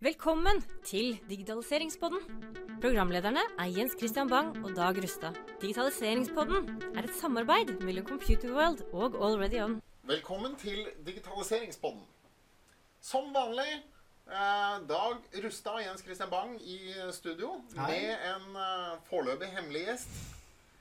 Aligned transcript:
Velkommen 0.00 0.62
til 0.80 1.18
Digitaliseringspodden. 1.28 2.22
Programlederne 2.80 3.42
er 3.60 3.72
Jens 3.76 3.92
Christian 4.00 4.30
Bang 4.30 4.54
og 4.64 4.70
Dag 4.72 4.96
Rustad. 4.96 5.36
Digitaliseringspodden 5.60 6.70
er 6.96 7.04
et 7.04 7.12
samarbeid 7.18 7.74
mellom 7.84 8.06
Computer 8.06 8.54
World 8.56 8.80
og 8.94 9.18
Already 9.20 9.60
On. 9.60 9.76
Velkommen 10.08 10.56
til 10.56 10.88
Digitaliseringspodden. 11.04 12.00
Som 13.00 13.28
vanlig 13.36 13.68
eh, 13.76 14.80
Dag 14.88 15.20
Rustad 15.44 15.76
og 15.76 15.84
Jens 15.84 16.00
Christian 16.08 16.30
Bang 16.32 16.56
i 16.62 16.80
studio 17.12 17.58
Hei. 17.76 17.92
med 17.92 18.28
en 18.32 18.56
eh, 18.56 18.98
foreløpig 19.12 19.52
hemmelig 19.52 19.84
gjest. 19.90 20.20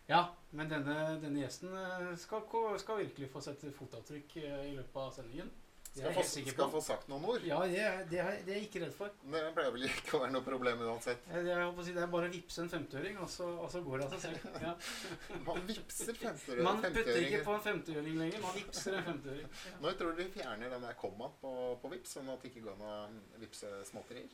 Ja, 0.07 0.29
men 0.51 0.71
denne, 0.71 0.95
denne 1.19 1.43
gjesten 1.43 1.75
eh, 1.75 2.13
skal, 2.23 2.47
skal 2.79 3.03
virkelig 3.03 3.35
få 3.35 3.43
sette 3.43 3.75
fotavtrykk 3.81 4.39
i 4.45 4.77
løpet 4.77 5.03
av 5.09 5.11
sendingen. 5.19 5.51
Det 5.89 6.03
Skal 6.03 6.09
er 6.11 6.15
få, 6.15 6.23
skal 6.53 6.69
få 6.71 6.79
sagt 6.85 7.07
noen 7.09 7.23
ord. 7.25 7.43
Ja, 7.47 7.57
det 7.67 7.79
er, 7.81 8.03
det, 8.11 8.19
er, 8.21 8.35
det 8.45 8.53
er 8.53 8.57
jeg 8.59 8.67
ikke 8.67 8.81
redd 8.83 8.93
for. 8.95 9.09
Det 9.33 9.39
pleier 9.55 9.71
vel 9.73 9.87
ikke 9.87 10.13
å 10.15 10.19
være 10.21 10.33
noe 10.35 10.45
problem 10.45 10.83
uansett. 10.85 11.23
På 11.25 11.81
å 11.81 11.85
si, 11.87 11.95
det 11.95 12.03
er 12.03 12.11
bare 12.13 12.29
å 12.29 12.33
vippse 12.35 12.61
en 12.63 12.69
femtiøring, 12.71 13.17
og, 13.23 13.29
så- 13.33 13.49
og 13.65 13.71
så 13.73 13.81
går 13.87 14.03
det 14.03 14.05
av 14.05 14.13
seg 14.13 14.37
selv. 14.37 14.59
Ja. 14.63 14.73
Man 15.49 15.65
vipser 15.67 16.13
femtere- 16.21 16.63
Man 16.69 16.81
putter 16.85 17.19
ikke 17.25 17.41
på 17.49 17.55
en 17.57 17.65
femtiøring 17.65 18.19
lenger, 18.21 18.45
man 18.45 18.55
vippser 18.59 18.99
en 18.99 19.07
femtiøring. 19.09 19.49
Når 19.81 19.97
tror 19.99 20.13
du 20.15 20.21
de 20.23 20.29
fjerner 20.37 20.75
den 20.77 20.85
der 20.87 20.97
kommaen 21.01 21.33
på, 21.41 21.55
på 21.81 21.91
vips, 21.97 22.13
sånn 22.19 22.29
at 22.35 22.45
det 22.45 22.53
ikke 22.53 22.67
går 22.69 22.77
an 22.77 23.19
å 23.19 23.41
vippse 23.41 23.73
småtterier? 23.89 24.29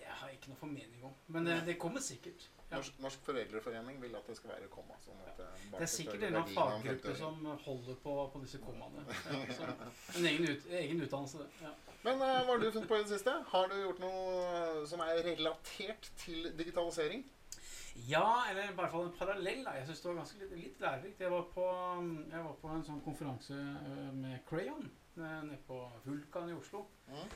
Det 0.00 0.06
har 0.10 0.28
jeg 0.30 0.40
ikke 0.40 0.50
noe 0.52 0.60
formening 0.60 1.04
om, 1.06 1.14
men 1.34 1.46
det, 1.46 1.60
det 1.70 1.78
kommer 1.80 2.02
sikkert. 2.02 2.48
Norsk, 2.70 2.98
Norsk 3.02 3.24
Foreldreforening 3.26 3.98
vil 4.02 4.14
at 4.14 4.28
det 4.30 4.36
skal 4.38 4.52
være 4.52 4.68
komma. 4.70 4.94
Sånn 5.02 5.18
eh, 5.26 5.40
Det 5.72 5.80
er 5.82 5.90
sikkert 5.90 6.26
en 6.28 6.38
faggruppe 6.52 7.14
som 7.18 7.40
holder 7.64 7.98
på, 8.04 8.14
på 8.34 8.42
disse 8.44 8.60
kommaene. 8.62 9.02
Ja, 9.26 9.72
en 10.16 10.28
egen, 10.30 10.46
ut, 10.46 10.68
egen 10.82 11.02
utdannelse. 11.02 11.48
Ja. 11.64 11.74
Men 12.04 12.22
eh, 12.22 12.36
hva 12.46 12.54
har 12.54 12.62
du 12.62 12.68
funnet 12.70 12.88
på 12.92 13.00
i 13.00 13.02
det 13.02 13.12
siste? 13.16 13.34
Har 13.50 13.68
du 13.72 13.76
gjort 13.80 14.00
noe 14.04 14.46
eh, 14.46 14.80
som 14.90 15.02
er 15.04 15.22
relatert 15.26 16.10
til 16.22 16.52
digitalisering? 16.58 17.26
Ja, 18.06 18.46
eller 18.48 18.70
i 18.70 18.76
hvert 18.78 18.94
fall 18.94 19.08
en 19.08 19.16
parallell. 19.18 19.64
Da. 19.66 19.74
Jeg 19.80 19.90
syns 19.90 20.04
det 20.04 20.10
var 20.12 20.20
ganske 20.22 20.42
litt, 20.44 20.56
litt 20.62 20.82
lærerikt. 20.84 21.26
Jeg 21.26 21.34
var, 21.34 21.46
på, 21.52 21.68
jeg 22.30 22.46
var 22.46 22.58
på 22.62 22.70
en 22.70 22.86
sånn 22.86 23.02
konferanse 23.04 23.58
med 24.14 24.44
Crayon 24.48 24.86
nede 25.18 25.58
på 25.66 25.82
Vulkan 26.04 26.52
i 26.52 26.54
Oslo. 26.54 26.86
Mm. 27.10 27.32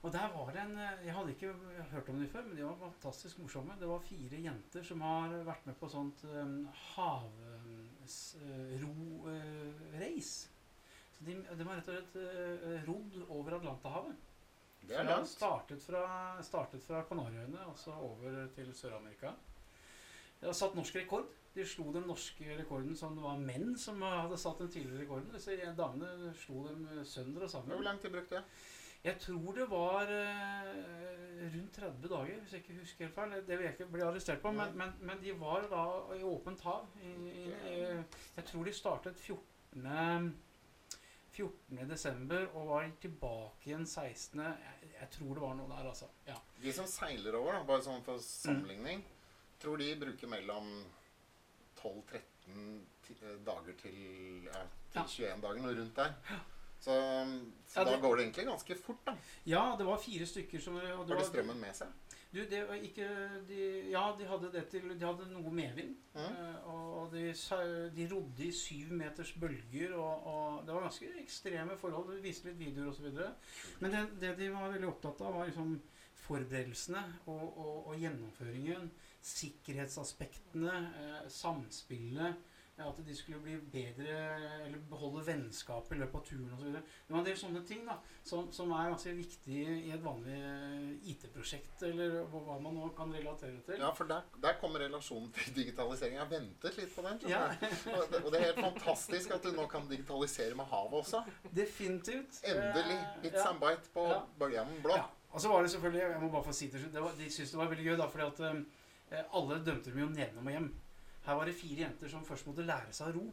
Og 0.00 0.12
der 0.12 0.28
var 0.32 0.48
det 0.52 0.60
en 0.62 0.78
øh, 0.78 1.06
Jeg 1.06 1.14
hadde 1.14 1.30
ikke 1.34 1.54
hørt 1.90 2.08
om 2.08 2.18
dem 2.18 2.28
før, 2.28 2.42
men 2.46 2.56
de 2.56 2.64
var 2.64 2.76
fantastisk 2.80 3.38
morsomme. 3.38 3.76
Det 3.80 3.88
var 3.88 3.98
fire 3.98 4.40
jenter 4.42 4.82
som 4.82 5.00
har 5.04 5.28
vært 5.44 5.66
med 5.68 5.74
på 5.76 5.88
sånt 5.92 6.24
um, 6.24 6.68
havro-race. 6.94 8.08
Så 11.18 11.24
de, 11.26 11.32
de 11.36 11.64
har 11.64 11.76
rett 11.76 11.88
og 11.88 11.94
slett 11.98 12.14
uh, 12.16 12.22
rodd 12.88 13.12
over 13.28 13.50
Atlanterhavet. 13.58 14.16
Det 14.88 14.96
er 14.96 15.04
langt. 15.04 15.28
Startet 15.28 15.82
fra, 15.84 16.02
startet 16.42 16.82
fra 16.86 17.04
Kanariøyene 17.08 17.60
og 17.68 17.76
så 17.78 17.92
over 17.92 18.48
til 18.56 18.72
Sør-Amerika. 18.74 19.30
De 20.40 20.46
har 20.48 20.56
satt 20.56 20.74
norsk 20.74 20.96
rekord. 20.96 21.28
De 21.54 21.64
slo 21.66 21.92
den 21.92 22.06
norske 22.08 22.56
rekorden 22.56 22.96
som 22.96 23.16
det 23.18 23.24
var 23.24 23.40
menn 23.42 23.74
som 23.78 24.02
hadde 24.06 24.38
satt 24.40 24.58
den 24.62 24.70
tidligere 24.72 25.02
rekorden. 25.02 25.32
Disse 25.34 25.56
damene 25.76 26.32
slo 26.40 26.68
dem 26.68 27.04
sønder 27.04 27.42
og 27.44 27.50
sammen. 27.52 27.74
Hvor 27.74 27.84
lang 27.84 27.98
tid 28.00 28.10
brukte 28.14 28.34
det? 28.38 28.44
Jeg 29.04 29.16
tror 29.22 29.54
det 29.56 29.64
var 29.70 30.10
eh, 30.12 31.46
rundt 31.54 31.72
30 31.78 32.08
dager, 32.08 32.40
hvis 32.42 32.52
jeg 32.52 32.60
ikke 32.60 32.80
husker 32.82 33.04
helt 33.06 33.14
feil. 33.16 33.30
Det 33.46 33.56
vil 33.58 33.64
jeg 33.64 33.72
ikke 33.78 33.86
bli 33.94 34.02
arrestert 34.04 34.42
på. 34.42 34.50
Men, 34.52 34.74
men, 34.76 34.92
men 35.08 35.22
de 35.22 35.32
var 35.40 35.64
da 35.72 35.84
i 36.18 36.22
åpent 36.28 36.60
hav. 36.66 36.86
Jeg 37.64 38.44
tror 38.50 38.64
de 38.68 38.74
startet 38.76 39.16
14. 39.16 40.34
14. 41.30 41.88
desember 41.88 42.46
og 42.58 42.68
var 42.68 42.90
tilbake 43.00 43.70
igjen 43.70 43.86
16. 43.86 44.40
Jeg, 44.44 44.92
jeg 45.00 45.10
tror 45.16 45.34
det 45.38 45.42
var 45.46 45.54
noe 45.56 45.70
der, 45.70 45.88
altså. 45.94 46.10
Ja. 46.26 46.36
De 46.60 46.72
som 46.76 46.88
seiler 46.90 47.38
over, 47.38 47.54
da, 47.56 47.64
bare 47.70 47.84
sånn 47.86 48.04
for 48.04 48.20
sammenligning, 48.20 49.04
tror 49.62 49.80
de 49.80 49.94
bruker 50.00 50.28
mellom 50.32 50.68
12-13 51.80 52.20
eh, 53.14 53.36
dager 53.46 53.78
til, 53.80 54.00
ja, 54.50 54.64
til 54.92 55.00
Ja. 55.00 55.06
21 55.06 55.44
dager, 55.46 55.62
noe 55.64 55.76
rundt 55.80 55.96
der. 56.02 56.40
Så, 56.80 56.94
så 57.68 57.82
Ja, 57.82 57.84
da 57.84 57.98
går 58.00 58.16
det 58.16 58.24
egentlig 58.24 58.46
ganske 58.48 58.76
fort, 58.80 59.02
da. 59.04 59.12
ja, 59.46 59.74
det 59.78 59.84
var 59.86 60.00
fire 60.00 60.26
stykker 60.26 60.62
som 60.64 60.78
det 60.80 60.94
Har 60.94 61.04
de 61.04 61.26
strømmen 61.28 61.60
med 61.60 61.76
seg? 61.76 61.92
Du, 62.30 62.38
det 62.46 62.60
var 62.68 62.78
ikke 62.78 63.06
de, 63.48 63.58
Ja, 63.90 64.04
de 64.18 64.26
hadde 64.30 64.52
det 64.54 64.62
til 64.70 64.86
De 64.94 65.04
hadde 65.06 65.26
noe 65.32 65.50
medvind. 65.52 65.96
Mm. 66.14 66.68
Og 66.70 67.10
de, 67.12 67.24
de 67.96 68.06
rodde 68.12 68.46
i 68.46 68.52
syv 68.54 68.92
meters 68.94 69.32
bølger, 69.34 69.96
og, 69.98 70.26
og 70.30 70.66
det 70.66 70.74
var 70.76 70.86
ganske 70.86 71.10
ekstreme 71.20 71.76
forhold. 71.80 72.12
De 72.14 72.22
viste 72.22 72.48
litt 72.48 72.60
videoer 72.60 72.92
osv. 72.92 73.10
Men 73.82 73.96
det, 73.96 74.04
det 74.22 74.36
de 74.38 74.52
var 74.54 74.70
veldig 74.70 74.92
opptatt 74.92 75.24
av, 75.26 75.34
var 75.40 75.50
liksom 75.50 75.74
forberedelsene 76.20 77.02
og, 77.26 77.42
og, 77.58 77.74
og 77.90 77.98
gjennomføringen. 77.98 78.90
Sikkerhetsaspektene, 79.26 80.76
eh, 81.02 81.26
samspillet. 81.34 82.38
Eh, 82.80 82.86
At 82.88 82.98
de 83.06 83.14
skulle 83.16 83.38
bli 83.44 83.56
bedre 83.72 84.14
eller 84.64 84.80
beholde 84.90 85.22
vennskapet 85.26 85.94
i 85.96 86.00
løpet 86.00 86.16
av 86.20 86.24
turen 86.26 86.54
osv. 86.56 86.70
Det 86.72 87.12
var 87.14 87.20
en 87.20 87.28
del 87.28 87.36
sånne 87.36 87.62
ting 87.68 87.84
da, 87.86 87.98
som, 88.26 88.48
som 88.56 88.72
er 88.72 88.88
ganske 88.94 89.12
viktig 89.18 89.60
i 89.76 89.92
et 89.94 90.02
vanlig 90.04 90.38
eh, 90.40 91.12
IT-prosjekt, 91.12 91.84
eller 91.90 92.16
hva 92.32 92.58
man 92.64 92.74
nå 92.80 92.88
kan 92.96 93.12
relatere 93.14 93.60
til. 93.68 93.78
Ja, 93.84 93.92
for 93.96 94.08
der, 94.10 94.24
der 94.42 94.56
kommer 94.62 94.82
relasjonen 94.84 95.30
til 95.36 95.54
digitalisering. 95.60 96.16
Jeg 96.18 96.24
har 96.24 96.32
ventet 96.32 96.80
litt 96.80 96.94
på 96.96 97.04
den. 97.06 97.20
Ja. 97.30 97.44
Og 97.94 98.10
det, 98.10 98.24
og 98.24 98.32
det 98.32 98.40
er 98.40 98.48
helt 98.50 98.64
fantastisk 98.64 99.36
at 99.36 99.44
du 99.46 99.52
nå 99.56 99.68
kan 99.70 99.86
digitalisere 99.90 100.56
med 100.58 100.68
havet 100.72 101.00
også. 101.04 101.22
definitivt. 101.54 102.40
Endelig. 102.48 102.98
Eh, 102.98 103.16
Bits 103.22 103.44
ja. 103.44 103.52
bite 103.60 103.90
på 103.94 104.06
Ja. 104.10 104.20
Bølgehjemmen 104.40 104.82
blå. 104.84 104.96
Ja. 104.96 105.06
Og 105.30 105.40
så 105.40 105.48
var 105.48 105.62
det 105.62 105.70
selvfølgelig 105.70 106.00
Jeg 106.02 106.20
må 106.22 106.28
bare 106.32 106.42
få 106.48 106.52
si 106.56 106.66
til 106.72 106.80
slutt 106.82 107.18
De 107.18 107.26
syntes 107.30 107.52
det 107.52 107.58
var 107.60 107.68
veldig 107.70 107.84
gøy, 107.86 107.96
da, 108.00 108.06
fordi 108.10 108.24
at 108.26 108.40
eh, 109.14 109.24
alle 109.38 109.58
dømte 109.66 109.90
dem 109.92 110.00
jo 110.02 110.08
nedenom 110.10 110.46
og 110.46 110.52
hjem. 110.56 110.70
Her 111.30 111.38
var 111.38 111.46
det 111.46 111.54
fire 111.54 111.84
jenter 111.84 112.10
som 112.10 112.24
først 112.26 112.46
måtte 112.50 112.64
lære 112.66 112.90
seg 112.96 113.12
å 113.12 113.20
ro. 113.20 113.28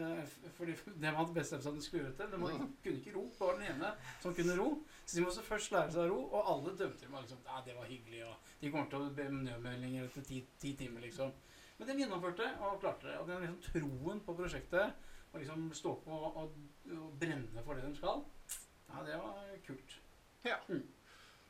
Eh, 0.00 0.22
fordi 0.56 0.74
det 1.02 1.10
man 1.12 1.18
hadde 1.20 1.34
bestemt 1.36 1.62
seg 1.62 1.70
at 1.72 1.78
de 1.78 1.84
skulle 1.86 2.02
gjøre 2.04 2.16
til. 2.18 2.30
De 2.32 2.38
Mm. 2.40 2.72
kunne 2.82 2.96
ikke 2.98 3.12
ro. 3.14 3.22
Det 3.30 3.40
var 3.40 3.58
den 3.60 3.68
ene 3.70 3.90
som 4.22 4.34
kunne 4.34 4.56
ro. 4.58 4.68
Så 5.04 5.16
de 5.18 5.22
måtte 5.24 5.44
først 5.46 5.72
lære 5.76 5.92
seg 5.94 6.02
å 6.02 6.08
ro, 6.10 6.18
og 6.34 6.50
alle 6.54 6.72
dømte 6.80 7.04
dem. 7.06 7.14
Liksom, 7.20 7.38
ja, 7.46 7.60
det 7.66 7.76
var 7.76 7.86
hyggelig, 7.90 8.24
og 8.26 8.50
de 8.60 8.70
kommer 8.72 8.90
til 8.90 9.04
å 9.06 9.12
be 9.14 9.26
om 9.30 9.40
nødmeldinger 9.46 10.04
etter 10.08 10.26
ti, 10.26 10.40
ti 10.58 10.72
timer, 10.80 11.00
liksom. 11.06 11.32
Men 11.78 11.88
de 11.88 11.96
gjennomførte 12.02 12.50
og 12.66 12.80
klarte 12.82 13.06
det. 13.08 13.16
Og 13.22 13.28
den 13.30 13.40
liksom 13.46 13.60
troen 13.70 14.20
på 14.26 14.34
prosjektet, 14.36 15.06
å 15.32 15.38
liksom 15.38 15.68
stå 15.78 15.94
på 16.04 16.10
og, 16.10 16.40
og 16.96 17.12
brenne 17.20 17.62
for 17.64 17.78
det 17.78 17.84
de 17.86 17.94
skal, 18.00 18.24
ja, 18.90 19.02
det 19.06 19.18
var 19.22 19.44
kult. 19.68 19.98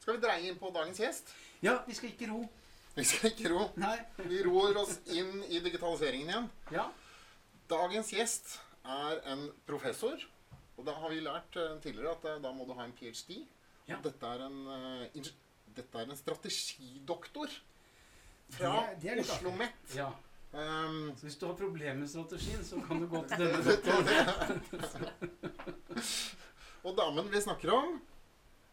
Skal 0.00 0.16
vi 0.16 0.20
dreie 0.22 0.48
inn 0.50 0.58
på 0.60 0.70
dagens 0.74 1.00
gjest? 1.00 1.32
Ja, 1.64 1.78
vi 1.86 1.94
skal 1.96 2.10
ikke 2.12 2.28
ro. 2.32 2.42
Vi 2.96 3.04
skal 3.06 3.30
ikke 3.30 3.50
ro. 3.52 3.68
Nei. 3.80 3.96
Vi 4.26 4.42
ror 4.46 4.76
oss 4.82 4.96
inn 5.14 5.44
i 5.48 5.60
digitaliseringen 5.62 6.28
igjen. 6.32 6.48
Ja. 6.74 6.88
Dagens 7.70 8.10
gjest 8.12 8.56
er 8.84 9.20
en 9.30 9.46
professor. 9.68 10.18
Og 10.76 10.86
da 10.88 10.94
har 10.96 11.12
vi 11.12 11.20
lært 11.22 11.56
eh, 11.60 11.76
tidligere 11.84 12.16
at 12.16 12.24
eh, 12.30 12.38
da 12.42 12.50
må 12.56 12.64
du 12.68 12.72
ha 12.78 12.84
en 12.88 12.94
ph.d. 12.96 13.42
Ja. 13.90 13.98
Dette 14.04 14.26
er 14.34 14.44
en, 14.46 14.58
eh, 14.74 15.30
dette 15.76 16.00
er 16.02 16.08
en 16.10 16.16
strategidoktor 16.18 17.52
fra 18.56 18.72
Det- 18.98 19.14
det 19.16 19.20
Oslo. 19.26 19.50
Met. 19.52 19.94
ja. 19.94 20.10
Um, 20.52 21.12
Så 21.16 21.28
hvis 21.28 21.36
du 21.38 21.46
har 21.46 21.54
problemer 21.54 21.94
med 22.00 22.08
strategien, 22.10 22.64
så 22.66 22.80
kan 22.88 22.98
du 22.98 23.06
gå 23.06 23.20
til 23.28 23.38
denne 23.46 23.62
doktoren. 23.62 24.62
og 26.84 26.96
damen 26.98 27.28
vi 27.30 27.40
snakker 27.44 27.70
om, 27.70 28.00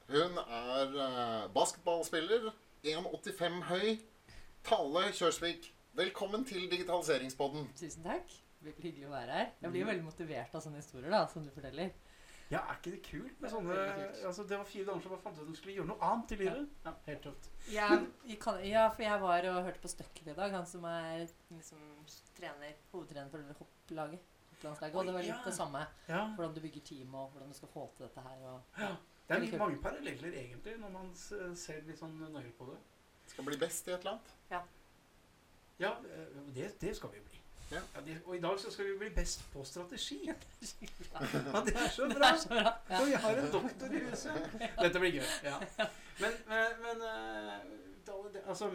hun 0.10 0.40
er 0.42 1.48
basketballspiller, 1.54 2.50
1,85 2.88 3.64
høy, 3.68 3.98
Tale 4.64 5.02
Kjørsvik. 5.12 5.66
Velkommen 5.98 6.46
til 6.48 6.68
Digitaliseringspodden. 6.72 7.66
Tusen 7.76 8.06
takk. 8.06 8.32
Blir 8.64 8.78
hyggelig 8.80 9.10
å 9.10 9.12
være 9.12 9.34
her. 9.36 9.50
Jeg 9.62 9.74
blir 9.74 9.82
jo 9.84 9.88
veldig 9.90 10.06
motivert 10.06 10.56
av 10.56 10.64
sånne 10.64 10.80
historier 10.80 11.12
da, 11.12 11.20
som 11.32 11.44
du 11.44 11.50
forteller. 11.52 11.92
Ja, 12.48 12.62
er 12.72 12.78
ikke 12.80 12.94
det 12.94 13.02
kult 13.04 13.42
med 13.44 13.52
sånne 13.52 13.76
det, 13.76 13.88
kult. 13.98 14.22
altså, 14.30 14.46
Det 14.48 14.60
var 14.62 14.70
fire 14.70 14.86
damer 14.88 15.04
som 15.04 15.12
bare 15.12 15.24
fant 15.26 15.36
ut 15.36 15.44
at 15.44 15.50
de 15.52 15.58
skulle 15.60 15.76
gjøre 15.76 15.90
noe 15.90 16.08
annet 16.12 16.32
i 16.32 16.38
livet. 16.46 16.70
Ja, 16.88 16.94
helt 17.10 17.26
tøft. 17.28 17.50
Jeg 17.74 18.40
kan, 18.46 18.62
ja, 18.64 18.86
for 18.96 19.04
jeg 19.04 19.22
var 19.26 19.50
og 19.52 19.60
hørte 19.68 19.84
på 19.84 19.92
Støkkel 19.92 20.32
i 20.32 20.38
dag, 20.38 20.56
han 20.56 20.70
som 20.72 20.88
er 20.88 21.26
liksom 21.52 21.84
trener, 22.40 22.80
hovedtrener 22.94 23.34
for 23.34 23.66
hopplaget. 23.66 24.24
hopplandslaget, 24.54 24.96
Og 24.96 25.06
det 25.06 25.14
var 25.18 25.28
litt 25.28 25.36
Ja. 25.36 25.44
det 25.46 25.54
samme. 25.60 25.84
Ja. 26.08 26.24
Hvordan 26.40 26.56
du 26.56 26.62
bygger 26.62 26.82
team, 26.88 27.14
og 27.16 27.30
hvordan 27.36 27.50
du 27.52 27.54
skal 27.54 27.68
få 27.76 27.90
til 27.98 28.08
dette 28.08 28.22
her. 28.30 28.48
Og, 28.54 28.62
ja. 28.80 28.96
Det 29.28 29.36
er 29.36 29.42
litt 29.44 29.58
mange 29.60 29.78
paralleller, 29.84 30.32
egentlig, 30.40 30.78
når 30.80 30.92
man 30.94 31.10
ser 31.16 31.82
litt 31.88 32.00
sånn 32.00 32.14
nøye 32.32 32.52
på 32.58 32.66
det. 32.72 32.78
Skal 33.28 33.44
bli 33.50 33.58
best 33.60 33.88
i 33.88 33.92
et 33.92 34.00
eller 34.00 34.12
annet. 34.18 34.36
Ja, 34.52 34.62
Ja, 35.80 35.92
det, 36.56 36.72
det 36.82 36.96
skal 36.98 37.12
vi 37.14 37.20
bli. 37.20 37.34
Ja. 37.72 37.82
det, 38.06 38.14
og 38.26 38.36
i 38.36 38.40
dag 38.40 38.60
så 38.60 38.72
skal 38.72 38.86
vi 38.88 38.94
bli 39.02 39.10
best 39.14 39.42
på 39.54 39.64
strategi. 39.68 40.22
ja. 40.30 40.34
Ja, 41.20 41.62
det 41.66 41.74
er 41.76 41.90
så 41.92 42.08
bra! 42.08 42.30
er 42.32 42.38
så 42.40 42.50
bra. 42.50 42.72
Ja. 42.90 43.02
Og 43.02 43.08
vi 43.08 43.18
har 43.26 43.42
en 43.42 43.52
doktor 43.52 43.92
i 43.94 44.00
huset. 44.06 44.48
Dette 44.80 45.00
blir 45.04 45.12
gøy. 45.20 45.28
ja. 45.44 45.60
Men, 46.22 46.40
men, 46.48 46.80
men 46.86 47.04
eh, 47.10 47.68
det- 48.08 48.44
altså 48.48 48.72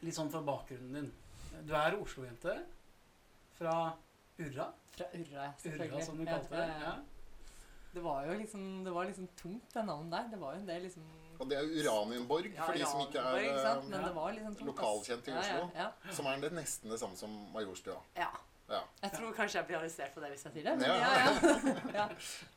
Litt 0.00 0.14
sånn 0.14 0.30
fra 0.30 0.40
bakgrunnen 0.46 0.94
din. 0.94 1.12
Du 1.68 1.74
er 1.74 1.96
Oslo-jente 1.98 2.54
fra 3.58 3.72
Urra. 4.38 4.68
Fra 4.96 5.06
Urra, 5.14 5.52
selvfølgelig. 5.58 5.92
Urra, 5.92 6.04
som 6.06 6.18
du 6.18 6.24
kalte 6.24 6.54
det. 6.54 6.66
ja, 6.68 6.80
ja. 6.80 6.92
Ja. 6.96 7.17
Det 7.94 8.02
var 8.04 8.26
jo 8.26 8.34
liksom, 8.38 8.84
det 8.84 8.92
var 8.94 9.04
liksom 9.08 9.28
tungt, 9.36 9.70
det 9.74 9.84
navnet 9.86 10.12
der. 10.12 10.28
Det 10.34 10.40
var 10.40 10.54
jo 10.54 10.60
en 10.60 10.66
del 10.68 10.82
liksom 10.82 11.06
Og 11.40 11.48
det 11.48 11.56
er 11.58 11.64
Uranienborg, 11.70 12.52
Ja, 12.54 12.64
for 12.66 12.72
de 12.74 12.84
som 12.84 13.00
ikke 13.06 13.18
er 13.22 13.36
ikke? 13.46 13.72
Men 13.88 14.04
det 14.04 14.14
var 14.14 14.32
liksom 14.32 14.54
tungt, 14.58 14.66
lokalkjent 14.72 15.28
i 15.28 15.32
Oslo. 15.38 15.70
Ja, 15.74 15.86
ja. 16.04 16.12
Som 16.12 16.26
er 16.26 16.40
det 16.42 16.52
nesten 16.52 16.90
det 16.90 16.98
samme 17.00 17.16
som 17.16 17.30
Majorstua. 17.54 18.00
ja. 18.16 18.28
Ja. 18.68 18.82
Jeg 19.00 19.12
tror 19.14 19.32
kanskje 19.32 19.56
jeg 19.58 19.66
blir 19.66 19.76
arrestert 19.78 20.12
for 20.12 20.20
det 20.20 20.28
hvis 20.34 20.42
jeg 20.44 20.52
sier 20.52 20.64
det. 20.66 20.72
Men 20.76 20.90
Ja. 20.90 20.96
ja, 21.00 21.20
ja. 21.32 21.74
ja. 22.02 22.08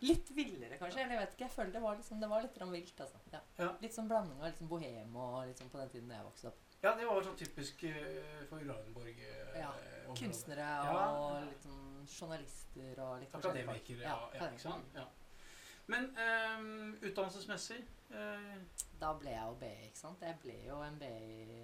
Litt 0.02 0.32
villere, 0.36 0.76
kanskje. 0.78 1.00
Eller 1.06 1.14
jeg 1.16 1.22
vet 1.22 1.32
ikke. 1.38 1.46
Jeg 1.46 1.52
føler 1.54 1.72
det 1.72 1.82
var, 1.82 1.96
liksom, 1.96 2.20
det 2.20 2.30
var 2.30 2.42
litt 2.44 2.58
vilt. 2.74 3.00
Altså. 3.06 3.22
Ja. 3.32 3.40
Ja. 3.62 3.70
Litt 3.80 3.96
sånn 3.96 4.10
blanding 4.10 4.42
av 4.42 4.50
liksom 4.50 4.68
bohem 4.68 5.16
og 5.16 5.38
liksom 5.48 5.70
på 5.72 5.80
den 5.80 5.90
tiden 5.94 6.10
da 6.12 6.18
jeg 6.20 6.26
vokste 6.28 6.48
opp. 6.52 6.60
Ja, 6.84 6.92
det 7.00 7.06
var 7.08 7.22
sånn 7.24 7.38
typisk 7.40 7.84
eh, 7.88 8.44
for 8.50 8.60
Uranienborg. 8.60 9.16
eh, 9.24 9.60
Ja. 9.62 9.72
Kunstnere 10.20 10.68
Ja. 10.68 11.08
og 11.16 11.46
litt 11.48 11.64
sånn 11.64 12.06
journalister 12.20 13.00
og 13.06 13.20
litt. 13.22 13.34
Akademikere. 13.40 14.02
Ja, 14.04 14.18
ja, 14.36 14.50
ikke 14.52 14.60
sant? 14.60 14.92
Ja. 14.94 15.06
Men 15.90 16.10
um, 16.14 16.98
utdannelsesmessig 17.02 17.80
uh, 18.14 18.54
Da 19.02 19.14
ble 19.18 19.34
jeg 19.34 19.42
jo 19.48 19.56
BI, 19.60 19.72
ikke 19.88 20.00
sant. 20.00 20.22
Jeg 20.24 20.38
ble 20.44 20.58
jo 20.68 20.82
en 20.86 21.00
BI 21.02 21.62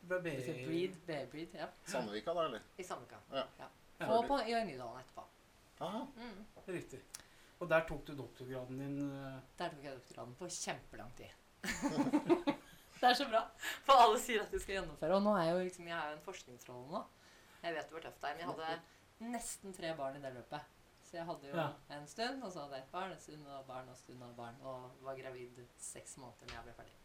ble 0.00 0.20
Breed, 0.24 0.96
BI-breed, 1.06 1.54
ja. 1.54 1.68
Sandvika, 1.84 2.34
da, 2.34 2.46
eller? 2.48 2.62
I 2.76 2.84
Sandvika. 2.84 3.20
Ja. 3.32 3.44
Ja. 3.58 3.68
Og 4.08 4.26
på, 4.28 4.38
i 4.48 4.54
Nydalen 4.64 5.02
etterpå. 5.02 5.24
Aha. 5.84 6.06
Mm. 6.16 6.46
Riktig. 6.66 7.00
Og 7.60 7.68
der 7.68 7.84
tok 7.88 8.06
du 8.06 8.14
doktorgraden 8.16 8.80
din 8.80 8.96
Uh... 9.10 9.36
Der 9.58 9.68
tok 9.68 9.84
jeg 9.84 9.98
doktorgraden 9.98 10.34
på 10.38 10.48
kjempelang 10.48 11.12
tid. 11.16 11.36
det 13.00 13.08
er 13.10 13.14
så 13.14 13.26
bra. 13.28 13.42
For 13.84 14.00
alle 14.00 14.20
sier 14.20 14.44
at 14.44 14.52
de 14.52 14.60
skal 14.60 14.78
gjennomføre. 14.78 15.18
Og 15.18 15.24
nå 15.24 15.34
er 15.36 15.50
jeg 15.50 15.56
jo 15.56 15.64
liksom, 15.68 15.90
jeg 15.90 15.98
er 15.98 16.08
jo 16.08 16.16
en 16.16 16.24
forskningsrolle 16.24 16.94
nå. 16.94 17.02
Jeg 17.60 17.76
vet 17.76 17.92
hvor 17.92 18.04
tøft 18.06 18.22
det 18.22 18.30
er. 18.30 18.38
Men 18.38 18.44
jeg 18.44 18.50
hadde 18.54 19.32
nesten 19.36 19.76
tre 19.76 19.92
barn 19.96 20.16
i 20.16 20.22
det 20.24 20.32
løpet. 20.38 20.76
Så 21.10 21.16
jeg 21.18 21.26
hadde 21.26 21.48
jo 21.48 21.56
Ja. 21.56 21.68
en 21.96 22.06
stund, 22.06 22.42
og 22.42 22.52
så 22.52 22.60
hadde 22.60 22.74
jeg 22.78 22.84
et 22.84 22.92
barn, 22.92 23.12
en 23.12 23.18
stund 23.20 23.46
og 23.46 23.64
barn 23.66 23.88
og 23.88 23.96
stund 23.96 24.22
og 24.22 24.36
barn. 24.36 24.56
Og 24.62 24.90
var 25.02 25.14
gravid 25.18 25.66
seks 25.76 26.16
måneder 26.16 26.46
når 26.46 26.54
jeg 26.54 26.64
ble 26.64 26.72
ferdig. 26.72 26.96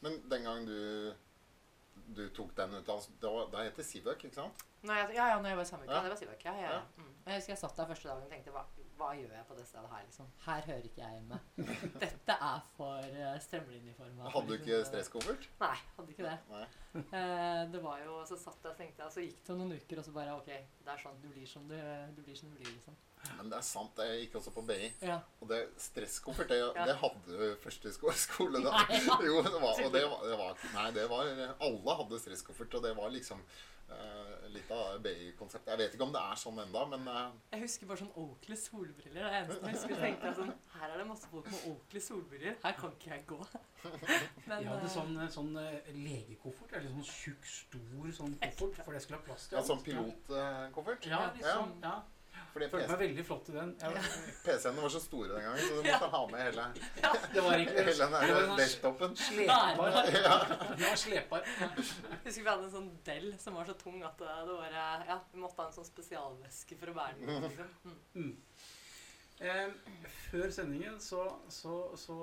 Men 0.00 0.18
den 0.30 0.42
gang 0.44 0.66
du, 0.68 1.14
du 2.16 2.28
tok 2.36 2.52
den 2.56 2.74
utdannelsen 2.80 3.16
Da, 3.22 3.30
da 3.52 3.62
het 3.64 3.76
det 3.76 3.86
Sivøk, 3.86 4.24
ikke 4.24 4.34
sant? 4.34 4.64
Nei, 4.84 4.96
jeg, 5.00 5.14
ja, 5.16 5.26
ja, 5.32 5.38
når 5.40 5.48
jeg 5.48 5.56
var 5.56 5.62
i 5.62 5.70
Sandvika. 5.70 5.92
Ja. 5.96 6.02
Det 6.02 6.10
var 6.10 6.16
Sivøk. 6.16 6.44
Ja, 6.44 6.52
ja, 6.54 6.60
Ja. 6.62 6.72
ja. 6.72 6.82
Mm. 6.96 7.14
Jeg 7.26 7.34
husker 7.40 7.52
jeg 7.54 7.58
satt 7.58 7.76
der 7.76 7.86
første 7.86 8.08
dagen 8.08 8.22
og 8.22 8.30
tenkte 8.30 8.50
hva, 8.52 8.64
hva 9.04 9.12
gjør 9.18 9.32
jeg 9.36 9.44
på 9.48 9.56
det 9.58 9.66
stedet 9.68 9.90
her, 9.92 10.04
liksom? 10.06 10.28
Her 10.46 10.66
hører 10.70 10.86
ikke 10.88 11.02
jeg 11.02 11.16
hjemme. 11.18 11.38
Dette 12.04 12.36
er 12.48 12.62
for 12.78 13.08
uh, 13.18 13.34
strømlinjeforma. 13.44 14.30
Hadde 14.32 14.48
du 14.48 14.54
ikke 14.56 14.80
stresskoffert? 14.88 15.48
Nei, 15.60 15.76
hadde 15.98 16.16
ikke 16.16 16.30
det. 16.30 16.38
Eh, 16.94 17.62
det 17.72 17.80
var 17.82 17.98
jo, 18.04 18.20
Så 18.22 18.36
satt 18.38 18.62
jeg 18.62 18.70
og 18.70 18.76
tenkte 18.78 19.08
så 19.10 19.22
gikk 19.24 19.40
det 19.48 19.54
noen 19.58 19.72
uker, 19.74 19.98
og 19.98 20.04
så 20.06 20.12
bare 20.14 20.36
OK, 20.36 20.46
det 20.46 20.92
er 20.92 21.00
sånn 21.02 21.16
du 21.18 21.26
blir 21.32 21.48
som 21.50 21.64
du, 21.66 21.74
du 22.14 22.20
blir 22.22 22.38
som 22.38 22.52
du 22.52 22.54
blir, 22.54 22.70
liksom. 22.70 22.94
Men 23.40 23.50
det 23.50 23.58
er 23.58 23.66
sant. 23.66 23.98
Jeg 23.98 24.20
gikk 24.22 24.36
også 24.38 24.52
på 24.54 24.62
BI. 24.68 24.90
Ja. 25.02 25.16
Og 25.42 25.50
det 25.50 25.60
stresskoffert, 25.80 26.52
det, 26.52 26.60
Ja. 26.62 26.86
det 26.86 26.96
hadde 27.00 27.50
første 27.64 27.90
skole 27.96 28.62
da. 28.62 28.70
Nei, 28.78 29.00
ja. 29.08 29.18
Jo, 29.26 29.42
det 29.42 29.58
var, 29.58 29.72
og 29.74 29.94
det 29.96 30.04
var, 30.06 30.24
det 30.28 30.38
var 30.38 30.66
Nei, 30.76 30.88
det 30.94 31.06
var 31.10 31.32
Alle 31.66 31.96
hadde 32.02 32.20
stresskoffert, 32.22 32.78
og 32.78 32.86
det 32.86 32.94
var 33.00 33.10
liksom 33.14 33.42
eh, 33.42 33.73
litt 34.54 34.70
av 34.74 35.00
BI-konseptet. 35.02 35.70
Jeg 35.72 35.80
vet 35.80 35.96
ikke 35.96 36.06
om 36.06 36.14
det 36.14 36.22
er 36.22 36.38
sånn 36.40 36.60
enda, 36.62 36.84
men 36.92 37.08
eh, 37.10 37.36
Jeg 37.54 37.64
husker 37.64 37.90
bare 37.90 38.02
sånn 38.02 38.12
Oakley 38.20 38.58
solbriller. 38.58 39.20
Det 39.20 39.30
er 39.30 39.36
eneste 39.40 39.70
jeg 39.70 39.76
husker. 39.76 40.02
tenkte 40.04 40.30
jeg 40.30 40.38
sånn, 40.38 40.52
Her 40.74 40.86
er 40.86 41.02
det 41.02 41.06
masse 41.10 41.30
folk 41.32 41.50
med 41.50 41.66
Oakley 41.70 42.04
solbriller. 42.04 42.56
Her 42.64 42.78
kan 42.78 42.96
ikke 42.96 43.12
jeg 43.12 43.26
gå. 43.32 43.40
Men, 44.48 44.56
Jeg 44.56 44.70
hadde 44.70 44.88
eh, 44.88 44.94
sånn, 44.94 45.20
sånn 45.36 45.52
eh, 45.60 45.92
legekoffert. 45.98 46.76
Eller 46.78 46.94
sånn 46.94 47.08
tjukk, 47.10 47.48
stor 47.54 48.10
sånn 48.20 48.36
koffert. 48.40 48.82
For 48.86 48.96
det 48.96 49.04
skulle 49.04 49.20
ha 49.20 49.28
plass 49.28 49.48
til 49.50 49.60
ja, 49.60 49.64
sånn 49.70 49.84
pilotkoffert. 49.86 51.10
Ja, 51.10 51.22
liksom. 51.36 51.78
Ja. 51.84 51.96
Fordi 52.54 52.68
Følte 52.70 52.86
meg 52.92 53.00
veldig 53.00 53.22
flott 53.26 53.48
i 53.50 53.54
den. 53.56 53.70
Jeg, 53.82 54.02
PC-ene 54.44 54.82
var 54.84 54.92
så 54.94 55.00
store 55.02 55.28
den 55.32 55.42
gangen, 55.42 55.58
så 55.58 55.74
du 55.82 55.88
Ja. 55.88 55.96
måtte 55.98 56.10
ha 56.12 56.20
med 56.30 56.42
hele, 56.44 56.66
det 57.34 57.42
var 57.42 57.56
ikke, 57.64 57.74
hele 57.80 57.94
den 57.98 58.12
der 58.14 58.30
sånn 58.30 58.60
desktopen. 58.60 59.16
slepbar. 59.18 59.98
Ja. 60.14 60.36
ja, 60.84 60.92
slepbar. 61.02 61.42
Husker 62.22 62.38
vi 62.44 62.48
hadde 62.48 62.68
en 62.68 62.70
sånn 62.76 62.88
Dell 63.10 63.28
som 63.42 63.58
var 63.58 63.66
så 63.66 63.74
tung 63.82 63.98
at 64.06 64.16
det, 64.22 64.30
det 64.46 64.54
var 64.60 64.78
Ja, 64.78 65.18
vi 65.32 65.42
måtte 65.42 65.58
ha 65.64 65.66
en 65.66 65.74
sånn 65.74 65.88
spesialveske 65.90 66.78
for 66.78 66.94
å 66.94 66.96
bære 67.00 67.18
den. 67.26 67.48
Liksom. 67.48 67.98
Mm. 68.14 68.32
Eh, 69.42 69.70
før 70.30 70.50
sendingen 70.54 71.00
så, 71.02 71.24
så, 71.50 71.72
så 71.98 72.14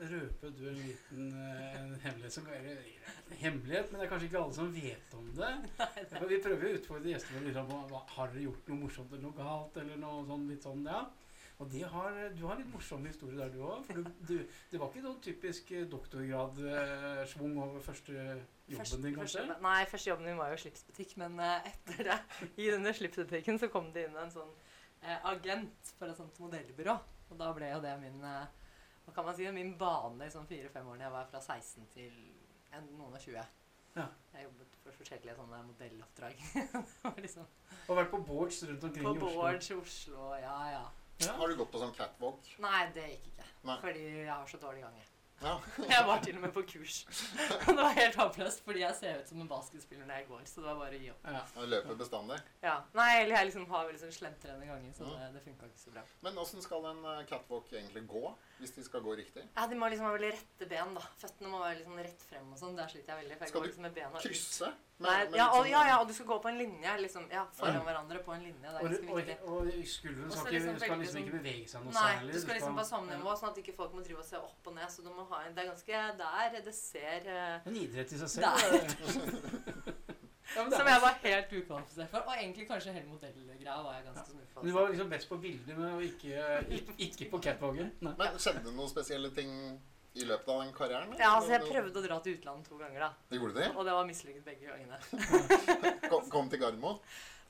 røpet 0.00 0.54
du 0.56 0.62
en 0.70 0.78
liten 0.78 1.26
eh, 1.36 1.74
en 1.76 1.90
hemmelighet 2.00 2.32
som 2.38 2.46
er 2.48 2.70
hemmelighet, 3.42 3.90
men 3.92 4.00
det 4.00 4.06
er 4.06 4.12
kanskje 4.14 4.30
ikke 4.30 4.40
alle 4.40 4.56
som 4.56 4.70
vet 4.72 5.18
om 5.18 5.26
det. 5.36 5.50
For 6.14 6.30
vi 6.30 6.40
prøver 6.46 6.70
å 6.70 6.78
utfordre 6.78 7.12
gjestene 7.12 7.52
våre 7.52 7.66
på 7.90 8.00
har 8.16 8.32
dere 8.32 8.46
gjort 8.46 8.72
noe 8.72 8.80
morsomt 8.86 9.12
eller 9.12 9.26
noe 9.26 9.36
galt. 9.36 9.76
eller 9.82 10.00
noe 10.00 10.24
sånn 10.30 10.48
litt 10.48 10.64
sånn, 10.64 10.88
ja. 10.88 11.04
Og 11.62 11.70
har, 11.92 12.16
du 12.34 12.42
har 12.48 12.58
litt 12.58 12.72
morsom 12.72 13.04
historie 13.06 13.36
der, 13.38 13.52
du 13.52 13.60
òg. 13.62 13.84
For 13.86 14.00
du, 14.00 14.08
du, 14.26 14.34
det 14.72 14.80
var 14.80 14.88
ikke 14.90 15.04
noen 15.04 15.20
typisk 15.22 15.70
doktorgradsvung 15.92 17.54
over 17.62 17.84
første 17.84 18.16
jobben 18.16 18.80
Første- 18.80 19.02
din, 19.04 19.14
kanskje? 19.14 19.44
Første, 19.44 19.62
Nei, 19.62 19.84
første 19.92 20.10
jobben 20.10 20.30
min 20.32 20.40
var 20.40 20.50
jo 20.50 20.62
slipsbutikk, 20.64 21.16
men 21.22 21.38
eh, 21.44 21.68
etter 21.70 22.08
det, 22.08 22.18
i 22.56 22.70
denne 22.72 22.94
slipsbutikken, 22.96 23.60
så 23.62 23.68
kom 23.72 23.92
det 23.94 24.08
inn 24.08 24.18
en 24.18 24.32
sånn 24.34 24.50
eh, 24.50 24.63
agent 25.30 25.92
for 25.98 26.10
et 26.10 26.18
sånt 26.18 26.38
modellbyrå. 26.42 26.94
Og 27.30 27.40
da 27.40 27.50
ble 27.56 27.70
jo 27.72 27.80
det 27.82 27.94
min 28.02 28.22
eh, 28.24 28.46
Hva 29.04 29.14
kan 29.16 29.26
man 29.26 29.36
si? 29.36 29.46
Min 29.52 29.74
bane 29.80 30.26
i 30.26 30.32
sånn 30.32 30.48
fire-fem 30.48 30.86
årene. 30.88 31.06
jeg 31.06 31.14
var 31.14 31.28
fra 31.30 31.40
16 31.42 31.86
til 31.92 32.14
en, 32.72 32.88
noen 32.98 33.14
og 33.16 33.20
20. 33.20 33.44
Ja. 33.94 34.08
Jeg 34.34 34.46
jobbet 34.48 34.76
for 34.82 34.98
forskjellige 34.98 35.36
sånne 35.38 35.60
modelloppdrag. 35.68 36.44
liksom 37.24 37.46
Og 37.86 37.98
vært 38.00 38.10
på 38.10 38.22
boards 38.26 38.62
rundt 38.66 38.86
omkring 38.88 39.06
På 39.06 39.14
i 39.14 39.18
Oslo. 39.18 39.30
På 39.30 39.42
Bårds 39.42 39.70
i 39.70 39.78
Oslo, 39.78 40.28
ja 40.40 40.56
ja. 40.72 40.84
Ja. 41.22 41.34
Har 41.38 41.48
du 41.48 41.54
gått 41.60 41.70
på 41.70 41.78
sånn 41.78 41.94
catwalk? 41.94 42.48
Nei, 42.64 42.80
det 42.96 43.04
gikk 43.12 43.28
ikke. 43.30 43.50
Nei. 43.68 43.76
Fordi 43.84 44.06
jeg 44.08 44.30
har 44.32 44.48
så 44.50 44.58
dårlig 44.62 44.82
gange. 44.82 45.04
Ja. 45.42 45.54
Jeg 45.90 46.06
var 46.06 46.20
til 46.24 46.36
og 46.38 46.42
med 46.44 46.52
på 46.54 46.62
kurs. 46.68 47.00
det 47.66 47.76
var 47.76 47.96
helt 47.98 48.16
håpløst, 48.16 48.62
fordi 48.64 48.80
jeg 48.84 48.94
ser 48.98 49.18
ut 49.20 49.28
som 49.28 49.40
en 49.42 49.48
basketspiller 49.50 50.06
når 50.06 50.20
jeg 50.20 50.26
går. 50.28 50.42
Så 50.48 50.60
det 50.62 50.68
var 50.68 50.78
bare 50.80 50.98
å 50.98 51.00
gi 51.02 51.10
opp. 51.12 51.26
Ja. 51.36 51.42
Og 51.60 51.68
Løper 51.68 51.98
bestandig? 52.00 52.38
Ja. 52.64 52.76
Nei, 52.96 53.08
eller 53.22 53.36
jeg 53.36 53.50
liksom 53.50 53.66
har 53.72 53.88
veldig 53.88 54.00
sånn 54.04 54.14
slentrende 54.18 54.68
ganger, 54.68 54.94
så 54.96 55.08
det, 55.10 55.28
det 55.34 55.42
funka 55.44 55.68
ikke 55.68 55.82
så 55.82 55.94
bra. 55.96 56.04
Men 56.24 56.40
åssen 56.44 56.64
skal 56.64 56.88
en 56.92 57.02
eh, 57.12 57.24
catwalk 57.28 57.72
egentlig 57.74 58.04
gå, 58.14 58.24
hvis 58.64 58.74
de 58.78 58.84
skal 58.88 59.00
gå 59.04 59.14
riktig? 59.20 59.44
Ja, 59.56 59.66
De 59.70 59.76
må 59.78 59.88
liksom 59.92 60.06
ha 60.08 60.12
veldig 60.16 60.32
rette 60.34 60.68
ben, 60.68 60.94
da. 60.96 61.04
Føttene 61.20 61.52
må 61.52 61.60
være 61.62 61.78
liksom 61.82 62.00
rett 62.00 62.22
frem 62.30 62.50
og 62.52 62.58
sånn. 62.58 62.74
Der 62.76 62.88
sliter 62.88 63.12
jeg 63.14 63.22
veldig. 63.24 63.36
For 63.38 63.44
jeg 63.44 63.52
Skal 63.52 63.60
går 63.60 63.64
du 63.64 63.70
liksom 63.70 63.86
med 63.88 63.94
bena. 63.94 64.24
Krysse? 64.24 64.72
Nei, 65.04 65.10
Med- 65.10 65.30
med 65.32 65.38
ja, 65.40 65.46
og, 65.50 65.54
sånn- 65.64 65.70
ja, 65.72 65.80
ja, 65.88 65.94
og 66.00 66.06
du 66.08 66.12
skal 66.14 66.26
gå 66.26 66.36
på 66.42 66.48
en 66.48 66.58
linje. 66.58 66.90
liksom, 67.02 67.24
ja, 67.30 67.44
Foran 67.52 67.74
Ja. 67.74 67.80
hverandre 67.82 68.18
på 68.24 68.32
en 68.34 68.42
linje. 68.46 68.62
Det 68.62 68.70
er 68.70 68.74
Og, 68.78 68.90
ganske 68.90 69.14
viktig. 69.14 69.38
og 69.42 69.50
og, 69.50 69.66
Og 69.66 69.86
skuldrene 69.94 70.30
skal, 70.32 70.52
liksom 70.52 70.78
skal 70.78 70.98
liksom 70.98 71.20
ikke 71.20 71.30
sånn- 71.30 71.42
bevege 71.42 71.68
seg 71.68 71.84
noe 71.84 71.92
Nei, 71.92 72.14
særlig. 72.14 72.32
du 72.32 72.40
skal 72.40 72.54
liksom 72.54 72.76
på 72.78 72.84
samme 72.86 73.10
nivå, 73.18 73.30
sånn 73.38 73.50
at 73.50 73.56
ikke 73.58 73.74
folk 73.76 73.92
må 73.92 74.04
drive 74.04 74.18
og 74.18 74.24
se 74.24 74.36
opp 74.36 74.66
og 74.66 74.74
ned. 74.74 74.88
Så 74.88 75.02
du 75.02 75.10
må 75.10 75.26
ha 75.28 75.40
en 75.44 75.54
Det 75.54 75.64
er 75.64 75.70
ganske 75.72 76.16
Der 76.18 76.60
det 76.64 76.74
ser 76.74 77.20
uh, 77.26 77.60
En 77.66 77.76
idrett 77.76 78.12
i 78.12 78.18
seg 78.18 78.28
selv. 78.28 78.44
Der. 78.44 79.73
Ja, 80.54 80.64
Som 80.70 80.86
jeg 80.86 81.02
var 81.02 81.16
helt 81.22 81.56
ukvalifisert 81.58 82.10
for. 82.12 82.26
Og 82.28 82.36
egentlig 82.36 82.68
kanskje 82.68 82.92
hele 82.94 83.08
modellgreia 83.10 83.80
var 83.82 83.96
jeg 83.98 84.04
ganske 84.10 84.36
Men 84.36 84.46
sånn 84.54 84.68
du 84.68 84.72
var 84.76 84.92
liksom 84.92 85.10
best 85.10 85.28
på 85.28 85.38
bilder, 85.42 85.80
men 85.80 86.04
ikke, 86.06 86.46
ikke, 86.78 86.94
ikke 87.08 87.30
på 87.32 87.42
catwalken. 87.48 87.90
Men 88.04 88.38
skjedde 88.38 88.62
det 88.68 88.76
noen 88.76 88.92
spesielle 88.92 89.32
ting 89.34 89.52
i 90.14 90.24
løpet 90.28 90.48
av 90.48 90.60
den 90.62 90.72
karrieren? 90.76 91.10
eller? 91.10 91.20
Ja, 91.20 91.32
altså 91.34 91.56
Jeg 91.56 91.66
prøvde 91.66 91.98
å 91.98 92.04
dra 92.04 92.18
til 92.22 92.36
utlandet 92.38 92.68
to 92.70 92.78
ganger, 92.78 93.00
da. 93.08 93.08
Det 93.30 93.40
Gjorde 93.40 93.54
du 93.56 93.60
det? 93.60 93.70
Og 93.74 93.88
det 93.88 93.96
var 93.96 94.06
mislykket 94.06 94.44
begge 94.46 94.70
gangene. 94.70 94.98
Kom, 96.10 96.28
kom 96.30 96.50
til 96.52 96.62
Gardermoen? 96.62 97.00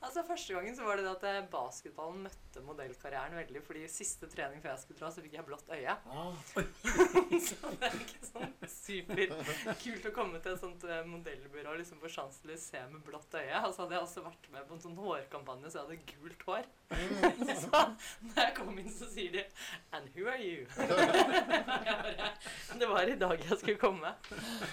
Altså 0.05 0.23
Første 0.29 0.55
gangen 0.57 0.77
så 0.77 0.85
var 0.85 0.99
det 1.01 1.07
det 1.07 1.13
at 1.15 1.25
eh, 1.29 1.47
basketballen 1.51 2.25
møtte 2.27 2.63
modellkarrieren 2.65 3.37
veldig. 3.39 3.63
fordi 3.65 3.85
siste 3.91 4.29
trening 4.31 4.61
før 4.63 4.75
jeg 4.75 4.83
skulle 4.83 5.01
dra, 5.01 5.11
så 5.15 5.25
fikk 5.25 5.37
jeg 5.39 5.47
blått 5.47 5.71
øye. 5.73 5.95
Ah, 6.13 6.35
så 7.49 7.71
det 7.81 7.89
er 7.89 7.97
ikke 7.99 8.29
sånn 8.29 8.53
superkult 8.71 10.09
å 10.11 10.15
komme 10.15 10.41
til 10.45 10.55
et 10.55 10.63
sånt 10.63 10.85
eh, 10.89 11.03
modellbyrå 11.09 11.73
og 11.73 11.81
liksom 11.81 12.03
få 12.03 12.11
sjansen 12.13 12.45
til 12.45 12.55
å 12.55 12.61
se 12.61 12.83
med 12.93 13.05
blått 13.07 13.39
øye. 13.41 13.63
Og 13.63 13.73
så 13.73 13.85
hadde 13.85 13.97
jeg 13.97 14.07
også 14.09 14.25
vært 14.27 14.51
med 14.55 14.69
på 14.69 14.77
en 14.77 14.85
sånn 14.85 14.99
hårkampanje, 15.01 15.73
så 15.73 15.81
jeg 15.81 15.87
hadde 15.87 16.13
gult 16.13 16.47
hår. 16.51 16.71
så 17.65 17.85
når 18.29 18.43
jeg 18.43 18.57
kom 18.61 18.83
inn, 18.83 18.93
så 18.93 19.09
sier 19.11 19.39
de 19.39 19.47
And 19.95 20.11
who 20.15 20.29
are 20.29 20.41
you? 20.41 20.67
Bare, 20.75 22.29
det 22.79 22.91
var 22.91 23.09
i 23.09 23.17
dag 23.19 23.41
jeg 23.49 23.59
skulle 23.61 23.81
komme. 23.81 24.13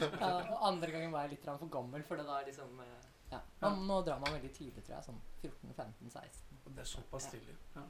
Ja, 0.01 0.33
og 0.41 0.67
andre 0.71 0.91
gangen 0.91 1.13
var 1.13 1.25
jeg 1.25 1.37
litt 1.37 1.47
for 1.47 1.71
gammel, 1.71 2.03
for 2.07 2.19
det 2.19 2.27
da 2.27 2.41
liksom 2.45 2.79
eh, 2.83 3.10
ja. 3.31 3.41
Man, 3.61 3.83
Nå 3.87 4.01
drar 4.05 4.19
man 4.19 4.33
veldig 4.35 4.53
tidlig, 4.55 4.83
tror 4.85 4.97
jeg. 4.97 5.07
Sånn 5.07 5.21
14-15-16. 5.41 6.61
Og 6.65 6.71
Det 6.75 6.83
er 6.83 6.89
såpass 6.91 7.29
tidlig. 7.31 7.57
Ja. 7.75 7.85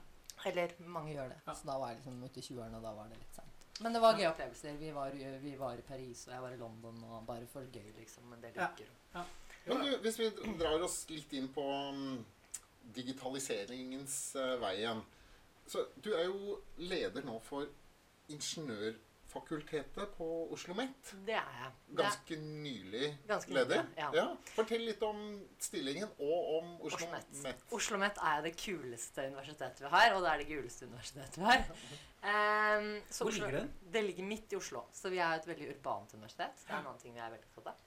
Eller 0.50 0.74
mange 0.80 1.14
gjør 1.14 1.34
det. 1.34 1.40
Ja. 1.46 1.56
Så 1.56 1.68
da 1.70 1.78
var 1.82 1.92
jeg 1.92 2.02
liksom 2.02 2.24
ute 2.24 2.42
i 2.42 2.46
20-årene, 2.48 2.80
og 2.80 2.86
da 2.88 2.94
var 2.98 3.12
det 3.12 3.20
litt 3.22 3.38
seint. 3.38 3.68
Men 3.82 3.96
det 3.96 4.02
var 4.04 4.18
gøye 4.18 4.30
opplevelser. 4.30 4.78
Vi 4.78 4.92
var, 4.94 5.16
vi 5.42 5.54
var 5.58 5.80
i 5.80 5.86
Paris, 5.86 6.26
og 6.28 6.34
jeg 6.36 6.44
var 6.44 6.56
i 6.56 6.60
London, 6.60 7.04
og 7.10 7.26
bare 7.26 7.48
for 7.50 7.66
gøy, 7.66 7.88
liksom. 7.98 8.28
Men 8.30 8.44
det 8.44 8.54
liker 8.56 8.90
Ja. 9.16 9.24
Men 9.66 9.84
du, 9.86 9.98
hvis 10.02 10.20
vi 10.20 10.30
drar 10.58 10.82
oss 10.82 11.04
litt 11.10 11.34
inn 11.38 11.48
på 11.54 11.66
mm, 11.94 12.22
digitaliseringens 12.96 14.16
uh, 14.40 14.56
vei 14.62 14.72
igjen 14.80 15.04
Så 15.70 15.84
du 16.02 16.10
er 16.18 16.24
jo 16.26 16.56
leder 16.82 17.22
nå 17.28 17.36
for 17.46 17.70
Ingeniørfakultetet 19.32 20.12
på 20.18 20.26
Oslo 20.52 20.74
OsloMet. 20.74 21.12
Det 21.26 21.34
er 21.34 21.52
jeg. 21.60 21.72
Ganske 21.96 22.02
er 22.02 22.04
Ganske 22.04 22.36
nylig 22.64 23.18
ganske 23.28 23.54
leder. 23.54 23.84
nylig, 23.84 24.16
ja. 24.16 24.26
Fortell 24.56 24.84
litt 24.86 25.02
om 25.04 25.22
stillingen 25.60 26.10
og 26.20 26.58
om 26.58 26.74
Oslo 26.82 26.98
OsloMet. 26.98 27.28
OsloMet. 27.32 27.64
OsloMet 27.72 28.18
er 28.32 28.42
det 28.42 28.54
kuleste 28.58 29.28
universitetet 29.28 29.82
vi 29.82 29.88
har, 29.90 30.14
og 30.16 30.22
det 30.24 30.32
er 30.32 30.38
det 30.38 30.48
guleste 30.48 30.86
universitetet 30.86 31.38
vi 31.38 31.44
har. 31.44 31.64
Um, 32.22 33.02
så 33.10 33.24
Hvor 33.24 33.32
Oslo- 33.32 33.46
ligger 33.46 33.60
den? 33.60 33.74
Det 33.94 34.04
ligger 34.06 34.24
midt 34.24 34.52
i 34.54 34.56
Oslo, 34.56 34.84
så 34.94 35.10
vi 35.10 35.18
er 35.18 35.34
et 35.40 35.48
veldig 35.48 35.70
urbant 35.78 36.14
universitet. 36.14 36.66
Det 36.68 36.74
er 36.74 36.80
en 36.80 36.86
annen 36.88 37.00
ting 37.00 37.14
vi 37.16 37.20
er 37.20 37.32
veldig 37.32 37.48
opptatt 37.56 37.68
av. 37.68 37.78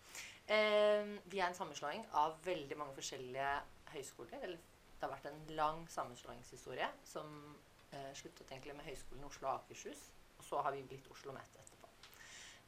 Um, 0.44 1.18
vi 1.26 1.38
er 1.40 1.48
en 1.48 1.54
sammenslåing 1.54 2.06
av 2.12 2.38
veldig 2.44 2.76
mange 2.78 2.94
forskjellige 2.94 3.52
høyskoler. 3.92 4.40
Eller 4.42 4.56
det 4.56 5.02
har 5.02 5.12
vært 5.12 5.26
en 5.30 5.56
lang 5.56 5.86
sammenslåingshistorie 5.90 6.88
som 7.04 7.56
uh, 7.94 8.12
sluttet 8.14 8.50
egentlig 8.50 8.74
med 8.76 8.84
Høgskolen 8.88 9.24
Oslo 9.24 9.48
og 9.48 9.54
Akershus. 9.60 10.10
Så 10.54 10.60
har 10.62 10.72
vi 10.72 10.82
blitt 10.86 11.06
Oslo 11.10 11.32
OsloMet 11.32 11.56
etterpå. 11.58 11.88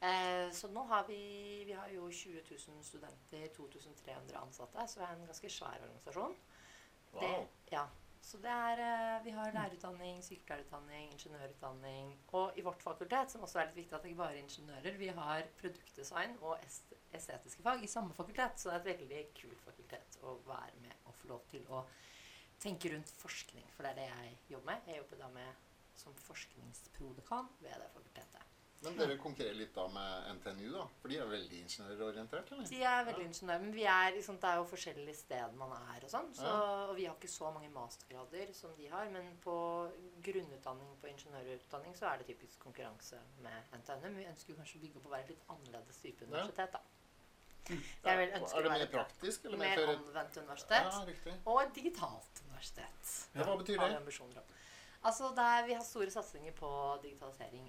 Eh, 0.07 0.49
så 0.51 0.67
nå 0.67 0.81
har 0.89 1.05
vi 1.07 1.63
Vi 1.67 1.73
har 1.73 1.87
jo 1.89 2.09
20 2.11 2.41
000 2.49 2.83
studenter, 2.83 3.45
2300 3.55 4.39
ansatte, 4.41 4.87
så 4.87 4.99
vi 4.99 5.05
er 5.05 5.13
en 5.15 5.29
ganske 5.29 5.49
svær 5.49 5.77
organisasjon. 5.85 6.35
Wow. 7.13 7.21
Det, 7.21 7.47
ja. 7.71 7.85
Så 8.21 8.41
det 8.43 8.51
er 8.51 8.81
eh, 8.83 9.23
Vi 9.23 9.31
har 9.37 9.53
lærerutdanning, 9.55 10.19
sykepleierutdanning, 10.23 11.13
ingeniørutdanning. 11.13 12.09
Og 12.27 12.59
i 12.59 12.65
vårt 12.65 12.83
fakultet, 12.83 13.31
som 13.31 13.45
også 13.47 13.61
er 13.61 13.69
litt 13.69 13.79
viktig 13.79 13.95
at 13.95 14.03
det 14.03 14.11
ikke 14.11 14.23
bare 14.23 14.35
er 14.35 14.43
ingeniører, 14.43 14.97
vi 14.99 15.07
har 15.21 15.47
produktdesign 15.61 16.35
og 16.41 16.57
estetiske 17.13 17.63
fag 17.63 17.87
i 17.87 17.93
samme 17.93 18.17
fakultet. 18.17 18.59
Så 18.59 18.69
det 18.69 18.75
er 18.75 18.83
et 18.83 18.91
veldig 18.91 19.23
kult 19.39 19.63
fakultet 19.69 20.19
å 20.27 20.35
være 20.49 20.75
med 20.83 21.07
og 21.07 21.15
få 21.21 21.31
lov 21.31 21.47
til 21.55 21.63
å 21.71 21.85
tenke 22.59 22.91
rundt 22.91 23.15
forskning. 23.23 23.71
For 23.77 23.87
det 23.87 23.95
er 23.95 24.01
det 24.01 24.11
jeg 24.11 24.37
jobber 24.57 24.73
med. 24.73 24.91
Jeg 24.91 25.05
jobber 25.05 25.23
da 25.23 25.31
med 25.39 25.66
som 25.99 26.15
forskningsprodekan 26.27 27.49
ved 27.63 27.81
det 27.81 27.89
fakultetet. 27.93 28.47
Men 28.85 28.97
dere 28.99 29.15
konkurrerer 29.17 29.57
litt 29.57 29.71
da 29.73 29.87
med 29.89 30.27
NTNU, 30.37 30.67
da? 30.75 30.83
For 31.01 31.09
de 31.09 31.17
er 31.17 31.29
veldig 31.31 31.61
ingeniørorientert, 31.63 32.51
eller? 32.53 32.67
De 32.69 32.81
er 32.85 33.07
veldig 33.07 33.23
ingeniører, 33.25 33.63
men 33.63 33.71
vi 33.73 33.85
er, 33.89 34.11
liksom, 34.13 34.37
det 34.43 34.51
er 34.51 34.59
jo 34.59 34.67
forskjellige 34.69 35.17
steder 35.17 35.55
man 35.57 35.73
er 35.79 36.05
og 36.05 36.11
sånn. 36.13 36.29
Så, 36.37 36.51
og 36.91 36.93
vi 36.99 37.07
har 37.07 37.15
ikke 37.17 37.31
så 37.31 37.49
mange 37.55 37.71
mastergrader 37.73 38.51
som 38.57 38.75
de 38.77 38.91
har. 38.91 39.09
Men 39.13 39.31
på 39.43 39.55
grunnutdanning 40.27 40.93
på 41.01 41.09
ingeniørutdanning 41.09 41.97
så 41.97 42.11
er 42.11 42.21
det 42.21 42.29
typisk 42.29 42.61
konkurranse 42.67 43.17
med 43.45 43.73
NTNU. 43.79 44.05
Men 44.05 44.21
vi 44.21 44.29
ønsker 44.29 44.53
jo 44.53 44.59
kanskje 44.61 44.77
å 44.77 44.85
bygge 44.85 45.01
opp 45.01 45.09
å 45.09 45.15
være 45.15 45.25
et 45.25 45.33
litt 45.33 45.49
annerledes 45.55 46.05
type 46.05 46.29
universitet, 46.29 46.77
da. 46.77 46.85
Vil 47.67 48.29
ønske 48.37 48.61
er 48.61 48.63
det 48.63 48.71
mer 48.71 48.85
praktisk, 48.93 49.47
eller 49.49 49.59
mer 49.59 49.73
mer 49.81 49.89
anvendt 49.91 50.37
universitet. 50.39 50.93
Ja. 51.25 51.33
Og 51.49 51.57
et 51.65 51.73
digitalt 51.75 52.39
universitet. 52.45 53.09
Ja, 53.33 53.43
hva 53.43 53.57
betyr 53.59 53.81
det? 53.81 54.45
Altså, 55.03 55.33
der 55.35 55.65
vi 55.67 55.73
har 55.73 55.83
store 55.83 56.11
satsinger 56.11 56.55
på 56.57 56.69
digitalisering 57.03 57.67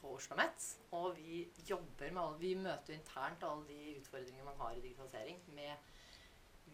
på 0.00 0.14
Oslo 0.14 0.34
OsloMet. 0.34 0.68
Og 0.92 1.16
vi 1.16 1.48
jobber 1.68 2.10
med 2.10 2.22
alle 2.22 2.38
Vi 2.38 2.54
møter 2.54 2.94
internt 2.94 3.42
alle 3.42 3.66
de 3.68 3.98
utfordringene 4.00 4.44
man 4.44 4.60
har 4.60 4.72
i 4.72 4.80
digitalisering. 4.80 5.40
med 5.54 5.76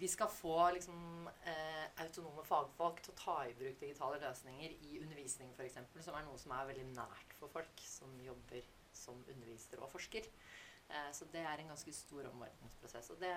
vi 0.01 0.09
skal 0.09 0.29
få 0.33 0.71
liksom, 0.73 1.29
eh, 1.45 2.03
autonome 2.03 2.45
fagfolk 2.45 3.03
til 3.03 3.13
å 3.13 3.19
ta 3.21 3.37
i 3.45 3.53
bruk 3.53 3.81
digitale 3.81 4.21
løsninger 4.23 4.71
i 4.71 5.01
undervisning 5.03 5.53
f.eks., 5.53 5.77
som 6.01 6.15
er 6.15 6.25
noe 6.25 6.39
som 6.39 6.53
er 6.57 6.71
veldig 6.71 6.87
nært 6.95 7.35
for 7.37 7.53
folk 7.53 7.83
som 7.85 8.15
jobber 8.25 8.63
som 8.93 9.25
underviser 9.29 9.83
og 9.83 9.91
forsker. 9.93 10.25
Eh, 10.89 11.11
så 11.13 11.29
det 11.33 11.43
er 11.45 11.61
en 11.61 11.73
ganske 11.75 11.93
stor 11.93 12.31
omordningsprosess. 12.31 13.11
Og 13.11 13.21
det 13.21 13.35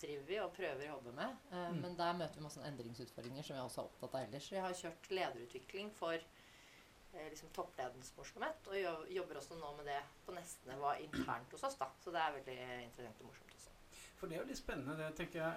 driver 0.00 0.24
vi 0.28 0.38
og 0.40 0.52
prøver 0.52 0.82
å 0.86 0.96
jobbe 0.96 1.12
med. 1.16 1.36
Uh, 1.52 1.70
Mm. 1.72 1.80
Men 1.82 1.96
der 1.96 2.12
møter 2.18 2.34
vi 2.36 2.42
masse 2.46 2.60
endringsutfordringer 2.60 3.42
som 3.42 3.56
vi 3.56 3.62
også 3.62 3.80
er 3.80 3.84
opptatt 3.90 4.14
av 4.14 4.26
ellers. 4.26 4.50
Vi 4.52 4.56
har 4.60 4.72
kjørt 4.74 5.10
lederutvikling 5.10 5.90
for 5.94 6.14
uh, 6.14 7.28
liksom 7.30 7.48
toppledens 7.52 8.10
på 8.16 8.24
og 8.68 8.76
jo- 8.76 9.06
jobber 9.16 9.36
også 9.40 9.54
nå 9.60 9.76
med 9.76 9.86
det 9.86 10.00
på 10.26 10.32
neste 10.36 10.68
nivå 10.68 10.94
internt 11.00 11.52
hos 11.52 11.64
oss. 11.64 11.76
da. 11.76 11.88
Så 12.04 12.10
det 12.12 12.20
er 12.20 12.32
veldig 12.40 12.58
interessant 12.84 13.20
og 13.20 13.26
morsomt 13.30 13.54
også. 13.56 13.70
For 14.16 14.26
det 14.26 14.36
er 14.36 14.40
jo 14.42 14.48
litt 14.48 14.58
spennende, 14.58 14.96
det 14.96 15.14
tenker 15.16 15.40
jeg. 15.42 15.54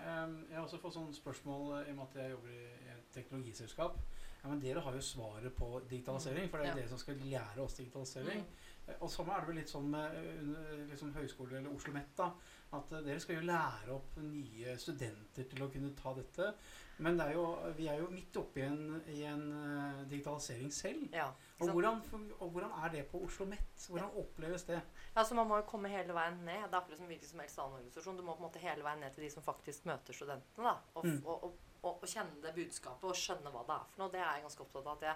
Jeg 0.49 0.55
har 0.57 0.65
også 0.65 0.77
fått 0.81 0.93
sånne 0.93 1.13
spørsmål 1.15 1.85
i 1.87 1.91
og 1.91 1.95
med 1.95 2.07
at 2.09 2.15
jeg 2.19 2.31
jobber 2.31 2.49
i 2.49 2.89
et 2.91 3.05
teknologiselskap. 3.13 3.95
Ja, 4.43 4.47
men 4.49 4.59
dere 4.59 4.79
har 4.83 4.93
jo 4.95 5.01
svaret 5.03 5.55
på 5.55 5.81
digitalisering, 5.89 6.49
for 6.49 6.57
det 6.57 6.65
er 6.67 6.71
jo 6.71 6.75
Ja. 6.77 6.81
dere 6.81 6.89
som 6.89 6.97
skal 6.97 7.15
lære 7.15 7.59
oss 7.63 7.73
digitalisering. 7.77 8.39
Mm. 8.43 8.89
Eh, 8.89 8.95
Og 9.01 9.09
samme 9.11 9.33
er 9.33 9.39
det 9.39 9.47
vel 9.47 9.55
litt 9.55 9.69
sånn 9.69 9.89
med 9.89 10.89
liksom 10.89 11.13
høyskole 11.13 11.57
eller 11.57 11.69
Oslo 11.69 11.75
OsloMet, 11.91 12.15
da. 12.17 12.31
At 12.71 12.91
eh, 12.93 13.01
dere 13.05 13.19
skal 13.23 13.39
jo 13.39 13.47
lære 13.49 13.93
opp 13.95 14.17
nye 14.21 14.75
studenter 14.77 15.47
til 15.49 15.63
å 15.65 15.69
kunne 15.73 15.95
ta 15.97 16.13
dette. 16.13 16.51
Men 16.99 17.15
det 17.17 17.29
er 17.29 17.37
jo, 17.37 17.45
vi 17.77 17.87
er 17.87 18.01
jo 18.01 18.09
midt 18.11 18.35
oppe 18.41 18.59
i 18.59 18.65
en, 18.67 18.81
i 19.07 19.21
en 19.25 19.45
eh, 19.55 20.01
digitalisering 20.11 20.69
selv. 20.75 21.05
Ja, 21.15 21.29
Og 21.59 21.71
hvordan, 21.71 22.01
og 22.39 22.49
hvordan 22.51 22.73
er 22.83 22.91
det 22.93 23.05
på 23.07 23.21
Oslo 23.23 23.45
OsloMet? 23.47 23.87
Hvordan 23.87 24.11
oppleves 24.21 24.67
det? 24.67 24.81
Ja, 25.15 25.23
så 25.23 25.35
Man 25.35 25.47
må 25.47 25.57
jo 25.61 25.65
komme 25.71 25.89
hele 25.89 26.13
veien 26.13 26.37
ned. 26.45 26.67
Det 26.67 26.75
er 26.75 26.81
akkurat 26.81 26.99
som 27.01 27.09
hvilken 27.09 27.31
som 27.31 27.39
helst 27.43 27.59
annen 27.63 27.79
organisasjon. 27.79 28.19
Du 28.19 28.23
må 28.27 28.35
på 28.35 28.43
en 28.43 28.49
måte 28.49 28.61
hele 28.63 28.83
veien 28.85 28.99
ned 28.99 29.15
til 29.15 29.23
de 29.25 29.31
som 29.33 29.43
faktisk 29.47 29.87
møter 29.89 30.13
studentene. 30.13 30.63
da, 30.69 30.77
Og, 30.95 31.05
Mm. 31.05 31.21
og, 31.25 31.43
og, 31.43 31.57
og, 31.81 32.03
og 32.03 32.07
kjenne 32.11 32.41
det 32.43 32.53
budskapet 32.55 33.03
og 33.09 33.15
skjønne 33.15 33.49
hva 33.53 33.63
det 33.65 33.75
er 33.79 33.85
for 33.93 34.03
noe. 34.03 34.11
Det 34.11 34.19
er 34.19 34.33
jeg 34.35 34.43
ganske 34.43 34.65
opptatt 34.67 34.85
av. 34.85 34.97
at 34.97 35.07
jeg 35.09 35.15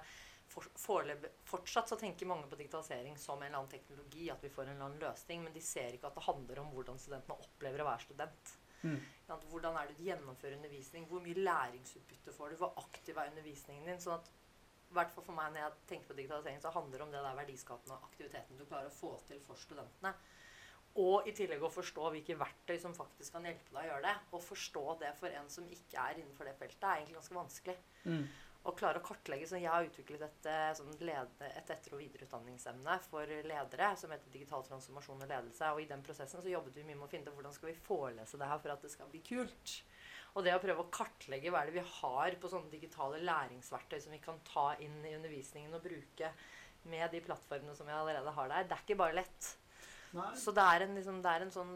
for, 0.54 1.14
Fortsatt 1.50 1.90
så 1.90 1.98
tenker 2.00 2.30
mange 2.30 2.48
på 2.50 2.58
digitalisering 2.60 3.18
som 3.18 3.40
en 3.40 3.48
eller 3.48 3.64
annen 3.64 3.72
teknologi, 3.72 4.28
at 4.30 4.44
vi 4.44 4.52
får 4.54 4.68
en 4.68 4.76
eller 4.76 4.86
annen 4.90 5.02
løsning, 5.02 5.42
men 5.46 5.56
de 5.56 5.64
ser 5.66 5.96
ikke 5.96 6.12
at 6.12 6.20
det 6.20 6.28
handler 6.28 6.62
om 6.62 6.70
hvordan 6.76 7.02
studentene 7.02 7.40
opplever 7.42 7.84
å 7.84 7.88
være 7.90 8.06
student. 8.06 8.54
Mm. 8.84 9.00
Hvordan 9.50 9.80
er 9.80 9.90
det 9.90 9.98
du 9.98 10.06
gjennomfører 10.10 10.58
undervisning? 10.60 11.08
Hvor 11.10 11.24
mye 11.24 11.40
læringsutbytte 11.40 12.36
får 12.36 12.54
du? 12.54 12.60
Hvor 12.62 12.74
aktiv 12.84 13.18
er 13.18 13.32
undervisningen 13.32 13.88
din? 13.88 14.02
Sånn 14.04 14.20
at, 14.20 14.30
i 14.92 14.94
hvert 14.94 15.14
fall 15.16 15.26
for 15.26 15.34
meg 15.34 15.54
Når 15.54 15.64
jeg 15.64 15.78
tenker 15.90 16.12
på 16.12 16.18
digitalisering, 16.20 16.62
så 16.62 16.74
handler 16.76 17.00
det 17.00 17.06
om 17.08 17.14
det 17.14 17.24
der 17.26 17.40
verdiskapende 17.40 18.00
aktiviteten 18.10 18.60
du 18.60 18.66
klarer 18.68 18.92
å 18.92 18.98
få 18.98 19.16
til 19.30 19.40
for 19.48 19.60
studentene. 19.60 20.14
Og 21.02 21.26
i 21.26 21.34
tillegg 21.34 21.64
å 21.66 21.72
forstå 21.74 22.10
hvilke 22.14 22.38
verktøy 22.38 22.76
som 22.82 22.94
faktisk 22.94 23.34
kan 23.34 23.48
hjelpe 23.48 23.72
deg 23.72 23.80
å 23.82 23.88
gjøre 23.88 24.06
det. 24.06 24.14
Å 24.30 24.42
forstå 24.52 24.84
det 25.02 25.14
for 25.18 25.34
en 25.34 25.50
som 25.50 25.66
ikke 25.66 26.04
er 26.04 26.20
innenfor 26.22 26.46
det 26.46 26.54
feltet, 26.60 26.84
er 26.86 27.00
egentlig 27.00 27.18
ganske 27.18 27.40
vanskelig. 27.40 27.78
Mm. 28.04 28.28
Å 28.64 28.72
klare 28.80 29.02
å 29.02 29.04
kartlegge. 29.04 29.48
Så 29.50 29.60
jeg 29.60 29.72
har 29.72 29.84
utviklet 29.84 30.22
et, 30.24 30.46
eh, 30.48 30.72
sånn 30.78 30.94
lede, 31.04 31.50
et 31.50 31.70
etter- 31.70 31.94
og 31.94 32.00
videreutdanningsemne 32.00 33.00
for 33.10 33.26
ledere 33.26 33.90
som 34.00 34.14
heter 34.14 34.32
Digital 34.32 34.64
transformasjon 34.64 35.24
og 35.24 35.30
ledelse. 35.30 35.72
Og 35.74 35.82
i 35.82 35.90
den 35.90 36.04
prosessen 36.04 36.42
så 36.42 36.54
jobbet 36.54 36.74
vi 36.76 36.84
mye 36.84 36.96
med 36.96 37.10
å 37.10 37.12
finne 37.12 37.28
ut 37.28 37.36
hvordan 37.36 37.54
skal 37.54 37.70
vi 37.70 37.80
forelese 37.88 38.40
det 38.40 38.48
her 38.48 38.60
for 38.60 38.72
at 38.72 38.82
det 38.82 38.92
skal 38.92 39.10
bli 39.12 39.20
kult. 39.20 39.82
Og 40.36 40.44
det 40.44 40.54
å 40.56 40.62
prøve 40.64 40.82
å 40.82 40.92
kartlegge 40.94 41.52
hva 41.52 41.62
er 41.62 41.70
det 41.70 41.78
vi 41.78 41.90
har 42.02 42.32
på 42.42 42.50
sånne 42.50 42.72
digitale 42.72 43.20
læringsverktøy 43.22 44.00
som 44.02 44.16
vi 44.16 44.22
kan 44.24 44.40
ta 44.48 44.76
inn 44.82 45.04
i 45.06 45.14
undervisningen 45.14 45.76
og 45.76 45.84
bruke 45.84 46.32
med 46.90 47.12
de 47.12 47.22
plattformene 47.22 47.76
som 47.76 47.88
vi 47.88 47.94
allerede 47.96 48.32
har 48.34 48.50
der, 48.50 48.64
det 48.64 48.78
er 48.78 48.82
ikke 48.84 49.00
bare 49.00 49.20
lett. 49.20 49.52
Nei, 50.14 50.32
Så 50.38 50.54
det 50.56 50.64
er 50.64 50.86
en, 50.86 50.96
liksom, 50.98 51.22
det 51.22 51.32
er 51.32 51.46
en 51.46 51.54
sånn 51.54 51.76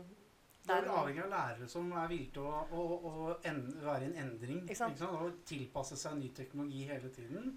Det 0.67 0.75
er 0.75 0.89
avhengig 0.91 1.23
av 1.23 1.31
lærere 1.31 1.67
som 1.71 1.89
er 1.95 2.09
villige 2.11 2.33
til 2.35 2.47
å, 2.47 2.61
å, 2.75 2.85
å 3.09 3.27
en, 3.47 3.61
være 3.85 4.03
i 4.03 4.09
en 4.09 4.17
endring. 4.25 4.61
Ikke 4.65 4.79
sant? 4.79 5.03
Og 5.07 5.41
tilpasse 5.47 5.97
seg 5.99 6.17
ny 6.19 6.31
teknologi 6.35 6.83
hele 6.89 7.11
tiden. 7.15 7.53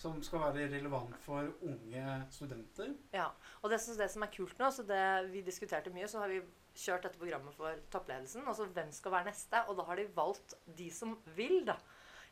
Som 0.00 0.22
skal 0.24 0.46
være 0.46 0.68
relevant 0.72 1.16
for 1.24 1.52
unge 1.66 2.18
studenter. 2.34 2.94
Ja, 3.14 3.28
og 3.60 3.72
det, 3.72 3.82
det 4.00 4.10
som 4.12 4.24
er 4.24 4.32
kult 4.32 4.56
nå, 4.60 4.70
så 4.72 4.86
det 4.88 5.04
vi 5.32 5.44
diskuterte 5.44 5.92
mye, 5.94 6.08
så 6.10 6.24
har 6.24 6.32
vi 6.32 6.40
kjørt 6.74 7.06
dette 7.06 7.20
programmet 7.20 7.54
for 7.56 7.84
toppledelsen. 7.92 8.46
Altså 8.48 8.66
hvem 8.72 8.90
skal 8.94 9.14
være 9.18 9.30
neste? 9.30 9.60
Og 9.68 9.78
da 9.78 9.86
har 9.90 10.00
de 10.00 10.08
valgt 10.16 10.56
de 10.78 10.88
som 10.94 11.14
vil, 11.36 11.60
da. 11.68 11.78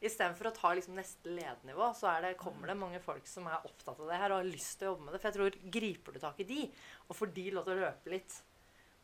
Istedenfor 0.02 0.48
å 0.48 0.54
ta 0.56 0.72
liksom 0.74 0.96
neste 0.98 1.30
ledernivå, 1.30 1.92
så 1.94 2.08
er 2.10 2.24
det, 2.24 2.38
kommer 2.40 2.72
det 2.72 2.74
mange 2.80 2.98
folk 3.04 3.28
som 3.30 3.46
er 3.46 3.68
opptatt 3.68 4.00
av 4.02 4.08
det 4.10 4.18
her 4.18 4.32
og 4.32 4.40
har 4.40 4.48
lyst 4.48 4.80
til 4.80 4.88
å 4.88 4.94
jobbe 4.94 5.06
med 5.06 5.14
det. 5.14 5.20
For 5.22 5.30
jeg 5.30 5.36
tror 5.36 5.74
griper 5.76 6.16
du 6.16 6.22
tak 6.24 6.40
i 6.42 6.48
de, 6.48 6.64
og 7.06 7.18
får 7.20 7.30
de 7.36 7.44
lov 7.54 7.68
til 7.68 7.76
å 7.76 7.84
løpe 7.84 8.10
litt 8.16 8.40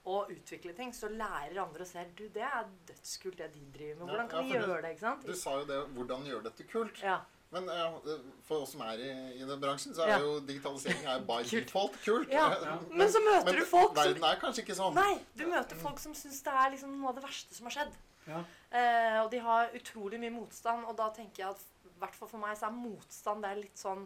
og 0.08 0.30
utvikle 0.32 0.72
ting, 0.76 0.92
så 0.96 1.10
lærer 1.12 1.58
andre 1.62 1.84
og 1.84 1.88
ser 1.90 2.06
du, 2.16 2.24
det 2.32 2.44
er 2.46 2.68
dødskult 2.88 3.38
det 3.42 3.50
de 3.54 3.64
driver 3.74 3.98
med. 4.00 4.12
Hvordan 4.14 4.28
kan 4.32 4.38
ja, 4.38 4.44
vi 4.46 4.54
for 4.62 4.70
gjøre 4.72 4.82
det? 4.86 4.92
ikke 4.96 5.04
sant? 5.06 5.26
Du 5.28 5.34
sa 5.36 5.56
jo 5.60 5.66
det, 5.68 5.80
hvordan 5.98 6.24
gjøre 6.30 6.46
dette 6.48 6.66
kult. 6.70 7.02
Ja. 7.04 7.18
Men 7.50 7.64
eh, 7.72 7.94
for 8.44 8.64
oss 8.66 8.74
som 8.74 8.82
er 8.84 9.00
i, 9.00 9.10
i 9.40 9.44
den 9.48 9.60
bransjen, 9.62 9.94
så 9.96 10.02
er 10.04 10.10
Ja. 10.14 10.18
jo 10.24 10.34
digitalisering 10.44 11.06
er 11.08 11.22
by 11.28 11.38
Kult. 11.48 11.68
default 11.70 11.96
kult. 12.04 12.32
Ja, 12.32 12.46
Eh, 12.58 12.82
Men 12.92 13.08
så 13.12 13.22
møter 13.24 13.44
men 13.52 13.60
du 13.60 13.64
folk 13.70 13.94
som 13.94 14.02
verden 14.02 14.26
er 14.30 14.40
kanskje 14.42 14.64
ikke 14.66 14.76
sånn. 14.76 14.94
Nei, 14.98 15.14
du 15.36 15.46
møter 15.48 15.80
folk 15.80 15.98
som 16.02 16.14
syns 16.18 16.42
det 16.44 16.52
er 16.52 16.70
liksom 16.76 16.92
noe 17.00 17.08
av 17.12 17.16
det 17.20 17.24
verste 17.24 17.56
som 17.56 17.68
har 17.70 17.76
skjedd. 17.78 17.96
Ja. 18.28 18.42
Eh, 18.70 19.18
og 19.22 19.30
de 19.32 19.40
har 19.40 19.70
utrolig 19.78 20.20
mye 20.20 20.34
motstand, 20.34 20.84
og 20.84 20.96
da 21.00 21.08
tenker 21.16 21.44
jeg 21.46 21.54
at 21.54 21.64
i 21.88 21.94
hvert 22.02 22.14
fall 22.20 22.28
for 22.28 22.38
meg 22.44 22.56
så 22.60 22.68
er 22.68 22.76
motstand 22.76 23.42
det 23.42 23.48
er 23.54 23.62
litt 23.64 23.80
sånn 23.80 24.04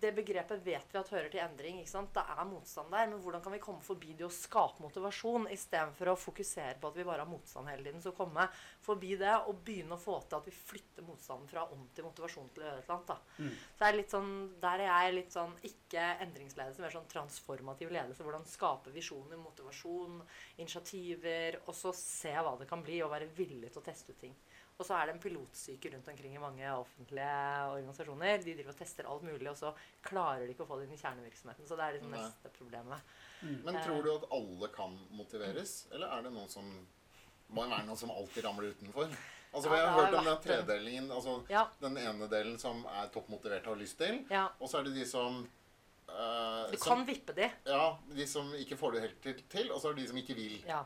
det 0.00 0.10
begrepet 0.16 0.62
vet 0.64 0.90
vi 0.90 0.98
at 0.98 1.10
hører 1.12 1.28
til 1.30 1.40
endring. 1.40 1.76
ikke 1.78 1.92
sant? 1.92 2.10
Det 2.16 2.22
er 2.34 2.46
motstand 2.48 2.90
der, 2.90 3.06
men 3.12 3.20
hvordan 3.22 3.42
kan 3.44 3.54
vi 3.54 3.60
komme 3.62 3.84
forbi 3.84 4.16
det 4.18 4.26
og 4.26 4.32
skape 4.34 4.82
motivasjon 4.82 5.46
istedenfor 5.54 6.10
å 6.10 6.16
fokusere 6.18 6.80
på 6.82 6.90
at 6.90 6.98
vi 6.98 7.06
bare 7.06 7.22
har 7.22 7.30
motstand 7.30 7.70
hele 7.70 7.86
tiden? 7.86 8.02
Så 8.02 8.14
komme 8.16 8.48
forbi 8.82 9.12
det 9.20 9.32
og 9.46 9.60
begynne 9.66 9.94
å 9.94 10.02
få 10.02 10.16
til 10.24 10.40
at 10.40 10.48
vi 10.50 10.54
flytter 10.56 11.06
motstanden 11.06 11.50
fra 11.50 11.66
om 11.70 11.84
til 11.94 12.08
motivasjon 12.08 12.50
til 12.50 12.64
å 12.64 12.66
gjøre 12.66 12.82
et 12.82 12.88
eller 12.88 12.96
annet. 12.96 13.12
da. 13.12 13.44
Mm. 13.44 13.54
Så 13.60 13.84
det 13.84 13.88
er 13.88 13.98
litt 14.00 14.16
sånn, 14.16 14.32
Der 14.64 14.82
er 14.82 14.90
jeg 14.90 15.14
litt 15.20 15.38
sånn 15.38 15.54
ikke 15.70 16.08
endringsledelse, 16.26 16.82
mer 16.82 16.96
sånn 16.96 17.10
transformativ 17.14 17.94
ledelse. 17.94 18.26
Hvordan 18.26 18.50
skape 18.50 18.90
visjoner, 18.94 19.38
motivasjon, 19.38 20.18
initiativer, 20.58 21.60
og 21.68 21.78
så 21.78 21.94
se 21.94 22.34
hva 22.34 22.58
det 22.58 22.66
kan 22.66 22.82
bli, 22.82 22.98
og 23.04 23.14
være 23.14 23.30
villig 23.38 23.70
til 23.70 23.84
å 23.84 23.86
teste 23.86 24.10
ut 24.10 24.22
ting. 24.26 24.34
Og 24.74 24.86
så 24.86 24.96
er 24.98 25.06
det 25.06 25.14
en 25.14 25.22
pilotsyke 25.22 25.92
rundt 25.92 26.08
omkring 26.10 26.32
i 26.34 26.40
mange 26.42 26.70
offentlige 26.74 27.34
organisasjoner. 27.70 28.40
De 28.42 28.56
driver 28.56 28.72
og 28.72 28.78
tester 28.80 29.06
alt 29.06 29.22
mulig, 29.22 29.46
og 29.52 29.58
så 29.58 29.70
klarer 30.02 30.48
de 30.48 30.54
ikke 30.56 30.64
å 30.66 30.70
få 30.70 30.80
det 30.80 30.88
inn 30.88 30.96
i 30.96 30.98
kjernevirksomheten. 30.98 31.68
Så 31.68 31.78
det 31.78 31.86
er 31.86 31.96
liksom 31.98 32.10
Nei. 32.10 32.24
neste 32.24 32.50
problemet. 32.56 33.14
Men 33.44 33.78
tror 33.84 34.02
du 34.02 34.10
at 34.16 34.26
alle 34.34 34.70
kan 34.74 34.98
motiveres, 35.14 35.76
eller 35.92 36.10
er 36.10 36.26
det 36.26 36.34
noen 36.34 36.50
som 36.50 36.72
må 37.54 37.66
være 37.68 37.84
noen 37.86 38.00
som 38.00 38.10
alltid 38.14 38.46
ramler 38.48 38.74
utenfor? 38.74 39.14
Altså, 39.54 39.70
Ja, 39.70 39.76
jeg 39.76 39.86
har 39.86 40.00
hørt 40.00 40.14
om 40.18 40.24
den 40.24 40.40
tredelingen. 40.42 41.10
altså 41.12 41.34
Ja, 41.48 41.68
Den 41.80 41.96
ene 41.96 42.28
delen 42.28 42.58
som 42.58 42.84
er 42.90 43.12
toppmotiverte 43.14 43.68
og 43.68 43.76
har 43.76 43.82
lyst 43.82 43.98
til, 43.98 44.24
ja. 44.30 44.48
og 44.58 44.68
så 44.68 44.80
er 44.80 44.88
det 44.88 44.94
de 44.96 45.06
som 45.06 45.46
uh, 46.08 46.70
Du 46.72 46.76
som, 46.76 46.88
kan 46.88 47.06
vippe 47.06 47.32
de. 47.32 47.50
Ja, 47.64 47.96
de 48.10 48.26
som 48.26 48.50
ikke 48.58 48.76
får 48.76 48.92
det 48.96 49.00
helt 49.06 49.22
til, 49.22 49.44
til 49.48 49.70
og 49.70 49.80
så 49.80 49.90
er 49.90 49.94
det 49.94 50.02
de 50.02 50.08
som 50.08 50.18
ikke 50.18 50.34
vil. 50.34 50.58
Ja. 50.66 50.82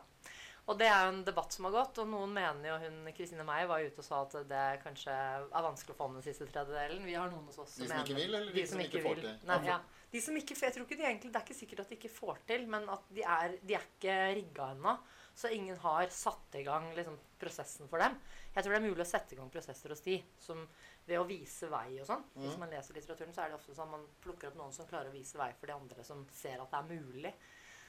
Og 0.69 0.77
det 0.77 0.85
er 0.85 0.99
jo 1.07 1.13
en 1.15 1.23
debatt 1.25 1.51
som 1.55 1.65
har 1.65 1.71
gått, 1.73 1.97
og 2.03 2.09
noen 2.11 2.29
mener 2.35 2.67
jo 2.69 2.75
hun 2.83 3.07
Kristine 3.17 3.41
Meyer 3.47 3.65
var 3.71 3.81
ute 3.81 3.97
og 4.03 4.05
sa 4.05 4.19
at 4.21 4.35
det 4.49 4.65
kanskje 4.83 5.09
er 5.09 5.47
vanskelig 5.65 5.95
å 5.95 5.97
få 5.97 6.07
med 6.11 6.19
den 6.21 6.27
siste 6.27 6.45
tredjedelen. 6.45 7.07
Vi 7.09 7.15
har 7.17 7.31
noen 7.31 7.47
hos 7.49 7.57
oss 7.63 7.71
som, 7.73 7.87
De 7.87 7.89
som 7.89 8.03
ikke 8.03 8.17
vil, 8.19 8.35
eller 8.37 8.53
de 8.53 8.65
som 8.69 8.83
ikke 8.83 9.01
får 9.01 9.21
til? 9.23 9.31
Nei, 9.49 9.57
ja. 9.65 9.79
De 10.13 10.21
som 10.21 10.37
ikke, 10.37 10.55
for 10.57 10.67
jeg 10.67 10.75
tror 10.75 10.85
ikke 10.85 10.97
de 10.99 11.07
egentlig, 11.07 11.31
Det 11.33 11.39
er 11.41 11.47
ikke 11.47 11.57
sikkert 11.57 11.79
at 11.81 11.89
de 11.89 11.97
ikke 11.97 12.11
får 12.13 12.37
til, 12.51 12.67
men 12.69 12.85
at 12.89 13.09
de 13.17 13.23
er, 13.25 13.57
de 13.65 13.73
er 13.79 13.87
ikke 13.89 14.19
rigga 14.37 14.69
ennå. 14.75 14.93
Så 15.39 15.49
ingen 15.55 15.77
har 15.81 16.07
satt 16.13 16.55
i 16.59 16.63
gang 16.67 16.85
liksom, 16.97 17.17
prosessen 17.39 17.87
for 17.89 17.97
dem. 18.03 18.17
Jeg 18.53 18.63
tror 18.65 18.73
det 18.75 18.79
er 18.83 18.87
mulig 18.89 19.05
å 19.05 19.09
sette 19.09 19.33
i 19.33 19.37
gang 19.39 19.49
prosesser 19.53 19.89
hos 19.93 20.01
de 20.05 20.17
som 20.43 20.61
ved 21.07 21.17
å 21.17 21.25
vise 21.29 21.69
vei 21.71 21.97
og 22.01 22.05
sånn. 22.09 22.23
Hvis 22.35 22.53
Mhm. 22.53 22.59
man 22.59 22.69
leser 22.69 22.93
litteraturen, 22.93 23.33
så 23.33 23.41
er 23.45 23.49
det 23.49 23.57
ofte 23.57 23.73
sånn 23.73 23.89
man 23.89 24.05
plukker 24.21 24.49
opp 24.49 24.57
noen 24.57 24.73
som 24.73 24.85
klarer 24.85 25.09
å 25.09 25.17
vise 25.17 25.37
vei 25.37 25.49
for 25.57 25.65
de 25.65 25.73
andre 25.73 26.03
som 26.03 26.27
ser 26.31 26.61
at 26.61 26.69
det 26.69 26.77
er 26.77 26.93
mulig. 27.01 27.33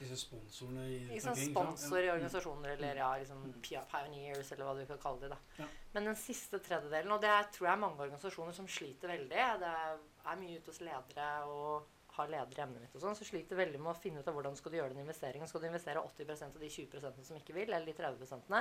Disse 0.00 0.16
sponsorene 0.16 0.87
i 0.88 0.99
Liksom 1.11 1.37
sponsor 1.37 2.00
i 2.00 2.11
organisasjoner 2.11 2.75
eller 2.75 3.00
ja, 3.02 3.11
liksom 3.21 3.42
pioneers, 3.62 4.52
eller 4.54 4.64
hva 4.64 4.75
du 4.78 4.85
kan 4.88 5.00
kalle 5.02 5.28
det. 5.28 5.37
da. 5.37 5.69
Men 5.92 6.09
den 6.09 6.16
siste 6.16 6.59
tredjedelen, 6.64 7.12
og 7.12 7.21
det 7.21 7.35
tror 7.52 7.69
jeg 7.69 7.75
er 7.75 7.83
mange 7.85 8.07
organisasjoner 8.07 8.57
som 8.57 8.69
sliter 8.69 9.12
veldig 9.12 9.47
Det 9.61 9.73
er 10.25 10.40
mye 10.40 10.59
ute 10.59 10.73
hos 10.73 10.80
ledere 10.85 11.30
og 11.52 11.88
har 12.17 12.31
ledere 12.31 12.61
i 12.61 12.64
emnet 12.64 12.83
mitt 12.83 12.95
og 12.97 13.02
sånn, 13.05 13.17
så 13.19 13.26
sliter 13.26 13.59
veldig 13.59 13.81
med 13.81 13.93
å 13.93 13.99
finne 13.99 14.23
ut 14.23 14.29
av 14.31 14.35
hvordan 14.37 14.57
skal 14.59 14.73
du 14.73 14.79
gjøre 14.79 14.95
den 14.95 15.02
investeringen. 15.05 15.49
Skal 15.50 15.62
du 15.62 15.69
investere 15.69 16.02
80% 16.02 16.57
av 16.57 16.64
de 16.64 16.71
20% 16.75 17.29
som 17.29 17.38
ikke 17.38 17.57
vil, 17.57 17.71
eller 17.71 17.87
de 17.87 17.95
30 17.97 18.57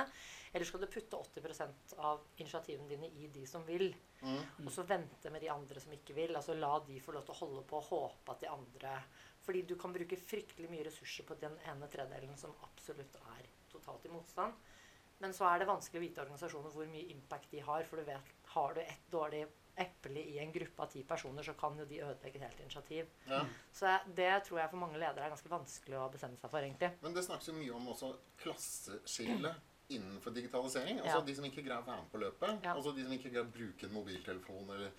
Eller 0.52 0.68
skal 0.68 0.84
du 0.84 0.86
putte 0.86 1.20
80% 1.20 1.94
av 1.98 2.24
initiativene 2.36 2.88
dine 2.88 3.10
i 3.10 3.30
de 3.34 3.46
som 3.46 3.64
vil? 3.66 3.90
Mm. 4.22 4.66
Og 4.66 4.72
så 4.74 4.84
vente 4.88 5.30
med 5.30 5.42
de 5.42 5.52
andre 5.52 5.80
som 5.80 5.92
ikke 5.96 6.16
vil. 6.16 6.36
Altså 6.36 6.54
la 6.54 6.72
de 6.86 7.00
få 7.00 7.14
lov 7.16 7.26
til 7.26 7.36
å 7.36 7.40
holde 7.44 7.64
på 7.68 7.80
og 7.80 7.88
håpe 7.90 8.34
at 8.34 8.44
de 8.44 8.50
andre 8.50 8.96
Fordi 9.40 9.62
du 9.64 9.74
kan 9.80 9.92
bruke 9.92 10.18
fryktelig 10.20 10.68
mye 10.68 10.84
ressurser 10.84 11.24
på 11.24 11.34
den 11.40 11.54
ene 11.70 11.88
tredelen 11.88 12.36
som 12.36 12.52
absolutt 12.66 13.16
er 13.36 13.46
totalt 13.72 14.04
i 14.04 14.12
motstand. 14.12 14.52
Men 15.20 15.32
så 15.36 15.46
er 15.48 15.60
det 15.60 15.68
vanskelig 15.68 16.00
å 16.00 16.04
vite 16.04 16.22
organisasjoner 16.22 16.72
hvor 16.74 16.88
mye 16.88 17.08
impact 17.12 17.50
de 17.52 17.60
har. 17.64 17.84
For 17.88 18.00
du 18.00 18.08
vet, 18.08 18.30
har 18.54 18.76
du 18.76 18.80
et 18.82 19.08
dårlig 19.12 19.46
eple 19.80 20.22
i 20.22 20.38
en 20.42 20.52
gruppe 20.54 20.84
av 20.84 20.90
ti 20.92 21.02
personer, 21.08 21.46
så 21.46 21.54
kan 21.58 21.78
jo 21.78 21.86
de 21.88 22.02
ødelegge 22.04 22.38
et 22.40 22.46
helt 22.46 22.60
initiativ. 22.64 23.10
Ja. 23.30 23.40
Så 23.72 23.94
det 24.16 24.30
tror 24.46 24.60
jeg 24.60 24.70
for 24.72 24.82
mange 24.82 25.00
ledere 25.00 25.26
er 25.26 25.34
ganske 25.34 25.52
vanskelig 25.52 25.98
å 25.98 26.10
bestemme 26.12 26.38
seg 26.40 26.52
for, 26.52 26.60
egentlig. 26.60 26.92
Men 27.02 27.16
det 27.16 27.24
snakkes 27.26 27.50
jo 27.52 27.56
mye 27.58 27.76
om 27.76 27.88
også 27.94 28.12
klasseskille 28.42 29.54
innenfor 29.90 30.30
digitalisering. 30.30 31.00
Altså 31.00 31.18
Ja. 31.18 31.26
De 31.26 31.34
som 31.34 31.44
ikke 31.44 31.64
greier 31.66 31.82
å 31.82 31.86
være 31.86 32.02
med 32.04 32.12
på 32.12 32.20
løpet, 32.22 32.62
Ja. 32.64 32.74
altså 32.74 32.94
de 32.94 33.04
som 33.04 33.12
ikke 33.12 33.30
greier 33.32 33.48
å 33.48 33.52
bruke 33.52 33.86
en 33.86 33.92
mobiltelefon, 33.96 34.70
eller, 34.70 34.92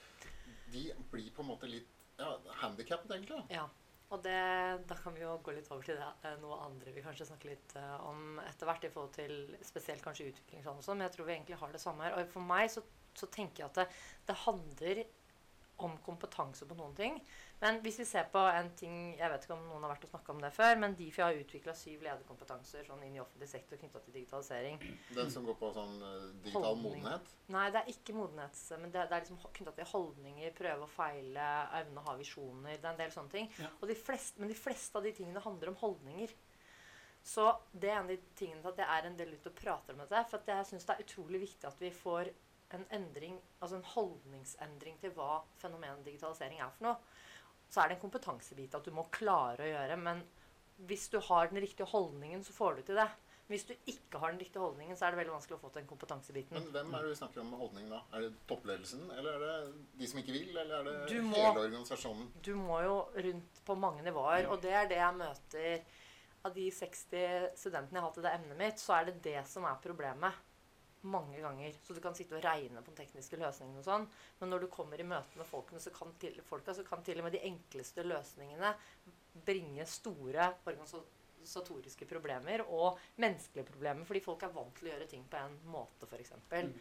de 0.71 0.93
blir 1.11 1.31
på 1.31 1.41
en 1.41 1.47
måte 1.47 1.69
litt 1.69 1.87
ja, 2.19 2.37
handikappet, 2.61 3.11
egentlig. 3.11 3.45
Ja. 3.49 3.69
Og 4.11 4.19
det, 4.23 4.87
da 4.89 4.95
kan 4.99 5.13
vi 5.15 5.21
jo 5.21 5.37
gå 5.39 5.53
litt 5.55 5.69
over 5.71 5.85
til 5.87 5.95
det, 5.95 6.07
eh, 6.27 6.35
noe 6.41 6.57
andre 6.65 6.91
vi 6.91 7.03
kanskje 7.03 7.29
snakker 7.29 7.53
litt 7.53 7.75
eh, 7.79 8.01
om 8.03 8.39
etter 8.43 8.67
hvert, 8.67 8.83
i 8.83 8.89
forhold 8.91 9.13
til 9.15 9.57
spesielt 9.63 10.03
kanskje 10.03 10.27
utviklingsland 10.33 10.81
og 10.81 10.83
sånn, 10.83 10.97
men 10.99 11.07
jeg 11.07 11.15
tror 11.15 11.29
vi 11.29 11.35
egentlig 11.37 11.59
har 11.61 11.71
det 11.71 11.79
samme 11.79 12.03
her. 12.03 12.17
Og 12.19 12.27
for 12.33 12.43
meg 12.43 12.67
så, 12.73 12.83
så 13.17 13.27
tenker 13.31 13.63
jeg 13.63 13.71
at 13.71 13.81
det, 13.81 13.89
det 14.29 14.43
handler 14.45 15.03
om 15.81 15.95
kompetanse 16.05 16.65
på 16.69 16.75
noen 16.77 16.93
ting. 16.95 17.15
Men 17.61 17.79
hvis 17.81 17.99
vi 18.01 18.05
ser 18.05 18.27
på 18.33 18.41
en 18.41 18.67
ting 18.77 19.15
Jeg 19.17 19.29
vet 19.31 19.43
ikke 19.45 19.55
om 19.55 19.63
noen 19.69 19.83
har 19.85 19.91
vært 19.93 20.03
og 20.05 20.11
snakka 20.11 20.33
om 20.33 20.41
det 20.43 20.51
før, 20.53 20.75
men 20.81 20.93
Difi 20.97 21.23
har 21.23 21.37
utvikla 21.37 21.73
syv 21.77 22.03
lederkompetanser 22.05 22.85
sånn 22.85 23.01
inn 23.05 23.17
i 23.17 23.21
offentlig 23.23 23.49
sektor 23.49 23.81
knytta 23.81 24.01
til 24.05 24.15
digitalisering. 24.19 24.77
Den 25.17 25.31
som 25.33 25.45
går 25.47 25.57
på 25.57 25.71
sånn 25.73 25.95
eh, 26.05 26.27
digital 26.45 26.67
Holdning. 26.67 27.01
modenhet. 27.01 27.33
Nei, 27.55 27.65
det 27.73 27.81
er 27.81 27.91
ikke 27.95 28.15
modenhet. 28.17 28.61
Men 28.77 28.93
det, 28.93 29.07
det 29.09 29.17
er 29.17 29.25
liksom 29.25 29.41
knytta 29.57 29.73
til 29.79 29.89
holdninger, 29.95 30.53
prøve 30.61 30.85
og 30.85 30.93
feile, 30.93 31.49
evne 31.81 32.03
å 32.03 32.07
ha 32.11 32.15
visjoner. 32.21 32.77
Det 32.77 32.85
er 32.85 32.93
en 32.93 33.01
del 33.01 33.17
sånne 33.17 33.35
ting. 33.35 33.51
Ja. 33.61 33.73
Og 33.79 33.89
de 33.89 33.97
fleste, 33.97 34.41
men 34.41 34.53
de 34.53 34.59
fleste 34.61 35.01
av 35.01 35.09
de 35.09 35.15
tingene 35.17 35.45
handler 35.45 35.73
om 35.73 35.81
holdninger. 35.81 36.37
Så 37.25 37.49
det 37.73 37.89
er 37.89 37.99
en 37.99 38.07
av 38.07 38.13
de 38.13 38.21
tingene 38.37 38.61
til 38.61 38.71
at 38.73 38.79
jeg 38.81 38.93
er 38.99 39.09
en 39.09 39.17
del 39.19 39.35
ute 39.35 39.49
og 39.49 39.57
prater 39.57 39.93
om 39.97 40.05
dette. 40.05 40.23
For 40.29 40.41
at 40.41 40.53
jeg 40.53 40.71
syns 40.71 40.87
det 40.89 40.95
er 40.95 41.05
utrolig 41.05 41.41
viktig 41.43 41.69
at 41.69 41.81
vi 41.81 41.93
får 41.93 42.31
en 42.77 42.85
endring, 42.91 43.39
altså 43.61 43.75
en 43.79 43.83
holdningsendring 43.93 44.99
til 45.01 45.11
hva 45.17 45.41
fenomenet 45.61 46.05
digitalisering 46.05 46.59
er 46.63 46.69
for 46.77 46.87
noe. 46.87 46.95
Så 47.71 47.81
er 47.83 47.89
det 47.91 47.97
en 47.97 48.03
kompetansebit 48.05 48.75
at 48.75 48.83
du 48.87 48.91
må 48.91 49.05
klare 49.11 49.63
å 49.63 49.71
gjøre. 49.71 49.97
Men 49.97 50.23
hvis 50.87 51.09
du 51.13 51.19
har 51.23 51.47
den 51.51 51.61
riktige 51.63 51.87
holdningen, 51.87 52.43
så 52.43 52.53
får 52.55 52.75
du 52.75 52.81
til 52.89 52.95
det. 52.99 53.07
Hvis 53.51 53.65
du 53.67 53.73
ikke 53.91 54.19
har 54.21 54.31
den 54.31 54.39
riktige 54.39 54.61
holdningen, 54.63 54.95
så 54.95 55.05
er 55.07 55.11
det 55.11 55.19
veldig 55.21 55.33
vanskelig 55.33 55.57
å 55.57 55.61
få 55.61 55.69
til 55.73 55.81
den 55.81 55.89
kompetansebiten. 55.89 56.55
Men 56.55 56.69
hvem 56.71 56.93
er 56.95 57.01
det 57.03 57.09
vi 57.11 57.17
snakker 57.19 57.41
om 57.41 57.49
med 57.51 57.59
holdning 57.59 57.89
da? 57.91 57.97
Er 58.15 58.21
det 58.23 58.29
toppledelsen, 58.47 59.01
eller 59.11 59.33
er 59.35 59.41
det 59.43 59.73
de 59.99 60.07
som 60.07 60.21
ikke 60.21 60.35
vil, 60.37 60.53
eller 60.61 60.77
er 60.77 61.07
det 61.09 61.17
må- 61.25 61.35
hele 61.35 61.65
organisasjonen? 61.65 62.29
du 62.41 62.53
må 62.55 62.77
jo 62.83 62.95
rundt 63.27 63.59
på 63.67 63.75
mange 63.77 64.03
nivåer, 64.07 64.47
og 64.47 64.61
det 64.61 64.71
er 64.71 64.87
det 64.87 64.97
jeg 65.01 65.17
møter 65.19 65.81
av 66.45 66.53
de 66.55 66.69
60 66.71 67.51
studentene 67.59 67.99
jeg 67.99 68.01
har 68.01 68.07
hatt 68.09 68.17
i 68.17 68.21
det 68.21 68.33
emnet 68.39 68.57
mitt, 68.57 68.79
så 68.79 68.95
er 69.01 69.05
det 69.11 69.21
det 69.21 69.47
som 69.47 69.65
er 69.65 69.75
problemet. 69.83 70.33
Mange 71.01 71.39
ganger. 71.41 71.73
Så 71.81 71.95
du 71.97 72.01
kan 72.03 72.13
sitte 72.13 72.37
og 72.37 72.43
regne 72.45 72.81
på 72.83 72.91
den 72.91 72.99
tekniske 72.99 73.39
løsningen 73.41 73.79
og 73.81 73.85
sånn, 73.87 74.03
men 74.39 74.51
når 74.53 74.65
du 74.65 74.67
kommer 74.73 75.01
i 75.01 75.07
møte 75.07 75.39
med 75.39 75.47
folkene, 75.49 75.81
så 75.81 75.89
kan 75.95 76.13
til, 76.21 76.35
folka, 76.45 76.75
så 76.77 76.85
kan 76.85 77.01
til 77.03 77.17
og 77.17 77.25
med 77.25 77.33
de 77.33 77.41
enkleste 77.47 78.05
løsningene 78.05 78.75
bringe 79.47 79.85
store 79.89 80.51
organisatoriske 80.67 82.05
problemer 82.05 82.61
og 82.67 82.99
menneskelige 83.23 83.65
problemer, 83.71 84.05
fordi 84.05 84.21
folk 84.25 84.43
er 84.45 84.53
vant 84.53 84.75
til 84.77 84.89
å 84.89 84.93
gjøre 84.93 85.09
ting 85.09 85.25
på 85.31 85.41
en 85.41 85.57
måte, 85.73 86.05
f.eks. 86.05 86.35
Mm. 86.51 86.73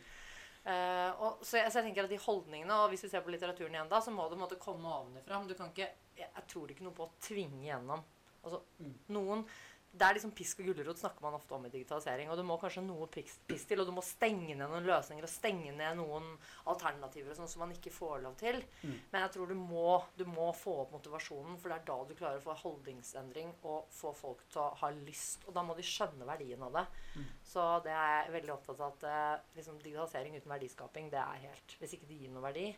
Eh, 0.61 1.11
og, 1.25 1.41
så, 1.41 1.57
jeg, 1.57 1.73
så 1.73 1.81
jeg 1.81 1.89
tenker 1.89 2.05
at 2.05 2.13
de 2.13 2.21
holdningene, 2.21 2.77
og 2.83 2.93
hvis 2.93 3.07
vi 3.07 3.13
ser 3.15 3.25
på 3.25 3.33
litteraturen 3.33 3.79
igjen 3.79 3.89
da, 3.89 4.03
så 4.05 4.13
må 4.13 4.29
det 4.29 4.41
måtte 4.41 4.61
komme 4.61 4.91
ovenfra. 5.01 5.41
Du 5.49 5.57
kan 5.57 5.73
ikke, 5.73 5.89
jeg, 6.19 6.29
jeg 6.29 6.49
tror 6.53 6.73
ikke 6.75 6.85
noe 6.85 6.97
på 6.99 7.07
å 7.09 7.15
tvinge 7.25 7.65
gjennom. 7.71 8.05
Altså, 8.41 8.63
Mm. 8.81 8.93
noen, 9.13 9.43
det 9.91 10.07
er 10.07 10.15
liksom 10.15 10.31
pisk 10.39 10.61
og 10.63 10.69
gulrot 10.71 11.01
snakker 11.01 11.25
man 11.25 11.35
ofte 11.35 11.55
om 11.57 11.65
i 11.67 11.71
digitalisering. 11.73 12.29
Og 12.31 12.39
du 12.39 12.45
må 12.47 12.57
kanskje 12.63 12.83
noe 12.87 13.09
pisk, 13.11 13.41
til, 13.49 13.81
og 13.83 13.89
du 13.89 13.95
må 13.97 14.05
stenge 14.07 14.55
ned 14.55 14.63
noen 14.63 14.87
løsninger 14.87 15.27
og 15.27 15.33
stenge 15.33 15.73
ned 15.75 15.99
noen 15.99 16.29
alternativer 16.71 17.33
og 17.33 17.41
sånn 17.41 17.51
som 17.51 17.65
man 17.65 17.75
ikke 17.75 17.93
får 17.95 18.23
lov 18.23 18.37
til. 18.39 18.61
Mm. 18.85 18.95
Men 19.11 19.25
jeg 19.25 19.33
tror 19.35 19.51
du 19.51 19.57
må, 19.59 19.97
du 20.15 20.23
må 20.31 20.47
få 20.55 20.77
opp 20.85 20.95
motivasjonen, 20.95 21.59
for 21.59 21.73
det 21.73 21.81
er 21.81 21.89
da 21.91 21.97
du 22.07 22.15
klarer 22.21 22.39
å 22.39 22.45
få 22.45 22.57
holdningsendring 22.63 23.51
og 23.65 23.91
få 23.97 24.15
folk 24.15 24.45
til 24.53 24.63
å 24.63 24.69
ha 24.85 24.93
lyst. 24.95 25.49
Og 25.51 25.59
da 25.59 25.67
må 25.67 25.75
de 25.79 25.87
skjønne 25.87 26.29
verdien 26.29 26.63
av 26.69 26.79
det. 26.79 26.87
Mm. 27.17 27.27
Så 27.51 27.67
det 27.87 27.97
er 27.97 28.15
jeg 28.15 28.37
veldig 28.39 28.55
opptatt 28.55 28.85
av 28.87 28.95
at 28.95 29.09
eh, 29.11 29.59
liksom, 29.59 29.83
digitalisering 29.83 30.39
uten 30.39 30.55
verdiskaping, 30.55 31.11
det 31.11 31.21
er 31.25 31.45
helt 31.49 31.77
Hvis 31.83 31.99
ikke 31.99 32.13
det 32.13 32.23
gir 32.23 32.31
noe 32.31 32.47
verdi 32.47 32.71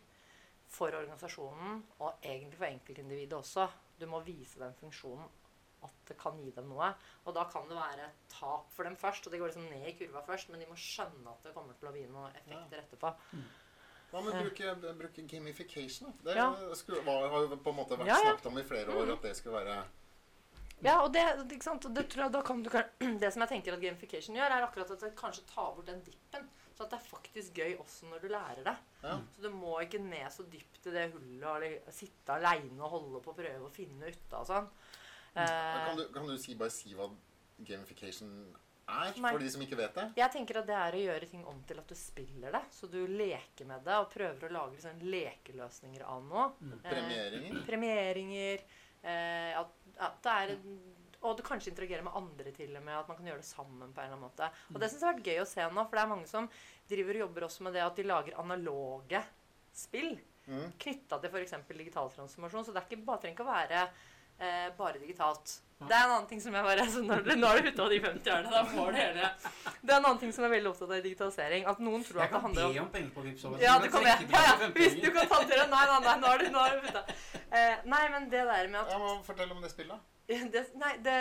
for 0.73 0.95
organisasjonen, 0.97 1.79
og 2.01 2.25
egentlig 2.25 2.57
for 2.57 2.71
enkeltindividet 2.71 3.37
også, 3.37 3.69
du 3.99 4.07
må 4.09 4.23
vise 4.25 4.57
den 4.57 4.73
funksjonen 4.79 5.29
at 5.83 6.03
det 6.09 6.17
kan 6.19 6.37
gi 6.43 6.51
dem 6.55 6.69
noe. 6.71 6.91
Og 7.25 7.33
da 7.35 7.43
kan 7.51 7.67
det 7.69 7.77
være 7.77 8.05
et 8.07 8.23
tap 8.33 8.69
for 8.75 8.83
dem 8.87 8.95
først, 8.99 9.27
og 9.27 9.33
de 9.33 9.39
går 9.41 9.51
liksom 9.51 9.69
ned 9.69 9.87
i 9.89 9.95
kurva 9.99 10.21
først, 10.27 10.49
men 10.53 10.59
de 10.63 10.69
må 10.69 10.75
skjønne 10.79 11.27
at 11.33 11.43
det 11.47 11.53
kommer 11.55 11.73
til 11.79 11.89
å 11.89 11.93
bli 11.95 12.05
noen 12.07 12.35
effekter 12.39 12.83
etterpå. 12.83 13.13
Hva 14.13 14.21
med 14.21 14.33
å 14.33 14.37
Eh. 14.37 14.43
bruke, 14.45 14.93
bruke 14.99 15.27
gamification? 15.27 16.13
Det 16.23 16.35
Ja. 16.37 16.51
skulle, 16.75 17.01
var, 17.05 17.29
har 17.29 17.41
jo 17.47 17.55
på 17.57 17.69
en 17.73 17.75
måte 17.81 17.97
vært 17.97 18.07
Ja, 18.07 18.17
ja. 18.21 18.31
snakket 18.31 18.45
om 18.51 18.57
i 18.59 18.63
flere 18.63 18.89
år 18.93 19.13
at 19.13 19.21
det 19.21 19.35
skulle 19.37 19.63
være 19.65 19.83
Ja, 20.83 21.01
og 21.01 21.13
det, 21.13 21.21
ikke 21.49 21.63
sant? 21.63 21.85
Det, 21.95 22.09
tror 22.09 22.23
jeg, 22.25 22.31
da 22.33 22.41
kan 22.41 22.61
du, 22.63 22.69
det 23.21 23.31
som 23.33 23.41
jeg 23.41 23.49
tenker 23.49 23.73
at 23.73 23.79
gamification 23.81 24.35
gjør, 24.35 24.51
er 24.51 24.65
akkurat 24.67 24.91
at 24.91 24.99
det 24.99 25.15
kanskje 25.15 25.45
tar 25.47 25.73
bort 25.75 25.85
den 25.87 26.01
dippen. 26.03 26.49
Så 26.75 26.83
at 26.83 26.89
det 26.89 26.97
er 26.99 27.05
faktisk 27.05 27.53
gøy 27.53 27.77
også 27.79 28.09
når 28.09 28.19
du 28.21 28.27
lærer 28.33 28.63
det. 28.65 28.75
Ja. 29.03 29.19
Så 29.35 29.41
du 29.43 29.49
må 29.53 29.79
ikke 29.79 29.99
ned 30.01 30.25
så 30.33 30.43
dypt 30.49 30.87
i 30.87 30.91
det 30.91 31.11
hullet 31.13 31.87
og 31.87 31.93
sitte 31.93 32.33
aleine 32.33 32.81
og 32.81 32.89
holde 32.97 33.21
på 33.23 33.31
å 33.31 33.37
prøve 33.37 33.67
å 33.67 33.71
finne 33.71 34.09
ut 34.09 34.33
av 34.33 34.45
sånn. 34.49 34.67
Eh, 35.35 35.85
Kan 35.87 35.97
du, 35.97 36.03
kan 36.13 36.27
du 36.29 36.37
si, 36.37 36.55
bare 36.55 36.69
si 36.73 36.93
hva 36.93 37.07
gamification 37.65 38.29
er, 38.87 39.13
Nei. 39.17 39.31
for 39.31 39.39
de 39.39 39.49
som 39.49 39.61
ikke 39.63 39.77
vet 39.79 39.93
det? 39.95 40.05
jeg 40.19 40.31
tenker 40.33 40.59
at 40.59 40.67
det 40.67 40.75
er 40.75 40.97
å 40.97 41.03
gjøre 41.05 41.29
ting 41.31 41.45
om 41.47 41.61
til 41.67 41.79
at 41.79 41.87
du 41.87 41.95
spiller 41.95 42.51
det. 42.51 42.61
Så 42.75 42.89
du 42.91 42.99
leker 43.07 43.65
med 43.69 43.85
det 43.87 43.95
og 44.01 44.09
prøver 44.13 44.49
å 44.49 44.53
lage 44.57 44.81
sånn 44.83 44.99
lekeløsninger 45.07 46.03
av 46.05 46.25
noe. 46.27 46.49
Mm. 46.59 46.73
Eh, 46.83 46.89
Premieringer? 46.91 47.63
premieringer. 47.69 48.65
Eh, 49.03 49.53
at, 49.59 49.71
at 49.99 50.19
det 50.23 50.35
er 50.41 50.53
en, 50.57 50.75
og 51.23 51.37
du 51.39 51.43
kanskje 51.47 51.71
interagerer 51.71 52.03
med 52.03 52.15
andre 52.19 52.51
til 52.51 52.75
og 52.75 52.83
med. 52.83 52.97
At 52.99 53.07
man 53.07 53.17
kan 53.17 53.29
gjøre 53.31 53.39
det 53.41 53.47
sammen 53.47 53.93
på 53.95 54.01
en 54.03 54.09
eller 54.11 54.17
annen 54.17 54.27
måte. 54.27 54.49
Og 54.73 54.79
det 54.83 54.89
syns 54.91 55.01
jeg 55.01 55.07
har 55.07 55.15
vært 55.15 55.31
gøy 55.31 55.41
å 55.45 55.47
se 55.47 55.67
nå, 55.71 55.85
for 55.87 55.95
det 55.95 56.03
er 56.03 56.11
mange 56.11 56.27
som 56.27 56.49
driver 56.91 57.15
og 57.15 57.23
jobber 57.23 57.45
også 57.47 57.63
med 57.63 57.73
det 57.77 57.83
at 57.87 57.95
de 57.95 58.03
lager 58.11 58.39
analoge 58.43 59.23
spill 59.73 60.13
Mm. 60.43 60.73
knytta 60.75 61.21
til 61.23 61.29
f.eks. 61.31 61.53
digital 61.71 62.09
transformasjon. 62.11 62.65
Så 62.67 62.73
det 62.75 62.81
er 62.81 62.87
ikke, 62.89 63.05
bare, 63.07 63.21
trenger 63.23 63.37
ikke 63.37 63.45
å 63.45 63.53
være 63.53 63.83
eh, 64.39 64.69
bare 64.77 64.99
digitalt. 65.01 65.59
Det 65.83 65.91
er 65.91 66.05
en 66.05 66.11
annen 66.15 66.27
ting 66.29 66.39
som 66.39 66.53
jeg 66.55 66.63
bare 66.63 66.79
altså 66.85 67.01
når, 67.03 67.23
du- 67.25 67.33
Nå 67.35 67.47
er 67.51 67.61
du 67.61 67.67
ute 67.73 67.81
av 67.83 67.89
de 67.91 67.97
50 67.99 68.29
årene. 68.31 68.51
Da 68.53 68.61
får 68.71 68.91
du 68.93 68.97
hele 69.01 69.29
Det 69.81 69.91
er 69.91 69.97
en 69.97 70.05
annen 70.05 70.19
ting 70.21 70.31
som 70.31 70.45
er 70.47 70.53
veldig 70.53 70.69
opptatt 70.71 70.93
av 70.93 70.95
i 70.95 71.01
digitalisering. 71.03 71.65
At 71.67 71.81
noen 71.83 72.05
tror 72.07 72.21
Jeg 72.21 72.23
at 72.23 72.29
det 72.29 72.35
kan 72.37 72.45
handler 72.47 72.67
om 72.69 72.73
be 72.77 72.83
om 72.85 72.91
penger 72.93 73.11
på 73.17 73.23
Vipps 73.25 73.43
over. 73.49 73.59
Ja, 73.65 73.73
Du 73.79 73.85
du 73.87 73.91
kan 73.91 74.03
kan 74.07 74.21
det. 74.23 74.31
Ja, 74.31 74.43
ja. 74.47 74.69
Hvis 74.77 74.95
du 75.01 75.09
kan 75.11 75.27
ta 75.27 75.39
til 75.43 75.57
det. 75.59 75.65
Nei, 75.73 75.83
nei, 75.91 75.99
nei, 76.07 76.15
nå 76.23 76.31
er 76.31 76.37
du, 76.45 76.45
nå 76.55 76.63
har 76.63 76.77
du 76.77 76.87
putta. 76.87 77.03
Eh, 77.51 77.75
nei, 77.95 78.03
men 78.15 78.29
det 78.31 78.45
der 78.47 78.67
med 78.71 78.79
at 78.79 78.93
Jeg 78.95 78.99
må 79.03 79.11
fortelle 79.27 79.57
om 79.57 79.61
det 79.65 79.71
spillet. 79.73 79.99
det, 80.55 80.63
Nei, 80.79 80.93
det 81.03 81.17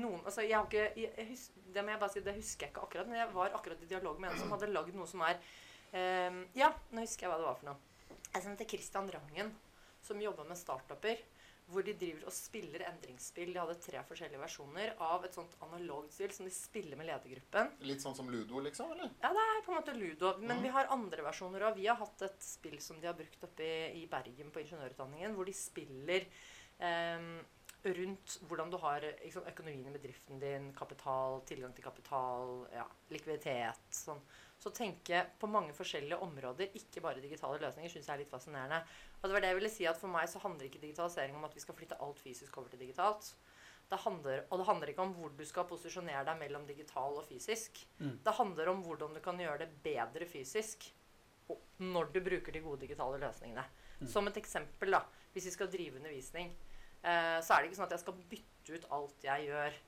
Noen 0.00 0.24
Altså, 0.24 0.42
jeg 0.42 0.56
har 0.56 0.64
ikke 0.66 0.86
jeg, 0.98 1.12
jeg 1.16 1.26
hus, 1.28 1.44
Det 1.74 1.82
må 1.84 1.92
jeg 1.94 2.00
bare 2.00 2.10
si, 2.14 2.20
det 2.26 2.34
husker 2.34 2.66
jeg 2.66 2.72
ikke 2.72 2.82
akkurat, 2.88 3.06
men 3.06 3.20
jeg 3.20 3.28
var 3.36 3.52
akkurat 3.54 3.82
i 3.84 3.86
dialog 3.90 4.18
med 4.18 4.32
en 4.32 4.38
som 4.40 4.50
hadde 4.56 4.70
lagd 4.74 4.94
noe 4.98 5.06
som 5.06 5.22
er 5.28 5.36
eh, 5.94 6.40
Ja, 6.58 6.72
nå 6.90 7.04
husker 7.04 7.28
jeg 7.28 7.30
hva 7.30 7.38
det 7.38 7.46
var 7.46 7.58
for 7.60 7.68
noe. 7.70 7.78
Jeg 8.34 8.42
sendte 8.48 8.66
Christian 8.66 9.10
Rangen, 9.14 9.52
som 10.02 10.18
jobber 10.18 10.48
med 10.48 10.58
startuper. 10.58 11.20
Hvor 11.74 11.86
de 11.86 11.94
driver 11.98 12.28
og 12.30 12.34
spiller 12.34 12.84
endringsspill. 12.88 13.52
De 13.54 13.60
hadde 13.60 13.76
tre 13.82 14.02
forskjellige 14.08 14.42
versjoner 14.42 14.94
av 15.02 15.26
et 15.26 15.36
sånt 15.36 15.56
analogt 15.66 16.14
spill 16.14 16.34
som 16.36 16.48
de 16.48 16.54
spiller 16.54 17.00
med 17.00 17.10
ledergruppen. 17.10 17.72
Litt 17.88 18.04
sånn 18.04 18.16
som 18.16 18.30
Ludo, 18.30 18.62
liksom? 18.64 18.92
eller? 18.94 19.10
Ja, 19.24 19.32
det 19.34 19.46
er 19.48 19.64
på 19.66 19.74
en 19.74 19.80
måte 19.80 19.96
ludo. 19.98 20.36
Men 20.40 20.58
mm. 20.60 20.62
vi 20.64 20.74
har 20.76 20.92
andre 20.94 21.26
versjoner 21.26 21.66
òg. 21.68 21.80
Vi 21.80 21.88
har 21.90 21.98
hatt 21.98 22.24
et 22.28 22.46
spill 22.46 22.78
som 22.82 23.00
de 23.02 23.10
har 23.10 23.18
brukt 23.18 23.42
oppe 23.46 23.66
i, 23.66 24.04
i 24.04 24.06
Bergen 24.10 24.54
på 24.54 24.62
ingeniørutdanningen, 24.62 25.34
hvor 25.36 25.50
de 25.50 25.56
spiller 25.56 26.28
ehm, 26.78 27.36
rundt 27.84 28.38
hvordan 28.48 28.70
du 28.72 28.78
har 28.80 29.04
liksom, 29.22 29.44
økonomien 29.50 29.90
i 29.90 29.94
bedriften 29.98 30.40
din, 30.40 30.70
kapital, 30.76 31.42
tilgang 31.48 31.74
til 31.76 31.84
kapital, 31.84 32.64
ja, 32.72 32.86
likviditet. 33.12 33.84
Sånn. 33.92 34.22
Så 34.60 34.72
tenke 34.72 35.24
på 35.40 35.50
mange 35.50 35.74
forskjellige 35.76 36.20
områder, 36.24 36.72
ikke 36.78 37.02
bare 37.04 37.20
digitale 37.20 37.60
løsninger, 37.60 37.92
syns 37.92 38.08
jeg 38.08 38.14
er 38.14 38.22
litt 38.22 38.32
fascinerende. 38.32 38.80
Og 39.24 39.30
det 39.30 39.36
var 39.38 39.40
det 39.40 39.50
jeg 39.54 39.56
ville 39.56 39.72
si 39.72 39.86
at 39.88 39.96
For 39.96 40.12
meg 40.12 40.28
så 40.28 40.42
handler 40.42 40.68
ikke 40.68 40.82
digitalisering 40.82 41.36
om 41.38 41.46
at 41.48 41.54
vi 41.56 41.62
skal 41.64 41.76
flytte 41.78 41.96
alt 42.04 42.18
fysisk 42.20 42.58
over 42.60 42.68
til 42.68 42.82
digitalt. 42.84 43.30
Det 43.88 44.00
handler, 44.00 44.42
og 44.50 44.60
det 44.60 44.66
handler 44.68 44.90
ikke 44.92 45.04
om 45.04 45.14
hvor 45.16 45.32
du 45.32 45.42
skal 45.48 45.64
posisjonere 45.68 46.24
deg 46.28 46.36
mellom 46.40 46.66
digital 46.68 47.16
og 47.20 47.24
fysisk. 47.24 47.80
Mm. 47.98 48.18
Det 48.24 48.36
handler 48.36 48.70
om 48.72 48.84
hvordan 48.84 49.16
du 49.16 49.20
kan 49.24 49.40
gjøre 49.40 49.64
det 49.64 49.70
bedre 49.84 50.28
fysisk 50.28 50.90
når 51.78 52.12
du 52.12 52.20
bruker 52.24 52.52
de 52.52 52.62
gode 52.64 52.84
digitale 52.84 53.18
løsningene. 53.20 53.64
Mm. 54.00 54.06
Som 54.08 54.28
et 54.28 54.38
eksempel, 54.40 54.94
da, 54.96 55.02
hvis 55.32 55.48
vi 55.48 55.52
skal 55.56 55.72
drive 55.72 55.98
undervisning, 56.00 56.52
eh, 57.02 57.40
så 57.44 57.54
er 57.54 57.60
det 57.60 57.70
ikke 57.70 57.80
sånn 57.80 57.88
at 57.88 57.96
jeg 57.96 58.04
skal 58.04 58.22
bytte 58.32 58.76
ut 58.76 58.88
alt 58.96 59.26
jeg 59.26 59.48
gjør 59.48 59.78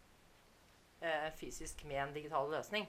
eh, 1.01 1.29
fysisk 1.41 1.85
med 1.89 2.03
en 2.03 2.17
digital 2.17 2.53
løsning. 2.53 2.89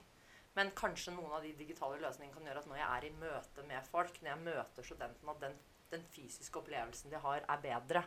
Men 0.58 0.74
kanskje 0.76 1.14
noen 1.14 1.36
av 1.38 1.44
de 1.46 1.54
digitale 1.54 2.00
løsningene 2.02 2.34
kan 2.34 2.48
gjøre 2.50 2.64
at 2.64 2.70
når 2.72 2.80
jeg 2.80 2.90
er 2.90 3.08
i 3.08 3.16
møte 3.22 3.66
med 3.70 3.90
folk, 3.92 4.22
når 4.22 4.32
jeg 4.32 4.46
møter 4.48 4.88
studentene, 4.90 5.36
at 5.36 5.44
den, 5.44 5.58
den 5.92 6.04
fysiske 6.12 6.60
opplevelsen 6.60 7.14
de 7.14 7.22
har, 7.24 7.44
er 7.44 7.64
bedre. 7.64 8.04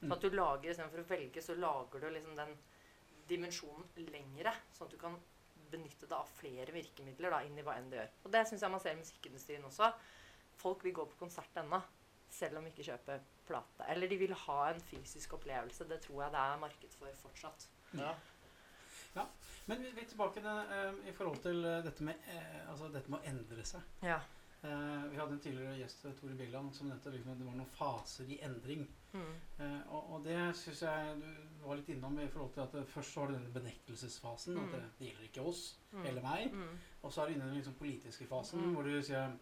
Så 0.00 0.12
at 0.12 0.24
du 0.24 0.34
lager, 0.34 0.70
istedenfor 0.70 1.00
å 1.00 1.08
velge, 1.08 1.42
så 1.42 1.56
lager 1.56 2.02
du 2.02 2.10
liksom 2.12 2.34
den 2.36 2.52
dimensjonen 3.28 4.10
lengre. 4.12 4.52
Sånn 4.74 4.90
at 4.90 4.96
du 4.96 5.00
kan 5.00 5.16
benytte 5.72 6.06
deg 6.06 6.16
av 6.18 6.30
flere 6.38 6.74
virkemidler 6.74 7.32
da, 7.32 7.40
inn 7.46 7.56
i 7.58 7.64
hva 7.64 7.78
enn 7.78 7.88
det 7.92 8.02
gjør. 8.02 8.12
Og 8.24 8.34
det 8.34 8.44
syns 8.50 8.64
jeg 8.66 8.74
man 8.74 8.82
ser 8.84 8.96
i 8.96 9.00
musikkindustrien 9.00 9.64
også. 9.70 9.90
Folk 10.60 10.84
vil 10.86 10.94
gå 10.98 11.06
på 11.10 11.18
konsert 11.24 11.56
ennå, 11.62 11.80
selv 12.30 12.60
om 12.60 12.66
de 12.66 12.74
ikke 12.74 12.86
kjøper 12.90 13.24
plate. 13.48 13.88
Eller 13.90 14.10
de 14.10 14.20
vil 14.20 14.36
ha 14.44 14.60
en 14.68 14.84
fysisk 14.92 15.38
opplevelse. 15.38 15.88
Det 15.88 16.00
tror 16.04 16.26
jeg 16.26 16.36
det 16.36 16.44
er 16.44 16.62
marked 16.62 16.96
for 16.98 17.20
fortsatt. 17.24 17.68
Ja. 17.96 18.14
Men 19.66 19.80
vi 19.80 19.90
vi 19.94 20.02
er 20.02 20.08
tilbake 20.10 20.42
det, 20.42 20.54
eh, 20.76 21.08
i 21.08 21.12
forhold 21.12 21.38
til 21.42 21.64
eh, 21.64 21.82
dette 21.84 22.04
med, 22.04 22.14
eh, 22.28 22.70
altså 22.70 22.88
dette 22.92 23.10
med 23.10 23.20
å 23.20 23.30
endre 23.30 23.64
seg. 23.64 23.84
Ja. 24.02 24.18
Eh, 24.64 25.02
vi 25.10 25.16
hadde 25.20 25.32
en 25.36 25.40
tidligere 25.44 25.76
gjest, 25.76 26.04
eh, 26.08 26.12
Tore 26.16 26.34
Bjelland, 26.38 26.70
som 26.74 26.88
nevnte 26.88 27.10
liksom, 27.12 27.32
at 27.34 27.38
det 27.38 27.46
var 27.46 27.56
noen 27.58 27.66
faser 27.76 28.24
i 28.32 28.38
endring. 28.46 28.86
Mm. 29.12 29.34
Eh, 29.60 29.80
og, 29.92 30.06
og 30.14 30.24
det 30.24 30.38
syns 30.56 30.80
jeg 30.86 31.18
du 31.20 31.66
var 31.66 31.76
litt 31.76 31.88
innom 31.92 32.16
i 32.18 32.28
forhold 32.32 32.54
til 32.54 32.62
at 32.64 32.72
det, 32.72 32.86
først 32.88 33.12
så 33.12 33.20
var 33.20 33.28
det 33.34 33.36
denne 33.42 33.52
benektelsesfasen. 33.58 34.56
At 34.56 34.64
Mm. 34.64 34.72
det, 34.72 34.82
det 34.98 35.10
gjelder 35.10 35.28
ikke 35.28 35.44
oss 35.50 35.76
Mm. 35.92 36.06
eller 36.06 36.22
meg. 36.22 36.52
Mm. 36.52 36.78
Og 37.02 37.12
så 37.12 37.22
er 37.22 37.26
du 37.28 37.34
inne 37.34 37.44
i 37.44 37.48
den 37.48 37.58
liksom 37.60 37.74
politiske 37.78 38.26
fasen 38.26 38.60
Mm. 38.64 38.74
hvor 38.74 38.82
du 38.88 39.02
sier 39.02 39.36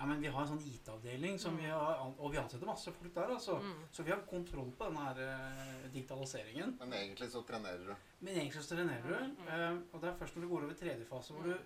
ja, 0.00 0.06
men 0.06 0.20
vi 0.20 0.26
har 0.26 0.40
en 0.42 0.48
sånn 0.58 0.66
IT-avdeling, 0.66 1.38
Mm. 1.38 1.56
vi 1.56 1.68
har, 1.70 1.94
an- 2.02 2.16
og 2.18 2.32
vi 2.32 2.38
ansetter 2.38 2.66
masse 2.66 2.90
folk 2.92 3.14
der. 3.14 3.30
altså. 3.30 3.60
Mm. 3.62 3.84
Så 3.92 4.02
vi 4.02 4.10
har 4.10 4.20
kontroll 4.26 4.72
på 4.72 4.84
denne 4.90 4.98
her, 5.04 5.20
uh, 5.22 5.88
digitaliseringen. 5.92 6.76
Men 6.80 6.92
egentlig 6.92 7.30
så 7.30 7.44
trenerer 7.46 7.86
du. 7.86 7.94
Men 8.20 8.34
egentlig 8.34 8.62
så 8.64 8.74
trenerer 8.74 9.06
du. 9.06 9.14
Mm, 9.24 9.36
mm. 9.38 9.48
eh, 9.48 9.78
og 9.92 10.00
det 10.00 10.08
er 10.10 10.16
først 10.18 10.34
når 10.36 10.42
du 10.42 10.48
går 10.48 10.64
over 10.64 10.74
tredje 10.74 11.04
fase, 11.06 11.32
hvor 11.32 11.42
du 11.44 11.56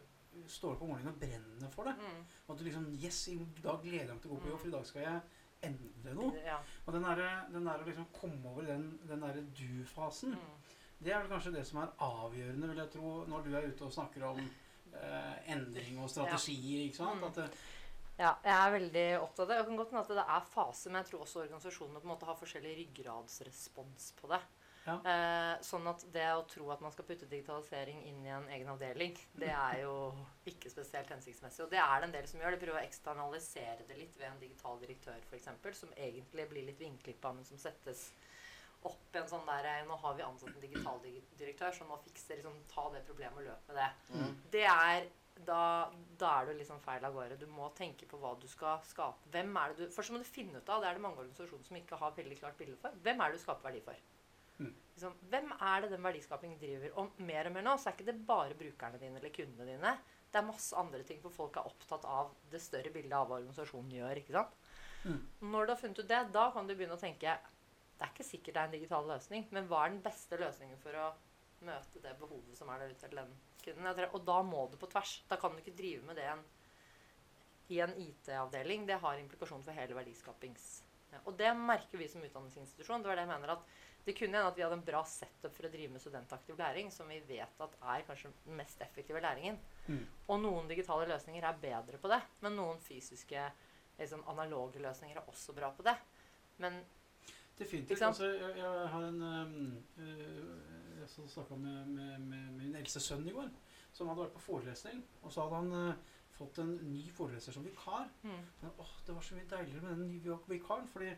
står 0.46 0.74
opp 0.76 0.82
om 0.82 0.88
morgenen 0.92 1.12
og 1.14 1.18
brenner 1.20 1.70
for 1.74 1.88
det. 1.88 1.96
Mm. 1.98 2.22
Og 2.46 2.54
at 2.54 2.58
du 2.60 2.64
liksom 2.64 2.88
Yes, 3.02 3.28
i 3.28 3.36
dag 3.62 3.80
gleder 3.82 4.04
jeg 4.06 4.14
meg 4.14 4.22
til 4.22 4.30
å 4.30 4.34
gå 4.34 4.40
på 4.44 4.50
jobb, 4.52 4.60
for 4.60 4.68
i 4.68 4.76
dag 4.76 4.86
skal 4.86 5.02
jeg 5.02 5.20
endre 5.68 6.14
noe. 6.14 6.42
Ja. 6.46 6.58
Og 6.86 6.92
den 6.94 7.02
derre 7.08 7.30
der 7.52 7.82
å 7.82 7.86
liksom 7.88 8.06
komme 8.14 8.52
over 8.52 8.62
den, 8.68 8.84
den 9.08 9.20
derre 9.24 9.42
du-fasen, 9.58 10.36
Mm. 10.38 10.76
det 11.00 11.12
er 11.12 11.18
vel 11.22 11.30
kanskje 11.32 11.52
det 11.54 11.66
som 11.66 11.80
er 11.82 11.90
avgjørende, 11.98 12.68
vil 12.68 12.76
jeg 12.84 12.90
tro, 12.90 13.24
når 13.26 13.42
du 13.44 13.56
er 13.56 13.66
ute 13.68 13.84
og 13.84 13.92
snakker 13.92 14.22
om 14.30 14.38
eh, 14.94 15.52
endring 15.52 15.98
og 16.02 16.08
strategier, 16.10 16.86
ikke 16.86 16.96
sant? 17.02 17.20
Mm. 17.20 17.24
At 17.28 17.34
det, 17.34 17.50
Ja, 18.18 18.32
jeg 18.42 18.54
er 18.66 18.72
veldig 18.80 19.02
opptatt 19.22 19.44
av 19.44 19.48
det. 19.48 19.56
Jeg 19.56 19.66
kan 19.66 19.76
godt 19.76 19.90
hende 19.90 20.00
at 20.02 20.08
det 20.08 20.24
er 20.36 20.46
fase, 20.50 20.90
men 20.90 21.02
jeg 21.02 21.10
tror 21.10 21.20
også 21.22 21.42
organisasjonene 21.44 22.00
på 22.00 22.08
en 22.08 22.14
måte 22.14 22.26
har 22.26 22.34
forskjellig 22.40 22.72
ryggradsrespons 22.80 24.12
på 24.18 24.28
det. 24.32 24.40
Ja. 24.88 24.96
Eh, 25.12 25.54
sånn 25.66 25.86
at 25.90 26.04
det 26.14 26.26
å 26.34 26.46
tro 26.48 26.70
at 26.74 26.82
man 26.84 26.94
skal 26.94 27.06
putte 27.08 27.28
digitalisering 27.30 28.00
inn 28.08 28.22
i 28.24 28.32
en 28.34 28.48
egen 28.56 28.70
avdeling, 28.72 29.18
det 29.38 29.52
er 29.52 29.82
jo 29.84 29.94
ikke 30.48 30.72
spesielt 30.72 31.10
hensiktsmessig. 31.12 31.66
Og 31.66 31.72
det 31.72 31.82
er 31.82 32.00
det 32.00 32.08
en 32.08 32.16
del 32.16 32.30
som 32.30 32.40
gjør. 32.40 32.56
De 32.56 32.62
prøver 32.64 32.80
å 32.80 32.86
eksternalisere 32.86 33.86
det 33.88 34.00
litt 34.00 34.16
ved 34.20 34.30
en 34.30 34.42
digital 34.42 34.80
direktør 34.82 35.20
f.eks., 35.28 35.52
som 35.82 35.94
egentlig 35.94 36.48
blir 36.50 36.66
litt 36.70 36.80
vinklippa, 36.80 37.34
men 37.36 37.46
som 37.48 37.60
settes 37.60 38.08
opp 38.86 39.14
i 39.16 39.18
en 39.18 39.30
sånn 39.30 39.46
der 39.48 39.86
Nå 39.88 39.96
har 39.98 40.14
vi 40.14 40.22
ansatt 40.22 40.52
en 40.54 40.62
digital 40.62 41.00
direktør, 41.02 41.72
så 41.74 41.86
nå 41.86 41.98
fikser 42.04 42.38
liksom 42.38 42.60
ta 42.70 42.88
det 42.94 43.04
problemet 43.06 43.40
og 43.42 43.48
løpe 43.50 43.72
med 43.72 43.80
det. 43.80 43.88
Mm. 44.14 44.36
Det 44.54 44.66
er 44.70 45.08
da, 45.46 45.62
da 46.18 46.30
er 46.40 46.48
du 46.48 46.58
liksom 46.58 46.80
feil 46.82 47.04
av 47.06 47.14
gårde. 47.14 47.38
Du 47.40 47.46
må 47.50 47.68
tenke 47.78 48.06
på 48.10 48.18
hva 48.22 48.34
du 48.40 48.46
skal 48.50 48.80
skape. 48.86 49.30
Hvem 49.34 49.54
er 49.60 49.74
det 49.74 49.86
du, 49.86 49.94
Først 49.94 50.14
må 50.14 50.22
du 50.22 50.26
finne 50.26 50.58
ut 50.60 50.70
av, 50.70 50.82
det 50.82 50.90
er 50.90 50.98
det 50.98 51.04
mange 51.04 51.22
organisasjoner 51.22 51.66
som 51.68 51.78
ikke 51.78 51.98
har 52.00 52.16
veldig 52.16 52.38
klart 52.40 52.58
bilde 52.58 52.78
for, 52.80 53.02
hvem 53.04 53.22
er 53.22 53.30
det 53.30 53.38
du 53.38 53.44
skaper 53.44 53.68
verdi 53.68 53.82
for? 53.86 54.06
Liksom, 54.98 55.14
hvem 55.30 55.52
er 55.54 55.84
det 55.84 55.92
den 55.92 56.02
verdiskapingen 56.02 56.58
driver? 56.58 56.94
Og 56.98 57.20
mer 57.22 57.46
og 57.46 57.52
mer 57.54 57.62
nå 57.62 57.76
så 57.78 57.90
er 57.90 57.94
ikke 57.94 58.08
det 58.08 58.16
bare 58.26 58.56
brukerne 58.58 58.98
dine 58.98 59.20
eller 59.20 59.30
kundene 59.30 59.68
dine. 59.68 59.92
Det 60.28 60.40
er 60.40 60.48
masse 60.48 60.74
andre 60.76 61.04
ting, 61.06 61.20
for 61.22 61.30
folk 61.30 61.54
er 61.56 61.68
opptatt 61.70 62.02
av 62.10 62.32
det 62.50 62.58
større 62.60 62.90
bildet 62.90 63.14
av 63.14 63.28
hva 63.30 63.38
organisasjonen 63.38 63.94
gjør. 63.94 64.18
ikke 64.18 64.34
sant? 64.34 64.58
Mm. 65.04 65.20
Når 65.54 65.68
du 65.68 65.72
har 65.72 65.78
funnet 65.78 66.02
ut 66.02 66.10
det, 66.10 66.18
da 66.34 66.48
kan 66.50 66.66
du 66.66 66.74
begynne 66.74 66.98
å 66.98 67.00
tenke 67.00 67.36
det 67.98 68.06
er 68.06 68.10
ikke 68.12 68.26
sikkert 68.26 68.54
det 68.54 68.60
er 68.60 68.68
en 68.68 68.74
digital 68.76 69.08
løsning, 69.10 69.46
men 69.54 69.70
hva 69.70 69.84
er 69.84 69.94
den 69.94 70.02
beste 70.04 70.38
løsningen 70.38 70.78
for 70.82 70.94
å 70.94 71.06
møte 71.66 72.02
det 72.02 72.12
behovet 72.20 72.58
som 72.58 72.68
er 72.70 72.82
der 72.82 72.92
ute 72.92 73.08
til 73.08 73.18
den 73.18 73.32
kunden? 73.64 74.04
Og 74.12 74.20
da 74.26 74.36
må 74.46 74.66
du 74.70 74.76
på 74.78 74.90
tvers. 74.92 75.16
Da 75.30 75.38
kan 75.40 75.54
du 75.54 75.62
ikke 75.62 75.78
drive 75.78 76.06
med 76.06 76.18
det 76.18 76.28
en, 76.30 76.44
i 77.74 77.80
en 77.82 77.94
IT-avdeling. 77.98 78.86
Det 78.86 79.00
har 79.02 79.22
implikasjon 79.22 79.66
for 79.66 79.78
hele 79.78 79.98
verdiskapings... 79.98 80.68
Og 81.24 81.32
det 81.40 81.48
merker 81.56 81.96
vi 81.96 82.04
som 82.04 82.20
utdanningsinstitusjon. 82.20 83.00
Det 83.00 83.08
var 83.08 83.16
det 83.16 83.22
jeg 83.24 83.30
mener 83.30 83.54
at 83.54 83.70
det 84.06 84.14
kunne 84.16 84.38
hende 84.38 84.48
at 84.48 84.56
vi 84.56 84.62
hadde 84.64 84.78
en 84.78 84.84
bra 84.86 85.02
setup 85.04 85.52
for 85.54 85.68
å 85.68 85.70
drive 85.72 85.92
med 85.92 86.00
studentaktiv 86.00 86.56
læring, 86.58 86.92
som 86.92 87.10
vi 87.10 87.18
vet 87.28 87.64
at 87.64 87.74
er 87.94 88.04
kanskje 88.08 88.30
den 88.46 88.56
mest 88.56 88.80
effektive 88.84 89.20
læringen. 89.20 89.58
Mm. 89.88 90.04
Og 90.28 90.40
noen 90.40 90.70
digitale 90.70 91.08
løsninger 91.10 91.44
er 91.44 91.60
bedre 91.60 92.00
på 92.00 92.10
det, 92.12 92.20
men 92.44 92.56
noen 92.56 92.80
fysiske, 92.80 93.42
liksom 93.98 94.24
analoge 94.32 94.80
løsninger 94.80 95.20
er 95.20 95.28
også 95.28 95.52
bra 95.56 95.72
på 95.76 95.84
det. 95.84 95.96
Men 96.62 96.80
Definitivt. 97.58 98.02
Altså, 98.02 98.24
jeg, 98.24 98.58
jeg 98.58 98.88
har 98.88 99.04
en 99.08 99.22
øh, 99.98 101.00
Jeg 101.00 101.08
snakka 101.28 101.54
med, 101.54 101.86
med, 101.86 102.18
med 102.18 102.50
min 102.52 102.76
eldste 102.76 103.00
sønn 103.00 103.26
i 103.26 103.32
går, 103.34 103.48
som 103.92 104.08
hadde 104.08 104.22
vært 104.22 104.36
på 104.36 104.44
forelesning. 104.44 105.02
Og 105.22 105.32
så 105.32 105.42
hadde 105.42 105.56
han 105.56 105.72
øh, 105.72 105.94
fått 106.38 106.60
en 106.62 106.76
ny 106.92 107.08
foreleser 107.14 107.52
som 107.52 107.64
vikar. 107.66 108.08
mm, 108.22 108.44
Men, 108.60 108.70
åh, 108.78 108.94
det 109.06 109.14
var 109.14 109.26
så 109.26 109.34
mye 109.34 109.50
deiligere 109.50 109.82
med 109.82 109.96
den 109.96 110.08
nye 110.12 110.38
vikaren. 110.46 110.88
Fordi 110.88 111.10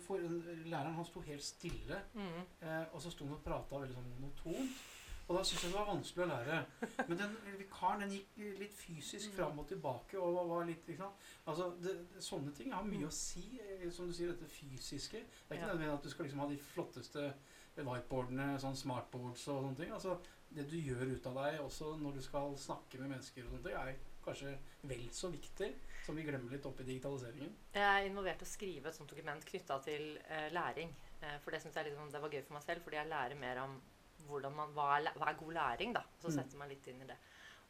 for, 0.00 0.16
den, 0.18 0.38
læreren 0.64 0.94
han 0.94 1.04
sto 1.04 1.20
helt 1.20 1.42
stille, 1.44 1.98
mm, 2.14 2.42
eh, 2.62 2.84
og 2.92 3.00
så 3.02 3.10
sto 3.12 3.24
han 3.28 3.34
og 3.36 3.42
prata 3.44 3.76
veldig 3.82 3.94
sånn 3.98 4.12
notont. 4.20 4.84
Og 5.26 5.38
da 5.38 5.42
syntes 5.44 5.62
jeg 5.64 5.70
det 5.72 5.78
var 5.78 5.86
vanskelig 5.88 6.24
å 6.24 6.28
lære. 6.28 6.56
Men 7.08 7.16
den 7.18 7.36
vikaren 7.56 8.00
den 8.04 8.10
gikk 8.12 8.58
litt 8.60 8.74
fysisk 8.76 9.30
Mm. 9.30 9.36
fram 9.38 9.58
og 9.58 9.66
tilbake. 9.68 10.18
og 10.20 10.48
var 10.48 10.64
litt, 10.68 10.86
liksom, 10.86 11.10
altså, 11.46 11.70
det, 11.80 11.94
Sånne 12.20 12.52
ting 12.54 12.72
har 12.72 12.82
mye 12.84 12.98
Mm. 13.06 13.08
å 13.08 13.12
si. 13.12 13.58
eh, 13.58 13.88
Som 13.90 14.06
du 14.06 14.12
sier, 14.12 14.28
dette 14.32 14.44
fysiske. 14.48 15.22
Det 15.22 15.50
er 15.50 15.54
ikke 15.56 15.66
Ja. 15.66 15.74
nødvendig 15.74 15.94
at 15.94 16.02
du 16.02 16.10
skal 16.10 16.24
liksom 16.26 16.40
ha 16.40 16.46
de 16.46 16.56
flotteste 16.58 17.32
whiteboardene, 17.76 18.58
sånn 18.60 18.76
smartboards 18.76 19.48
og 19.48 19.62
sånne 19.64 19.76
ting. 19.76 19.90
Altså, 19.92 20.18
det 20.54 20.68
du 20.70 20.76
gjør 20.76 21.14
ut 21.16 21.26
av 21.26 21.34
deg 21.34 21.60
også 21.60 21.96
når 21.98 22.14
du 22.14 22.20
skal 22.22 22.54
snakke 22.56 22.98
med 23.00 23.10
mennesker, 23.10 23.44
og 23.46 23.50
sånne 23.50 23.62
ting, 23.62 23.72
er 23.72 23.96
kanskje 24.24 24.58
vel 24.84 25.08
så 25.10 25.30
viktig 25.32 25.74
som 26.04 26.16
vi 26.18 26.24
glemmer 26.26 26.52
litt 26.52 26.66
oppi 26.68 26.84
digitaliseringen. 26.84 27.52
Jeg 27.74 27.84
er 28.04 28.08
involvert 28.10 28.42
i 28.42 28.46
å 28.46 28.50
skrive 28.50 28.90
et 28.90 28.96
sånt 28.98 29.10
dokument 29.10 29.44
knytta 29.48 29.78
til 29.86 30.18
eh, 30.28 30.50
læring. 30.52 30.90
Eh, 31.22 31.38
for 31.44 31.54
det 31.54 31.62
syns 31.64 31.78
jeg 31.80 31.88
liksom, 31.88 32.10
det 32.12 32.20
var 32.20 32.34
gøy 32.34 32.42
for 32.44 32.58
meg 32.58 32.66
selv, 32.66 32.84
fordi 32.84 32.98
jeg 33.00 33.08
lærer 33.12 33.38
mer 33.40 33.62
om 33.64 33.78
man, 34.54 34.70
hva, 34.76 34.90
er, 34.98 35.08
hva 35.18 35.30
er 35.32 35.38
god 35.40 35.52
læring. 35.56 35.94
da, 35.96 36.02
Så 36.20 36.28
Mm. 36.28 36.34
setter 36.36 36.56
man 36.60 36.68
litt 36.68 36.86
inn 36.88 37.00
i 37.02 37.06
det. 37.06 37.16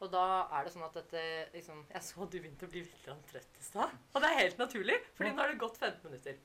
Og 0.03 0.09
da 0.11 0.21
er 0.51 0.65
det 0.65 0.71
sånn 0.73 0.83
at 0.83 0.95
dette 0.97 1.21
liksom, 1.53 1.77
Jeg 1.87 2.03
så 2.03 2.25
du 2.27 2.35
begynte 2.35 2.67
å 2.67 2.71
bli 2.71 2.81
litt 2.83 3.05
trøtt 3.29 3.59
i 3.59 3.63
stad. 3.63 3.93
Og 4.11 4.23
det 4.23 4.27
er 4.27 4.41
helt 4.41 4.57
naturlig, 4.59 4.97
fordi 5.15 5.31
nå 5.31 5.39
har 5.39 5.53
det 5.53 5.59
gått 5.61 5.77
15 5.79 6.09
minutter. 6.09 6.35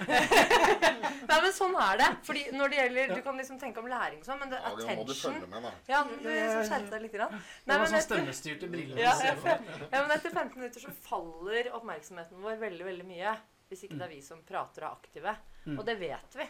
Nei, 1.30 1.38
men 1.42 1.50
sånn 1.56 1.74
er 1.82 1.98
det. 1.98 2.08
Fordi 2.28 2.44
når 2.54 2.72
det 2.72 2.78
gjelder 2.78 3.14
Du 3.16 3.22
kan 3.26 3.42
liksom 3.42 3.58
tenke 3.62 3.82
om 3.82 3.90
læring 3.90 4.22
og 4.22 4.28
sånn, 4.28 4.38
men 4.44 4.54
det 4.54 4.60
Ja, 4.62 4.70
da 4.78 4.94
må 4.94 5.06
du 5.08 5.10
attention 5.10 5.36
følge 5.40 5.50
med, 5.56 5.66
da. 5.66 5.74
Ja, 5.90 6.04
du 6.06 6.28
liksom 6.28 6.62
skjerpe 6.70 6.94
deg 6.94 7.04
litt. 7.06 7.16
Grann. 7.18 7.36
Det 7.66 7.80
var 7.82 7.90
sånn 7.90 8.06
stemmestyrte 8.06 8.70
briller. 8.70 9.02
ja, 9.02 9.14
ja, 9.26 9.34
ja, 9.42 9.98
men 9.98 10.14
etter 10.14 10.30
15 10.30 10.54
minutter 10.54 10.86
så 10.86 10.94
faller 11.02 11.72
oppmerksomheten 11.80 12.46
vår 12.46 12.62
veldig, 12.62 12.86
veldig 12.92 13.08
mye. 13.10 13.34
Hvis 13.70 13.86
ikke 13.86 13.98
det 13.98 14.06
er 14.06 14.14
vi 14.14 14.22
som 14.22 14.42
prater 14.46 14.86
og 14.86 14.88
er 14.88 14.94
aktive. 14.94 15.34
Mm. 15.66 15.76
Og 15.78 15.86
det 15.86 15.98
vet 15.98 16.38
vi. 16.38 16.46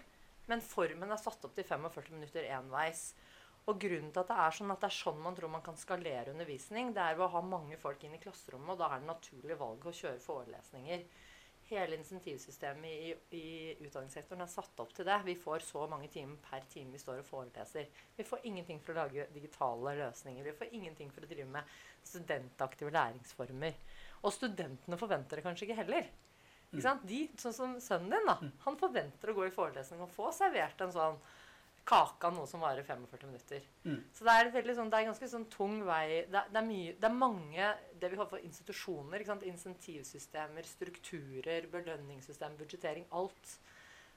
Men 0.50 0.62
formen 0.64 1.12
er 1.14 1.20
satt 1.20 1.44
opp 1.46 1.56
til 1.56 1.64
45 1.64 2.12
minutter 2.16 2.48
enveis. 2.52 3.10
Og 3.68 3.80
grunnen 3.80 4.12
til 4.12 4.22
at 4.22 4.30
det 4.30 4.36
er 4.42 4.54
sånn 4.56 4.72
at 4.72 4.80
det 4.82 4.88
er 4.88 4.96
sånn 4.96 5.18
man 5.22 5.34
tror 5.36 5.52
man 5.52 5.64
kan 5.64 5.76
skalere 5.78 6.32
undervisning, 6.32 6.94
det 6.96 7.02
er 7.04 7.18
ved 7.18 7.26
å 7.26 7.34
ha 7.34 7.42
mange 7.44 7.76
folk 7.80 8.04
inn 8.06 8.16
i 8.16 8.22
klasserommet, 8.22 8.72
og 8.72 8.80
da 8.80 8.88
er 8.94 9.02
det 9.02 9.10
naturlig 9.10 9.58
valg 9.60 9.84
å 9.86 9.96
kjøre 10.00 10.22
forelesninger. 10.24 11.04
Hele 11.70 11.94
insentivsystemet 12.00 12.90
i, 12.90 13.10
i 13.38 13.48
utdanningssektoren 13.84 14.42
er 14.42 14.50
satt 14.50 14.80
opp 14.82 14.94
til 14.96 15.06
det. 15.06 15.20
Vi 15.28 15.36
får 15.38 15.62
så 15.62 15.84
mange 15.92 16.08
timer 16.10 16.40
per 16.42 16.64
time 16.72 16.96
vi 16.96 16.98
står 16.98 17.20
og 17.20 17.28
foreleser. 17.28 17.86
Vi 18.16 18.26
får 18.26 18.48
ingenting 18.48 18.80
for 18.82 18.96
å 18.96 19.04
lage 19.04 19.28
digitale 19.30 19.92
løsninger. 20.00 20.48
Vi 20.48 20.56
får 20.58 20.74
ingenting 20.80 21.12
for 21.14 21.22
å 21.22 21.30
drive 21.30 21.46
med 21.52 21.76
studentaktive 22.02 22.90
læringsformer. 22.96 23.78
Og 24.24 24.34
studentene 24.34 24.98
forventer 24.98 25.38
det 25.38 25.46
kanskje 25.46 25.68
ikke 25.68 25.78
heller. 25.84 26.10
Ikke 26.70 26.82
sant? 26.88 27.06
De, 27.06 27.20
sånn 27.38 27.54
som 27.54 27.78
sønnen 27.82 28.16
din, 28.16 28.26
da. 28.26 28.36
Han 28.66 28.80
forventer 28.80 29.30
å 29.30 29.36
gå 29.38 29.46
i 29.46 29.54
forelesning 29.54 30.02
og 30.02 30.10
få 30.14 30.32
servert 30.34 30.82
en 30.82 30.92
sånn 30.94 31.22
kake 31.90 32.29
av 32.29 32.37
noe 32.37 32.46
som 32.46 32.62
varer 32.62 32.87
45 32.87 33.26
minutter. 33.26 33.64
Mm. 33.85 33.98
Så 34.14 34.24
det 34.26 34.35
er, 34.38 34.50
veldig 34.55 34.76
sånn, 34.79 34.90
det 34.92 34.98
er 35.00 35.07
en 35.07 35.11
ganske 35.11 35.29
sånn 35.33 35.46
tung 35.50 35.81
vei 35.88 36.05
det, 36.31 36.38
er- 36.38 36.50
det, 36.55 36.61
er 36.61 36.66
mye, 36.68 36.92
det 37.03 37.09
er 37.09 37.16
mange 37.16 37.70
det 38.00 38.11
vi 38.12 38.16
kaller 38.20 38.31
for 38.37 38.46
institusjoner. 38.46 39.18
Ikke 39.24 39.33
sant? 39.33 39.46
Insentivsystemer, 39.50 40.68
strukturer, 40.70 41.66
belønningssystem, 41.72 42.55
budsjettering. 42.61 43.09
Alt 43.18 43.57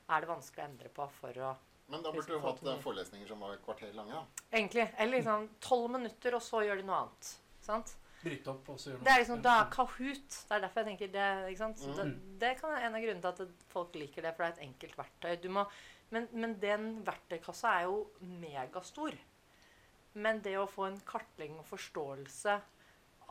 er 0.10 0.22
det 0.22 0.30
vanskelig 0.30 0.64
å 0.64 0.70
endre 0.70 0.94
på 0.94 1.10
for 1.20 1.42
å 1.50 1.54
Men 1.90 2.04
da 2.06 2.12
burde 2.14 2.30
du 2.32 2.40
få 2.40 2.54
hatt 2.54 2.84
forelesninger 2.84 3.28
som 3.28 3.42
var 3.44 3.58
et 3.58 3.66
kvarter 3.66 3.92
lange. 3.98 4.14
da. 4.14 4.46
Egentlig. 4.54 4.88
Eller 4.98 5.18
liksom 5.18 5.50
tolv 5.60 5.92
minutter, 5.98 6.36
og 6.38 6.42
så 6.46 6.62
gjør 6.64 6.80
de 6.80 6.88
noe 6.88 7.02
annet. 7.04 7.34
Sant? 7.64 7.96
Bryte 8.24 8.48
opp 8.54 8.70
og 8.72 8.78
så 8.80 8.94
gjøre 8.94 9.04
Det 9.04 9.12
er 9.12 9.20
liksom, 9.20 9.42
da 9.44 9.56
Kahoot. 9.72 10.38
Det 10.48 10.56
er 10.56 10.62
derfor 10.64 10.80
jeg 10.84 10.88
tenker 10.94 11.12
det. 11.12 11.28
ikke 11.52 11.60
sant? 11.60 11.82
Mm. 11.84 11.96
det, 11.98 12.06
det 12.40 12.54
kan 12.62 12.72
være 12.72 12.88
en 12.88 12.96
av 12.96 13.04
grunnene 13.04 13.34
til 13.36 13.50
at 13.50 13.66
folk 13.74 13.96
liker 14.00 14.24
det, 14.24 14.32
for 14.36 14.46
det 14.46 14.50
er 14.52 14.56
et 14.56 14.68
enkelt 14.70 14.98
verktøy. 15.02 15.34
Du 15.44 15.50
må, 15.52 15.66
men, 16.13 16.28
men 16.38 16.58
den 16.62 16.89
verktøykassa 17.08 17.78
er 17.80 17.88
jo 17.89 18.04
megastor. 18.41 19.17
Men 20.13 20.41
det 20.45 20.56
å 20.62 20.69
få 20.69 20.88
en 20.88 20.99
kartlegging 21.08 21.58
og 21.58 21.69
forståelse 21.71 22.58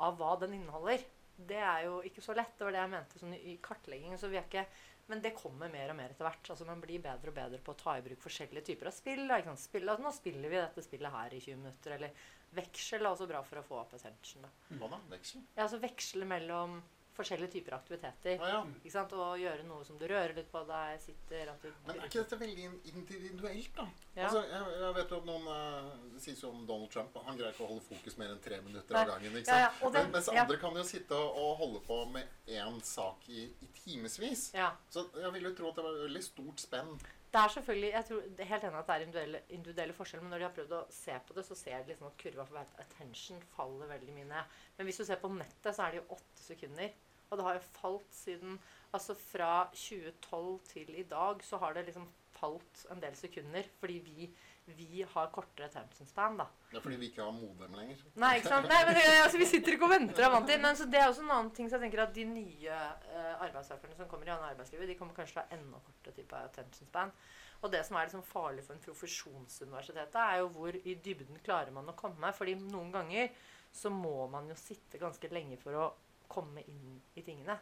av 0.03 0.17
hva 0.19 0.33
den 0.41 0.57
inneholder, 0.59 1.05
det 1.37 1.61
er 1.63 1.87
jo 1.87 2.01
ikke 2.07 2.25
så 2.25 2.35
lett. 2.37 2.57
Det 2.59 2.67
var 2.67 2.75
det 2.75 2.81
jeg 2.83 2.93
mente 2.93 3.21
sånn 3.21 3.37
i 3.37 3.55
kartleggingen. 3.63 4.19
Så 4.19 4.31
vi 4.33 4.39
er 4.41 4.47
ikke, 4.47 4.65
men 5.11 5.23
det 5.23 5.35
kommer 5.37 5.71
mer 5.73 5.93
og 5.93 5.99
mer 5.99 6.13
etter 6.13 6.27
hvert. 6.27 6.51
Altså 6.55 6.67
Man 6.69 6.83
blir 6.83 7.03
bedre 7.05 7.33
og 7.33 7.39
bedre 7.39 7.61
på 7.63 7.75
å 7.75 7.79
ta 7.79 7.97
i 7.99 8.05
bruk 8.05 8.23
forskjellige 8.23 8.67
typer 8.73 8.91
av 8.91 8.97
spill. 8.97 9.25
Sant? 9.31 9.63
spill 9.63 9.87
altså, 9.87 10.07
nå 10.07 10.15
spiller 10.17 10.53
vi 10.53 10.61
dette 10.61 10.87
spillet 10.87 11.17
her 11.17 11.37
i 11.37 11.43
20 11.45 11.63
minutter. 11.63 11.97
Eller 11.99 12.27
veksel 12.59 13.05
er 13.05 13.13
også 13.13 13.31
bra 13.31 13.45
for 13.47 13.63
å 13.63 13.67
få 13.67 13.79
opp 13.85 13.95
attention. 13.99 14.49
Hva 14.75 14.91
da? 14.93 15.01
Veksel? 15.15 15.47
Ja, 15.55 15.69
altså 15.69 15.81
veksle 15.83 16.29
mellom 16.29 16.81
forskjellige 17.17 17.53
typer 17.53 17.75
aktiviteter. 17.77 18.39
Ah, 18.41 18.49
ja. 18.55 18.61
Ikke 18.81 18.93
sant? 18.95 19.13
Og 19.17 19.39
gjøre 19.41 19.67
noe 19.69 19.85
som 19.87 19.99
du 20.01 20.05
rører 20.09 20.35
litt 20.37 20.51
på 20.53 20.63
deg, 20.69 21.01
sitter 21.03 21.53
at 21.53 21.63
du 21.65 21.71
Men 21.87 21.99
er 21.99 22.09
ikke 22.09 22.23
dette 22.23 22.39
veldig 22.41 22.69
individuelt, 22.93 23.71
da? 23.77 23.87
Ja. 24.17 24.27
Altså, 24.29 24.43
jeg, 24.49 24.75
jeg 24.83 24.97
vet 24.99 25.15
jo 25.15 25.21
at 25.23 25.29
noen 25.29 25.47
uh, 25.49 25.93
Det 26.15 26.23
sies 26.25 26.43
jo 26.45 26.51
om 26.53 26.67
Donald 26.69 26.93
Trump. 26.93 27.17
Han 27.27 27.39
greier 27.39 27.55
ikke 27.55 27.67
å 27.67 27.71
holde 27.73 27.87
fokus 27.87 28.19
mer 28.21 28.35
enn 28.35 28.43
tre 28.45 28.61
minutter 28.65 28.99
av 28.99 29.13
gangen. 29.15 29.39
ikke 29.41 29.51
sant? 29.51 29.65
ja, 29.65 29.73
og 29.81 29.93
det- 29.95 30.05
Men, 30.07 30.15
mens 30.19 30.31
andre 30.35 30.61
kan 30.65 30.77
jo 30.81 30.85
sitte 30.89 31.17
og, 31.17 31.57
holde 31.63 31.81
på 31.87 31.99
med 32.13 32.29
én 32.49 32.79
sak 32.85 33.29
i, 33.29 33.49
i 33.61 33.69
timevis. 33.85 34.51
Ja. 34.57 34.73
Så 34.91 35.07
jeg 35.19 35.33
vil 35.37 35.51
jo 35.51 35.55
tro 35.59 35.69
at 35.73 35.81
det 35.81 35.85
var 35.85 36.01
veldig 36.07 36.25
stort 36.25 36.61
spenn. 36.65 36.97
Det 37.33 37.41
er 37.41 37.49
selvfølgelig, 37.49 37.91
jeg 37.93 38.05
tror 38.05 38.45
helt 38.45 38.65
enig 38.69 38.79
at 38.79 38.89
det 38.89 38.95
er 38.95 39.05
individuelle, 39.07 39.39
individuelle 39.49 39.95
forskjeller, 39.97 40.25
men 40.25 40.35
når 40.35 40.43
de 40.43 40.45
har 40.45 40.57
prøvd 40.57 40.75
å 40.77 40.81
se 40.93 41.15
på 41.27 41.37
det, 41.37 41.45
så 41.47 41.57
ser 41.57 41.79
de 41.79 41.93
liksom 41.93 42.11
at 42.11 42.19
kurva 42.21 42.45
for 42.45 42.83
attention 42.83 43.41
faller 43.55 43.89
veldig 43.89 44.17
mye 44.19 44.29
ned. 44.35 44.59
Men 44.77 44.89
hvis 44.89 45.01
du 45.01 45.07
ser 45.09 45.21
på 45.23 45.31
nettet, 45.33 45.71
så 45.73 45.87
er 45.87 45.95
det 45.95 46.03
jo 46.03 46.19
åtte 46.19 46.45
sekunder. 46.45 46.93
Og 47.31 47.41
det 47.41 47.47
har 47.47 47.57
jo 47.57 47.69
falt 47.81 48.13
siden 48.13 48.59
Altså 48.93 49.15
fra 49.17 49.71
2012 49.73 50.59
til 50.69 50.91
i 51.01 51.07
dag 51.09 51.41
så 51.45 51.57
har 51.57 51.73
det 51.73 51.87
liksom 51.87 52.05
falt 52.37 52.83
en 52.93 53.01
del 53.01 53.15
sekunder. 53.17 53.69
Fordi 53.81 53.95
vi, 54.05 54.27
vi 54.65 55.05
har 55.15 55.31
kortere 55.35 55.67
attention 55.67 56.07
span, 56.07 56.37
da. 56.39 56.47
Det 56.71 56.77
er 56.79 56.85
fordi 56.85 56.99
vi 57.01 57.09
ikke 57.11 57.25
har 57.25 57.33
modem 57.35 57.75
lenger. 57.75 58.03
Nei, 58.23 58.37
ikke 58.39 58.53
sant? 58.53 58.69
Nei, 58.71 58.81
men 58.87 58.99
altså, 59.25 59.41
Vi 59.41 59.49
sitter 59.51 59.75
ikke 59.75 59.89
og 59.89 59.95
venter 59.95 60.27
er 60.27 60.31
vant. 60.33 60.53
Men 60.65 60.79
så 60.79 60.87
det 60.87 61.01
er 61.01 61.09
også 61.11 61.25
en 61.25 61.33
annen 61.35 61.51
ting 61.57 61.71
så 61.71 61.79
jeg 61.79 61.89
tenker 61.89 62.05
at 62.05 62.13
de 62.15 62.27
nye 62.31 62.77
uh, 62.77 63.43
arbeidstakerne 63.43 63.97
som 63.99 64.11
kommer 64.11 64.31
i 64.31 64.35
arbeidslivet, 64.37 64.87
de 64.89 64.99
kommer 65.01 65.17
kanskje 65.19 65.35
til 65.35 65.43
å 65.43 65.47
ha 65.47 65.59
enda 65.59 65.81
kortere 65.87 66.15
type 66.21 66.45
attention 66.51 66.91
span. 66.93 67.15
Og 67.63 67.75
det 67.75 67.83
som 67.87 67.99
er 67.99 68.07
liksom 68.07 68.25
farlig 68.27 68.65
for 68.67 68.75
en 68.75 68.85
profesjonsuniversitet, 68.87 70.17
er 70.19 70.39
jo 70.43 70.49
hvor 70.55 70.79
i 70.79 70.95
dybden 70.95 71.43
klarer 71.43 71.75
man 71.75 71.91
å 71.91 71.99
komme. 71.99 72.33
fordi 72.33 72.57
noen 72.63 72.95
ganger 72.95 73.35
så 73.73 73.91
må 73.91 74.27
man 74.31 74.49
jo 74.51 74.57
sitte 74.59 75.01
ganske 75.01 75.31
lenge 75.33 75.59
for 75.59 75.79
å 75.79 75.91
komme 76.31 76.63
inn 76.71 77.01
i 77.15 77.23
tingene. 77.23 77.59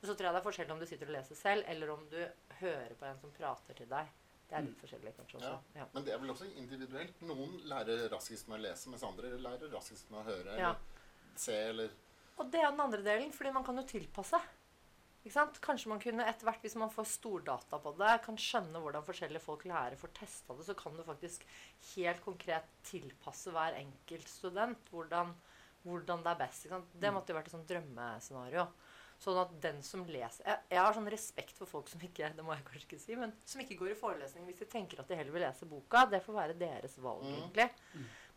Men 0.00 0.08
så 0.08 0.14
tror 0.14 0.28
jeg 0.28 0.34
det 0.34 0.40
er 0.40 0.48
forskjellig 0.48 0.74
om 0.74 0.80
du 0.80 0.88
sitter 0.88 1.10
og 1.10 1.16
leser 1.18 1.36
selv, 1.36 1.64
eller 1.68 1.92
om 1.92 2.04
du 2.08 2.20
hører 2.60 2.94
på 2.96 3.08
en 3.08 3.18
som 3.20 3.32
prater 3.36 3.76
til 3.76 3.88
deg. 3.90 4.08
Det 4.50 4.56
er 4.58 4.64
litt 4.66 4.80
forskjellig 4.82 5.12
kanskje 5.14 5.38
også. 5.38 5.56
Ja. 5.78 5.84
Men 5.94 6.04
det 6.06 6.12
er 6.14 6.18
vel 6.18 6.32
også 6.32 6.48
individuelt. 6.58 7.20
Noen 7.22 7.52
lærer 7.70 8.08
raskest 8.10 8.48
med 8.50 8.58
å 8.58 8.62
lese, 8.64 8.90
mens 8.90 9.04
andre 9.06 9.30
lærer 9.38 9.70
raskest 9.70 10.10
med 10.10 10.20
å 10.20 10.24
høre 10.26 10.56
Ja. 10.58 10.72
eller 10.72 11.36
se 11.38 11.54
eller 11.68 11.90
Og 12.40 12.50
det 12.50 12.60
er 12.60 12.70
den 12.72 12.80
andre 12.80 13.02
delen, 13.04 13.30
fordi 13.32 13.52
man 13.52 13.64
kan 13.64 13.76
jo 13.76 13.84
tilpasse. 13.86 14.40
Ikke 15.20 15.34
sant? 15.34 15.60
Kanskje 15.60 15.90
man 15.92 16.00
kunne 16.00 16.24
etter 16.24 16.48
hvert, 16.48 16.62
hvis 16.64 16.74
man 16.80 16.90
får 16.90 17.04
stordata 17.04 17.78
på 17.78 17.92
det, 17.98 18.22
kan 18.24 18.38
skjønne 18.40 18.80
hvordan 18.80 19.04
forskjellige 19.04 19.42
folk 19.44 19.66
lærer, 19.68 19.96
får 20.00 20.14
testa 20.16 20.56
det, 20.56 20.64
så 20.64 20.74
kan 20.74 20.96
du 20.96 21.02
faktisk 21.04 21.44
helt 21.94 22.22
konkret 22.24 22.64
tilpasse 22.88 23.52
hver 23.52 23.76
enkelt 23.76 24.28
student 24.32 24.88
hvordan, 24.90 25.34
hvordan 25.84 26.24
det 26.24 26.32
er 26.32 26.40
best. 26.40 26.64
Ikke 26.64 26.78
sant? 26.78 26.94
Det 27.04 27.12
måtte 27.12 27.34
jo 27.34 27.36
vært 27.36 27.50
et 27.52 27.52
sånt 27.52 27.68
drømmescenario. 27.68 28.66
Sånn 29.20 29.36
at 29.36 29.50
den 29.60 29.82
som 29.84 30.00
leser 30.08 30.46
jeg, 30.46 30.58
jeg 30.70 30.80
har 30.80 30.94
sånn 30.96 31.10
respekt 31.12 31.58
for 31.58 31.68
folk 31.68 31.88
som 31.92 32.00
ikke 32.00 32.30
det 32.36 32.44
må 32.46 32.54
jeg 32.56 32.64
kanskje 32.64 32.86
ikke 32.86 33.00
si, 33.02 33.16
men 33.20 33.34
som 33.44 33.60
ikke 33.60 33.76
går 33.76 33.90
i 33.92 33.98
forelesning 33.98 34.46
hvis 34.46 34.62
de 34.62 34.68
tenker 34.72 35.02
at 35.02 35.08
de 35.12 35.18
heller 35.18 35.34
vil 35.34 35.42
lese 35.44 35.68
boka. 35.68 36.06
Det 36.08 36.22
får 36.24 36.38
være 36.38 36.56
deres 36.58 36.96
valg, 37.04 37.22
Mm. 37.26 37.34
egentlig. 37.36 37.68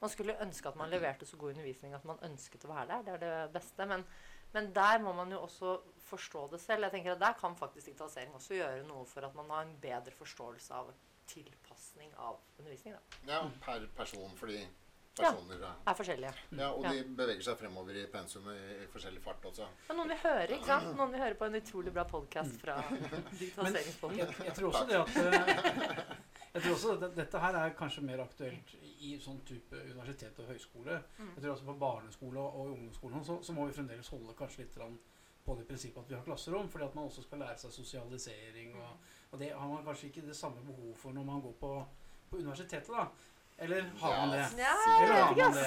Man 0.01 0.09
skulle 0.11 0.35
ønske 0.43 0.67
at 0.67 0.75
man 0.75 0.89
leverte 0.91 1.25
så 1.25 1.37
god 1.39 1.53
undervisning 1.55 1.93
at 1.95 2.03
man 2.03 2.19
ønsket 2.27 2.65
å 2.67 2.73
være 2.73 2.87
der. 2.87 3.03
Det 3.03 3.13
er 3.13 3.17
det 3.45 3.53
beste. 3.53 3.85
Men, 3.87 4.03
men 4.53 4.73
der 4.73 4.99
må 4.99 5.13
man 5.15 5.31
jo 5.31 5.39
også 5.45 5.77
forstå 6.09 6.49
det 6.51 6.59
selv. 6.59 6.83
Jeg 6.83 6.91
tenker 6.91 7.13
at 7.13 7.19
Der 7.19 7.33
kan 7.39 7.55
faktisk 7.55 7.85
digitalisering 7.87 8.33
også 8.35 8.53
gjøre 8.59 8.83
noe 8.85 9.05
for 9.05 9.23
at 9.23 9.33
man 9.35 9.49
har 9.49 9.61
en 9.63 9.77
bedre 9.79 10.11
forståelse 10.11 10.73
av 10.75 10.91
tilpasning 11.27 12.11
av 12.19 12.39
undervisning. 12.59 12.93
Da. 12.93 13.31
Ja, 13.31 13.49
per 13.61 13.87
person, 13.95 14.35
fordi 14.35 14.67
personer 15.17 15.61
er 15.63 15.75
Er 15.87 15.93
forskjellige. 15.99 16.33
Ja, 16.57 16.69
og 16.71 16.83
Ja. 16.83 16.91
de 16.93 17.03
beveger 17.17 17.41
seg 17.45 17.57
fremover 17.59 17.95
i 18.01 18.05
pensumet 18.11 18.55
i, 18.57 18.83
i 18.83 18.87
forskjellig 18.93 19.21
fart 19.21 19.45
også. 19.45 19.67
Ja, 19.89 19.93
noen 19.97 20.09
vil 20.09 20.17
høre 20.23 20.47
ikke 20.57 20.65
sant? 20.65 20.95
Noen 20.97 21.11
vil 21.13 21.21
høre 21.21 21.35
på 21.39 21.45
en 21.45 21.55
utrolig 21.61 21.93
bra 21.93 22.03
podkast 22.09 22.59
fra 22.61 22.77
Digitaliseringspodden. 23.39 24.17
Jeg, 24.17 24.35
jeg 24.45 24.53
tror 24.57 24.67
også 24.73 24.85
det 24.89 24.99
at 25.01 25.17
eh, 25.23 26.15
Jeg 26.53 26.61
tror 26.61 26.73
også 26.75 26.91
at 27.01 27.15
dette 27.17 27.39
her 27.39 27.55
er 27.63 27.73
kanskje 27.77 28.01
mer 28.05 28.21
aktuelt 28.21 28.73
i 29.03 29.15
sånn 29.21 29.39
type 29.45 29.73
universitet 29.89 30.37
og 30.39 30.51
høyskole. 30.51 30.99
Mm. 31.17 31.31
Jeg 31.35 31.43
tror 31.43 31.51
også 31.55 31.65
På 31.65 31.73
barneskole 31.81 32.39
og 32.39 32.67
ungdomsskolen 32.75 33.25
så, 33.25 33.39
så 33.43 33.53
må 33.57 33.65
vi 33.69 33.73
fremdeles 33.73 34.09
holde 34.13 34.35
kanskje 34.37 34.63
litt 34.65 34.75
grann 34.77 34.99
på 35.43 35.55
det 35.59 35.65
prinsippet 35.67 35.99
at 36.05 36.09
vi 36.09 36.15
har 36.15 36.23
klasserom, 36.23 36.69
fordi 36.71 36.85
at 36.85 36.93
man 36.95 37.09
også 37.09 37.21
skal 37.25 37.41
lære 37.43 37.57
seg 37.59 37.71
sosialisering. 37.75 38.75
Og, 38.79 39.09
og 39.33 39.39
det 39.41 39.49
har 39.51 39.67
man 39.67 39.83
kanskje 39.83 40.07
ikke 40.07 40.21
det 40.29 40.35
samme 40.39 40.61
behov 40.63 40.93
for 41.01 41.11
når 41.11 41.25
man 41.27 41.41
går 41.43 41.57
på, 41.59 41.71
på 42.29 42.37
universitetet. 42.39 42.87
da. 42.95 43.07
Eller 43.57 43.89
har 44.01 44.15
man 44.17 44.31
det? 44.33 44.45
Ja, 44.57 44.75
Eller 45.03 45.13
har 45.13 45.35
man 45.37 45.57
det? 45.57 45.65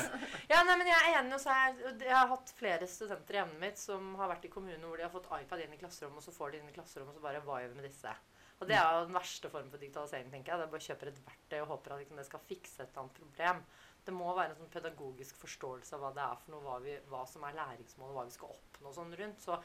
Ja, 0.50 0.62
nei, 0.66 0.76
men 0.76 0.88
jeg 0.90 0.96
er 0.96 1.18
enig. 1.20 1.34
og 1.36 1.42
så 1.42 1.52
er, 1.54 1.76
jeg 2.02 2.16
har 2.16 2.30
hatt 2.32 2.54
flere 2.58 2.88
studenter 2.90 3.38
i 3.38 3.42
emnet 3.44 3.62
mitt 3.62 3.78
som 3.80 4.14
har 4.20 4.32
vært 4.32 4.48
i 4.48 4.52
kommuner 4.52 4.82
hvor 4.82 4.98
de 4.98 5.06
har 5.06 5.12
fått 5.14 5.30
iPad 5.38 5.62
inn 5.64 5.76
i 5.76 5.80
klasserommet, 5.80 6.18
og 6.18 6.26
så 6.26 6.34
får 6.34 6.54
de 6.54 6.62
inn 6.62 6.72
i 6.72 6.74
klasserommet, 6.76 7.14
og 7.14 7.20
så 7.20 7.26
bare 7.28 7.44
Hva 7.46 7.60
gjør 7.62 7.74
vi 7.74 7.80
med 7.80 7.88
disse? 7.88 8.14
Og 8.56 8.70
det 8.70 8.76
er 8.78 8.86
jo 8.88 9.04
den 9.04 9.16
verste 9.18 9.50
formen 9.52 9.72
for 9.72 9.82
digitalisering, 9.82 10.30
tenker 10.32 10.52
jeg. 10.52 10.60
Det 10.60 10.66
er 10.66 10.72
bare 10.72 10.86
kjøper 10.86 11.10
et 11.10 11.18
verktøy 11.26 11.58
og 11.60 11.72
håper 11.74 11.92
at 11.92 12.00
liksom, 12.02 12.20
det 12.20 12.28
skal 12.28 12.46
fikse 12.48 12.78
et 12.80 12.86
eller 12.88 13.02
annet 13.02 13.18
problem. 13.20 13.58
Det 14.06 14.14
må 14.16 14.30
være 14.32 14.54
en 14.54 14.60
sånn 14.62 14.72
pedagogisk 14.72 15.40
forståelse 15.42 15.96
av 15.96 16.04
hva 16.04 16.12
det 16.16 16.22
er 16.24 16.38
for 16.40 16.54
noe, 16.54 16.62
hva, 16.64 16.76
vi, 16.80 16.94
hva 17.10 17.24
som 17.28 17.44
er 17.44 17.58
læringsmålet, 17.58 18.14
hva 18.16 18.24
vi 18.24 18.36
skal 18.36 18.54
oppnå 18.54 18.94
sånn 18.96 19.12
rundt. 19.20 19.44
Så, 19.44 19.58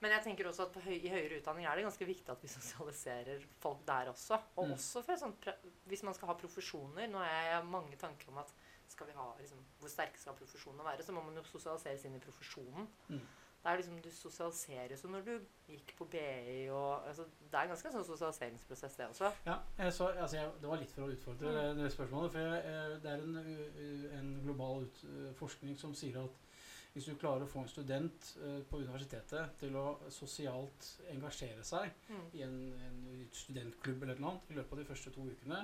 men 0.00 0.10
jeg 0.10 0.22
tenker 0.24 0.48
også 0.48 0.62
at 0.68 0.76
høy, 0.84 0.94
i 0.96 1.08
høyere 1.12 1.38
utdanning 1.40 1.66
er 1.66 1.76
det 1.76 1.84
ganske 1.84 2.06
viktig 2.08 2.28
at 2.32 2.42
vi 2.42 2.48
sosialiserer 2.48 3.42
folk 3.60 3.82
der 3.86 4.08
også. 4.12 4.38
Og 4.56 4.66
Mm. 4.68 4.72
også 4.74 5.02
for 5.04 5.16
sånn, 5.16 5.34
hvis 5.86 6.02
man 6.02 6.14
skal 6.14 6.28
ha 6.28 6.34
profesjoner. 6.34 7.06
Nå 7.08 7.18
har 7.18 7.52
jeg 7.60 7.66
mange 7.66 7.96
tanker 7.96 8.28
om 8.32 8.38
at 8.38 8.52
skal 8.88 9.06
vi 9.06 9.12
ha, 9.14 9.26
liksom, 9.38 9.58
hvor 9.78 9.88
sterke 9.88 10.18
skal 10.18 10.34
profesjonene 10.34 10.84
være, 10.84 11.02
så 11.06 11.12
må 11.12 11.22
man 11.22 11.34
jo 11.36 11.42
sosialiseres 11.46 12.04
inn 12.04 12.16
i 12.16 12.18
profesjonen. 12.18 12.88
Mm. 13.08 13.20
Det 13.62 13.68
er 13.70 13.76
liksom, 13.76 14.00
Du 14.02 14.08
sosialiseres 14.10 15.02
jo 15.04 15.08
når 15.12 15.20
du 15.24 15.40
gikk 15.68 15.92
på 15.98 16.06
BI 16.10 16.68
og 16.72 17.06
altså, 17.06 17.26
Det 17.50 17.54
er 17.60 17.66
ganske 17.68 17.92
sånn 17.92 18.04
sosialiseringsprosess, 18.08 18.96
det 18.96 19.06
også. 19.08 19.32
Ja, 19.46 19.58
jeg 19.78 19.92
så, 19.92 20.08
altså 20.16 20.36
jeg, 20.36 20.50
Det 20.62 20.68
var 20.70 20.76
litt 20.80 20.90
for 20.90 21.02
å 21.02 21.10
utfordre 21.12 21.46
Mm. 21.52 21.76
det, 21.76 21.84
det 21.84 21.92
spørsmålet. 21.92 22.32
For 22.32 22.38
jeg, 22.38 22.64
eh, 22.64 22.96
det 23.04 23.10
er 23.10 23.20
en, 23.20 23.36
en 24.18 24.40
global 24.44 24.82
ut, 24.88 25.04
eh, 25.04 25.32
forskning 25.36 25.76
som 25.78 25.92
sier 25.94 26.22
at 26.24 26.30
hvis 26.94 27.04
du 27.06 27.14
klarer 27.16 27.44
å 27.44 27.50
få 27.50 27.60
en 27.62 27.68
student 27.70 28.30
uh, 28.42 28.60
på 28.70 28.80
universitetet 28.82 29.52
til 29.60 29.76
å 29.78 29.84
sosialt 30.10 30.88
engasjere 31.12 31.62
seg 31.64 31.90
Mm. 32.10 32.24
i 32.34 32.42
en, 32.42 32.56
en 32.86 33.28
studentklubb 33.32 34.02
eller 34.02 34.18
noe 34.18 34.30
annet 34.34 34.50
i 34.50 34.54
løpet 34.58 34.72
av 34.72 34.78
de 34.82 34.88
første 34.88 35.10
to 35.14 35.26
ukene, 35.30 35.60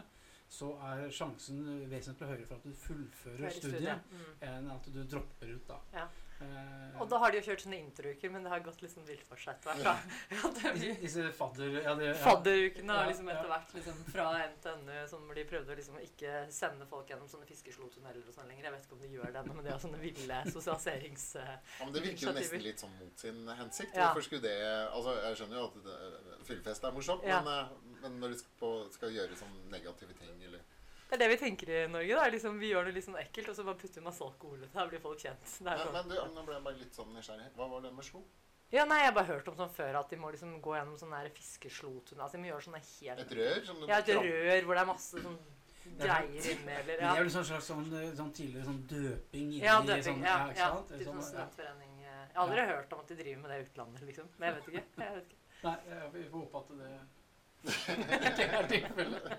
så 0.49 0.69
er 0.93 1.09
sjansen 1.11 1.65
vesentlig 1.91 2.29
høyere 2.31 2.47
for 2.47 2.57
at 2.61 2.63
du 2.69 2.73
fullfører 2.79 3.41
Høyre 3.49 3.51
studiet, 3.51 3.81
studiet, 3.81 4.13
Mm. 4.13 4.37
enn 4.53 4.71
at 4.71 4.87
du 4.95 5.01
dropper 5.05 5.51
ut, 5.57 5.67
da. 5.67 5.81
Ja. 5.93 6.07
Eh, 6.41 7.01
Og 7.01 7.09
da 7.09 7.19
har 7.23 7.31
de 7.33 7.39
jo 7.41 7.45
kjørt 7.47 7.63
sånne 7.65 7.79
introuker, 7.81 8.31
men 8.33 8.45
det 8.45 8.51
har 8.53 8.61
gått 8.65 8.81
sånn 8.93 9.07
vilt 9.09 9.25
for 9.29 9.41
seg 9.41 9.55
etter 9.57 9.73
hvert. 9.73 10.05
Ja, 10.33 10.73
disse, 11.01 11.25
fadder... 11.37 11.79
Ja, 11.85 11.95
det, 11.97 12.07
ja. 12.11 12.15
Fadderukene 12.21 12.93
har 12.93 13.07
Ja, 13.07 13.11
liksom 13.11 13.31
etter 13.33 13.49
hvert 13.53 13.73
liksom 13.77 14.03
fra 14.11 14.27
NTNU 14.53 14.97
som 15.09 15.25
de 15.37 15.45
prøvde 15.49 15.73
å 15.73 15.79
liksom 15.79 15.97
ikke 16.03 16.35
sende 16.53 16.87
folk 16.91 17.09
gjennom 17.13 17.29
sånne 17.31 17.49
fiskeslotunneler 17.49 18.21
og 18.29 18.37
sånn 18.37 18.49
lenger. 18.53 18.69
Jeg 18.69 18.75
vet 18.77 18.87
ikke 18.89 18.99
om 18.99 19.05
de 19.07 19.13
gjør 19.17 19.33
det 19.33 19.43
ennå, 19.43 19.57
men 19.59 19.65
det 19.69 19.73
er 19.75 19.83
sånne 19.87 20.01
ville 20.05 20.41
sosialiserings... 20.53 21.27
eh, 21.41 21.53
Ja, 21.81 21.85
men 21.89 21.97
Det 21.97 22.05
virker 22.07 22.29
jo 22.29 22.37
nesten 22.37 22.65
litt 22.69 22.85
sånn 22.85 22.97
mot 23.01 23.25
sin 23.27 23.43
hensikt. 23.61 23.97
Ja. 23.97 24.11
Hvorfor 24.13 24.29
skulle 24.29 24.45
det 24.49 24.57
Altså, 24.87 25.17
Jeg 25.25 25.41
skjønner 25.43 25.61
jo 25.63 25.67
at 25.71 25.83
det- 25.89 26.45
fyllefest 26.47 26.85
er 26.85 26.93
morsomt, 26.97 27.25
Ja. 27.27 27.41
men, 27.43 27.53
eh, 27.65 28.01
men 28.05 28.21
når 28.21 28.37
du 28.37 28.39
skal, 28.45 28.53
på, 28.61 28.73
skal 28.95 29.11
gjøre 29.17 29.37
sånn 29.41 29.57
negative 29.73 30.13
ting 30.21 30.37
eller 30.49 30.61
Det 31.09 31.15
er 31.15 31.19
det 31.23 31.29
vi 31.31 31.37
tenker 31.39 31.69
i 31.71 31.87
Norge. 31.89 32.15
da, 32.19 32.25
liksom 32.31 32.59
Vi 32.59 32.71
gjør 32.73 32.85
det 32.89 32.95
litt 32.95 33.05
sånn 33.07 33.19
ekkelt, 33.21 33.49
og 33.49 33.55
så 33.57 33.65
bare 33.65 33.79
putter 33.79 34.01
vi 34.01 34.05
masse 34.09 34.23
alkohol 34.27 34.59
i 34.59 34.61
det. 34.67 34.73
Da 34.75 34.87
blir 34.91 35.01
folk 35.01 35.19
kjent. 35.23 35.45
Det 35.63 35.67
er 35.71 35.77
men, 35.77 35.87
sånn. 35.87 35.93
men 35.95 36.09
du, 36.09 36.17
nå 36.35 36.45
ble 36.47 36.55
jeg 36.55 36.65
bare 36.65 36.79
litt 36.81 36.95
sånn 36.99 37.15
nysgjerrig. 37.15 37.51
Hva 37.57 37.69
var 37.71 37.81
det 37.87 37.93
med 37.95 38.05
slo? 38.05 38.23
Ja, 38.75 38.85
nei, 38.85 38.99
Jeg 38.99 39.13
har 39.13 39.15
bare 39.15 39.31
hørt 39.31 39.49
om 39.49 39.55
sånn 39.57 39.71
før 39.71 39.95
at 40.01 40.11
de 40.11 40.17
må 40.19 40.31
liksom 40.35 40.57
gå 40.61 40.73
gjennom 40.75 40.97
sånn 40.99 41.13
der 41.15 41.29
fiskeslotunne. 41.31 42.19
Altså, 42.25 42.35
de 42.37 42.43
må 42.43 42.49
gjøre 42.51 42.67
sånne 42.67 42.83
helt 42.83 43.21
Et 43.23 43.37
rør? 43.39 43.61
Som 43.69 43.85
Ja, 43.87 43.99
et 44.03 44.09
rør 44.11 44.65
hvor 44.67 44.75
det 44.75 44.83
er 44.83 44.91
masse 44.91 45.23
sånn 45.23 45.39
greier 46.01 46.27
inni, 46.51 46.73
eller 46.75 46.97
Det 46.99 47.07
er 47.07 47.21
vel 47.23 47.31
sånn 47.31 47.45
slags 47.47 47.69
sånn, 47.71 47.87
eh, 47.95 48.11
sånn 48.19 48.33
tidligere 48.35 48.67
sånn 48.67 48.81
døping 48.91 49.53
inni 49.55 49.63
Ja, 49.63 49.79
døping. 49.81 50.03
sånn, 50.03 50.25
Ja, 50.27 50.49
ja, 50.51 50.71
sant? 50.75 50.89
typ 50.91 51.05
Sånn, 51.07 51.07
sånn 51.07 51.23
ja. 51.23 51.47
studentforening. 51.47 51.93
eh. 52.03 52.27
Jeg 52.27 52.35
har 52.35 52.43
aldri 52.49 52.67
hørt 52.67 52.93
om 52.93 52.99
at 53.01 53.07
de 53.07 53.15
driver 53.15 53.41
med 53.43 53.51
det 53.51 53.59
i 53.61 53.65
utlandet, 53.71 54.03
liksom. 54.11 54.29
Men 54.39 54.49
jeg 54.49 54.55
vet 54.57 54.67
ikke. 54.75 54.85
Jeg 54.99 55.15
vet 55.15 55.25
ikke. 55.31 55.37
Nei, 55.63 55.77
jeg- 55.87 56.13
vi 56.13 56.25
får 56.29 56.43
håpe 56.43 56.59
at 56.59 56.69
det 56.79 56.91
det 57.67 58.47
er 58.47 58.69
tilfellet. 58.71 59.33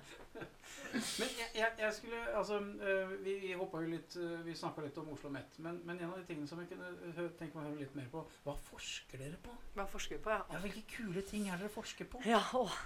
Men 0.97 1.29
jeg, 1.37 1.49
jeg, 1.55 1.71
jeg 1.79 1.93
skulle 1.93 2.19
Altså, 2.37 2.59
øh, 2.59 3.25
vi, 3.25 3.33
vi 3.41 3.53
hoppa 3.59 3.81
jo 3.83 3.89
litt 3.91 4.15
øh, 4.17 4.45
Vi 4.45 4.55
snakka 4.55 4.81
litt 4.85 4.97
om 5.01 5.09
Oslo 5.13 5.29
Met, 5.33 5.57
men, 5.63 5.81
men 5.85 5.99
en 5.99 6.11
av 6.11 6.19
de 6.19 6.25
tingene 6.29 6.47
som 6.49 6.61
jeg 6.63 6.71
kunne 6.71 7.27
tenke 7.39 7.57
meg 7.57 7.63
å 7.63 7.69
høre 7.69 7.81
litt 7.81 7.97
mer 7.97 8.07
på 8.13 8.23
Hva 8.45 8.55
forsker 8.69 9.21
dere 9.21 9.39
på? 9.43 9.55
Hva 9.75 9.87
forsker 9.91 10.17
vi 10.17 10.23
på, 10.27 10.33
ja? 10.33 10.45
Ja, 10.53 10.61
Hvilke 10.63 10.85
kule 10.95 11.23
ting 11.27 11.49
er 11.51 11.59
dere 11.59 11.73
forsker 11.73 12.09
på? 12.11 12.21
Ja, 12.27 12.41
åh. 12.57 12.77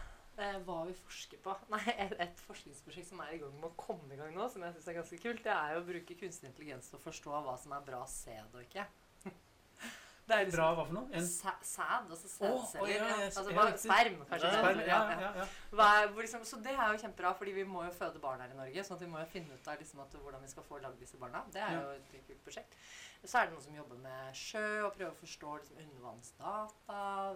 Eh, 0.41 0.57
hva 0.65 0.81
vi 0.87 0.95
forsker 0.97 1.41
på? 1.43 1.55
Nei, 1.73 1.83
et, 1.93 2.15
et 2.25 2.43
forskningsprosjekt 2.47 3.11
som 3.11 3.21
er 3.25 3.35
i 3.35 3.41
gang 3.43 3.53
med 3.59 3.69
å 3.69 3.75
komme 3.79 4.15
i 4.15 4.19
gang 4.19 4.33
nå, 4.35 4.47
som 4.49 4.63
jeg 4.65 4.77
syns 4.77 4.89
er 4.89 4.99
ganske 5.01 5.21
kult, 5.21 5.43
det 5.45 5.53
er 5.53 5.75
jo 5.75 5.83
å 5.83 5.87
bruke 5.91 6.17
kunstig 6.23 6.49
intelligens 6.49 6.89
til 6.89 6.99
å 6.99 7.03
forstå 7.03 7.43
hva 7.45 7.57
som 7.61 7.75
er 7.77 7.87
bra 7.87 8.01
sæd 8.09 8.55
og 8.55 8.63
ikke. 8.65 8.87
Det 10.31 10.37
er 10.39 10.51
Bra 10.55 10.67
hva 10.77 10.85
for 10.87 10.95
noe? 10.95 11.07
En 11.17 11.27
Sæd, 11.27 11.65
altså 12.09 12.29
sædceller? 12.31 12.81
Oh, 12.81 12.89
ja, 12.89 13.07
ja, 13.09 13.17
altså 13.27 13.43
sperm, 13.83 14.17
kanskje. 14.29 14.51
Sperm? 14.55 14.79
Ja, 14.79 14.87
Ja, 14.87 15.01
ja. 15.11 15.19
ja, 15.25 15.31
ja. 15.41 15.47
Hva 15.75 15.87
er, 16.01 16.11
liksom, 16.21 16.45
så 16.47 16.59
det 16.63 16.75
er 16.77 16.93
jo 16.93 17.01
kjempebra, 17.03 17.33
fordi 17.37 17.55
vi 17.59 17.65
må 17.67 17.83
jo 17.83 17.91
føde 17.97 18.19
barn 18.23 18.43
her 18.43 18.53
i 18.53 18.59
Norge. 18.59 18.85
sånn 18.87 18.97
at 18.99 19.03
vi 19.05 19.11
må 19.11 19.19
jo 19.19 19.29
finne 19.33 19.57
ut 19.57 19.67
av 19.67 19.79
liksom 19.83 20.03
at, 20.05 20.15
hvordan 20.23 20.43
vi 20.45 20.51
skal 20.53 20.67
få 20.69 20.79
lagd 20.83 20.99
disse 21.03 21.19
barna. 21.21 21.43
Det 21.53 21.61
er 21.67 21.75
jo 21.79 21.87
et 21.97 22.13
kult 22.29 22.43
prosjekt. 22.47 22.79
Så 23.21 23.37
er 23.37 23.47
det 23.47 23.53
noen 23.53 23.61
som 23.61 23.75
jobber 23.75 23.97
med 24.01 24.37
sjø 24.37 24.63
og 24.87 24.95
prøver 24.95 25.11
å 25.11 25.17
forstå 25.19 25.51
liksom, 25.59 25.81
undervannsdata. 25.83 26.53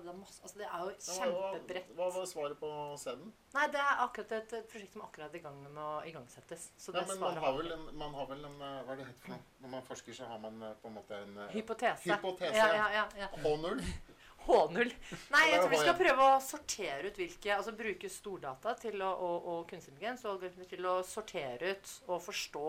Det 0.02 0.10
er, 0.10 0.18
masse, 0.18 0.40
altså, 0.42 0.58
det 0.58 0.66
er 0.66 0.82
jo 0.82 0.94
kjempebredt. 1.06 1.92
Hva, 2.00 2.08
var 2.16 2.26
svaret 2.30 2.58
på 2.62 2.72
sæden? 3.02 3.30
Nei, 3.54 3.66
det 3.76 3.84
er 3.84 4.02
akkurat 4.08 4.34
et, 4.40 4.56
et 4.58 4.72
prosjekt 4.72 4.98
som 4.98 5.06
akkurat 5.06 5.30
er 5.30 5.40
i 5.40 5.44
gang 5.44 5.60
med 5.68 5.78
å 5.84 5.92
igangsettes. 6.10 6.72
Så 6.82 6.96
Ja, 6.96 7.06
men 7.06 7.22
man 7.22 7.38
har 7.44 7.54
vel 7.60 7.76
en, 7.78 7.86
man 8.02 8.18
har 8.18 8.32
vel 8.32 8.42
en 8.50 8.58
eh, 8.58 8.82
Hva 8.88 8.96
er 8.96 9.04
det 9.04 9.08
het 9.12 9.22
for 9.22 9.36
noe? 9.36 9.46
Når 9.62 9.74
man 9.76 9.88
forsker, 9.92 10.18
så 10.18 10.32
har 10.32 10.42
man 10.42 10.58
eh, 10.66 10.76
på 10.82 10.90
en 10.90 10.98
måte 10.98 11.22
en 11.22 11.40
eh, 11.46 11.54
Hypotese. 11.54 12.10
Hypotese, 12.10 12.58
Ja, 12.58 12.68
ja. 12.74 12.90
ja, 12.98 13.08
ja, 13.22 13.28
ja. 13.28 13.32
H0. 13.46 13.86
H0. 14.46 14.94
Nei, 15.34 15.44
jeg 15.52 15.62
tror 15.62 15.72
vi 15.72 15.82
skal 15.82 15.98
prøve 15.98 16.26
å 16.26 16.42
sortere 16.44 17.10
ut 17.10 17.18
hvilke 17.18 17.54
Altså 17.56 17.74
bruke 17.78 18.12
stordata 18.14 18.76
til 18.82 19.02
å, 19.02 19.10
og, 19.10 19.48
og 19.54 19.62
kunstig 19.70 19.96
intelligens 19.96 20.26
til 20.70 20.90
å 20.90 21.00
sortere 21.08 21.76
ut 21.76 21.94
og 22.10 22.22
forstå 22.26 22.68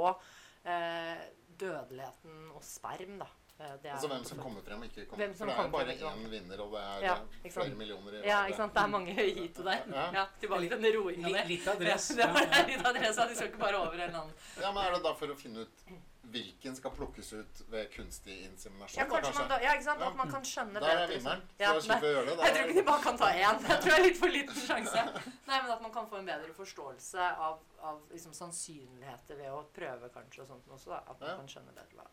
eh, 0.72 1.26
dødeligheten 1.60 2.50
og 2.54 2.62
sperm, 2.64 3.18
da. 3.18 3.26
Eh, 3.58 3.72
Det 3.82 3.88
er 3.88 3.92
Altså 3.94 4.08
hvem 4.08 4.24
som 4.24 4.38
kommer 4.38 4.60
frem, 4.62 4.82
ikke 4.84 5.06
kommer 5.06 5.26
frem. 5.26 5.34
For 5.36 5.46
det 5.46 5.54
er 5.56 5.70
bare 5.70 5.96
frem, 5.98 6.24
én 6.26 6.30
vinner, 6.30 6.60
og 6.60 6.72
det 6.72 6.80
er 6.82 7.04
Ja, 7.06 7.14
eh, 7.44 7.50
flere 7.52 7.74
millioner 7.74 8.12
i 8.12 8.26
Ja, 8.26 8.40
ikke 8.46 8.56
sant. 8.56 8.74
Det 8.74 8.82
er 8.82 8.86
mange 8.86 9.12
hit 9.14 9.58
og 9.58 9.64
der. 9.64 9.80
Ja. 9.98 10.10
Ja, 10.20 10.24
tilbake 10.40 10.68
til 10.68 10.82
den 10.82 10.98
roinga 11.00 11.28
der. 11.38 11.44
litt 11.48 11.66
av. 11.68 11.80
Ja, 11.92 11.96
det 11.96 12.28
var 12.34 12.66
litt 12.68 12.86
adresse. 12.92 13.28
De 13.28 13.34
skal 13.36 13.46
ikke 13.48 13.58
bare 13.64 13.76
over 13.80 13.94
en 13.94 14.00
eller 14.00 14.20
annen 14.20 14.34
Ja, 14.60 14.72
men 14.72 14.82
Er 14.84 14.90
det 14.98 15.02
da 15.08 15.14
for 15.14 15.26
å 15.32 15.36
finne 15.36 15.64
ut 15.64 15.88
hvilken 16.36 16.76
skal 16.76 16.92
plukkes 16.96 17.32
ut 17.32 17.60
ved 17.72 17.88
kunstig 17.96 18.36
inseminasjon? 18.46 19.00
Ja, 19.00 19.06
da, 19.08 19.20
kanskje 19.20 19.40
man 19.40 19.48
da, 19.52 19.58
ja, 19.64 19.72
ikke 19.78 19.86
sant? 19.88 20.02
At 20.06 20.16
man 20.20 20.30
kan 20.34 20.44
skjønne 20.44 20.80
Der 20.84 20.88
er 20.92 21.06
vinneren. 21.10 21.40
liksom. 21.40 21.62
Ja, 21.64 21.72
så 21.74 21.80
slipper 21.86 22.06
vi 22.06 22.12
å 22.12 22.16
gjøre 22.18 22.26
det. 22.30 22.36
Jeg 22.46 22.54
tror 22.56 22.68
ikke 22.70 22.78
de 22.80 22.86
bare 22.90 23.02
kan 23.08 23.18
ta 23.22 23.30
én. 23.32 23.62
Jeg 23.70 23.80
tror 23.82 23.90
det 23.90 23.96
er 23.98 24.04
litt 24.06 24.20
for 24.20 24.34
liten 24.36 24.60
sjanse. 24.66 25.04
Nei, 25.48 25.58
men 25.62 25.70
At 25.76 25.82
man 25.82 25.92
kan 25.96 26.08
få 26.12 26.20
en 26.20 26.28
bedre 26.30 26.52
forståelse 26.60 27.30
av, 27.48 27.58
av 27.90 28.02
liksom 28.12 28.32
sannsynligheter 28.36 29.36
ved 29.40 29.50
å 29.56 29.64
prøve 29.76 30.12
kanskje 30.14 30.42
og 30.44 30.48
sånt 30.52 30.68
også. 30.68 30.90
da, 30.92 31.02
At 31.10 31.20
man 31.20 31.30
Ja. 31.30 31.36
kan 31.40 31.48
skjønne 31.56 31.72
bedre 31.74 31.96
hva 32.02 32.06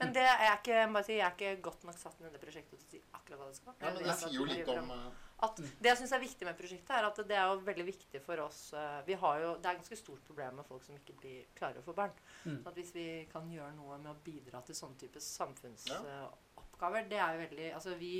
Men 0.00 0.12
det 0.12 0.24
er 0.28 0.50
ikke, 0.50 0.74
jeg 0.76 0.88
bare 0.92 1.06
si, 1.06 1.14
jeg 1.16 1.24
er 1.24 1.36
ikke 1.36 1.62
godt 1.64 1.84
nok 1.88 1.96
satt 1.98 2.18
inn 2.20 2.28
i 2.28 2.32
det 2.34 2.40
prosjektet 2.42 2.82
til 2.82 2.84
å 2.84 2.90
si 2.90 2.98
akkurat 3.16 3.40
hva 3.40 3.46
det 3.48 3.56
skal 3.56 3.76
Ja, 3.80 3.92
men 3.94 4.02
det 4.04 4.16
sier 4.20 4.34
jo 4.36 4.48
litt 4.48 4.72
om 4.72 4.90
eh, 4.92 5.06
at 5.46 5.60
Det 5.60 5.90
jeg 5.90 6.00
syns 6.00 6.12
er 6.16 6.22
viktig 6.22 6.48
med 6.48 6.58
prosjektet, 6.58 6.92
er 6.96 7.06
at 7.08 7.20
det 7.28 7.36
er 7.36 7.50
jo 7.50 7.62
veldig 7.64 7.86
viktig 7.86 8.20
for 8.24 8.42
oss 8.44 8.60
eh, 8.76 8.98
Vi 9.08 9.16
har 9.22 9.38
jo, 9.42 9.54
Det 9.56 9.70
er 9.70 9.76
et 9.76 9.82
ganske 9.82 10.00
stort 10.00 10.26
problem 10.28 10.60
med 10.60 10.68
folk 10.68 10.84
som 10.84 10.98
ikke 10.98 11.16
blir 11.20 11.46
klare 11.56 11.80
å 11.80 11.86
få 11.86 11.96
barn. 11.96 12.12
Mm. 12.44 12.58
Så 12.60 12.72
at 12.72 12.80
Hvis 12.80 12.92
vi 12.96 13.06
kan 13.32 13.48
gjøre 13.52 13.72
noe 13.76 14.00
med 14.02 14.12
å 14.12 14.18
bidra 14.26 14.60
til 14.66 14.78
sånne 14.78 15.00
type 15.00 15.22
samfunnsoppgaver, 15.22 17.08
det 17.08 17.20
er 17.20 17.36
jo 17.36 17.42
veldig 17.46 17.72
Altså 17.78 17.96
vi 18.00 18.14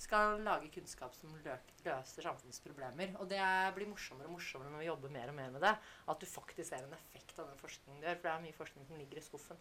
skal 0.00 0.40
lage 0.42 0.70
kunnskap 0.74 1.14
som 1.16 1.32
løser 1.38 2.26
samfunnsproblemer. 2.26 3.14
Og 3.22 3.28
det 3.30 3.40
blir 3.76 3.88
morsommere 3.90 4.28
og 4.28 4.36
morsommere 4.36 4.72
når 4.72 4.82
vi 4.82 4.88
jobber 4.88 5.12
mer 5.14 5.30
og 5.30 5.36
mer 5.38 5.52
med 5.54 5.62
det. 5.64 5.74
At 6.10 6.20
du 6.20 6.26
faktisk 6.28 6.68
ser 6.70 6.84
en 6.84 6.96
effekt 6.96 7.38
av 7.38 7.50
den 7.50 7.60
forskningen 7.60 8.02
du 8.02 8.08
gjør. 8.08 8.18
For 8.18 8.28
det 8.28 8.32
er 8.34 8.46
mye 8.48 8.58
forskning 8.58 8.88
som 8.88 8.98
ligger 9.00 9.20
i 9.20 9.24
skuffen. 9.24 9.60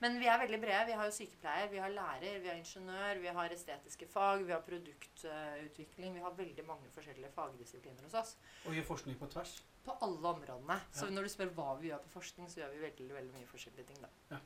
Men 0.00 0.16
vi 0.20 0.28
er 0.32 0.38
veldig 0.40 0.60
brede. 0.60 0.84
Vi 0.88 0.96
har 0.96 1.08
jo 1.08 1.12
sykepleier, 1.12 1.66
vi 1.68 1.80
har 1.82 1.92
lærer, 1.92 2.38
vi 2.40 2.48
har 2.48 2.56
ingeniør, 2.56 3.18
vi 3.20 3.34
har 3.36 3.52
estetiske 3.52 4.08
fag, 4.08 4.46
vi 4.48 4.54
har 4.54 4.62
produktutvikling. 4.64 6.14
Vi 6.16 6.24
har 6.24 6.38
veldig 6.38 6.64
mange 6.68 6.88
forskjellige 6.94 7.32
fagdisipliner 7.34 8.06
hos 8.08 8.16
oss. 8.22 8.36
Og 8.64 8.78
gjør 8.78 8.88
forskning 8.94 9.18
på 9.20 9.28
tvers. 9.34 9.58
På 9.84 9.98
alle 10.06 10.32
områdene. 10.34 10.78
Så 10.92 11.10
når 11.12 11.28
du 11.28 11.32
spør 11.34 11.52
hva 11.58 11.74
vi 11.80 11.92
gjør 11.92 12.00
på 12.06 12.14
forskning, 12.16 12.48
så 12.48 12.62
gjør 12.62 12.72
vi 12.76 12.82
veldig, 12.86 13.12
veldig 13.18 13.36
mye 13.36 13.52
forskjellige 13.52 13.92
ting, 13.92 14.00
da. 14.06 14.12
Ja. 14.32 14.40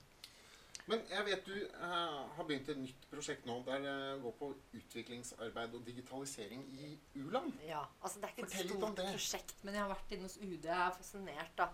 Men 0.90 1.00
jeg 1.08 1.24
vet 1.24 1.46
du 1.48 1.54
uh, 1.80 2.24
har 2.36 2.44
begynt 2.44 2.68
et 2.68 2.76
nytt 2.76 3.06
prosjekt 3.08 3.46
nå 3.48 3.54
der 3.64 3.80
det 3.80 3.94
går 4.20 4.34
på 4.36 4.50
utviklingsarbeid 4.76 5.76
og 5.78 5.86
digitalisering 5.86 6.66
i 6.76 6.90
u-land. 7.22 7.54
Ja, 7.64 7.86
altså 8.02 8.20
Det 8.20 8.28
er 8.28 8.34
ikke 8.34 8.50
Fortell 8.50 8.66
et 8.66 8.74
stort 8.74 9.00
prosjekt, 9.14 9.62
men 9.62 9.78
jeg 9.78 9.84
har 9.84 9.92
vært 9.94 10.12
inne 10.16 10.28
hos 10.28 10.36
UD. 10.42 10.66
Jeg 10.66 10.80
er 10.80 10.98
fascinert, 10.98 11.54
da. 11.56 11.70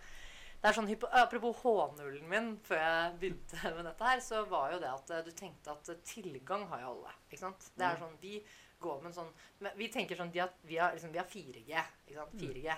Det 0.61 0.69
er 0.69 0.75
sånn, 0.77 0.89
Apropos 1.17 1.57
H0-en 1.63 2.29
min 2.29 2.49
før 2.67 2.77
jeg 2.83 3.13
begynte 3.21 3.61
med 3.77 3.85
dette 3.89 4.05
her, 4.05 4.21
så 4.21 4.43
var 4.51 4.73
jo 4.75 4.81
det 4.83 4.91
at 4.93 5.11
eh, 5.17 5.23
du 5.25 5.31
tenkte 5.33 5.73
at 5.73 5.89
eh, 5.89 6.01
tilgang 6.05 6.67
har 6.69 6.83
jo 6.85 6.91
alle. 6.95 7.15
ikke 7.31 7.39
sant? 7.41 7.71
Det 7.77 7.87
er 7.87 7.97
Mm. 7.97 8.03
sånn, 8.05 8.19
Vi 8.21 8.43
går 8.81 9.01
med 9.03 9.11
en 9.11 9.17
sånn 9.23 9.33
Vi 9.77 9.89
tenker 9.93 10.17
sånn 10.17 10.31
de 10.33 10.39
har, 10.41 10.53
vi, 10.65 10.77
har, 10.81 10.93
liksom, 10.93 11.13
vi 11.13 11.19
har 11.19 11.27
4G. 11.29 11.85
ikke 12.09 12.15
sant? 12.21 12.37
4G. 12.41 12.77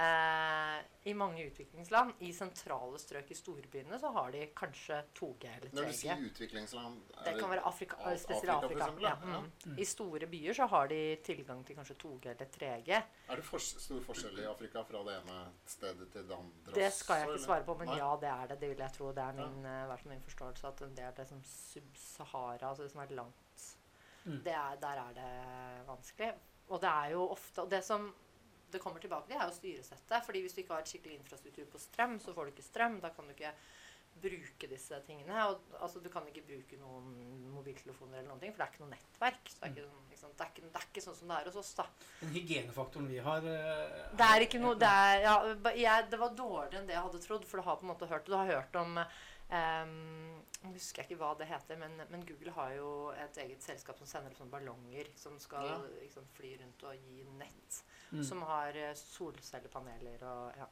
Eh, 0.00 0.84
I 1.10 1.14
mange 1.14 1.44
utviklingsland, 1.44 2.12
i 2.24 2.30
sentrale 2.32 2.98
strøk 3.00 3.30
i 3.32 3.36
storbyene, 3.36 3.98
så 4.00 4.10
har 4.14 4.30
de 4.32 4.46
kanskje 4.56 5.00
2G 5.16 5.48
eller 5.48 5.70
3G. 5.70 5.76
Når 5.76 5.88
du 5.90 5.96
sier 5.98 6.22
utviklingsland 6.28 7.00
er 7.16 7.24
Det 7.26 7.34
kan 7.40 7.50
være 7.50 7.64
Afrika, 7.68 7.96
spesielt 8.16 8.52
Afrika, 8.54 8.54
Afrika. 8.54 8.84
eksempel, 8.84 9.04
ja. 9.04 9.16
ja. 9.34 9.40
Mm. 9.66 9.78
I 9.78 9.86
store 9.90 10.28
byer 10.30 10.56
så 10.56 10.68
har 10.72 10.88
de 10.92 11.00
tilgang 11.26 11.64
til 11.66 11.76
kanskje 11.76 11.96
2G 12.04 12.30
eller 12.34 12.52
3G. 12.56 13.02
Er 13.28 13.42
det 13.42 13.44
for, 13.48 13.58
stor 13.58 14.00
forskjell 14.06 14.40
i 14.44 14.46
Afrika 14.52 14.84
fra 14.92 15.02
det 15.08 15.18
ene 15.22 15.38
stedet 15.66 16.08
til 16.12 16.28
det 16.28 16.38
andre? 16.38 16.76
Det 16.78 16.92
skal 16.92 17.22
jeg 17.22 17.32
ikke 17.32 17.44
svare 17.44 17.68
på, 17.68 17.76
men 17.82 17.92
Nei. 17.92 17.98
ja, 17.98 18.10
det 18.24 18.32
er 18.36 18.46
det. 18.52 18.60
Det 18.60 18.72
vil 18.72 18.84
jeg 18.86 18.96
tro. 18.96 19.12
Det 19.12 19.26
er 19.26 19.36
min, 19.42 19.60
ja. 19.64 20.00
min 20.14 20.24
forståelse 20.30 20.72
at 20.72 20.84
det 20.96 21.04
er 21.10 21.16
det 21.20 21.28
som 21.28 21.44
Sub-Sahara, 21.44 22.72
altså 22.72 22.86
det 22.86 22.94
som 22.94 23.04
er 23.04 23.16
langt 23.20 23.76
Mm. 24.24 24.42
det 24.44 24.52
er, 24.52 24.76
Der 24.80 24.98
er 25.00 25.12
det 25.16 25.86
vanskelig. 25.86 26.32
Og 26.68 26.80
det 26.80 26.88
er 26.88 27.06
jo 27.14 27.28
ofte 27.28 27.62
Og 27.62 27.70
det 27.70 27.84
som 27.84 28.14
det 28.72 28.80
kommer 28.82 29.02
tilbake 29.02 29.28
til, 29.28 29.36
er 29.36 29.46
jo 29.48 29.58
styresettet. 29.58 30.24
fordi 30.26 30.42
hvis 30.44 30.56
du 30.56 30.62
ikke 30.62 30.74
har 30.76 30.84
et 30.84 30.92
skikkelig 30.94 31.20
infrastruktur 31.20 31.68
på 31.72 31.82
strøm, 31.82 32.18
så 32.20 32.34
får 32.34 32.48
du 32.48 32.54
ikke 32.54 32.68
strøm. 32.70 33.00
Da 33.00 33.12
kan 33.14 33.28
du 33.28 33.34
ikke 33.36 33.54
bruke 34.20 34.68
disse 34.68 34.98
tingene. 35.06 35.36
Og, 35.48 35.60
altså, 35.80 36.00
du 36.02 36.08
kan 36.12 36.26
ikke 36.28 36.42
bruke 36.46 36.78
noen 36.80 37.10
mobiltelefoner 37.54 38.20
eller 38.20 38.30
noen 38.32 38.42
ting, 38.42 38.52
for 38.52 38.62
det 38.62 38.66
er 38.66 38.74
ikke 38.74 38.84
noe 38.84 38.92
nettverk. 38.94 39.50
Så 39.52 39.60
det, 39.60 39.70
er 39.70 39.74
ikke, 39.74 39.86
sånn, 39.86 40.10
liksom. 40.12 40.34
Det, 40.36 40.44
er 40.44 40.52
ikke, 40.52 40.66
det 40.66 40.82
er 40.82 40.86
ikke 40.90 41.04
sånn 41.06 41.18
som 41.20 41.32
det 41.32 41.38
er 41.38 41.50
hos 41.50 41.58
oss, 41.62 41.72
da. 41.78 41.86
Den 42.20 42.34
hygienefaktoren 42.36 43.10
vi 43.10 43.20
har 43.24 43.46
uh, 43.46 43.98
Det 44.20 44.28
er 44.34 44.46
ikke 44.46 44.62
noe 44.62 44.78
det, 44.80 44.92
er, 45.06 45.24
ja, 45.26 45.34
jeg, 45.78 46.06
det 46.12 46.20
var 46.20 46.36
dårligere 46.36 46.82
enn 46.82 46.90
det 46.90 46.96
jeg 46.96 47.06
hadde 47.08 47.24
trodd. 47.26 47.48
For 47.48 47.60
du 47.62 47.68
har 47.68 47.80
på 47.80 47.86
en 47.86 47.92
måte 47.94 48.10
hørt 48.10 48.28
Du 48.28 48.36
har 48.36 48.50
hørt 48.50 48.80
om 48.80 49.00
ehm, 49.00 49.96
Nå 50.60 50.74
husker 50.74 51.00
jeg 51.02 51.10
ikke 51.10 51.22
hva 51.22 51.32
det 51.40 51.48
heter, 51.48 51.78
men, 51.80 51.94
men 52.12 52.26
Google 52.28 52.52
har 52.58 52.74
jo 52.76 52.90
et 53.16 53.38
eget 53.40 53.64
selskap 53.64 53.96
som 54.02 54.08
sender 54.10 54.34
opp 54.34 54.42
sånne 54.42 54.52
ballonger 54.52 55.08
som 55.16 55.38
skal 55.40 55.70
Ja. 55.70 55.78
liksom, 56.02 56.26
fly 56.36 56.52
rundt 56.60 56.84
og 56.84 57.06
gi 57.08 57.24
nett. 57.38 57.80
Mm. 58.12 58.24
Som 58.26 58.42
har 58.42 58.74
eh, 58.76 58.94
solcellepaneler 58.94 60.22
og 60.26 60.52
ja. 60.58 60.66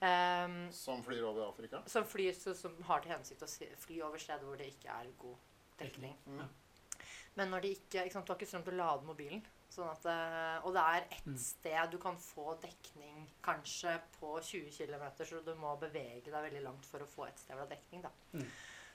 Um, 0.00 0.72
Som 0.72 1.02
flyr 1.04 1.22
over 1.28 1.48
Afrika? 1.50 1.82
som 1.86 2.04
flyr 2.08 2.32
så, 2.32 2.54
som 2.56 2.72
har 2.88 3.02
til 3.04 3.12
hensikt 3.12 3.42
å 3.44 3.48
fly 3.82 3.98
over 4.06 4.18
steder 4.18 4.46
hvor 4.48 4.56
det 4.56 4.70
ikke 4.72 4.88
er 4.88 5.10
god 5.20 5.36
dekning. 5.78 6.14
Mm. 6.26 6.40
Men 7.36 7.50
når 7.52 7.60
de 7.66 7.72
ikke, 7.76 8.04
ikke 8.06 8.12
sant, 8.16 8.26
Du 8.26 8.32
har 8.32 8.38
ikke 8.40 8.48
strøm 8.48 8.64
til 8.64 8.78
å 8.78 8.80
lade 8.80 9.04
mobilen. 9.06 9.42
Sånn 9.70 9.86
at, 9.92 10.06
eh, 10.10 10.64
og 10.66 10.72
det 10.74 10.82
er 10.82 11.04
ett 11.18 11.26
Mm. 11.26 11.36
sted 11.38 11.90
du 11.92 11.98
kan 11.98 12.16
få 12.16 12.56
dekning 12.60 13.28
kanskje 13.44 14.00
på 14.18 14.40
20 14.42 14.70
km, 14.72 15.04
så 15.24 15.44
du 15.44 15.54
må 15.54 15.76
bevege 15.78 16.24
deg 16.24 16.32
veldig 16.48 16.62
langt 16.64 16.84
for 16.86 16.98
å 17.00 17.06
få 17.06 17.28
et 17.28 17.38
sted 17.38 17.54
hvor 17.56 17.68
det 17.68 17.76
er 17.76 17.76
dekning. 17.76 18.02
da. 18.02 18.10
Mm. 18.34 18.46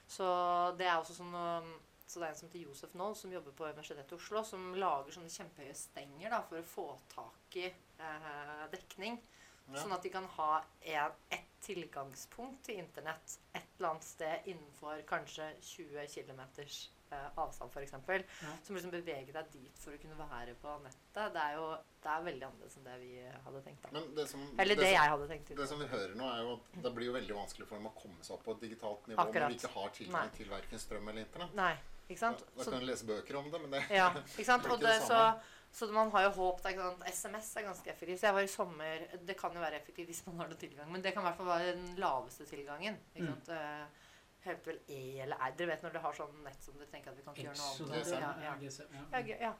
Så 0.08 0.76
det 0.76 0.86
er 0.86 0.98
også 1.00 1.14
sånn 1.14 1.34
um, 1.34 1.80
så 2.06 2.20
det 2.20 2.26
er 2.26 2.30
en 2.30 2.36
som 2.36 2.48
heter 2.48 2.62
Josef 2.68 2.94
Noll, 2.94 3.14
som 3.16 3.32
jobber 3.32 3.50
på 3.52 3.64
Universitetet 3.66 4.12
i 4.12 4.14
Oslo, 4.14 4.42
som 4.44 4.74
lager 4.74 5.10
sånne 5.12 5.30
kjempehøye 5.32 5.74
stenger 5.74 6.30
da, 6.30 6.42
for 6.42 6.58
å 6.58 6.62
få 6.62 6.98
tak 7.08 7.45
i 7.56 7.66
eh, 7.66 8.66
dekning. 8.72 9.18
Ja. 9.66 9.80
Sånn 9.82 9.96
at 9.96 10.04
de 10.06 10.10
kan 10.14 10.26
ha 10.36 10.50
en, 10.86 11.14
et 11.34 11.46
tilgangspunkt 11.66 12.60
til 12.68 12.78
internett 12.78 13.38
et 13.56 13.64
eller 13.78 13.88
annet 13.96 14.04
sted 14.06 14.46
innenfor 14.52 15.00
kanskje 15.08 15.48
20 15.66 16.04
km 16.12 16.42
eh, 16.62 17.24
avstand, 17.42 17.72
f.eks. 17.74 17.96
Ja. 18.44 18.52
Som 18.62 18.78
liksom 18.78 18.92
beveger 18.94 19.32
deg 19.34 19.48
dit 19.56 19.80
for 19.82 19.96
å 19.96 19.98
kunne 19.98 20.18
være 20.20 20.54
på 20.62 20.76
nettet. 20.84 21.32
Det 21.34 21.42
er 21.42 21.56
jo 21.58 21.66
det 22.06 22.12
er 22.12 22.22
veldig 22.28 22.46
annerledes 22.46 22.78
enn 22.78 22.86
det 22.86 22.94
vi 23.02 23.10
hadde 23.48 23.64
tenkt. 23.66 23.82
da. 23.88 23.90
Men 23.96 24.06
det 24.14 24.28
som, 24.30 24.46
Eller 24.62 24.78
det 24.78 24.86
som, 24.86 24.94
jeg 24.94 25.12
hadde 25.16 25.28
tenkt. 25.32 25.52
det 25.58 25.68
som 25.72 25.82
vi 25.82 25.90
hører 25.96 26.14
nå, 26.20 26.30
er 26.30 26.44
jo 26.46 26.54
at 26.60 26.78
det 26.86 26.94
blir 27.00 27.10
jo 27.10 27.16
veldig 27.18 27.38
vanskelig 27.40 27.66
for 27.66 27.80
dem 27.80 27.90
å 27.90 27.94
komme 27.98 28.22
seg 28.28 28.38
opp 28.38 28.46
på 28.46 28.54
et 28.54 28.64
digitalt 28.68 29.10
nivå 29.10 29.24
Akkurat. 29.24 29.48
når 29.50 29.56
de 29.56 29.60
ikke 29.64 29.74
har 29.80 29.92
tilgang 29.98 30.32
til 30.38 30.54
verken 30.54 30.84
strøm 30.86 31.10
eller 31.10 31.26
internett. 31.26 31.58
Nei, 31.58 31.74
ikke 32.06 32.22
sant? 32.22 32.46
Da 32.54 32.62
da 32.62 32.70
kan 32.70 32.86
du 32.86 32.90
lese 32.92 33.10
bøker 33.10 33.42
om 33.42 33.50
det, 33.50 33.64
men 33.66 33.74
det 33.74 33.82
Ja, 33.98 34.12
ikke 34.14 34.46
sant? 34.46 34.62
Det 34.70 34.70
er 34.70 34.78
ikke 34.78 34.86
det, 34.86 34.96
det 35.00 35.10
samme. 35.10 35.34
så 35.42 35.54
man 35.92 36.10
har 36.10 36.22
jo 36.24 36.30
håp 36.38 36.62
da, 36.62 36.70
ikke 36.70 36.82
sant? 36.82 37.02
SMS 37.12 37.56
er 37.56 37.62
ganske 37.66 37.90
effektivt. 37.92 38.20
Så 38.20 38.26
jeg 38.26 38.34
var 38.34 38.40
i 38.42 38.46
sommer 38.48 39.06
Det 39.26 39.36
kan 39.36 39.52
jo 39.52 39.60
være 39.60 39.76
effektivt 39.76 40.06
hvis 40.08 40.22
man 40.26 40.38
har 40.40 40.48
noe 40.48 40.56
tilgang, 40.56 40.90
men 40.92 41.02
det 41.02 41.12
kan 41.14 41.22
i 41.22 41.26
hvert 41.28 41.36
fall 41.36 41.46
være 41.46 41.72
den 41.76 41.96
laveste 42.00 42.46
tilgangen. 42.48 42.96
Ikke 43.14 43.26
Mm. 43.26 43.34
sant? 43.34 43.48
Mm. 43.48 44.02
Heter 44.46 44.64
vel 44.70 44.80
E 44.88 45.20
eller 45.22 45.36
R. 45.36 45.52
Dere 45.58 45.68
vet 45.68 45.82
når 45.82 45.92
dere 45.92 46.02
har 46.02 46.12
sånn 46.14 46.42
nett 46.44 46.62
som 46.62 46.74
dere 46.78 46.86
tenker 46.86 47.10
at 47.10 47.16
vi 47.16 47.22
kan 47.22 47.34
ikke 47.34 47.48
gjøre 47.48 47.58
noe 47.58 47.70
annet. 47.74 48.06
GSM. 48.06 48.20
Ja, 48.20 48.20
Ja, 48.20 48.54
ja. 48.54 48.70
Ja. 48.92 49.04
Ja, 49.12 49.22
gøy, 49.26 49.40
ja. 49.40 49.54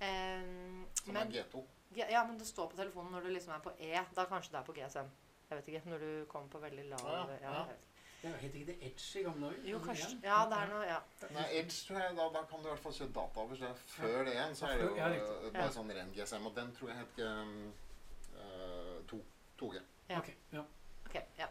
Eh, 0.00 0.40
som 1.04 1.14
men, 1.14 1.26
er 1.28 1.30
G2. 1.44 1.62
ja, 1.94 2.06
ja, 2.10 2.24
men 2.26 2.38
det 2.38 2.46
står 2.46 2.70
på 2.72 2.76
telefonen 2.76 3.12
når 3.12 3.22
du 3.22 3.28
liksom 3.36 3.54
er 3.54 3.60
på 3.62 3.72
E. 3.78 3.92
Da 4.16 4.24
kanskje 4.26 4.50
det 4.50 4.58
er 4.60 4.66
på 4.66 4.74
GSM. 4.74 5.10
Jeg 5.50 5.58
vet 5.58 5.68
ikke. 5.68 5.82
Når 5.90 5.98
du 6.00 6.24
kommer 6.26 6.48
på 6.48 6.60
veldig 6.60 6.84
lav 6.90 7.06
Ja, 7.06 7.38
ja, 7.42 7.66
ja. 8.22 8.32
het 8.40 8.54
ikke 8.54 8.66
det 8.72 8.76
Edge 8.88 9.20
i 9.20 9.22
gamle 9.26 9.48
dager? 9.50 9.68
Jo, 9.70 9.78
kanskje. 9.86 10.10
Ja, 10.22 10.38
det 10.50 10.58
er 10.58 10.72
noe 10.72 10.82
Ja. 10.86 10.98
Nei, 11.34 11.46
Edge, 11.58 11.78
tror 11.86 11.98
jeg, 11.98 12.16
da, 12.16 12.28
da 12.36 12.42
kan 12.50 12.62
du 12.62 12.68
i 12.68 12.72
hvert 12.72 12.84
fall 12.86 12.96
kjøre 12.98 13.14
data 13.20 13.44
over. 13.44 13.56
Så 13.56 13.70
det 13.70 13.76
før 13.94 14.18
det 14.24 14.34
igjen 14.36 14.56
så 14.58 14.66
er 14.66 14.82
det 14.82 14.88
jo 14.88 14.96
eh, 14.96 15.52
bare 15.52 15.64
Ja. 15.64 15.70
sånn 15.78 15.94
ren 15.98 16.12
GSM. 16.16 16.46
Og 16.50 16.56
den 16.56 16.74
tror 16.76 16.92
jeg 16.92 16.98
het 17.02 17.22
um, 17.28 17.72
uh, 18.38 19.16
2G. 19.62 19.82
Ja. 20.08 20.18
Ok, 20.18 20.34
ja. 20.52 20.64
Ok, 21.06 21.16
ja. 21.38 21.48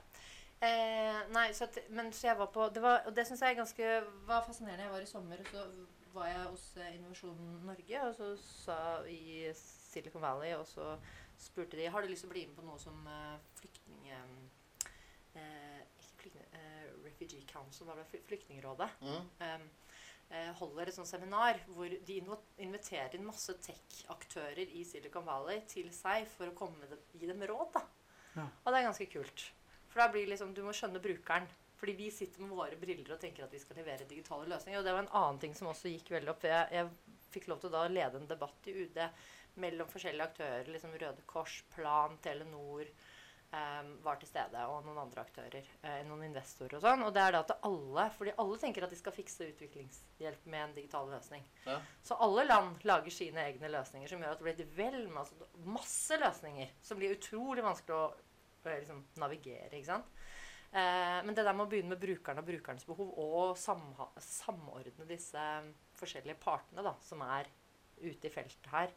Eh, 0.61 1.21
nei, 1.33 1.47
så 1.57 1.65
at, 1.65 1.79
men 1.89 2.11
så 2.13 2.27
jeg 2.27 2.37
var 2.37 2.51
på 2.53 2.67
det 2.69 2.81
var, 2.83 3.01
Og 3.09 3.15
det 3.15 3.23
syns 3.27 3.41
jeg 3.41 3.55
er 3.55 3.57
ganske 3.63 4.03
var 4.27 4.45
fascinerende. 4.45 4.83
Jeg 4.83 4.91
var 4.91 4.99
i 4.99 5.09
sommer, 5.09 5.39
og 5.39 5.47
så 5.51 5.65
var 6.13 6.27
jeg 6.27 6.43
hos 6.43 6.65
eh, 6.77 6.95
Innovasjon 6.95 7.61
Norge, 7.65 8.01
og 8.07 8.15
så 8.15 8.31
sa 8.37 8.77
i 9.09 9.49
Silicon 9.55 10.21
Valley, 10.21 10.53
og 10.55 10.67
så 10.67 10.97
spurte 11.39 11.77
de 11.77 11.89
har 11.89 12.01
du 12.01 12.11
lyst 12.11 12.25
til 12.25 12.29
å 12.29 12.33
bli 12.35 12.45
med 12.45 12.57
på 12.57 12.65
noe 12.67 12.79
som 12.79 13.07
eh. 13.07 13.21
Eh, 13.33 13.39
flyktning... 13.61 14.11
Eh, 14.11 14.49
Refugee 17.21 17.45
Council, 17.45 17.87
var 17.87 17.95
det? 17.95 18.19
Flyktningrådet. 18.25 18.89
Mm. 19.01 19.29
em, 19.39 19.69
eh, 20.29 20.53
holder 20.55 20.87
et 20.87 20.95
sånt 20.95 21.07
seminar 21.07 21.59
hvor 21.67 21.89
de 21.89 22.19
inviterer 22.57 23.15
inn 23.15 23.25
masse 23.25 23.53
tech-aktører 23.61 24.65
i 24.65 24.83
Silicon 24.83 25.25
Valley 25.25 25.61
til 25.67 25.91
seg 25.93 26.27
for 26.27 26.49
å 26.49 26.55
komme 26.57 26.87
dem, 26.89 26.99
gi 27.13 27.27
dem 27.27 27.41
råd. 27.41 27.73
da. 27.73 27.83
Ja. 28.35 28.47
Og 28.65 28.71
det 28.71 28.79
er 28.79 28.87
ganske 28.87 29.09
kult. 29.11 29.51
For 29.91 29.99
da 29.99 30.07
blir 30.11 30.27
liksom, 30.27 30.53
Du 30.53 30.63
må 30.63 30.71
skjønne 30.71 31.01
brukeren. 31.03 31.47
Fordi 31.75 31.93
vi 31.97 32.11
sitter 32.11 32.41
med 32.41 32.53
våre 32.53 32.77
briller 32.77 33.13
og 33.13 33.19
tenker 33.19 33.43
at 33.43 33.51
vi 33.51 33.59
skal 33.59 33.75
levere 33.75 34.05
digitale 34.05 34.45
løsninger. 34.45 34.79
Og 34.79 34.85
det 34.85 34.93
var 34.93 35.01
en 35.01 35.15
annen 35.17 35.39
ting 35.39 35.55
som 35.55 35.67
også 35.67 35.89
gikk 35.89 36.11
veldig 36.11 36.29
opp. 36.29 36.43
Jeg, 36.43 36.67
jeg 36.71 36.89
fikk 37.33 37.47
lov 37.47 37.59
til 37.59 37.71
å 37.71 37.73
da 37.73 37.87
lede 37.89 38.19
en 38.21 38.27
debatt 38.29 38.67
i 38.69 38.75
UD 38.83 38.99
mellom 39.55 39.89
forskjellige 39.89 40.27
aktører. 40.29 40.69
liksom 40.69 40.93
Røde 40.93 41.25
Kors, 41.25 41.63
Plan, 41.73 42.17
Telenor 42.21 42.85
var 43.51 44.19
til 44.19 44.29
stede, 44.29 44.63
og 44.71 44.85
noen 44.85 45.01
andre 45.01 45.25
aktører. 45.25 45.65
eh, 45.83 46.01
noen 46.07 46.23
investorer 46.29 46.77
og 46.77 46.83
sånn. 46.85 47.03
Og 47.03 47.13
det 47.13 47.21
er 47.21 47.35
da 47.35 47.41
at 47.43 47.65
alle 47.67 48.05
fordi 48.15 48.33
alle 48.39 48.59
tenker 48.61 48.85
at 48.85 48.93
de 48.93 48.99
skal 48.99 49.15
fikse 49.15 49.47
utviklingshjelp 49.51 50.45
med 50.45 50.63
en 50.63 50.75
digital 50.75 51.09
løsning. 51.11 51.43
Ja. 51.65 51.79
Så 52.03 52.15
alle 52.15 52.45
land 52.47 52.85
lager 52.87 53.11
sine 53.11 53.43
egne 53.49 53.71
løsninger 53.73 54.07
som 54.07 54.23
gjør 54.23 54.37
at 54.37 54.39
det 54.39 54.47
blir 54.47 54.61
et 54.61 54.77
vel 54.77 55.07
med 55.09 55.23
altså, 55.25 55.49
masse 55.65 56.19
løsninger 56.21 56.71
som 56.81 57.01
blir 57.01 57.17
utrolig 57.17 57.65
vanskelig 57.65 57.97
å 57.97 58.05
eh, 58.63 58.79
liksom, 58.79 59.03
navigere. 59.19 59.73
ikke 59.75 59.91
sant? 59.91 60.15
Eh, 60.71 61.19
men 61.25 61.35
det 61.35 61.43
der 61.43 61.51
med 61.51 61.65
å 61.67 61.71
begynne 61.73 61.91
med 61.91 61.99
brukeren 61.99 62.39
og 62.39 62.47
brukerens 62.47 62.87
behov, 62.87 63.11
og 63.19 63.57
samordne 63.59 65.07
disse 65.09 65.35
mm, 65.65 65.73
forskjellige 65.99 66.39
partene 66.39 66.85
da, 66.87 66.95
som 67.03 67.23
er 67.27 67.51
ute 67.99 68.29
i 68.29 68.33
feltet 68.33 68.71
her, 68.71 68.93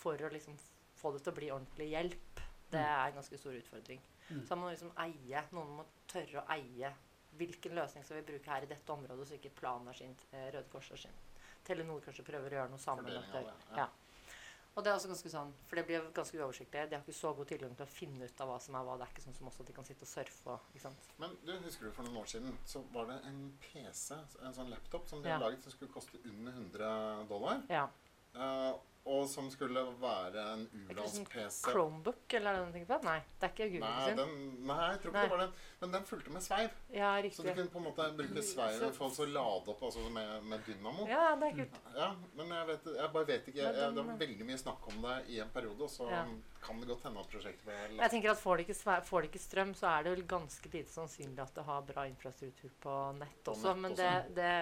for 0.00 0.16
å 0.16 0.32
liksom 0.32 0.56
få 0.96 1.12
det 1.12 1.20
til 1.24 1.32
å 1.32 1.36
bli 1.36 1.50
ordentlig 1.52 1.90
hjelp, 1.92 2.29
det 2.70 2.80
er 2.80 3.06
en 3.10 3.14
ganske 3.20 3.38
stor 3.38 3.52
utfordring. 3.52 4.00
Mm. 4.30 4.42
Så 4.46 4.48
man 4.56 4.58
må 4.64 4.70
liksom 4.74 4.92
eie, 4.96 5.42
noen 5.52 5.76
må 5.80 5.86
tørre 6.10 6.42
å 6.42 6.48
eie 6.54 6.92
hvilken 7.38 7.74
løsning 7.78 8.04
skal 8.04 8.20
vi 8.20 8.26
bruke 8.32 8.50
her 8.50 8.62
i 8.62 8.66
dette 8.70 8.92
området, 8.92 9.26
så 9.28 9.34
ikke 9.38 9.54
Plan 9.54 9.86
er 9.88 9.92
sin, 9.94 10.16
eh, 10.32 10.50
Røde 10.54 10.68
Kors 10.72 10.90
er 10.92 10.96
sin. 10.96 11.18
Telenor 11.64 12.00
kanskje 12.00 12.24
prøver 12.26 12.50
å 12.50 12.56
gjøre 12.58 12.70
noe 12.70 12.78
sammen. 12.78 13.04
Det- 13.04 13.32
det, 13.32 13.52
ja. 13.76 13.88
Og 14.76 14.84
det 14.84 14.90
er 14.92 14.96
også 14.96 15.08
ganske 15.10 15.30
sånn, 15.30 15.52
for 15.66 15.76
det 15.76 15.86
blir 15.86 16.12
ganske 16.14 16.38
uoversiktlig. 16.38 16.88
De 16.90 16.94
har 16.96 17.02
ikke 17.02 17.12
så 17.12 17.34
god 17.36 17.46
tilgang 17.48 17.74
til 17.76 17.84
å 17.86 17.88
finne 17.88 18.24
ut 18.24 18.40
av 18.40 18.48
hva 18.48 18.60
som 18.60 18.74
er 18.76 18.84
hva. 18.84 18.96
Det 18.98 19.02
er 19.08 19.12
ikke 19.14 19.24
sånn 19.26 19.36
som 19.36 19.48
også 19.48 19.60
at 19.60 19.66
de 19.66 19.72
kan 19.72 19.84
sitte 19.84 20.02
og 20.02 20.08
surfe 20.08 20.46
og 20.46 20.60
ikke 20.72 20.80
sant. 20.80 21.08
Men 21.18 21.36
du, 21.44 21.52
husker 21.58 21.86
du 21.86 21.90
for 21.92 22.02
noen 22.04 22.16
år 22.22 22.26
siden 22.30 22.56
så 22.64 22.82
var 22.92 23.06
det 23.06 23.16
en 23.26 23.58
PC, 23.60 24.14
en 24.42 24.54
sånn 24.54 24.70
laptop, 24.70 25.08
som 25.08 25.22
de 25.22 25.28
Ja. 25.28 25.38
hadde 25.38 25.50
laget 25.50 25.62
som 25.64 25.72
skulle 25.72 25.92
koste 25.92 26.18
under 26.24 26.52
100 26.52 27.26
dollar. 27.28 27.62
Ja. 27.68 27.88
Eh, 28.36 28.72
og 29.10 29.22
som 29.26 29.46
skulle 29.50 29.80
være 29.98 30.42
en 30.52 30.66
sånn 30.68 30.90
u-lands-PC. 30.92 31.70
Chromebook, 31.72 32.34
eller 32.36 32.50
er 32.50 32.58
det 32.58 32.60
den 32.60 32.68
du 32.68 32.74
tenker 32.76 32.90
på? 32.90 32.98
Nei, 33.08 33.14
det 33.40 33.46
er 33.48 33.52
ikke 33.54 33.68
Google 33.72 33.88
Nei, 33.88 34.02
sin. 34.10 34.18
den, 34.20 34.66
nei, 34.68 34.76
jeg 34.92 34.98
tror 35.00 35.08
ikke 35.10 35.14
Nei. 35.16 35.22
det 35.24 35.30
var 35.32 35.40
den. 35.40 35.54
Men 35.80 35.94
den 35.96 36.04
fulgte 36.10 36.34
med 36.34 36.44
sveiv. 36.44 36.74
Ja, 36.92 37.12
Så 37.32 37.42
du 37.42 37.48
kunne 37.56 37.72
på 37.72 37.80
en 37.80 37.86
måte 37.88 38.06
bruke 38.20 38.44
sveiven 38.44 38.92
for 38.92 39.08
å 39.24 39.26
lade 39.32 39.72
opp 39.72 39.82
altså 39.88 40.04
med, 40.12 40.44
med 40.52 40.60
dynamo. 40.68 41.06
Ja, 41.08 41.22
det 41.40 41.48
er 41.48 41.56
kult. 41.62 41.80
Ja, 41.96 42.10
men 42.36 42.52
jeg, 42.54 42.68
vet, 42.68 42.90
jeg 43.00 43.12
bare 43.16 43.28
vet 43.32 43.48
ikke. 43.48 43.62
Jeg, 43.64 43.74
jeg, 43.80 43.96
det 43.96 44.04
var 44.12 44.20
veldig 44.20 44.48
mye 44.52 44.60
snakk 44.66 44.86
om 44.92 45.02
det 45.08 45.16
i 45.32 45.40
en 45.46 45.50
periode, 45.56 45.82
og 45.88 45.90
så 45.96 46.10
Ja. 46.12 46.22
kan 46.60 46.80
det 46.84 46.88
godt 46.92 47.02
hende 47.08 47.24
at 47.24 47.32
prosjektet 47.32 47.64
ble 47.66 47.80
Jeg 48.04 48.10
tenker 48.10 48.30
at 48.36 48.38
får 48.44 48.56
det, 48.60 48.68
ikke, 48.68 49.00
får 49.08 49.20
det 49.26 49.32
ikke 49.32 49.44
strøm, 49.48 49.74
så 49.74 49.86
er 49.96 50.02
det 50.04 50.12
vel 50.18 50.26
ganske 50.36 50.74
lite 50.76 50.92
sannsynlig 50.92 51.40
at 51.48 51.54
det 51.56 51.64
har 51.64 51.82
bra 51.88 52.04
infrastruktur 52.06 52.70
på 52.84 53.00
nett 53.18 53.42
På 53.48 53.56
også. 53.56 53.74
men 53.80 53.96
det, 53.96 54.12
det 54.36 54.54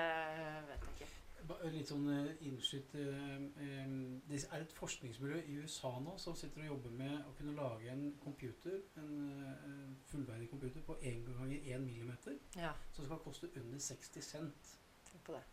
vet 0.70 0.86
jeg 0.86 0.94
ikke. 0.94 1.14
Ba- 1.48 1.58
Litt 1.72 1.88
sånn 1.88 2.06
eh, 2.12 2.30
innskytt 2.48 2.94
eh, 3.00 3.92
Det 4.28 4.40
er 4.52 4.64
et 4.64 4.72
forskningsmiljø 4.76 5.38
i 5.48 5.54
USA 5.62 5.90
nå 6.04 6.16
som 6.20 6.34
sitter 6.36 6.64
og 6.66 6.70
jobber 6.74 6.96
med 6.98 7.14
å 7.28 7.32
kunne 7.38 7.54
lage 7.56 7.88
en 7.92 8.02
computer, 8.22 8.80
en 9.00 9.14
eh, 9.32 9.86
fullverdig 10.10 10.50
computer 10.52 10.84
på 10.84 10.98
1 11.02 11.22
ganger 11.28 11.56
1 11.74 11.84
millimeter, 11.86 12.36
Ja, 12.58 12.74
som 12.92 13.06
skal 13.08 13.22
koste 13.24 13.48
under 13.56 13.78
60 13.80 14.22
cent. 14.32 14.74
tenk 15.10 15.24
på 15.24 15.32
det. 15.38 15.44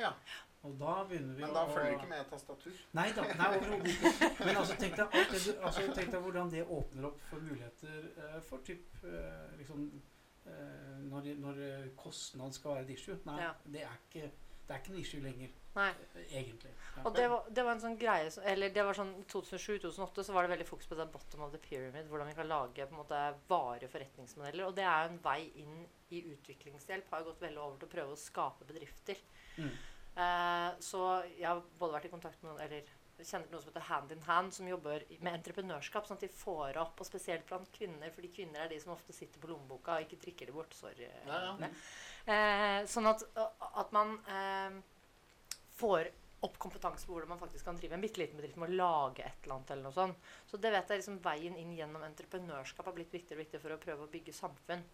Ja, 0.00 0.10
Og 0.66 0.72
da 0.80 1.04
begynner 1.06 1.36
vi 1.38 1.44
Men 1.44 1.52
da 1.54 1.60
å 1.62 1.70
følger 1.70 1.92
du 1.92 1.98
ikke 2.00 2.08
med 2.10 2.24
tastatur. 2.32 2.78
Nei 2.98 3.04
da, 3.14 3.22
nei, 3.38 3.50
overhodet 3.54 3.92
ikke. 3.92 4.30
Men 4.48 4.56
altså, 4.58 4.74
tenk 4.80 4.96
deg, 4.98 5.14
altså, 5.62 5.84
tenk 5.94 6.10
deg 6.10 6.24
hvordan 6.24 6.50
det 6.50 6.64
åpner 6.66 7.06
opp 7.06 7.20
for 7.30 7.44
muligheter 7.46 8.08
for 8.48 8.64
typ 8.66 8.96
liksom 9.60 9.84
eh, 10.50 10.96
når, 11.06 11.28
når 11.38 11.60
kostnad 12.02 12.56
skal 12.58 12.74
være 12.80 12.88
et 12.88 12.90
issue. 12.96 13.14
Nei, 13.30 13.38
Ja. 13.44 13.52
det, 13.76 13.84
er 13.86 13.94
ikke, 14.08 14.32
det 14.66 14.74
er 14.74 14.80
ikke 14.82 14.92
en 14.94 14.98
issue 14.98 15.20
lenger, 15.22 15.50
Nei. 15.76 15.90
egentlig. 16.34 16.72
Ja. 16.96 17.02
Og 17.06 17.14
det 17.14 17.26
var, 17.30 17.44
det 17.54 17.64
var 17.64 17.76
en 17.76 17.82
sånn 17.84 17.98
greie 18.00 18.30
som- 18.34 18.44
Eller 18.44 18.70
det 18.74 18.84
var 18.84 18.94
sånn 18.94 19.12
2007-2008 19.30 20.24
så 20.24 20.32
var 20.32 20.42
det 20.42 20.50
veldig 20.58 20.66
fokus 20.66 20.86
på 20.90 20.96
det 20.96 21.06
bottom 21.12 21.42
of 21.42 21.52
the 21.52 21.58
pyramid. 21.58 22.08
Hvordan 22.08 22.26
vi 22.26 22.34
kan 22.34 22.48
lage 22.48 22.86
på 22.86 22.96
en 22.96 23.02
måte 23.04 23.20
varige 23.48 23.88
forretningsmodeller. 23.92 24.66
Og 24.66 24.74
det 24.74 24.84
er 24.84 25.04
jo 25.06 25.12
en 25.12 25.18
vei 25.22 25.52
inn 25.62 25.86
i 26.10 26.22
utviklingshjelp. 26.32 27.10
Har 27.10 27.22
gått 27.22 27.40
veldig 27.40 27.58
over 27.62 27.78
til 27.78 27.88
å 27.88 27.94
prøve 27.94 28.12
å 28.16 28.18
skape 28.18 28.66
bedrifter. 28.66 29.16
Mm. 29.58 29.70
Eh, 30.16 30.70
så 30.80 31.02
jeg 31.36 31.46
har 31.46 31.62
både 31.78 31.92
vært 31.92 32.06
i 32.06 32.14
kontakt 32.14 32.42
med 32.42 32.54
noen 32.54 32.64
Eller 32.64 32.82
kjenner 33.24 33.48
noen 33.50 33.62
som 33.62 33.70
heter 33.70 33.86
Hand 33.88 34.12
in 34.12 34.22
Hand, 34.26 34.52
som 34.52 34.68
jobber 34.68 35.04
med 35.20 35.32
entreprenørskap. 35.38 36.06
Sånn 36.08 36.18
at 36.18 36.26
de 36.26 36.28
får 36.28 36.76
opp, 36.76 37.00
og 37.00 37.06
spesielt 37.08 37.46
blant 37.48 37.70
kvinner, 37.72 38.10
fordi 38.12 38.28
kvinner 38.28 38.64
er 38.64 38.68
de 38.68 38.80
som 38.82 38.92
ofte 38.92 39.14
sitter 39.16 39.40
på 39.40 39.48
lommeboka 39.48 39.96
og 39.96 40.04
ikke 40.04 40.20
drikker 40.24 40.50
det 40.50 40.56
bort. 40.56 40.74
Sorry. 40.76 41.08
Ja, 41.26 41.54
ja. 41.60 41.70
Eh, 42.26 42.80
sånn 42.90 43.06
at, 43.06 43.22
at 43.38 43.92
man 43.94 44.16
eh, 44.26 44.78
får 45.78 46.10
opp 46.46 46.58
kompetanse 46.60 47.06
på 47.06 47.14
hvordan 47.14 47.32
man 47.32 47.40
faktisk 47.40 47.64
kan 47.64 47.78
drive 47.78 47.96
en 47.96 48.02
bitte 48.02 48.20
liten 48.20 48.38
bedrift 48.38 48.58
med 48.60 48.72
å 48.72 48.78
lage 48.80 49.24
et 49.24 49.44
eller 49.44 49.56
annet. 49.56 49.70
eller 49.72 49.86
noe 49.88 49.96
sånt. 49.96 50.32
Så 50.50 50.60
det 50.60 50.72
vet 50.74 50.90
jeg 50.90 51.02
liksom 51.02 51.20
veien 51.24 51.58
inn 51.60 51.74
gjennom 51.76 52.04
entreprenørskap 52.06 52.90
har 52.90 52.96
blitt 52.96 53.14
viktigere 53.14 53.40
og 53.40 53.44
viktigere 53.44 53.64
for 53.64 53.76
å 53.76 53.84
prøve 53.86 54.06
å 54.06 54.12
bygge 54.12 54.34
samfunn. 54.36 54.84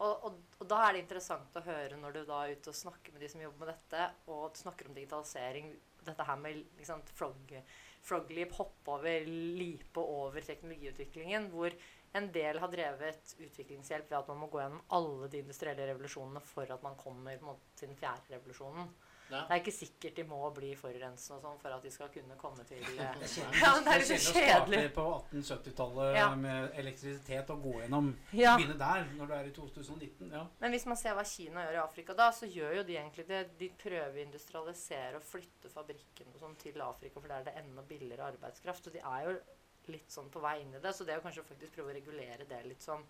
Og, 0.00 0.24
og, 0.24 0.40
og 0.56 0.68
da 0.68 0.80
er 0.86 0.96
det 0.96 1.04
interessant 1.04 1.56
å 1.60 1.64
høre 1.66 1.98
når 2.00 2.16
du 2.16 2.20
da 2.24 2.40
er 2.42 2.56
ute 2.56 2.72
og 2.72 2.78
snakker 2.78 3.12
med 3.12 3.20
de 3.20 3.28
som 3.28 3.42
jobber 3.44 3.66
med 3.66 3.72
dette, 3.74 4.06
og 4.32 4.56
snakker 4.56 4.88
om 4.88 4.96
digitalisering, 4.96 5.74
dette 6.06 6.24
her 6.24 6.40
med 6.40 6.62
liksom, 6.80 7.04
frog, 7.12 7.56
Froglip, 8.00 8.54
hoppe 8.56 8.94
over, 8.94 9.26
lipe 9.28 10.00
over 10.00 10.40
teknologiutviklingen, 10.40 11.50
hvor 11.52 11.74
en 12.12 12.26
del 12.34 12.58
har 12.58 12.68
drevet 12.72 13.36
utviklingshjelp 13.38 14.08
ved 14.10 14.18
at 14.18 14.28
man 14.32 14.40
må 14.42 14.48
gå 14.50 14.58
gjennom 14.62 14.80
alle 14.96 15.28
de 15.30 15.38
industrielle 15.44 15.86
revolusjonene 15.92 16.40
for 16.42 16.72
at 16.74 16.82
man 16.82 16.96
kommer 16.98 17.38
mot 17.44 17.60
den 17.80 17.94
fjerde 17.96 18.34
revolusjonen. 18.34 18.88
Ja. 19.30 19.44
Det 19.46 19.54
er 19.54 19.60
ikke 19.60 19.72
sikkert 19.76 20.16
de 20.18 20.24
må 20.26 20.38
bli 20.56 20.72
forurensende 20.74 21.36
og 21.36 21.44
sånn 21.44 21.58
for 21.62 21.70
at 21.70 21.84
de 21.86 21.90
skal 21.94 22.08
kunne 22.10 22.34
komme 22.40 22.64
til 22.66 22.80
eh, 22.98 23.12
Det 23.20 23.28
Ja, 23.62 23.76
det 23.78 23.92
er 23.92 24.00
litt 24.02 24.08
kjedelig 24.10 24.40
å 24.40 24.48
kjedelig. 24.48 24.80
på 24.96 25.04
1870-tallet 25.44 26.16
Ja. 26.18 26.24
med 26.34 26.74
elektrisitet 26.82 27.52
og 27.54 27.62
gå 27.62 27.76
gjennom 27.84 28.08
Ja. 28.34 28.56
Begynne 28.58 28.74
der 28.80 29.06
når 29.14 29.30
du 29.30 29.34
er 29.36 29.46
i 29.52 29.54
2019. 29.54 30.32
Ja. 30.34 30.42
Men 30.58 30.74
hvis 30.74 30.88
man 30.90 30.98
ser 30.98 31.14
hva 31.14 31.22
Kina 31.22 31.62
gjør 31.68 31.78
i 31.78 31.82
Afrika 31.84 32.18
da, 32.18 32.32
så 32.34 32.50
gjør 32.50 32.80
jo 32.80 32.84
de 32.90 32.98
egentlig 32.98 33.28
det. 33.30 33.44
De 33.62 33.70
prøver 33.78 34.18
å 34.18 34.24
industrialisere 34.24 35.20
og 35.22 35.28
flytte 35.30 35.70
fabrikken 35.70 36.34
og 36.34 36.42
sånn 36.42 36.58
til 36.66 36.82
Afrika, 36.82 37.20
for 37.22 37.30
der 37.30 37.44
er 37.44 37.52
det 37.52 37.56
enda 37.62 37.86
billigere 37.86 38.32
arbeidskraft. 38.34 38.90
Og 38.90 38.98
de 38.98 39.04
er 39.06 39.28
jo 39.30 39.38
litt 39.88 40.10
sånn 40.12 40.28
på 40.30 40.40
vei 40.44 40.60
inn 40.62 40.74
i 40.74 40.80
det. 40.80 40.92
Så 40.94 41.04
det 41.04 41.14
jo 41.16 41.22
kanskje 41.24 41.42
faktisk 41.48 41.72
prøve 41.78 41.90
å 41.92 41.96
regulere 41.96 42.44
det 42.48 42.62
litt 42.66 42.82
sånn 42.82 43.04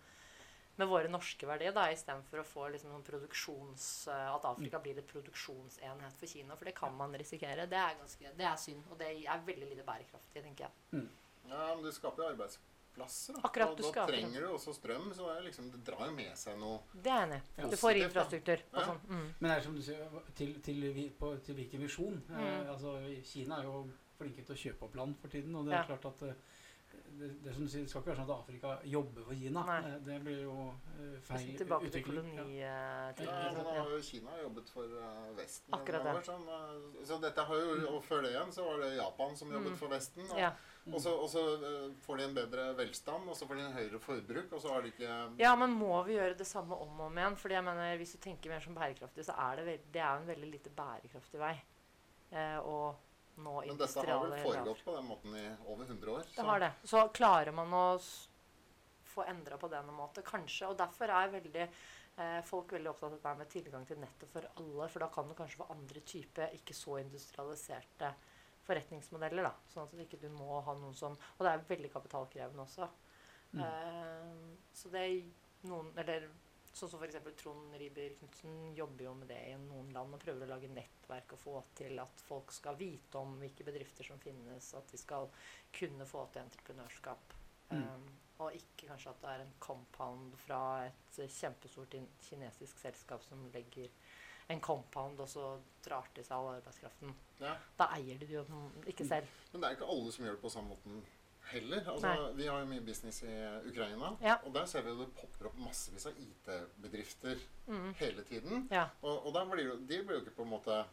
med 0.79 0.87
våre 0.87 1.09
norske 1.11 1.45
verdier, 1.45 1.73
da, 1.75 1.89
istedenfor 1.91 2.39
å 2.41 2.43
få 2.47 2.69
liksom 2.71 2.89
noen 2.93 3.03
produksjons... 3.03 4.07
eh, 4.07 4.29
At 4.33 4.45
Afrika 4.45 4.79
blir 4.79 4.97
et 4.97 5.07
produksjonsenhet 5.07 6.15
for 6.17 6.25
Kina. 6.31 6.55
For 6.55 6.65
det 6.65 6.73
kan 6.77 6.95
man 6.97 7.13
risikere. 7.19 7.67
Det 7.69 7.77
er, 7.77 7.97
ganske, 7.99 8.31
det 8.37 8.45
er 8.47 8.55
synd. 8.57 8.85
Og 8.89 8.97
det 8.97 9.09
er 9.27 9.43
veldig 9.45 9.67
lite 9.69 9.83
bærekraftig, 9.85 10.41
tenker 10.41 10.69
jeg. 10.69 11.07
Ja, 11.51 11.75
men 11.75 11.83
du 11.83 11.91
skaper 11.91 12.23
jo 12.23 12.29
arbeidsplasser. 12.31 13.35
Da. 13.35 13.41
Akkurat, 13.49 13.69
og 13.75 13.77
du 13.77 13.83
da 13.83 13.91
skaper 13.91 14.13
trenger 14.15 14.41
du 14.41 14.47
også 14.55 14.73
strøm, 14.79 15.11
så 15.13 15.27
det, 15.27 15.35
er 15.37 15.45
liksom, 15.49 15.69
det 15.75 15.83
drar 15.91 16.05
jo 16.07 16.15
med 16.15 16.37
seg 16.39 16.57
noe 16.59 16.79
Det 16.93 17.11
er 17.13 17.21
enig 17.27 17.41
Du 17.75 17.77
får 17.83 17.99
infrastruktur 18.05 18.63
og 18.71 18.81
sånn. 18.87 19.03
Mm. 19.11 19.27
Men 19.39 19.49
det 19.51 19.57
er 19.57 19.65
som 19.67 19.75
du 19.77 19.83
sier, 19.85 20.17
til, 20.39 20.55
til, 20.65 20.89
på, 21.19 21.33
til 21.45 21.59
hvilken 21.59 21.83
visjon? 21.83 22.17
Mm. 22.31 22.41
Eh, 22.47 22.71
altså, 22.73 22.95
Kina 23.27 23.59
er 23.59 23.69
jo 23.69 23.83
flinke 24.17 24.43
til 24.47 24.55
å 24.55 24.61
kjøpe 24.63 24.87
opp 24.87 24.95
land 25.03 25.19
for 25.19 25.35
tiden. 25.35 25.55
Og 25.59 25.67
det 25.67 25.75
er 25.75 25.83
Ja. 25.83 25.87
klart 25.91 26.09
at 26.13 26.25
eh, 26.31 26.59
det, 27.19 27.43
det, 27.43 27.53
som 27.53 27.63
du 27.65 27.69
sier, 27.69 27.81
det 27.85 27.89
skal 27.91 28.01
ikke 28.01 28.09
være 28.11 28.19
sånn 28.21 28.29
at 28.31 28.39
Afrika 28.41 28.71
jobber 28.87 29.23
for 29.27 29.33
Kina. 29.35 29.63
Nei. 29.67 29.77
Eh, 29.91 29.99
Det 30.07 30.17
blir 30.23 30.39
jo 30.43 30.55
eh, 30.71 31.19
feil 31.21 31.37
utvikling. 31.39 31.57
tilbake 31.61 31.89
til 31.91 32.03
kolonitiden. 32.07 32.51
Ja, 32.55 33.13
Ja, 33.19 33.51
men 33.55 33.65
har 33.65 33.89
jo 33.91 34.01
Kina 34.01 34.37
jobbet 34.41 34.69
for 34.69 34.83
eh, 34.85 35.29
Vesten. 35.37 35.73
Akkurat 35.77 36.03
det. 36.03 36.15
Sånn, 36.25 36.47
eh, 36.47 37.05
så 37.05 37.19
dette 37.21 37.45
har 37.49 37.55
jo, 37.55 37.95
og 37.95 38.03
før 38.03 38.21
det 38.23 38.31
igjen 38.35 38.51
så 38.51 38.65
var 38.69 38.79
det 38.85 38.95
Japan 38.97 39.35
som 39.35 39.51
jobbet 39.51 39.71
Mm. 39.71 39.77
for 39.77 39.87
Vesten. 39.89 40.29
Og, 40.31 40.37
Ja. 40.39 40.51
og 40.91 40.99
så, 41.01 41.11
og 41.21 41.29
så 41.29 41.43
eh, 41.61 41.91
får 42.01 42.17
de 42.17 42.23
en 42.23 42.33
bedre 42.35 42.67
velstand, 42.77 43.29
og 43.29 43.35
så 43.35 43.45
får 43.47 43.55
de 43.55 43.61
en 43.67 43.73
høyere 43.73 43.99
forbruk, 43.99 44.51
og 44.53 44.61
så 44.61 44.69
har 44.73 44.81
de 44.81 44.91
ikke 44.91 45.37
Ja, 45.39 45.55
men 45.55 45.71
må 45.71 46.03
vi 46.05 46.13
gjøre 46.17 46.37
det 46.37 46.47
samme 46.47 46.73
om 46.73 46.99
og 46.99 47.05
om 47.07 47.17
igjen? 47.17 47.35
Fordi 47.37 47.53
jeg 47.53 47.63
mener, 47.63 47.97
Hvis 47.97 48.13
du 48.13 48.17
tenker 48.17 48.49
mer 48.49 48.59
som 48.59 48.73
bærekraftig, 48.75 49.25
så 49.25 49.33
er 49.37 49.55
det, 49.57 49.65
veld, 49.65 49.91
det 49.93 50.01
er 50.01 50.17
en 50.17 50.27
veldig 50.27 50.51
lite 50.51 50.69
bærekraftig 50.69 51.39
vei. 51.39 51.61
Eh, 52.31 52.57
å 52.63 52.95
nå 53.43 53.55
Men 53.67 53.79
dette 53.79 54.03
har 54.07 54.25
vel 54.25 54.35
foregått 54.43 54.83
på 54.85 54.95
den 54.95 55.07
måten 55.09 55.37
i 55.37 55.45
over 55.65 55.85
100 55.85 56.13
år. 56.13 56.27
Det 56.35 56.45
har 56.47 56.63
det. 56.63 56.71
Så 56.83 57.07
klarer 57.15 57.55
man 57.55 57.73
å 57.73 57.85
få 59.11 59.25
endra 59.27 59.57
på 59.59 59.69
denne 59.71 59.93
måten, 59.95 60.23
kanskje. 60.25 60.69
Og 60.71 60.77
derfor 60.79 61.11
er 61.11 61.33
veldig 61.33 61.63
eh, 61.65 62.39
folk 62.47 62.73
veldig 62.75 62.91
opptatt 62.93 63.09
av 63.09 63.17
dette 63.17 63.33
med 63.41 63.51
tilgang 63.51 63.87
til 63.87 63.99
nettet 64.01 64.31
for 64.31 64.47
alle. 64.55 64.87
For 64.91 65.03
da 65.03 65.09
kan 65.13 65.29
du 65.29 65.35
kanskje 65.37 65.61
få 65.63 65.71
andre 65.73 66.03
typer, 66.13 66.55
ikke 66.57 66.77
så 66.77 66.99
industrialiserte 67.01 68.13
forretningsmodeller. 68.67 69.49
da, 69.49 69.53
Sånn 69.73 69.87
at 69.87 70.05
ikke 70.05 70.21
du 70.21 70.29
må 70.33 70.61
ha 70.63 70.77
noen 70.77 70.95
som 70.97 71.17
Og 71.17 71.45
det 71.45 71.51
er 71.51 71.67
veldig 71.69 71.91
kapitalkrevende 71.93 72.65
også. 72.65 72.87
Mm. 73.51 73.65
Eh, 73.65 74.69
så 74.73 74.89
det 74.93 75.01
er 75.03 75.67
noen 75.67 75.89
Eller 75.99 76.29
sånn 76.73 76.89
som 76.91 77.03
f.eks. 77.03 77.19
Trond 77.41 77.75
Riiber 77.79 78.15
Knutsen 78.19 78.71
jobber 78.77 79.05
jo 79.05 79.13
med 79.19 79.31
det 79.31 79.39
i 79.49 79.57
noen 79.59 79.91
land 79.95 80.15
og 80.15 80.23
prøver 80.23 80.47
å 80.47 80.53
lage 80.53 80.71
nettverk 80.71 81.35
og 81.35 81.41
få 81.41 81.55
til 81.77 81.99
at 82.03 82.23
folk 82.23 82.53
skal 82.55 82.79
vite 82.79 83.19
om 83.19 83.35
hvilke 83.41 83.67
bedrifter 83.67 84.07
som 84.07 84.21
finnes, 84.23 84.71
at 84.77 84.91
de 84.91 84.99
skal 84.99 85.29
kunne 85.75 86.07
få 86.07 86.25
til 86.31 86.45
entreprenørskap. 86.45 87.35
Mm. 87.71 87.83
Um, 87.83 88.09
og 88.41 88.57
ikke 88.57 88.89
kanskje 88.89 89.11
at 89.11 89.21
det 89.21 89.31
er 89.35 89.43
en 89.45 89.53
compound 89.61 90.35
fra 90.45 90.61
et 90.87 91.21
kjempestort 91.29 91.95
kinesisk 92.25 92.79
selskap 92.81 93.23
som 93.23 93.43
legger 93.53 93.91
en 94.51 94.61
compound 94.63 95.19
og 95.21 95.29
så 95.29 95.45
drar 95.85 96.07
til 96.15 96.25
seg 96.25 96.35
all 96.37 96.57
arbeidskraften. 96.57 97.13
Ja. 97.39 97.53
Da 97.77 97.87
eier 97.95 98.17
de 98.19 98.27
det 98.27 98.39
jo 98.39 98.61
ikke 98.89 99.07
selv. 99.07 99.29
Men 99.51 99.61
det 99.61 99.69
er 99.69 99.77
ikke 99.77 99.91
alle 99.93 100.13
som 100.15 100.25
gjør 100.25 100.37
det 100.37 100.43
på 100.43 100.53
samme 100.53 100.73
måten 100.73 101.03
heller. 101.51 101.83
Altså, 101.91 102.31
vi 102.35 102.45
har 102.47 102.59
jo 102.59 102.65
mye 102.69 102.81
business 102.85 103.23
i 103.23 103.33
Ukraina, 103.69 104.13
Ja. 104.21 104.35
og 104.45 104.53
der 104.53 104.65
ser 104.65 104.81
vi 104.81 104.89
jo 104.89 104.99
det 105.03 105.13
popper 105.15 105.45
opp 105.49 105.57
massevis 105.57 106.05
av 106.05 106.13
IT-bedrifter 106.17 107.37
Mm. 107.67 107.93
hele 107.97 108.23
tiden. 108.23 108.67
Ja. 108.71 108.87
Og, 109.01 109.25
og 109.27 109.33
der 109.33 109.45
blir 109.51 109.75
de 109.87 110.03
blir 110.03 110.15
jo 110.19 110.21
ikke 110.25 110.35
på 110.35 110.43
en 110.43 110.49
måte 110.49 110.83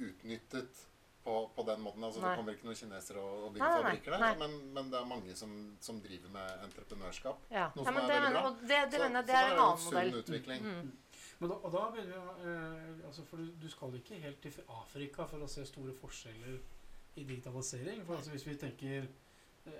utnyttet 0.00 0.86
på, 1.24 1.50
på 1.56 1.62
den 1.62 1.80
måten. 1.80 2.04
Altså, 2.04 2.20
Nei. 2.20 2.30
det 2.30 2.36
kommer 2.38 2.52
ikke 2.56 2.66
noen 2.66 2.76
kinesere 2.76 3.20
og, 3.22 3.44
og 3.46 3.52
bygger 3.54 3.76
fabrikker 3.82 4.10
der, 4.16 4.18
nei. 4.24 4.32
men, 4.40 4.56
men 4.74 4.90
det 4.90 4.98
er 5.00 5.04
mange 5.06 5.36
som, 5.38 5.52
som 5.80 6.00
driver 6.02 6.32
med 6.34 6.64
entreprenørskap. 6.66 7.44
Ja. 7.50 7.68
Noe 7.76 7.84
ja, 7.84 7.92
som 7.92 7.96
er 7.96 8.00
det, 8.08 8.16
veldig 8.16 8.32
bra. 8.34 8.42
og 8.48 8.60
det, 8.60 8.68
det 8.90 8.98
Så- 8.98 9.06
mener 9.06 9.22
det 9.22 9.28
så 9.28 9.32
det 9.32 9.38
er 9.38 9.52
en 9.52 9.62
annen 9.66 9.84
modell. 9.84 10.10
Sunn 10.10 10.18
utvikling. 10.24 10.62
Mm. 10.66 10.92
Men 11.42 11.50
da, 11.50 11.54
og 11.54 11.72
da 11.74 11.84
begynner 11.90 12.18
vi 12.22 12.50
eh, 12.50 13.06
altså 13.06 13.24
For 13.26 13.36
du, 13.36 13.46
du 13.62 13.68
skal 13.70 13.94
ikke 13.98 14.18
helt 14.22 14.42
til 14.42 14.62
Afrika 14.68 15.24
for 15.26 15.42
å 15.42 15.48
se 15.50 15.64
store 15.66 15.92
forskjeller 15.98 16.58
i 17.16 17.24
digitalisering. 17.24 18.04
For 18.06 18.14
altså 18.16 18.30
hvis 18.30 18.46
vi 18.46 18.54
tenker 18.56 18.98
eh, 19.02 19.08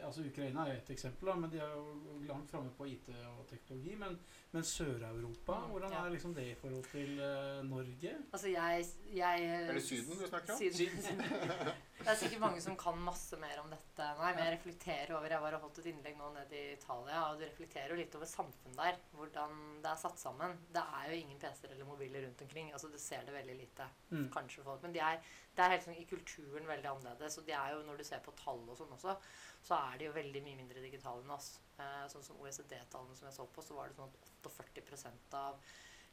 altså 0.04 0.22
Ukraina 0.22 0.60
er 0.68 0.76
et 0.76 0.90
eksempel, 0.90 1.28
da, 1.28 1.34
men 1.34 1.50
de 1.52 1.58
er 1.58 1.70
jo 1.70 2.18
langt 2.28 2.50
framme 2.50 2.70
på 2.76 2.84
IT 2.84 3.08
og 3.38 3.46
teknologi. 3.50 3.94
Men, 3.94 4.18
men 4.52 4.62
Sør-Europa, 4.64 5.52
Mm, 5.52 5.70
hvordan 5.70 5.90
ja. 5.92 6.04
er 6.04 6.08
liksom 6.10 6.34
det 6.34 6.46
i 6.46 6.54
forhold 6.54 6.84
til 6.84 7.10
uh, 7.18 7.70
Norge? 7.70 8.12
Altså, 8.32 8.48
jeg, 8.48 8.84
jeg 9.14 9.44
Er 9.68 9.72
det 9.72 9.82
Syden 9.82 10.18
du 10.22 10.26
snakker 10.28 10.52
om? 10.52 10.58
Syden. 10.72 11.20
Det 12.02 12.08
er 12.10 12.18
sikkert 12.18 12.42
mange 12.42 12.60
som 12.64 12.74
kan 12.78 12.96
masse 12.98 13.36
mer 13.38 13.60
om 13.62 13.68
dette. 13.70 14.06
Nei, 14.18 14.30
men 14.34 14.40
jeg 14.42 14.54
reflekterer 14.56 15.12
over 15.14 15.30
Jeg 15.30 15.44
var 15.44 15.56
og 15.56 15.66
holdt 15.66 15.80
et 15.82 15.88
innlegg 15.92 16.16
nå 16.18 16.30
nede 16.34 16.56
i 16.58 16.72
Italia, 16.74 17.20
og 17.28 17.38
du 17.38 17.44
reflekterer 17.44 17.92
jo 17.92 17.98
litt 18.00 18.16
over 18.18 18.30
samfunnet 18.30 18.80
der. 18.80 18.98
Hvordan 19.14 19.60
det 19.84 19.90
er 19.92 20.00
satt 20.00 20.18
sammen. 20.18 20.56
Det 20.74 20.82
er 20.82 21.12
jo 21.12 21.20
ingen 21.20 21.38
PC-er 21.42 21.76
eller 21.76 21.86
mobiler 21.86 22.26
rundt 22.26 22.42
omkring. 22.46 22.72
Altså, 22.72 22.90
Du 22.90 22.98
ser 22.98 23.22
det 23.28 23.36
veldig 23.36 23.56
lite. 23.60 23.86
Mm. 24.10 24.26
Kanskje 24.34 24.66
folk. 24.66 24.82
Men 24.82 24.96
de 24.96 25.04
er, 25.04 25.20
det 25.54 25.64
er 25.64 25.74
helt 25.76 25.86
sånn 25.86 26.00
i 26.00 26.08
kulturen 26.10 26.66
veldig 26.72 26.90
annerledes. 26.90 27.38
Og 27.38 27.46
de 27.46 27.54
er 27.60 27.76
jo, 27.76 27.84
når 27.86 28.02
du 28.02 28.08
ser 28.08 28.24
på 28.26 28.34
tall 28.40 28.64
og 28.66 28.80
sånn 28.80 28.96
også, 28.98 29.16
så 29.62 29.78
er 29.92 30.00
de 30.00 30.08
jo 30.08 30.16
veldig 30.18 30.42
mye 30.48 30.58
mindre 30.58 30.82
digitale 30.82 31.22
enn 31.22 31.36
oss. 31.36 31.54
Eh, 31.78 32.04
sånn 32.10 32.26
som 32.26 32.42
OECD-tallene 32.42 33.14
som 33.16 33.30
jeg 33.30 33.38
så 33.38 33.46
på, 33.46 33.62
så 33.62 33.78
var 33.78 33.88
det 33.88 34.00
sånn 34.00 34.10
at 34.10 34.52
48% 34.58 35.38
av 35.38 35.62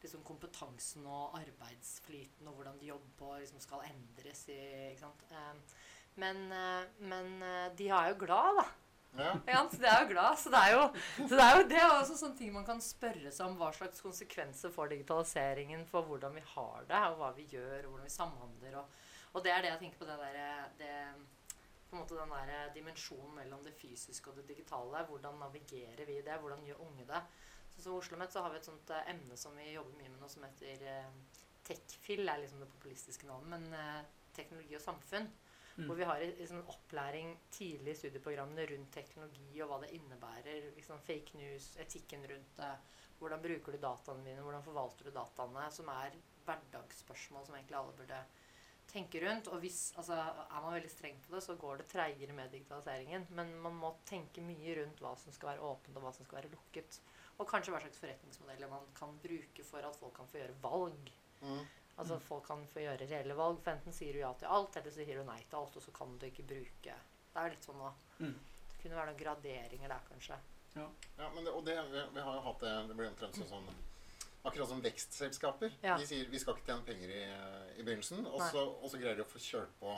liksom 0.04 0.26
kompetansen 0.28 1.08
og 1.08 1.38
arbeidsflyten 1.40 2.48
og 2.50 2.60
hvordan 2.60 2.78
de 2.82 2.92
jobber 2.92 3.40
liksom 3.40 3.64
skal 3.64 3.86
endres 3.90 4.46
i 4.52 4.60
ikke 4.92 5.06
sant? 5.06 5.26
Eh, 5.32 5.80
men, 6.20 6.46
eh, 6.52 6.86
men 7.00 7.34
eh, 7.44 7.66
de 7.80 7.90
er 7.90 8.12
jo 8.14 8.22
glad, 8.26 8.62
da. 8.62 8.68
Ja. 9.18 9.32
ja 9.48 9.62
så 9.72 9.80
De 9.82 9.88
er 9.90 10.04
jo 10.04 10.10
glad. 10.12 10.38
Så 10.38 10.52
det 10.54 10.60
er 10.60 10.76
jo, 10.76 10.84
så 11.18 11.34
det 11.34 11.46
er 11.46 11.58
jo 11.58 11.66
det 11.72 11.80
er 11.82 11.94
også 11.96 12.18
sånne 12.20 12.38
ting 12.38 12.54
man 12.54 12.68
kan 12.68 12.82
spørre 12.84 13.32
seg 13.34 13.48
om 13.48 13.58
hva 13.60 13.72
slags 13.76 14.04
konsekvenser 14.06 14.74
får 14.74 14.94
digitaliseringen 14.94 15.86
for 15.90 16.08
hvordan 16.10 16.38
vi 16.38 16.46
har 16.54 16.88
det, 16.90 17.02
og 17.10 17.20
hva 17.22 17.34
vi 17.38 17.48
gjør, 17.56 17.86
og 17.86 17.96
hvordan 17.96 18.08
vi 18.10 18.16
samhandler. 18.16 18.80
Og, 18.82 19.04
og 19.34 19.46
det 19.46 19.54
er 19.54 19.66
det 19.66 19.74
jeg 19.74 19.84
tenker 19.84 20.04
på 20.04 20.10
det 20.10 20.20
derre 20.22 20.50
det, 20.80 20.96
på 21.90 21.98
en 21.98 22.04
måte 22.04 22.18
den 22.18 22.34
der 22.36 22.74
dimensjonen 22.76 23.38
mellom 23.40 23.64
det 23.66 23.74
fysiske 23.78 24.30
og 24.30 24.38
det 24.38 24.48
digitale. 24.52 25.06
Hvordan 25.10 25.40
navigerer 25.42 26.06
vi 26.06 26.20
det? 26.26 26.38
Hvordan 26.42 26.66
gjør 26.68 26.84
unge 26.86 27.08
det? 27.10 27.24
Sånn 27.80 27.94
som 27.94 28.00
Oslo 28.02 28.18
Met 28.20 28.34
så 28.34 28.42
har 28.44 28.52
vi 28.52 28.58
et 28.60 28.68
sånt 28.68 28.90
eh, 28.92 29.12
emne 29.14 29.36
som 29.40 29.54
vi 29.56 29.70
jobber 29.72 29.96
mye 29.96 30.12
med 30.12 30.20
nå, 30.20 30.28
som 30.28 30.44
heter 30.44 30.82
eh, 30.84 31.38
TechFill. 31.64 32.26
er 32.28 32.42
liksom 32.42 32.60
det 32.60 32.68
populistiske 32.74 33.28
navnet, 33.30 33.54
men 33.54 33.78
eh, 33.78 34.10
teknologi 34.36 34.76
og 34.76 34.84
samfunn. 34.84 35.30
Mm. 35.78 35.86
Hvor 35.88 35.96
vi 35.96 36.08
har 36.10 36.24
sånn 36.50 36.66
opplæring 36.74 37.30
tidlig 37.56 37.94
i 37.94 38.00
studieprogrammene 38.02 38.66
rundt 38.68 38.92
teknologi 38.92 39.62
og 39.64 39.72
hva 39.72 39.78
det 39.86 39.94
innebærer. 39.96 40.74
Liksom 40.76 41.00
fake 41.06 41.40
news, 41.40 41.70
etikken 41.80 42.28
rundt 42.28 42.60
det. 42.60 42.74
Hvordan 43.22 43.46
bruker 43.46 43.76
du 43.76 43.80
dataene 43.86 44.26
mine, 44.26 44.44
Hvordan 44.44 44.66
forvalter 44.66 45.08
du 45.08 45.16
dataene? 45.16 45.70
Som 45.72 45.92
er 45.94 46.20
hverdagsspørsmål 46.50 47.48
som 47.48 47.56
egentlig 47.56 47.80
alle 47.80 47.96
burde 47.96 48.20
tenke 48.92 49.24
rundt. 49.24 49.48
Og 49.54 49.64
hvis, 49.64 49.94
altså, 49.96 50.20
er 50.20 50.66
man 50.66 50.76
veldig 50.76 50.92
streng 50.92 51.24
på 51.24 51.32
det, 51.38 51.46
så 51.48 51.56
går 51.64 51.80
det 51.80 51.88
treigere 51.94 52.36
med 52.36 52.52
digitaliseringen. 52.52 53.30
Men 53.40 53.56
man 53.64 53.80
må 53.80 53.96
tenke 54.10 54.44
mye 54.44 54.76
rundt 54.82 55.00
hva 55.06 55.16
som 55.22 55.32
skal 55.36 55.54
være 55.54 55.72
åpent, 55.72 55.96
og 55.96 56.04
hva 56.04 56.16
som 56.18 56.28
skal 56.28 56.42
være 56.42 56.54
lukket. 56.58 57.00
Og 57.40 57.48
kanskje 57.48 57.74
hva 57.74 57.80
slags 57.84 58.02
forretningsmodeller 58.02 58.72
man 58.72 58.88
kan 58.98 59.16
bruke 59.24 59.64
for 59.64 59.86
at 59.88 59.96
folk 60.00 60.16
kan 60.20 60.28
få 60.28 60.42
gjøre 60.42 60.58
valg. 60.64 61.12
Mm. 61.42 61.62
Altså 62.00 62.16
at 62.16 62.24
folk 62.24 62.46
kan 62.48 62.62
få 62.68 62.84
gjøre 62.84 63.08
reelle 63.08 63.36
valg. 63.36 63.62
For 63.64 63.76
enten 63.76 63.96
sier 63.96 64.16
du 64.16 64.22
ja 64.22 64.32
til 64.40 64.52
alt, 64.52 64.76
eller 64.80 64.92
så 64.92 65.04
sier 65.04 65.20
du 65.20 65.28
nei 65.28 65.40
til 65.46 65.60
alt, 65.62 65.76
og 65.80 65.86
så 65.86 65.96
kan 65.96 66.16
du 66.20 66.28
ikke 66.30 66.48
bruke 66.52 66.96
Det 67.30 67.44
er 67.44 67.54
litt 67.54 67.68
sånn 67.68 67.80
nå. 67.80 67.92
Mm. 68.20 68.38
Det 68.72 68.82
kunne 68.82 69.00
være 69.00 69.12
noen 69.12 69.22
graderinger 69.24 69.94
der, 69.94 70.08
kanskje. 70.12 70.40
Ja, 70.76 70.88
men 71.34 71.44
det, 71.44 71.52
og 71.52 71.64
det, 71.66 71.76
vi, 71.90 72.02
vi 72.14 72.24
har 72.24 72.36
jo 72.38 72.42
hatt 72.46 72.60
det 72.62 72.72
Det 72.92 72.96
blir 73.00 73.08
omtrent 73.10 73.40
sånn, 73.40 73.50
sånn 73.50 73.72
Akkurat 74.48 74.70
som 74.70 74.84
vekstselskaper. 74.84 75.74
Ja. 75.84 75.98
De 76.00 76.06
sier 76.08 76.30
vi 76.32 76.40
skal 76.40 76.56
ikke 76.56 76.70
tjene 76.70 76.86
penger 76.88 77.12
i, 77.12 77.24
i 77.76 77.84
begynnelsen, 77.84 78.24
og 78.30 78.40
så, 78.48 78.62
og 78.64 78.88
så 78.88 79.00
greier 79.02 79.18
de 79.20 79.26
å 79.26 79.28
få 79.28 79.42
kjørt 79.44 79.74
på 79.82 79.96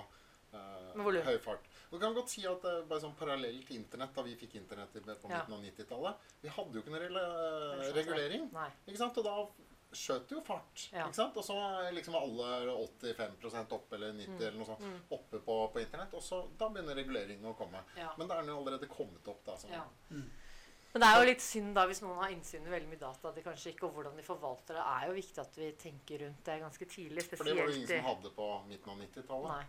eh, 0.53 0.95
Med 0.95 1.05
volum. 1.05 1.23
høy 1.23 1.37
fart. 1.39 1.65
Du 1.91 1.97
kan 1.99 2.13
godt 2.13 2.29
si 2.29 2.45
at 2.47 2.61
det 2.61 2.71
var 2.71 2.83
bare 2.89 3.01
sånn 3.01 3.15
parallelt 3.15 3.67
til 3.67 3.77
internett, 3.77 4.13
da 4.15 4.21
vi 4.23 4.35
fikk 4.35 4.55
internett 4.55 4.93
på 4.93 5.01
på 5.01 5.29
Ja. 5.29 5.37
midten 5.43 5.53
av 5.53 5.61
90-tallet 5.63 6.15
Vi 6.41 6.49
hadde 6.49 6.73
jo 6.73 6.81
ikke 6.81 6.91
noen 6.91 7.13
re 7.15 7.91
regulering. 7.93 8.49
Ikke 8.87 8.97
sant? 8.97 9.17
Og 9.17 9.23
da 9.23 9.47
skjøt 9.91 10.27
det 10.29 10.35
jo 10.37 10.41
fart. 10.41 10.89
Ja. 10.93 11.05
Ikke 11.07 11.15
sant? 11.15 11.35
Og 11.35 11.43
så 11.43 11.55
liksom 11.93 12.13
var 12.13 12.21
alle 12.21 12.71
85 13.01 13.71
oppe, 13.75 13.95
eller 13.95 14.13
90 14.13 14.27
Mm. 14.37 14.41
eller 14.47 14.57
noe 14.57 14.65
sånt, 14.65 14.79
Mm. 14.79 15.01
oppe 15.11 15.39
på, 15.39 15.73
på 15.73 15.79
internett. 15.81 16.13
Og 16.13 16.21
så 16.21 16.47
da 16.57 16.69
begynner 16.69 16.95
reguleringen 16.95 17.43
å 17.45 17.57
komme. 17.57 17.83
Ja. 17.97 18.13
Men 18.17 18.27
da 18.27 18.35
er 18.35 18.41
den 18.45 18.55
jo 18.55 18.61
allerede 18.63 18.87
kommet 18.87 19.27
opp, 19.27 19.43
da. 19.43 19.55
Sånn. 19.57 19.71
ja. 19.71 19.83
Mm. 20.11 20.29
Men 20.93 21.01
det 21.01 21.07
er 21.07 21.19
jo 21.21 21.25
litt 21.25 21.39
synd 21.41 21.73
da 21.75 21.85
hvis 21.87 22.01
noen 22.01 22.17
har 22.19 22.29
innsyn 22.31 22.65
i 22.67 22.69
veldig 22.69 22.89
mye 22.89 22.99
data 22.99 23.31
de 23.31 23.41
kanskje 23.41 23.71
ikke, 23.73 23.83
og 23.87 23.93
hvordan 23.95 24.15
de 24.17 24.23
forvalter 24.23 24.75
det. 24.75 24.83
er 24.83 25.07
jo 25.07 25.13
viktig 25.13 25.39
at 25.39 25.55
vi 25.55 25.71
tenker 25.71 26.19
rundt 26.25 26.43
det 26.43 26.59
ganske 26.61 26.85
tidlig. 26.85 27.23
For 27.23 27.43
det 27.45 27.55
var 27.55 27.67
jo 27.67 27.75
ingen 27.75 27.87
som 27.87 28.03
hadde 28.03 28.29
på 28.35 28.67
midten 28.67 28.89
av 28.89 28.97
90-tallet. 28.99 29.65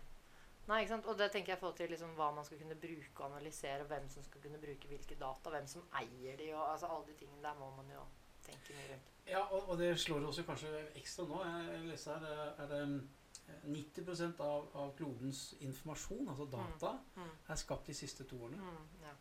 Nei. 0.67 0.81
Ikke 0.81 0.93
sant? 0.93 1.05
Og 1.11 1.17
det 1.19 1.31
tenker 1.31 1.53
jeg 1.53 1.57
i 1.57 1.59
forhold 1.59 1.77
til 1.77 1.89
liksom 1.91 2.13
hva 2.15 2.29
man 2.35 2.45
skal 2.47 2.57
kunne 2.61 2.75
bruke 2.79 3.23
og 3.23 3.31
analysere, 3.31 3.83
hvem 3.89 4.05
som 4.09 4.23
skal 4.23 4.41
kunne 4.41 4.59
bruke 4.61 4.87
hvilke 4.87 5.15
data, 5.19 5.49
hvem 5.49 5.67
som 5.67 5.81
eier 5.99 6.37
de, 6.39 6.53
og 6.55 6.71
altså 6.71 6.87
alle 6.87 7.07
de 7.07 7.17
tingene 7.19 7.41
der 7.43 7.57
må 7.59 7.71
man 7.75 7.89
jo 7.91 8.05
tenke 8.45 8.73
mye 8.77 8.87
rundt. 8.93 9.09
Ja, 9.27 9.39
og, 9.55 9.69
og 9.69 9.77
det 9.79 9.91
slår 9.99 10.25
oss 10.27 10.37
jo 10.39 10.43
kanskje 10.47 10.71
ekstra 10.99 11.25
nå. 11.27 11.43
Jeg 11.43 11.83
leste 11.87 12.15
her, 12.15 12.25
er 12.63 12.67
det 12.71 12.79
eh, 12.83 13.67
90 13.67 14.39
av, 14.39 14.65
av 14.75 14.95
klodens 14.97 15.43
informasjon, 15.61 16.27
altså 16.29 16.45
data, 16.51 16.93
Mm. 17.15 17.29
er 17.49 17.55
skapt 17.55 17.87
de 17.87 17.93
siste 17.93 18.23
to 18.27 18.39
årene. 18.43 18.57
Mm, 18.57 19.03
ja. 19.03 19.13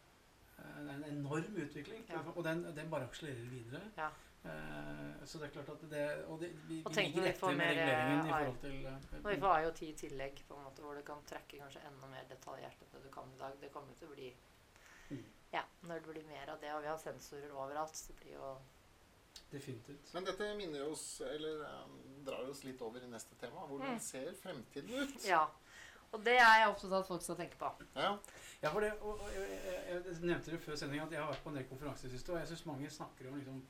Eh, 0.58 0.80
Det 0.82 0.90
er 0.90 0.94
en 0.94 1.04
enorm 1.18 1.56
utvikling, 1.66 2.04
Ja. 2.08 2.22
og 2.34 2.44
den, 2.44 2.64
den 2.76 2.90
bare 2.90 3.04
akselererer 3.10 3.50
videre. 3.50 3.82
Ja. 3.96 4.08
Eh, 4.44 5.24
så 5.24 5.38
det 5.38 5.46
er 5.46 5.52
klart 5.54 5.68
at 5.70 5.82
det 5.90 6.24
Og 6.26 6.40
det, 6.40 6.48
vi, 6.66 6.80
Og 6.82 6.90
vi 6.90 6.94
tenk 6.96 7.12
ligger 7.14 7.20
når 7.20 7.22
vi 7.22 7.30
etter 7.30 7.40
får 7.44 7.52
med 7.52 7.58
mer, 7.62 7.76
reguleringen 7.76 8.26
i 8.26 8.30
eh, 8.30 8.32
forhold 8.32 8.56
til 8.64 8.86
eh, 8.90 9.20
Og 9.20 9.28
vi 9.30 9.36
får 9.44 9.58
IoT 9.62 9.82
i 9.86 9.92
tillegg, 10.00 10.40
på 10.48 10.56
en 10.56 10.64
måte, 10.66 10.82
hvor 10.82 10.98
du 10.98 11.02
kan 11.06 11.22
trekke 11.30 11.60
kanskje 11.60 11.82
enda 11.86 12.08
mer 12.10 12.24
detaljert 12.32 12.82
enn 12.82 12.90
det 12.96 13.02
du 13.04 13.10
kan 13.14 13.30
i 13.30 13.38
dag. 13.38 13.54
Det 13.62 13.70
kommer 13.74 13.94
til 14.00 14.10
å 14.10 14.16
bli 14.16 14.32
Mm. 15.12 15.24
Ja, 15.52 15.60
når 15.82 15.94
det 16.00 16.08
blir 16.14 16.24
mer 16.24 16.48
av 16.54 16.60
det, 16.62 16.70
og 16.72 16.80
vi 16.82 16.88
har 16.88 16.96
sensorer 16.98 17.50
overalt, 17.52 17.92
så 17.96 18.06
det 18.12 18.16
blir 18.22 18.32
jo 18.38 18.52
Definitivt. 19.50 20.14
Men 20.14 20.24
dette 20.24 20.46
minner 20.56 20.86
oss, 20.88 21.20
eller 21.20 21.58
um, 21.84 21.98
drar 22.24 22.48
oss 22.48 22.62
litt 22.64 22.80
over 22.80 23.02
i 23.04 23.08
neste 23.10 23.34
tema. 23.40 23.66
Hvordan 23.68 23.92
Mm. 23.92 24.00
ser 24.00 24.32
fremtiden 24.40 24.94
ut? 25.02 25.24
Ja. 25.28 25.42
Og 26.12 26.24
det 26.24 26.38
er 26.38 26.58
jeg 26.62 26.68
opptatt 26.70 26.92
av 26.92 27.00
at 27.02 27.06
folk 27.08 27.22
skal 27.22 27.36
tenke 27.36 27.56
på. 27.60 27.68
Ja. 27.96 28.14
Ja, 28.62 28.70
for 28.72 28.80
det, 28.80 28.92
og, 29.02 29.20
og, 29.20 29.28
jeg, 29.34 29.50
jeg, 29.50 30.02
jeg 30.06 30.16
nevnte 30.22 30.50
det 30.54 30.60
før 30.64 30.76
sendinga 30.76 31.04
at 31.04 31.12
jeg 31.12 31.20
har 31.20 31.30
vært 31.32 31.44
på 31.44 31.52
en 31.52 31.56
del 31.60 31.68
konferanser 31.68 32.08
i 32.08 32.10
det 32.12 32.18
siste, 32.18 32.32
og 32.32 32.38
jeg 32.40 32.48
syns 32.48 32.64
mange 32.66 32.90
snakker 32.90 33.28
om 33.28 33.36
liksom, 33.40 33.62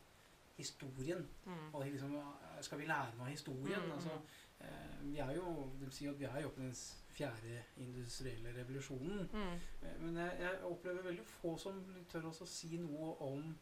historien. 0.56 1.28
Mm. 1.44 1.74
Og 1.74 1.84
liksom, 1.86 2.16
skal 2.60 2.78
vi 2.78 2.86
lære 2.86 3.14
noe 3.18 3.26
av 3.26 3.32
historien? 3.32 3.80
Mm, 3.86 3.92
Altså, 3.96 4.18
eh, 4.60 4.98
vi 5.02 5.18
er 5.18 5.32
jo, 5.36 5.70
de 5.80 5.90
sier 5.90 6.10
at 6.10 6.18
vi 6.20 6.24
er 6.28 6.40
jo 6.42 6.50
i 6.56 6.60
den 6.60 6.74
fjerde 7.12 7.62
industrielle 7.76 8.52
revolusjonen. 8.58 9.28
Mm. 9.32 9.58
Eh, 9.82 9.98
Men 10.00 10.16
jeg, 10.16 10.38
jeg 10.40 10.62
opplever 10.70 11.02
veldig 11.02 11.26
få 11.26 11.56
som 11.58 11.82
tør 12.12 12.28
også 12.30 12.46
si 12.46 12.76
noe 12.78 13.16
om 13.20 13.54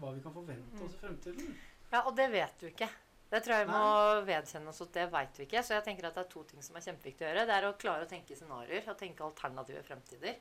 hva 0.00 0.14
vi 0.14 0.20
kan 0.24 0.32
forvente 0.32 0.76
Mm. 0.78 0.84
oss 0.86 0.94
i 0.94 0.98
fremtiden. 0.98 1.56
Ja, 1.92 2.00
og 2.08 2.16
det 2.16 2.30
vet 2.32 2.60
du 2.60 2.66
ikke. 2.66 2.88
Det 3.32 3.42
tror 3.44 3.54
jeg 3.56 3.66
vi 3.66 3.72
må 3.72 4.24
vedkjenne 4.28 4.68
oss 4.68 4.80
at 4.84 4.92
det 4.92 5.06
veit 5.12 5.38
vi 5.38 5.44
ikke. 5.46 5.62
Så 5.64 5.72
jeg 5.74 5.84
tenker 5.84 6.06
at 6.06 6.14
det 6.14 6.20
er 6.26 6.30
to 6.32 6.42
ting 6.44 6.62
som 6.62 6.76
er 6.76 6.80
kjempeviktig 6.84 7.24
å 7.24 7.28
gjøre. 7.30 7.46
Det 7.48 7.54
er 7.56 7.64
å 7.68 7.76
klare 7.80 8.04
å 8.04 8.08
tenke 8.08 8.36
scenarioer, 8.36 8.88
å 8.92 8.96
tenke 8.98 9.24
alternative 9.24 9.82
fremtider. 9.86 10.36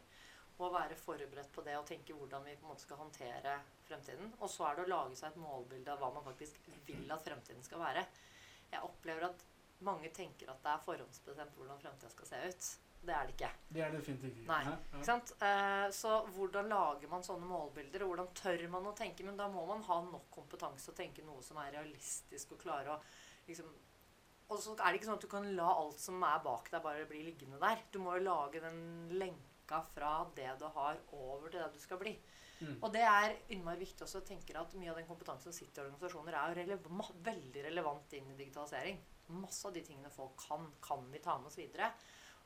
Og 0.61 0.73
være 0.75 0.97
forberedt 0.99 1.49
på 1.55 1.63
det 1.65 1.73
og 1.79 1.87
tenke 1.89 2.13
hvordan 2.13 2.43
vi 2.45 2.53
på 2.59 2.67
en 2.67 2.73
måte 2.73 2.85
skal 2.85 2.99
håndtere 3.01 3.55
fremtiden. 3.87 4.29
Og 4.39 4.49
så 4.51 4.67
er 4.67 4.77
det 4.77 4.85
å 4.85 4.91
lage 4.91 5.17
seg 5.17 5.31
et 5.31 5.41
målbilde 5.41 5.93
av 5.93 6.03
hva 6.03 6.11
man 6.13 6.27
faktisk 6.27 6.59
vil 6.85 7.09
at 7.09 7.25
fremtiden 7.25 7.65
skal 7.65 7.81
være. 7.81 8.05
Jeg 8.71 8.85
opplever 8.85 9.25
at 9.31 9.43
mange 9.81 10.11
tenker 10.13 10.51
at 10.53 10.61
det 10.61 10.71
er 10.75 10.85
forhåndsbestemt 10.85 11.57
hvordan 11.57 11.81
fremtida 11.81 12.13
skal 12.13 12.29
se 12.29 12.41
ut. 12.45 12.71
Det 13.01 13.13
er 13.17 13.25
det 13.25 13.33
ikke. 13.33 13.49
Det 13.73 13.81
er 13.81 13.89
det 13.89 13.99
definitivt 13.99 14.35
ikke. 14.37 14.47
Nei, 14.51 14.73
Ikke 14.93 15.05
sant? 15.07 15.31
Eh, 15.41 15.87
så 15.97 16.19
hvordan 16.35 16.67
lager 16.69 17.09
man 17.09 17.23
sånne 17.25 17.47
målbilder, 17.49 18.03
og 18.05 18.11
hvordan 18.11 18.27
tør 18.37 18.65
man 18.69 18.89
å 18.91 18.97
tenke? 18.97 19.25
Men 19.25 19.39
da 19.39 19.47
må 19.49 19.63
man 19.65 19.81
ha 19.87 19.97
nok 20.05 20.27
kompetanse 20.35 20.91
og 20.91 20.99
tenke 20.99 21.25
noe 21.25 21.41
som 21.45 21.57
er 21.63 21.73
realistisk 21.79 22.53
og 22.53 22.61
klare 22.61 22.93
å 22.93 22.99
liksom 23.47 23.71
Og 24.51 24.59
så 24.59 24.73
er 24.75 24.91
det 24.91 24.99
ikke 24.99 25.07
sånn 25.07 25.17
at 25.17 25.23
du 25.23 25.31
kan 25.31 25.45
la 25.55 25.69
alt 25.79 25.99
som 26.03 26.23
er 26.27 26.41
bak 26.43 26.65
deg, 26.69 26.81
bare 26.83 27.07
bli 27.07 27.23
liggende 27.23 27.57
der. 27.57 27.81
Du 27.89 28.01
må 28.03 28.17
jo 28.17 28.25
lage 28.25 28.59
den 28.59 28.81
lenka 29.71 29.81
fra 29.93 30.27
det 30.35 30.59
du 30.59 30.65
har, 30.65 30.97
over 31.11 31.49
til 31.49 31.59
det 31.59 31.73
du 31.73 31.79
skal 31.79 31.99
bli. 31.99 32.19
Mm. 32.61 32.77
Og 32.83 32.91
det 32.93 33.01
er 33.01 33.37
innmari 33.49 33.79
viktig 33.79 34.03
også. 34.05 34.21
å 34.21 34.27
tenke 34.27 34.53
at 34.57 34.73
Mye 34.77 34.91
av 34.91 34.97
den 34.97 35.07
kompetansen 35.07 35.51
som 35.51 35.53
sitter 35.53 35.81
i 35.81 35.85
organisasjoner, 35.89 36.33
er 36.33 36.49
jo 36.51 36.59
relev 36.59 37.23
veldig 37.23 37.63
relevant 37.65 38.13
inn 38.13 38.29
i 38.31 38.37
digitalisering. 38.37 38.99
Masse 39.41 39.67
av 39.67 39.73
de 39.73 39.81
tingene 39.81 40.11
folk 40.11 40.35
kan, 40.47 40.67
kan 40.81 41.07
vi 41.11 41.19
ta 41.19 41.37
med 41.37 41.47
oss 41.47 41.57
videre. 41.57 41.91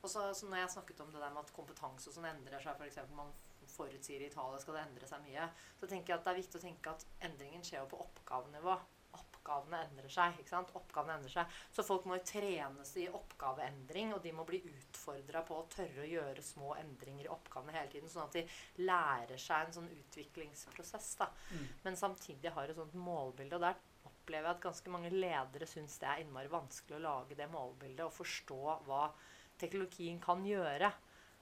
Og 0.01 0.09
så, 0.09 0.29
så 0.37 0.47
når 0.47 0.61
jeg 0.61 0.73
snakket 0.75 1.01
om 1.01 1.11
det 1.11 1.21
der 1.21 1.33
med 1.33 1.41
at 1.41 1.53
kompetanse 1.55 2.09
og 2.09 2.15
sånn 2.15 2.29
endrer 2.29 2.61
seg, 2.61 2.77
f.eks. 2.77 3.01
man 3.17 3.33
forutsier 3.75 4.21
i 4.21 4.27
Italia 4.29 4.59
skal 4.61 4.77
det 4.77 4.83
endre 4.85 5.07
seg 5.09 5.23
mye, 5.25 5.47
så 5.79 5.87
tenker 5.89 6.13
jeg 6.13 6.19
at 6.19 6.27
det 6.27 6.33
er 6.35 6.43
viktig 6.43 6.59
å 6.59 6.65
tenke 6.67 6.91
at 6.91 7.07
endringen 7.25 7.65
skjer 7.65 7.81
jo 7.81 7.89
på 7.95 8.03
oppgavenivå. 8.05 8.75
Oppgavene 9.15 9.81
endrer 9.87 10.11
seg. 10.11 10.37
ikke 10.39 10.51
sant? 10.51 10.71
Oppgavene 10.77 11.17
endrer 11.17 11.33
seg. 11.33 11.57
Så 11.73 11.85
folk 11.87 12.05
må 12.05 12.19
jo 12.19 12.27
trenes 12.27 12.93
i 13.01 13.07
oppgaveendring, 13.09 14.13
og 14.13 14.21
de 14.23 14.33
må 14.35 14.45
bli 14.47 14.61
utfordra 15.05 15.41
på 15.45 15.57
å 15.59 15.65
tørre 15.69 16.03
å 16.03 16.09
gjøre 16.09 16.43
små 16.43 16.75
endringer 16.79 17.25
i 17.25 17.31
oppgavene 17.31 17.75
hele 17.75 17.91
tiden, 17.91 18.09
sånn 18.09 18.25
at 18.25 18.37
de 18.37 18.45
lærer 18.83 19.37
seg 19.37 19.65
en 19.65 19.75
sånn 19.79 19.89
utviklingsprosess. 19.93 21.15
da. 21.19 21.29
Mm. 21.51 21.67
Men 21.83 21.97
samtidig 21.97 22.51
har 22.51 22.69
et 22.69 22.75
sånt 22.75 22.93
målbilde. 22.93 23.55
Og 23.55 23.61
der 23.61 23.75
opplever 24.05 24.49
jeg 24.49 24.55
at 24.55 24.63
ganske 24.65 24.89
mange 24.93 25.13
ledere 25.13 25.67
syns 25.69 25.99
det 26.01 26.09
er 26.09 26.23
innmari 26.23 26.51
vanskelig 26.51 26.97
å 26.97 27.05
lage 27.05 27.35
det 27.35 27.49
målbildet 27.51 28.05
og 28.05 28.15
forstå 28.15 28.61
hva 28.87 29.09
teknologien 29.57 30.19
kan 30.19 30.45
gjøre. 30.45 30.91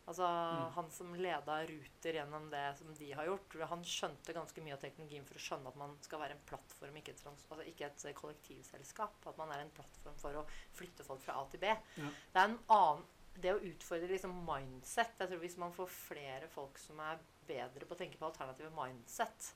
Altså 0.05 0.23
Mm. 0.27 0.71
Han 0.75 0.91
som 0.91 1.15
leda 1.15 1.65
Ruter 1.65 2.13
gjennom 2.13 2.49
det 2.49 2.75
som 2.77 2.93
de 2.93 3.11
har 3.11 3.25
gjort, 3.25 3.55
han 3.69 3.83
skjønte 3.83 4.33
ganske 4.33 4.61
mye 4.61 4.73
av 4.73 4.81
teknologien 4.81 5.25
for 5.25 5.39
å 5.39 5.43
skjønne 5.45 5.71
at 5.71 5.79
man 5.79 5.95
skal 6.01 6.19
være 6.19 6.35
en 6.35 6.43
plattform, 6.45 6.97
ikke 6.99 7.13
et, 7.13 7.23
altså 7.25 7.63
ikke 7.63 7.85
et 7.87 8.15
kollektivselskap. 8.15 9.27
At 9.31 9.37
man 9.37 9.51
er 9.55 9.63
en 9.63 9.71
plattform 9.71 10.17
for 10.19 10.35
å 10.35 10.45
flytte 10.75 11.07
folk 11.07 11.23
fra 11.23 11.37
A 11.39 11.45
til 11.47 11.63
B. 11.63 11.71
Ja. 11.71 12.11
Det 12.33 12.41
er 12.41 12.49
en 12.49 12.59
annen 12.67 13.05
det 13.41 13.53
å 13.53 13.61
utfordre 13.65 14.11
liksom 14.11 14.33
mindset 14.45 15.19
jeg 15.19 15.29
tror 15.29 15.41
Hvis 15.41 15.59
man 15.61 15.73
får 15.73 15.89
flere 15.89 16.49
folk 16.51 16.77
som 16.81 16.99
er 17.03 17.21
bedre 17.47 17.87
på 17.87 17.95
å 17.95 17.99
tenke 17.99 18.19
på 18.19 18.27
alternative 18.29 18.69
mindset, 18.75 19.49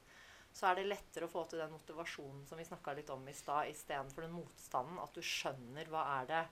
så 0.51 0.67
er 0.67 0.79
det 0.79 0.89
lettere 0.89 1.27
å 1.27 1.31
få 1.31 1.45
til 1.47 1.61
den 1.61 1.71
motivasjonen 1.71 2.43
som 2.49 2.59
vi 2.59 2.65
snakka 2.67 2.95
litt 2.97 3.11
om 3.13 3.23
i 3.29 3.35
stad, 3.37 3.69
istedenfor 3.71 4.25
den 4.25 4.35
motstanden. 4.35 4.99
At 4.99 5.15
du 5.15 5.21
skjønner 5.23 5.91
hva 5.91 6.07
er 6.17 6.31
det 6.31 6.45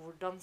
Hvordan 0.00 0.38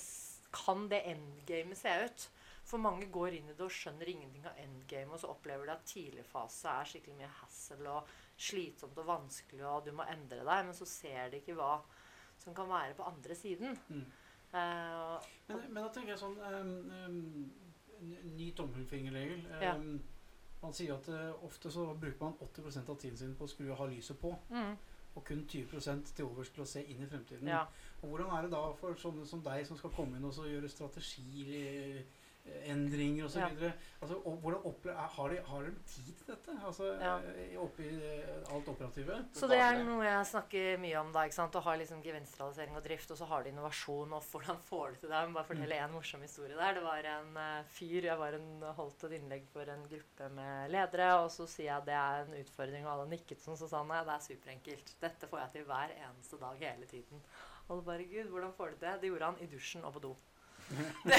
kan 0.53 0.83
det 0.91 0.99
endgamet 1.09 1.79
se 1.79 1.93
ut? 2.05 2.27
For 2.67 2.83
mange 2.83 3.07
går 3.11 3.37
inn 3.37 3.47
i 3.47 3.55
det 3.55 3.63
og 3.63 3.73
skjønner 3.73 4.09
ingenting 4.11 4.45
av 4.45 4.57
endgame, 4.59 5.15
og 5.15 5.21
så 5.21 5.31
opplever 5.31 5.69
de 5.69 5.73
at 5.73 5.85
tidligfase 5.87 6.73
er 6.73 6.89
skikkelig 6.91 7.15
mye 7.21 7.29
hassle 7.39 7.93
og 7.93 8.11
slitsomt 8.35 8.99
og 8.99 9.07
vanskelig, 9.07 9.63
og 9.65 9.87
du 9.87 9.93
må 9.95 10.05
endre 10.11 10.43
deg, 10.43 10.65
men 10.67 10.75
så 10.75 10.87
ser 10.89 11.31
de 11.31 11.39
ikke 11.39 11.55
hva 11.57 11.77
som 12.43 12.55
kan 12.57 12.67
være 12.69 12.97
på 12.97 13.07
andre 13.07 13.37
siden. 13.39 13.79
Mm. 13.87 14.03
Eh, 14.53 15.27
Men, 15.47 15.63
men 15.73 15.83
da 15.83 15.89
tenker 15.93 16.13
jeg 16.13 16.19
sånn 16.21 16.37
um, 16.39 16.91
um, 16.91 17.49
Ny 18.37 18.51
tommelfingerregel. 18.55 19.47
Ja. 19.61 19.73
Um, 19.75 19.97
man 20.61 20.73
sier 20.73 20.95
at 20.95 21.07
uh, 21.09 21.43
ofte 21.45 21.71
så 21.71 21.87
bruker 21.99 22.23
man 22.23 22.37
80 22.41 22.79
av 22.89 22.95
tiden 22.97 23.17
sin 23.17 23.35
på 23.37 23.45
å 23.45 23.51
skru 23.51 23.67
og 23.71 23.77
ha 23.77 23.87
lyset 23.89 24.17
på, 24.21 24.31
mm, 24.49 24.71
og 25.15 25.23
kun 25.25 25.43
20 25.49 26.13
til 26.15 26.25
overs 26.25 26.49
til 26.53 26.63
å 26.63 26.69
se 26.69 26.83
inn 26.83 27.03
i 27.03 27.09
fremtiden. 27.09 27.47
ja. 27.47 27.65
Og 28.01 28.09
hvordan 28.09 28.31
er 28.37 28.45
det 28.45 28.51
da 28.53 28.63
for 28.77 28.97
sånne 29.01 29.25
som 29.25 29.41
deg, 29.45 29.65
som 29.65 29.77
skal 29.77 29.93
komme 29.93 30.17
inn 30.17 30.25
og 30.25 30.33
så 30.33 30.45
gjøre 30.45 30.69
strategiendringer 32.47 33.25
osv.? 33.25 33.37
Ja. 33.39 33.71
Altså, 34.01 34.15
har, 34.23 35.29
de, 35.29 35.37
har 35.47 35.63
de 35.63 35.71
tid 35.85 36.09
til 36.17 36.27
dette? 36.27 36.53
Altså, 36.65 36.85
Ja. 37.01 37.17
eh, 37.19 37.57
Oppi 37.61 37.87
eh, 37.87 38.53
alt 38.53 38.67
operative? 38.67 39.25
Så 39.33 39.47
det 39.49 39.57
er 39.59 39.83
noe 39.83 40.03
jeg 40.05 40.25
snakker 40.25 40.77
mye 40.79 40.95
om 40.99 41.11
da. 41.13 41.23
ikke 41.25 41.33
sant? 41.35 41.55
Å 41.55 41.61
ha 41.65 41.75
liksom 41.75 42.01
gevinstrealisering 42.03 42.75
og 42.77 42.83
drift, 42.83 43.11
og 43.11 43.17
så 43.17 43.25
har 43.25 43.43
de 43.43 43.49
innovasjon. 43.49 44.13
Og 44.13 44.23
hvordan 44.31 44.57
får 44.69 44.91
du 44.91 44.95
til 45.01 45.09
det? 45.09 45.15
Jeg 45.17 45.27
må 45.29 45.33
bare 45.39 45.49
fortelle 45.51 45.75
en 45.81 45.91
morsom 45.95 46.21
historie 46.21 46.55
der. 46.55 46.73
Det 46.77 46.83
var 46.83 47.03
en 47.03 47.37
eh, 47.37 47.63
fyr 47.77 48.03
Jeg 48.03 48.17
var 48.17 48.33
en, 48.33 48.61
holdt 48.77 49.03
et 49.09 49.17
innlegg 49.19 49.47
for 49.53 49.73
en 49.73 49.83
gruppe 49.89 50.29
med 50.29 50.71
ledere, 50.71 51.09
og 51.23 51.31
så 51.31 51.47
sier 51.47 51.71
jeg 51.73 51.85
det 51.85 51.97
er 51.97 52.25
en 52.25 52.37
utfordring, 52.43 52.85
og 52.85 52.93
alle 52.93 53.09
nikket 53.09 53.41
sånn. 53.41 53.57
Så 53.57 53.67
sa 53.69 53.81
han 53.81 53.87
nei, 53.91 54.03
det 54.05 54.13
er 54.13 54.27
superenkelt. 54.29 54.95
Dette 55.01 55.27
får 55.27 55.39
jeg 55.45 55.51
til 55.57 55.65
hver 55.71 55.93
eneste 55.97 56.37
dag 56.39 56.57
hele 56.61 56.85
tiden. 56.85 57.21
Og 57.69 57.83
bare 57.83 58.05
Gud, 58.07 58.29
hvordan 58.31 58.53
får 58.55 58.69
du 58.77 58.85
det? 58.85 59.01
Det 59.01 59.09
gjorde 59.09 59.25
han 59.25 59.41
i 59.43 59.47
dusjen 59.51 59.83
og 59.83 59.93
på 59.97 59.99
do. 60.05 60.15
det, 61.09 61.17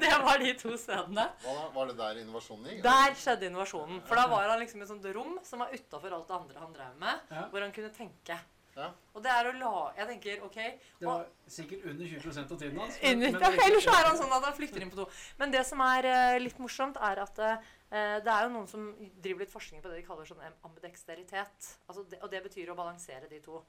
det 0.00 0.10
var 0.22 0.38
de 0.38 0.54
to 0.60 0.76
stedene. 0.78 1.26
Hva 1.42 1.54
da? 1.58 1.68
Var 1.74 1.90
det 1.90 1.96
der 1.98 2.20
innovasjonen 2.22 2.70
gikk? 2.70 2.82
Der 2.86 3.14
skjedde 3.18 3.48
innovasjonen. 3.50 4.02
For 4.08 4.20
da 4.20 4.26
var 4.30 4.48
han 4.52 4.60
liksom 4.62 4.82
i 4.82 4.86
et 4.86 4.90
sånt 4.92 5.06
rom 5.16 5.38
som 5.46 5.64
var 5.64 5.74
utafor 5.74 6.14
alt 6.18 6.28
det 6.30 6.36
andre 6.40 6.62
han 6.66 6.74
drev 6.76 6.98
med, 7.00 7.24
Ja. 7.34 7.46
hvor 7.50 7.64
han 7.66 7.72
kunne 7.74 7.90
tenke. 7.94 8.38
Ja. 8.74 8.88
Og 9.14 9.22
det 9.22 9.30
er 9.30 9.46
å 9.46 9.52
la 9.54 9.72
Jeg 9.94 10.06
tenker 10.08 10.40
OK 10.42 10.56
Det 10.98 11.06
var 11.06 11.28
sikkert 11.46 11.84
under 11.92 12.08
20 12.10 12.40
av 12.40 12.56
tiden 12.58 12.80
hans. 12.82 12.96
Ja, 12.98 13.12
Ellers 13.14 13.84
så 13.86 13.92
er 13.94 14.08
han 14.08 14.18
sånn 14.18 14.34
at 14.34 14.48
han 14.48 14.56
flykter 14.56 14.82
inn 14.82 14.90
på 14.90 14.98
do. 14.98 15.04
Men 15.38 15.54
det 15.54 15.62
som 15.68 15.78
er 15.86 16.08
uh, 16.10 16.38
litt 16.42 16.58
morsomt, 16.58 16.98
er 16.98 17.20
at 17.22 17.38
uh, 17.38 17.70
det 17.94 18.32
er 18.34 18.48
jo 18.48 18.50
noen 18.56 18.66
som 18.66 18.88
driver 19.22 19.44
litt 19.44 19.52
forskning 19.54 19.78
på 19.82 19.92
det 19.92 20.00
de 20.00 20.06
kaller 20.08 20.26
sånn 20.26 20.42
am- 20.42 20.58
ambidexteritet. 20.66 21.68
Altså 21.86 22.02
det, 22.10 22.18
og 22.18 22.32
det 22.32 22.42
betyr 22.48 22.72
å 22.74 22.78
balansere 22.78 23.30
de 23.30 23.38
to. 23.44 23.62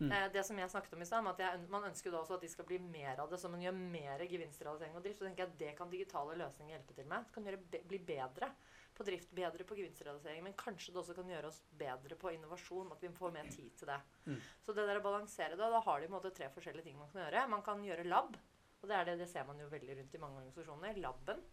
Mm. 0.00 0.10
Eh, 0.10 0.26
det 0.34 0.42
som 0.46 0.58
jeg 0.58 0.70
snakket 0.70 0.94
om 0.96 1.02
i 1.04 1.06
stad, 1.06 1.26
at 1.30 1.40
jeg, 1.44 1.64
man 1.70 1.86
ønsker 1.86 2.10
jo 2.10 2.14
da 2.16 2.22
også 2.24 2.38
at 2.38 2.44
de 2.44 2.50
skal 2.50 2.66
bli 2.66 2.80
mer 2.82 3.20
av 3.22 3.30
det, 3.30 3.38
så 3.38 3.50
man 3.50 3.62
gjør 3.62 3.76
mer 3.78 4.24
gevinstrealisering 4.26 4.96
og 4.98 5.04
drift. 5.04 5.20
Så 5.20 5.28
tenker 5.28 5.44
jeg 5.44 5.52
at 5.52 5.58
det 5.60 5.74
kan 5.78 5.92
digitale 5.92 6.38
løsninger 6.40 6.74
hjelpe 6.74 6.96
til 6.96 7.10
med. 7.10 7.28
Det 7.28 7.36
kan 7.36 7.50
gjøre 7.50 7.84
bli 7.92 8.00
bedre 8.08 8.50
på 8.94 9.06
drift, 9.06 9.30
bedre 9.34 9.66
på 9.66 9.78
gevinstrealisering, 9.78 10.42
men 10.46 10.56
kanskje 10.58 10.94
det 10.94 11.00
også 11.02 11.16
kan 11.18 11.30
gjøre 11.30 11.50
oss 11.50 11.60
bedre 11.78 12.18
på 12.18 12.34
innovasjon. 12.34 12.90
At 12.94 13.06
vi 13.06 13.12
får 13.14 13.34
mer 13.34 13.50
tid 13.54 13.70
til 13.78 13.90
det. 13.90 14.00
Mm. 14.26 14.40
Så 14.66 14.74
det 14.74 14.88
der 14.90 15.00
å 15.00 15.06
balansere 15.06 15.58
det, 15.58 15.70
da 15.76 15.82
har 15.86 16.00
de 16.00 16.10
på 16.10 16.12
en 16.12 16.18
måte 16.18 16.34
tre 16.34 16.50
forskjellige 16.54 16.90
ting 16.90 16.98
man 16.98 17.10
kan 17.12 17.24
gjøre. 17.24 17.46
Man 17.54 17.64
kan 17.66 17.86
gjøre 17.86 18.06
lab. 18.08 18.38
Og 18.82 18.90
det, 18.90 18.96
er 18.98 19.08
det, 19.08 19.20
det 19.22 19.30
ser 19.30 19.46
man 19.48 19.62
jo 19.62 19.70
veldig 19.72 20.00
rundt 20.00 20.14
i 20.14 20.20
mange 20.20 20.42
organisasjoner. 20.42 20.98
Laben. 21.00 21.46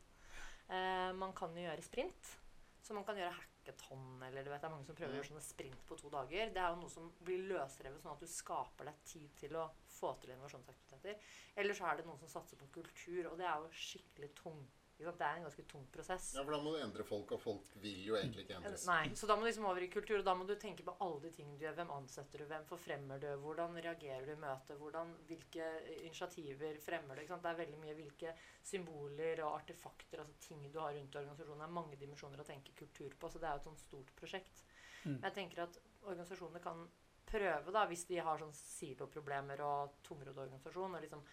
Eh, 0.68 1.12
man 1.16 1.34
kan 1.38 1.54
jo 1.56 1.64
gjøre 1.64 1.86
sprint. 1.86 2.34
Så 2.82 2.98
man 2.98 3.06
kan 3.08 3.20
gjøre 3.22 3.38
hack 3.38 3.51
hackathon, 3.62 4.24
eller 4.24 4.44
du 4.44 4.50
vet, 4.50 4.62
det 4.62 4.68
er 4.68 4.74
mange 4.74 4.86
som 4.88 4.98
prøver 4.98 5.14
å 5.14 5.20
gjøre 5.20 5.30
sånne 5.30 5.46
sprint 5.46 5.84
på 5.88 5.98
to 6.00 6.10
dager. 6.10 6.52
Det 6.54 6.62
er 6.62 6.74
jo 6.74 6.80
noe 6.82 6.92
som 6.92 7.10
blir 7.22 7.44
løsrevet, 7.52 8.02
sånn 8.02 8.16
at 8.16 8.24
du 8.24 8.30
skaper 8.30 8.90
deg 8.90 9.02
tid 9.06 9.30
til 9.38 9.58
å 9.60 9.68
få 9.92 10.14
til 10.22 10.34
innovasjonsaktiviteter. 10.34 11.34
Eller 11.62 11.78
så 11.78 11.88
er 11.90 12.00
det 12.00 12.08
noen 12.08 12.22
som 12.22 12.32
satser 12.32 12.58
på 12.58 12.70
kultur, 12.80 13.32
og 13.32 13.38
det 13.40 13.48
er 13.48 13.62
jo 13.62 13.84
skikkelig 13.86 14.32
tung. 14.42 14.62
Ikke 15.02 15.10
sant? 15.10 15.22
Det 15.22 15.28
er 15.28 15.40
en 15.40 15.46
ganske 15.48 15.64
tung 15.72 15.86
prosess. 15.90 16.26
Ja, 16.38 16.44
for 16.46 16.54
da 16.54 16.60
må 16.62 16.74
du 16.76 16.84
endre 16.84 17.06
folk, 17.08 17.32
og 17.34 17.42
folk 17.42 17.72
vil 17.82 18.04
jo 18.06 18.18
egentlig 18.20 18.46
ikke 18.46 18.60
endres. 18.60 18.84
Nei, 18.86 19.16
så 19.18 19.30
da 19.30 19.36
må 19.36 19.42
du 19.42 19.50
liksom 19.50 19.66
over 19.66 19.82
i 19.82 19.90
kultur, 19.90 20.20
og 20.20 20.28
da 20.28 20.36
må 20.38 20.46
du 20.46 20.54
tenke 20.62 20.86
på 20.86 20.94
alle 21.02 21.24
de 21.24 21.32
tingene 21.34 21.58
du 21.58 21.66
gjør. 21.66 21.76
Hvem 21.80 21.94
ansetter 21.96 22.44
du, 22.44 22.46
hvem 22.52 22.68
forfremmer 22.70 23.24
du, 23.24 23.28
hvordan 23.42 23.80
reagerer 23.82 24.30
du 24.30 24.36
i 24.36 24.40
møtet, 24.44 24.78
hvordan, 24.78 25.16
hvilke 25.32 25.70
initiativer 25.98 26.78
fremmer 26.86 27.18
du. 27.18 27.26
Ikke 27.26 27.34
sant? 27.34 27.48
Det 27.48 27.54
er 27.56 27.62
veldig 27.64 27.82
mye 27.82 27.98
hvilke 27.98 28.36
symboler 28.72 29.42
og 29.48 29.58
artefakter, 29.58 30.22
altså 30.22 30.38
ting 30.46 30.68
du 30.70 30.78
har 30.78 30.94
rundt 30.94 31.22
organisasjonen. 31.24 31.66
Det 31.66 31.70
er 31.72 31.78
mange 31.82 32.02
dimensjoner 32.06 32.46
å 32.46 32.50
tenke 32.54 32.78
kultur 32.78 33.18
på, 33.18 33.32
så 33.34 33.42
det 33.42 33.50
er 33.50 33.58
jo 33.58 33.64
et 33.64 33.70
sånt 33.72 33.86
stort 33.88 34.16
prosjekt. 34.22 34.66
Mm. 35.02 35.16
Men 35.16 35.32
jeg 35.32 35.40
tenker 35.42 35.66
at 35.66 35.82
organisasjonene 36.06 36.62
kan 36.62 36.86
prøve, 37.32 37.72
da, 37.74 37.86
hvis 37.90 38.06
de 38.10 38.20
har 38.22 38.40
sånn 38.42 38.54
siloproblemer 38.56 39.64
og 39.66 40.02
tungrodd 40.06 40.44
organisasjon, 40.46 40.98
og 40.98 41.04
liksom 41.06 41.24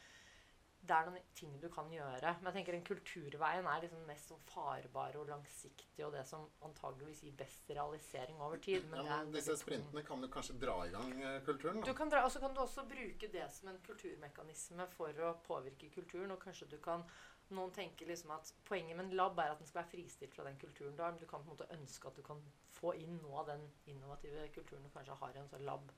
det 0.81 0.95
er 0.95 1.09
noen 1.09 1.25
ting 1.37 1.55
du 1.61 1.67
kan 1.73 1.91
gjøre. 1.93 2.35
Men 2.39 2.49
jeg 2.49 2.57
tenker 2.59 2.77
den 2.77 2.85
kulturveien 2.87 3.67
er 3.69 3.83
liksom 3.85 4.05
mest 4.09 4.31
sånn 4.31 4.45
farbare 4.49 5.21
og 5.21 5.29
langsiktig, 5.31 6.05
og 6.07 6.15
det 6.15 6.23
som 6.29 6.47
antageligvis 6.65 7.25
gir 7.27 7.35
best 7.39 7.73
realisering 7.75 8.41
over 8.45 8.63
tid. 8.63 8.87
Men 8.93 9.05
Ja, 9.05 9.19
men 9.25 9.35
disse 9.35 9.57
sprintene 9.59 10.05
kan 10.07 10.23
jo 10.25 10.31
kanskje 10.33 10.59
dra 10.63 10.77
i 10.87 10.93
gang 10.95 11.13
kulturen? 11.49 11.83
Da. 11.83 11.91
du 11.91 11.99
kan 11.99 12.13
dra, 12.13 12.23
og 12.25 12.33
så 12.33 12.43
kan 12.45 12.55
du 12.55 12.63
også 12.63 12.87
bruke 12.89 13.33
det 13.33 13.49
som 13.53 13.73
en 13.73 13.83
kulturmekanisme 13.89 14.87
for 14.95 15.25
å 15.27 15.35
påvirke 15.49 15.91
kulturen. 15.95 16.33
Og 16.35 16.41
kanskje 16.47 16.71
du 16.71 16.79
kan 16.85 17.05
Noen 17.49 17.71
tenker 17.73 18.05
liksom 18.05 18.35
at 18.35 18.51
poenget 18.69 18.97
med 18.97 19.07
en 19.07 19.15
lab 19.17 19.39
er 19.41 19.55
at 19.55 19.61
den 19.61 19.69
skal 19.69 19.81
være 19.81 19.93
fristilt 19.95 20.35
fra 20.37 20.45
den 20.45 20.59
kulturen 20.61 20.97
du 20.97 21.01
har. 21.01 21.15
Men 21.15 21.23
du 21.23 21.25
kan 21.25 21.41
på 21.41 21.49
en 21.49 21.55
måte 21.55 21.69
ønske 21.73 22.11
at 22.11 22.19
du 22.19 22.23
kan 22.27 22.43
få 22.77 22.93
inn 23.01 23.17
noe 23.23 23.41
av 23.41 23.49
den 23.49 23.65
innovative 23.89 24.45
kulturen 24.53 24.85
du 24.85 24.91
kanskje 24.93 25.17
har 25.17 25.33
i 25.33 25.41
en 25.41 25.49
sånn 25.49 25.65
lab 25.65 25.89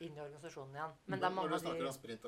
inn 0.00 0.16
i 0.16 0.20
organisasjonen 0.20 0.74
igjen. 0.76 0.92
Men 1.06 1.20
det 1.20 1.26
er 1.28 1.34
Når 1.36 1.48
du 1.50 1.58
snakker 1.58 1.86
om 1.86 1.92
sprint, 1.92 2.22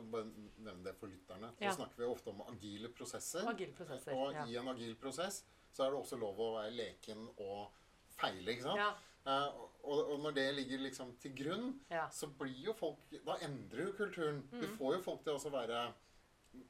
nevn 0.58 0.82
det 0.84 0.94
for 0.98 1.06
lytterne. 1.08 1.52
Ja. 1.60 1.70
Så 1.70 1.76
snakker 1.82 1.96
vi 2.02 2.04
ofte 2.04 2.28
om 2.30 2.42
agile 2.48 2.88
prosesser. 2.88 3.46
agile 3.48 3.72
prosesser. 3.72 4.12
Og 4.14 4.32
Ja. 4.34 4.44
i 4.46 4.56
en 4.56 4.68
agil 4.68 4.94
prosess 4.96 5.44
så 5.72 5.84
er 5.86 5.90
det 5.90 5.98
også 6.00 6.18
lov 6.20 6.36
å 6.38 6.50
være 6.58 6.70
leken 6.76 7.28
og 7.38 7.70
feile, 8.18 8.46
ikke 8.52 8.62
sant? 8.62 8.76
Ja, 8.78 8.92
Uh, 9.24 9.54
og, 9.84 9.98
og 10.12 10.18
når 10.18 10.32
det 10.34 10.54
ligger 10.56 10.78
liksom 10.82 11.12
til 11.22 11.30
grunn, 11.36 11.80
ja. 11.88 12.08
så 12.10 12.26
blir 12.26 12.64
jo 12.64 12.72
folk 12.74 12.96
Da 13.24 13.36
endrer 13.46 13.84
jo 13.86 13.92
kulturen. 13.92 14.40
Du 14.50 14.66
Mm. 14.66 14.76
får 14.76 14.94
jo 14.96 15.00
folk 15.00 15.22
til 15.22 15.32
å 15.38 15.50
være 15.52 15.92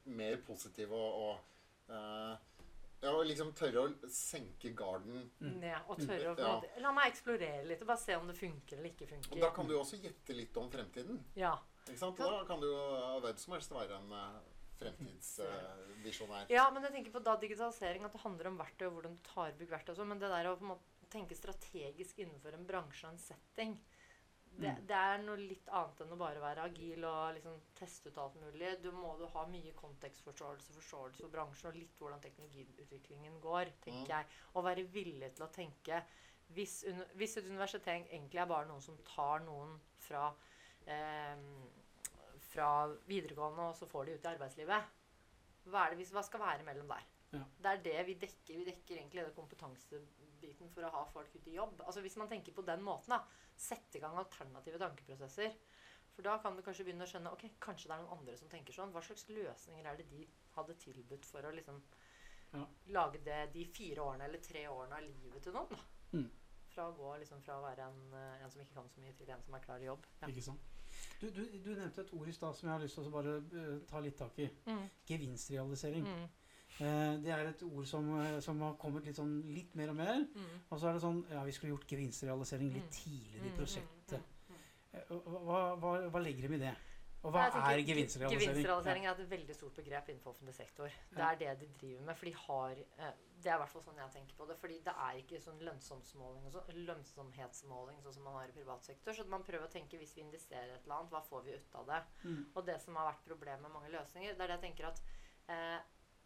mer 0.05 0.37
positive 0.45 0.91
og, 0.93 1.13
og 1.89 1.93
eh, 1.95 2.37
Ja, 3.03 3.11
og 3.11 3.25
liksom 3.27 3.51
tørre 3.57 3.83
å 3.83 4.09
senke 4.11 4.71
garden. 4.77 5.25
Mm. 5.43 5.59
Ja, 5.67 5.81
og 5.91 5.99
tørre 5.99 6.31
å 6.31 6.37
Ja. 6.39 6.53
La 6.85 6.93
meg 6.95 7.11
eksplorere 7.11 7.65
litt 7.67 7.83
og 7.83 7.91
bare 7.91 7.99
se 7.99 8.15
om 8.15 8.29
det 8.31 8.37
funker 8.37 8.79
eller 8.79 8.93
ikke 8.93 9.19
Og 9.31 9.39
da 9.41 9.51
kan 9.55 9.67
du 9.67 9.75
jo 9.75 9.81
også 9.81 9.99
gjette 9.99 10.37
litt 10.37 10.57
om 10.57 10.71
fremtiden. 10.71 11.19
Ja. 11.35 11.57
Ikke 11.83 11.99
sant? 11.99 12.17
Da 12.17 12.43
kan 12.47 12.63
du 12.63 12.69
jo 12.69 13.19
hvem 13.25 13.37
som 13.37 13.57
helst 13.57 13.75
være 13.75 13.99
en 13.99 14.15
uh, 14.15 14.39
fremtidsvisjonær. 14.79 16.47
Ja, 16.53 16.69
men 16.71 16.87
jeg 16.87 16.95
tenker 16.95 17.15
på 17.17 17.23
da 17.23 17.35
digitalisering 17.41 18.07
at 18.07 18.15
det 18.15 18.23
handler 18.23 18.51
om 18.51 18.59
verktøy 18.61 18.87
og 18.87 18.97
hvordan 18.97 19.17
du 19.17 19.23
tar 19.27 19.51
i 19.51 19.57
bruk 19.59 19.73
verktøy 19.75 19.95
sånn. 19.97 20.11
Men 20.13 20.23
det 20.23 20.31
der 20.31 20.51
å 20.51 20.55
på 20.59 20.67
en 20.67 20.73
måte 20.75 21.09
tenke 21.13 21.37
strategisk 21.37 22.23
innenfor 22.23 22.55
en 22.55 22.65
bransje 22.65 23.05
og 23.05 23.13
en 23.13 23.21
setting 23.21 23.75
det, 24.57 24.69
Mm. 24.69 24.85
det 24.87 24.95
er 24.95 25.17
noe 25.23 25.35
litt 25.37 25.67
annet 25.69 26.01
enn 26.01 26.11
å 26.13 26.17
bare 26.17 26.39
være 26.41 26.63
agil 26.63 27.03
og 27.05 27.33
liksom 27.35 27.55
teste 27.75 28.09
ut 28.09 28.17
alt 28.17 28.35
mulig. 28.41 28.81
Du 28.83 28.91
må 28.91 29.17
du 29.17 29.25
ha 29.27 29.45
mye 29.49 29.73
kontekstforståelse, 29.73 30.73
forståelse 30.77 31.21
for 31.21 31.29
bransjen 31.33 31.69
og 31.71 31.75
litt 31.75 31.95
hvordan 31.99 32.21
teknologiutviklingen 32.21 33.39
går, 33.41 33.71
tenker 33.81 34.03
Mm. 34.03 34.07
jeg. 34.09 34.25
Og 34.55 34.63
være 34.63 34.83
villig 34.93 35.33
til 35.35 35.45
å 35.47 35.51
tenke 35.51 36.03
hvis, 36.53 36.83
hvis 37.15 37.37
et 37.37 37.45
universitet 37.45 37.87
egentlig 38.11 38.39
er 38.41 38.45
bare 38.45 38.67
noen 38.67 38.81
som 38.81 38.97
tar 39.03 39.39
noen 39.39 39.79
fra 39.97 40.33
eh, 40.85 41.37
fra 42.53 42.87
videregående, 43.07 43.69
og 43.69 43.75
så 43.75 43.87
får 43.89 44.05
de 44.05 44.13
ut 44.13 44.25
i 44.25 44.27
arbeidslivet. 44.35 44.83
Hva, 45.65 45.89
det, 45.95 46.05
hva 46.11 46.21
skal 46.23 46.39
være 46.43 46.63
mellom 46.67 46.87
der? 46.91 47.05
Ja. 47.33 47.39
Det 47.63 47.65
er 47.71 47.77
det 47.81 48.05
vi 48.05 48.13
dekker. 48.21 48.57
Vi 48.59 48.65
dekker 48.67 48.97
egentlig 48.99 49.23
den 49.25 49.33
kompetansebiten 49.33 50.69
for 50.69 50.83
å 50.85 50.91
ha 50.91 51.03
folk 51.05 51.33
ut 51.35 51.47
i 51.47 51.55
jobb. 51.55 51.81
Altså 51.81 52.01
Hvis 52.01 52.17
man 52.17 52.29
tenker 52.29 52.53
på 52.53 52.61
den 52.67 52.83
måten, 52.85 53.09
da, 53.15 53.23
sette 53.63 53.97
i 53.97 54.03
gang 54.03 54.17
alternative 54.19 54.79
tankeprosesser. 54.81 55.55
For 56.13 56.25
da 56.25 56.35
kan 56.43 56.55
du 56.55 56.61
kanskje 56.61 56.85
begynne 56.85 57.07
å 57.07 57.09
skjønne 57.09 57.31
ok, 57.33 57.47
kanskje 57.63 57.89
det 57.89 57.95
er 57.95 58.03
noen 58.03 58.19
andre 58.19 58.35
som 58.37 58.49
tenker 58.51 58.75
sånn. 58.75 58.91
Hva 58.93 59.01
slags 59.01 59.25
løsninger 59.33 59.87
er 59.89 59.97
det 59.97 60.05
de 60.11 60.27
hadde 60.57 60.75
tilbudt 60.83 61.25
for 61.25 61.45
å 61.49 61.53
liksom 61.55 61.81
Ja. 62.53 62.67
lage 62.93 63.23
det 63.25 63.39
de 63.53 63.65
fire 63.65 64.03
årene 64.03 64.27
eller 64.27 64.37
tre 64.45 64.67
årene 64.69 64.99
av 64.99 65.01
livet 65.01 65.41
til 65.41 65.55
noen? 65.55 65.71
da? 65.71 65.79
Mm. 66.13 66.29
Fra 66.69 66.85
å 66.91 66.93
gå 66.97 67.15
liksom 67.19 67.41
fra 67.41 67.55
å 67.57 67.63
være 67.63 67.87
en, 67.87 68.13
eh, 68.13 68.43
en 68.43 68.51
som 68.51 68.61
ikke 68.61 68.75
kan 68.75 68.89
så 68.89 69.01
mye, 69.01 69.15
til 69.17 69.29
en 69.29 69.41
som 69.41 69.55
er 69.55 69.59
klar 69.65 69.81
i 69.81 69.85
jobb. 69.89 70.05
Ja. 70.21 70.27
Ikke 70.27 70.43
sant? 70.43 70.61
Du, 71.19 71.29
du, 71.31 71.41
du 71.57 71.71
nevnte 71.73 72.01
et 72.01 72.13
ord 72.13 72.27
i 72.27 72.31
stad 72.31 72.55
som 72.55 72.67
jeg 72.69 72.75
har 72.75 72.83
lyst 72.83 72.99
til 72.99 73.07
å 73.09 73.13
bare 73.13 73.33
uh, 73.41 73.79
ta 73.89 73.99
litt 73.99 74.17
tak 74.17 74.37
i. 74.37 74.49
Mm. 74.67 74.89
Gevinstrealisering. 75.09 76.05
Mm. 76.05 76.27
Eh, 76.81 77.17
det 77.21 77.29
er 77.31 77.45
et 77.51 77.61
ord 77.63 77.85
som, 77.85 78.07
eh, 78.19 78.39
som 78.41 78.59
har 78.61 78.73
kommet 78.81 79.05
litt, 79.05 79.15
sånn, 79.15 79.43
litt 79.53 79.75
mer 79.75 79.89
og 79.89 79.95
mer. 79.95 80.23
Mm. 80.33 80.55
Og 80.71 80.79
så 80.79 80.89
er 80.89 80.93
det 80.93 81.01
sånn 81.03 81.19
Ja, 81.29 81.43
vi 81.43 81.51
skulle 81.51 81.73
gjort 81.75 81.87
gevinstrealisering 81.87 82.73
litt 82.73 82.83
Mm. 82.83 82.89
tidligere 82.89 83.45
i 83.45 83.49
Mm, 83.51 83.57
prosjektet. 83.57 84.23
mm. 84.49 84.55
Eh, 84.93 85.03
Hva, 85.09 85.75
hva, 85.77 86.09
hva 86.09 86.19
legger 86.23 86.47
de 86.47 86.55
i 86.55 86.57
det? 86.57 86.75
Og 87.23 87.31
hva 87.31 87.49
tenker 87.51 87.71
er 87.71 87.83
gevinstrealisering? 87.87 88.39
Gevinstrealisering 88.41 89.05
er 89.05 89.11
et 89.11 89.29
veldig 89.29 89.55
stort 89.55 89.75
begrep 89.75 90.09
innenfor 90.09 90.33
offentlig 90.33 90.55
sektor. 90.55 90.89
Det 91.09 91.19
er 91.23 91.35
det 91.35 91.59
de 91.59 91.67
driver 91.79 92.01
med. 92.05 92.17
For 92.17 92.25
de 92.25 92.31
har 92.33 92.75
Det 93.43 93.51
er 93.51 93.55
i 93.55 93.59
hvert 93.59 93.69
fall 93.69 93.81
sånn 93.83 93.95
jeg 93.97 94.11
tenker 94.11 94.35
på 94.37 94.47
det. 94.47 94.57
Fordi 94.57 94.77
det 94.83 94.93
er 94.95 95.13
ikke 95.19 95.39
sånn 95.41 95.59
lønnsomhetsmåling, 95.59 96.51
sånn, 96.51 96.85
lønnsomhetsmåling 96.87 98.01
sånn 98.01 98.13
som 98.13 98.23
man 98.23 98.33
har 98.35 98.47
i 98.47 98.51
privat 98.51 98.83
sektor. 98.85 99.11
Så 99.13 99.25
man 99.27 99.43
prøver 99.43 99.67
å 99.67 99.71
tenke 99.71 99.97
hvis 99.99 100.13
vi 100.15 100.21
investerer 100.23 100.75
et 100.75 100.83
eller 100.85 100.95
annet, 101.01 101.11
hva 101.11 101.21
får 101.27 101.43
vi 101.43 101.51
ut 101.57 101.75
av 101.75 101.85
det? 101.87 102.03
Mm. 102.25 102.45
Og 102.55 102.65
det 102.65 102.81
som 102.81 102.95
har 102.95 103.11
vært 103.13 103.25
problemet 103.27 103.61
med 103.61 103.71
mange 103.71 103.91
løsninger, 103.91 104.35
det 104.37 104.41
er 104.41 104.47
det 104.47 104.61
jeg 104.61 104.65
tenker 104.71 104.87
at 104.87 105.01
eh, 105.49 105.79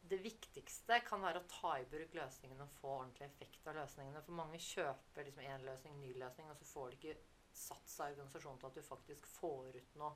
det 0.10 0.20
viktigste 0.24 1.00
kan 1.08 1.24
være 1.24 1.42
å 1.42 1.50
ta 1.52 1.74
i 1.80 1.88
bruk 1.90 2.16
løsningene 2.18 2.66
og 2.66 2.76
få 2.80 2.92
ordentlig 3.00 3.28
effekt 3.28 3.68
av 3.68 3.78
løsningene. 3.80 4.24
For 4.26 4.38
mange 4.38 4.60
kjøper 4.62 5.28
liksom 5.28 5.48
én 5.48 5.66
løsning, 5.68 5.98
ny 6.02 6.14
løsning, 6.20 6.50
og 6.52 6.60
så 6.60 6.68
får 6.70 6.92
de 6.92 7.00
ikke 7.00 7.18
satt 7.58 7.90
seg 7.90 8.12
i 8.12 8.18
organisasjonen 8.18 8.62
til 8.62 8.70
at 8.70 8.78
du 8.78 8.86
faktisk 8.86 9.28
får 9.38 9.80
ut 9.80 9.98
noe 10.02 10.14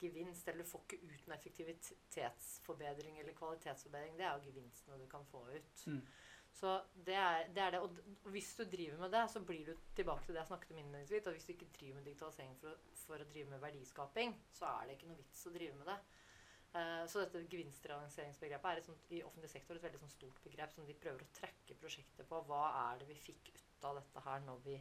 gevinst. 0.00 0.48
Eller 0.48 0.64
du 0.64 0.70
får 0.70 0.86
ikke 0.86 1.00
ut 1.04 1.28
noe 1.28 1.36
effektivitetsforbedring 1.38 3.20
eller 3.20 3.36
kvalitetsforbedring. 3.38 4.16
Det 4.18 4.26
er 4.28 4.34
jo 4.36 4.52
gevinstene 4.52 5.00
du 5.00 5.06
kan 5.10 5.26
få 5.32 5.44
ut. 5.50 5.86
Mm. 5.90 6.02
Så 6.58 6.72
det 7.06 7.14
er, 7.14 7.50
det 7.54 7.62
er 7.62 7.74
det. 7.74 7.80
Og 7.84 8.30
hvis 8.32 8.54
du 8.58 8.64
driver 8.64 9.02
med 9.04 9.12
det, 9.14 9.24
så 9.30 9.42
blir 9.46 9.66
du 9.66 9.74
tilbake 9.96 10.24
til 10.26 10.34
det 10.34 10.42
jeg 10.42 10.50
snakket 10.52 10.72
om 10.74 10.80
innledningsvis. 10.82 11.26
At 11.26 11.36
hvis 11.36 11.46
du 11.48 11.52
ikke 11.54 11.72
driver 11.76 12.00
med 12.00 12.08
digitalisering 12.08 12.56
for 12.58 12.72
å, 12.72 12.94
for 13.04 13.22
å 13.22 13.28
drive 13.28 13.52
med 13.52 13.62
verdiskaping, 13.62 14.34
så 14.54 14.70
er 14.72 14.88
det 14.88 14.96
ikke 14.98 15.10
noe 15.10 15.20
vits 15.20 15.46
å 15.46 15.54
drive 15.54 15.76
med 15.78 15.92
det. 15.92 15.98
Eh, 16.76 17.06
så 17.08 17.22
dette 17.24 17.40
gevinstrealiseringsbegrepet 17.48 18.70
er 18.70 18.76
et 18.82 18.84
sånt, 18.88 19.06
i 19.16 19.22
offentlig 19.24 19.50
sektor 19.50 19.76
et 19.78 19.82
veldig 19.86 20.10
stort 20.12 20.40
begrep 20.44 20.72
som 20.74 20.86
de 20.86 20.94
prøver 21.00 21.24
å 21.24 21.30
trekke 21.38 21.76
prosjektet 21.80 22.28
på. 22.28 22.42
Hva 22.48 22.62
er 22.92 22.98
det 23.00 23.08
vi 23.08 23.14
fikk 23.14 23.52
ut 23.54 23.84
av 23.88 23.96
dette 24.02 24.20
her 24.26 24.40
når 24.44 24.60
vi 24.66 24.76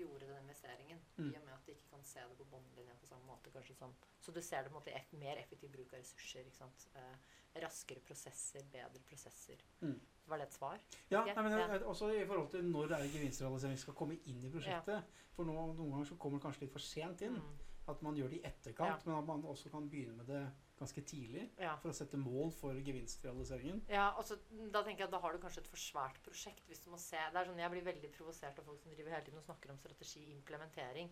gjorde 0.00 0.26
den 0.28 0.42
investeringen? 0.42 0.98
Mm. 1.18 1.28
I 1.32 1.36
og 1.38 1.44
med 1.44 1.54
at 1.54 1.66
de 1.68 1.72
ikke 1.76 1.90
kan 1.92 2.04
se 2.04 2.20
det 2.28 2.36
på 2.40 2.44
båndlinja 2.50 2.96
på 3.00 3.06
samme 3.10 3.24
måte. 3.28 3.50
kanskje 3.52 3.76
sånn. 3.76 3.94
Så 4.20 4.32
du 4.32 4.40
ser 4.42 4.62
det 4.64 4.72
på 4.72 4.76
en 4.76 4.80
måte 4.80 4.94
eff- 4.96 5.12
mer 5.20 5.36
effektiv 5.36 5.70
bruk 5.72 5.92
av 5.92 6.00
ressurser. 6.00 6.40
ikke 6.48 6.56
sant? 6.56 6.88
Eh, 6.96 7.16
raskere 7.62 8.00
prosesser, 8.04 8.64
bedre 8.72 9.00
prosesser. 9.08 9.60
Mm. 9.80 10.00
Var 10.26 10.38
det 10.38 10.46
et 10.48 10.52
svar? 10.52 10.80
Ja, 11.10 11.24
Ja, 11.26 11.34
nei, 11.34 11.42
men 11.42 11.52
ja. 11.58 11.68
eh, 11.76 11.86
også 11.88 12.10
i 12.16 12.26
forhold 12.26 12.50
til 12.50 12.64
når 12.64 12.88
det 12.88 12.98
er 13.00 13.12
gevinstrealisering 13.12 13.78
skal 13.78 13.94
komme 13.94 14.18
inn 14.26 14.42
i 14.44 14.50
prosjektet. 14.50 15.04
For 15.36 15.44
nå, 15.44 15.52
noen 15.76 15.90
ganger 15.92 16.04
så 16.04 16.16
kommer 16.18 16.38
det 16.38 16.44
kanskje 16.48 16.60
litt 16.66 16.72
for 16.72 16.80
sent 16.80 17.20
inn. 17.22 17.36
Mm. 17.36 17.58
At 17.88 18.02
man 18.02 18.16
gjør 18.16 18.28
det 18.30 18.40
i 18.40 18.46
etterkant, 18.48 19.06
men 19.06 19.14
at 19.14 19.24
man 19.26 19.42
også 19.44 19.70
kan 19.70 19.88
begynne 19.88 20.16
med 20.16 20.26
det 20.26 20.42
ganske 20.78 21.02
tidlig. 21.08 21.46
Ja. 21.60 21.74
For 21.82 21.92
å 21.92 21.96
sette 21.96 22.18
mål 22.20 22.52
for 22.54 22.76
gevinstrealiseringen. 22.88 23.82
Ja, 23.92 24.10
altså, 24.18 24.38
da 24.72 24.82
tenker 24.82 25.04
jeg 25.04 25.08
at 25.08 25.14
da 25.16 25.20
har 25.22 25.32
du 25.36 25.40
kanskje 25.42 25.62
et 25.64 25.70
for 25.72 25.80
svært 25.80 26.20
prosjekt. 26.26 26.66
hvis 26.68 26.82
du 26.84 26.90
må 26.92 27.00
se. 27.00 27.16
Det 27.16 27.40
er 27.40 27.48
sånn, 27.48 27.58
Jeg 27.58 27.72
blir 27.72 27.88
veldig 27.88 28.12
provosert 28.16 28.58
av 28.58 28.68
folk 28.68 28.80
som 28.82 28.92
driver 28.92 29.16
hele 29.16 29.24
tiden 29.24 29.40
og 29.40 29.48
snakker 29.48 29.72
om 29.72 29.78
strategi 29.80 30.26
implementering. 30.34 31.10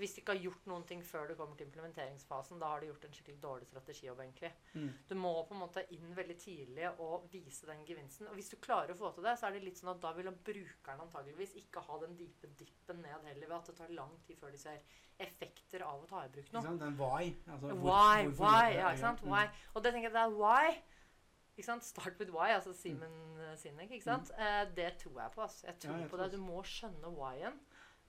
Hvis 0.00 0.14
de 0.14 0.20
ikke 0.22 0.32
har 0.32 0.40
gjort 0.40 0.66
noen 0.70 0.84
ting 0.88 1.02
før 1.04 1.26
du 1.28 1.34
kommer 1.36 1.56
til 1.56 1.66
implementeringsfasen, 1.66 2.58
da 2.58 2.66
har 2.72 2.80
du 2.80 2.86
gjort 2.86 3.04
en 3.04 3.12
skikkelig 3.12 3.40
dårlig 3.42 3.66
strategijobb. 3.68 4.20
egentlig. 4.24 4.50
Mm. 4.74 4.86
Du 5.08 5.14
må 5.14 5.32
på 5.48 5.52
en 5.54 5.60
måte 5.60 5.82
inn 5.92 6.14
veldig 6.16 6.36
tidlig 6.40 6.86
og 6.98 7.26
vise 7.32 7.66
den 7.68 7.84
gevinsten. 7.84 8.26
Og 8.28 8.34
hvis 8.34 8.48
du 8.50 8.56
klarer 8.56 8.94
å 8.94 8.96
få 8.96 9.10
til 9.14 9.22
det, 9.24 9.34
så 9.38 9.46
er 9.46 9.52
det 9.52 9.64
litt 9.66 9.76
sånn 9.82 9.90
at 9.92 10.00
da 10.00 10.12
vil 10.16 10.30
brukeren 10.32 11.00
antageligvis 11.04 11.52
ikke 11.60 11.80
ha 11.86 11.98
den 12.00 12.16
dype 12.16 12.48
dippen 12.56 13.02
ned 13.02 13.26
heller, 13.28 13.46
ved 13.48 13.56
at 13.58 13.66
det 13.66 13.76
tar 13.76 13.88
lang 13.98 14.16
tid 14.26 14.38
før 14.40 14.50
de 14.50 14.58
ser 14.58 14.80
effekter 15.20 15.84
av 15.84 16.00
å 16.02 16.08
ta 16.08 16.24
i 16.24 16.28
bruk 16.28 16.46
Ikke 16.46 16.56
noe. 16.56 16.62
sant? 16.62 16.80
Den 16.80 16.96
why. 16.96 17.34
Altså, 17.46 17.66
hvor- 17.68 17.84
Why, 17.84 18.24
hvorfor 18.30 18.44
why, 18.48 18.72
ja, 18.78 18.88
ikke 18.90 18.98
sant? 19.04 19.20
Mm. 19.22 19.30
Why. 19.30 19.46
Og 19.74 19.82
det 19.84 19.92
tenker 19.92 20.08
jeg 20.10 20.12
det 20.16 20.24
er 20.24 20.34
why. 20.40 20.82
Ikke 21.52 21.64
sant? 21.66 21.84
Start 21.84 22.18
with 22.18 22.30
why, 22.32 22.48
altså 22.56 22.72
Simen 22.72 23.12
mm. 23.36 23.56
Sinek, 23.60 23.90
ikke 23.90 24.02
sant? 24.08 24.30
Eh, 24.38 24.64
det 24.74 24.96
tror 24.98 25.20
jeg 25.20 25.30
på. 25.34 25.42
Altså. 25.42 25.66
Jeg 25.66 25.78
tror 25.80 25.92
Ja, 25.92 25.98
jeg 26.00 26.08
på 26.10 26.16
tror 26.16 26.24
det. 26.24 26.32
Du 26.32 26.38
må 26.40 26.62
skjønne 26.64 27.12
why-en. 27.12 27.60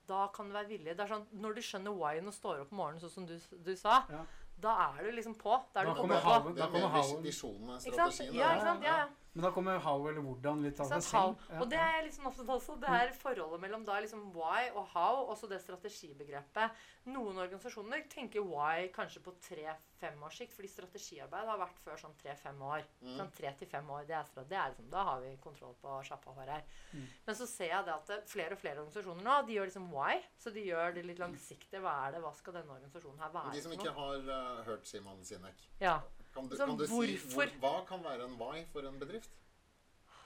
Da 0.06 0.26
kan 0.34 0.46
du 0.48 0.52
være 0.52 0.68
villig. 0.68 0.96
Det 0.96 1.00
er 1.00 1.06
sånn, 1.14 1.26
når 1.40 1.54
du 1.54 1.60
skjønner 1.62 1.94
why-en 1.96 2.26
og 2.28 2.34
står 2.34 2.60
opp 2.60 2.72
om 2.72 2.78
morgenen, 2.78 3.00
sånn 3.00 3.10
som 3.10 3.26
du, 3.26 3.38
du 3.64 3.74
sa, 3.76 4.02
Ja. 4.10 4.24
da 4.60 4.74
er 4.98 5.04
du 5.04 5.12
liksom 5.16 5.34
på. 5.34 5.54
Da 5.72 5.80
er 5.80 5.84
Da 5.86 5.94
du 5.94 6.00
kommer 6.00 6.16
er 6.16 6.20
kommer 6.20 6.52
mer 6.54 6.92
vis 6.98 7.10
Howard. 7.10 7.22
visjonen 7.24 7.70
enn 7.70 7.80
Ikke 7.80 7.94
sant? 7.96 8.12
strategien. 8.12 8.34
Ja, 8.34 8.50
ikke 8.54 8.66
sant? 8.68 8.82
Ja, 8.84 8.96
ja. 8.98 9.08
Men 9.34 9.48
da 9.48 9.50
kommer 9.50 9.80
how 9.82 10.04
eller 10.06 10.22
hvordan 10.22 10.60
litt 10.62 10.78
av 10.78 10.92
seg 10.92 11.02
selv. 11.02 11.40
Og 11.58 11.66
det 11.70 11.78
er 11.82 11.96
jeg 11.96 12.04
litt 12.06 12.14
sånn 12.14 12.28
opptatt 12.30 12.50
også. 12.54 12.76
Det 12.78 12.90
er 12.94 13.10
forholdet 13.18 13.62
mellom 13.64 13.82
da 13.86 13.96
liksom 14.04 14.28
why 14.34 14.68
og 14.70 14.84
how, 14.92 15.24
også 15.32 15.48
det 15.50 15.58
strategibegrepet. 15.64 16.84
Noen 17.10 17.40
organisasjoner 17.42 18.06
tenker 18.12 18.46
why 18.46 18.86
kanskje 18.94 19.24
på 19.24 19.34
tre-fem 19.42 20.22
års 20.22 20.38
sikt, 20.38 20.54
fordi 20.54 20.70
strategiarbeid 20.70 21.50
har 21.50 21.58
vært 21.64 21.82
før 21.82 21.98
sånn 22.04 22.14
tre-fem 22.22 22.62
år. 22.62 22.86
Mm. 23.02 23.12
Sånn 23.18 23.34
tre 23.34 23.50
til 23.58 23.72
fem 23.74 23.90
år, 23.96 24.06
det 24.06 24.20
er, 24.20 24.30
det 24.38 24.60
er 24.60 24.70
liksom, 24.70 24.90
Da 24.94 25.06
har 25.10 25.22
vi 25.26 25.34
kontroll 25.42 25.74
på 25.82 25.98
sjappa 26.06 26.38
vår 26.38 26.54
her. 26.54 26.66
Mm. 26.94 27.06
Men 27.26 27.42
så 27.42 27.50
ser 27.50 27.72
jeg 27.74 27.88
det 27.88 27.96
at 27.98 28.12
det, 28.12 28.20
flere 28.30 28.54
og 28.54 28.62
flere 28.62 28.84
organisasjoner 28.84 29.26
nå, 29.26 29.38
de 29.48 29.58
gjør 29.58 29.72
liksom 29.72 29.90
why. 29.96 30.20
Så 30.38 30.54
de 30.54 30.68
gjør 30.70 30.94
det 30.94 31.08
litt 31.10 31.22
langsiktig. 31.22 31.82
Hva 31.82 31.96
er 32.06 32.14
det, 32.14 32.22
hva 32.22 32.30
skal 32.38 32.60
denne 32.60 32.78
organisasjonen 32.78 33.26
her 33.26 33.34
være 33.34 33.58
De 33.58 33.66
som 33.66 33.74
ikke 33.74 33.98
har 33.98 34.28
uh, 34.30 34.62
hørt 34.70 34.86
Simon 34.86 35.26
Sinek, 35.26 35.66
Ja. 35.82 35.98
Kan 36.34 36.50
du, 36.50 36.56
kan 36.58 36.76
du 36.76 36.86
si 36.90 37.16
hvor, 37.34 37.56
hva 37.62 37.74
kan 37.88 38.04
være 38.04 38.28
en 38.28 38.36
why 38.40 38.64
for 38.72 38.86
en 38.88 38.98
bedrift? 39.00 39.32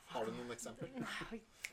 Har 0.09 0.25
du 0.25 0.33
noen 0.33 0.53
eksempler? 0.55 0.89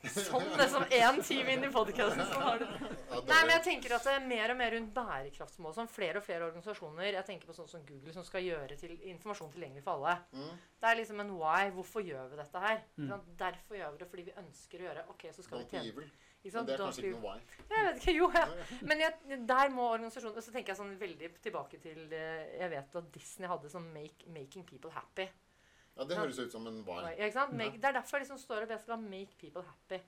Sånn, 0.06 0.44
det 0.54 0.66
er 0.66 0.70
som 0.70 0.84
én 0.94 1.22
time 1.24 1.54
inn 1.56 1.64
i 1.66 1.70
podkasten, 1.74 2.22
så 2.30 2.42
har 2.44 2.60
du 2.62 2.66
Nei, 2.68 3.40
men 3.48 3.54
jeg 3.56 3.64
tenker 3.66 3.96
at 3.96 4.06
det 4.06 4.12
er 4.18 4.26
mer 4.28 4.52
og 4.54 4.60
mer 4.60 4.76
rundt 4.76 4.92
bærekraftsmål. 4.94 5.74
Sånn 5.78 5.90
flere 5.90 6.20
og 6.20 6.26
flere 6.26 6.46
organisasjoner 6.50 7.08
Jeg 7.16 7.26
tenker 7.26 7.50
på 7.50 7.56
sånn 7.56 7.70
som 7.72 7.86
Google, 7.88 8.14
som 8.14 8.26
skal 8.28 8.44
gjøre 8.46 8.78
til 8.78 8.94
informasjon 9.14 9.54
tilgjengelig 9.56 9.86
for 9.86 9.98
alle. 9.98 10.18
Mm. 10.36 10.52
Det 10.84 10.92
er 10.92 11.00
liksom 11.00 11.24
en 11.24 11.34
why. 11.40 11.72
Hvorfor 11.74 12.06
gjør 12.06 12.28
vi 12.34 12.40
dette 12.42 12.64
her? 12.68 12.84
Mm. 13.00 13.16
Derfor 13.40 13.80
gjør 13.80 13.96
vi 13.96 14.04
det 14.04 14.10
fordi 14.12 14.28
vi 14.28 14.38
ønsker 14.44 14.84
å 14.84 14.90
gjøre 14.90 15.08
Ok, 15.16 15.28
så 15.32 15.48
skal 15.48 15.64
Don't 15.64 15.72
vi 15.72 15.80
tjene 15.80 15.94
evil. 15.96 16.14
Ikke 16.46 16.58
Men 16.58 16.68
det 16.70 16.76
er 16.76 16.84
kanskje 16.84 17.04
ikke 17.04 17.16
noe 17.16 17.24
why. 17.26 17.40
Jeg 17.72 17.88
vet 17.88 18.02
ikke, 18.02 18.14
jo, 18.18 18.30
ja. 18.36 18.46
Men 18.90 19.02
jeg, 19.04 19.40
der 19.50 19.74
må 19.74 19.88
organisasjonen 19.94 20.38
Og 20.38 20.46
Så 20.46 20.54
tenker 20.54 20.74
jeg 20.74 20.80
sånn 20.82 20.94
veldig 21.02 21.32
tilbake 21.44 21.80
til 21.84 22.14
Jeg 22.14 22.70
vet 22.76 23.00
at 23.02 23.10
Disney 23.16 23.50
hadde 23.52 23.72
sånn 23.74 23.90
make, 23.96 24.30
'Making 24.30 24.68
People 24.70 24.94
Happy'. 24.94 25.28
Ja, 25.96 26.04
det 26.04 26.18
høres 26.20 26.40
ut 26.40 26.52
som 26.52 26.66
en 26.68 26.82
why. 26.84 27.02
Ja, 27.16 27.28
ikke 27.28 27.40
sant? 27.40 27.56
Make, 27.56 27.80
det 27.80 27.88
er 27.88 28.00
derfor 28.00 28.20
jeg 28.20 28.26
liksom 28.26 28.42
står 28.42 28.66
og 28.66 28.74
ber 28.74 28.82
skal 28.84 29.00
'make 29.00 29.38
people 29.40 29.64
happy'. 29.64 30.02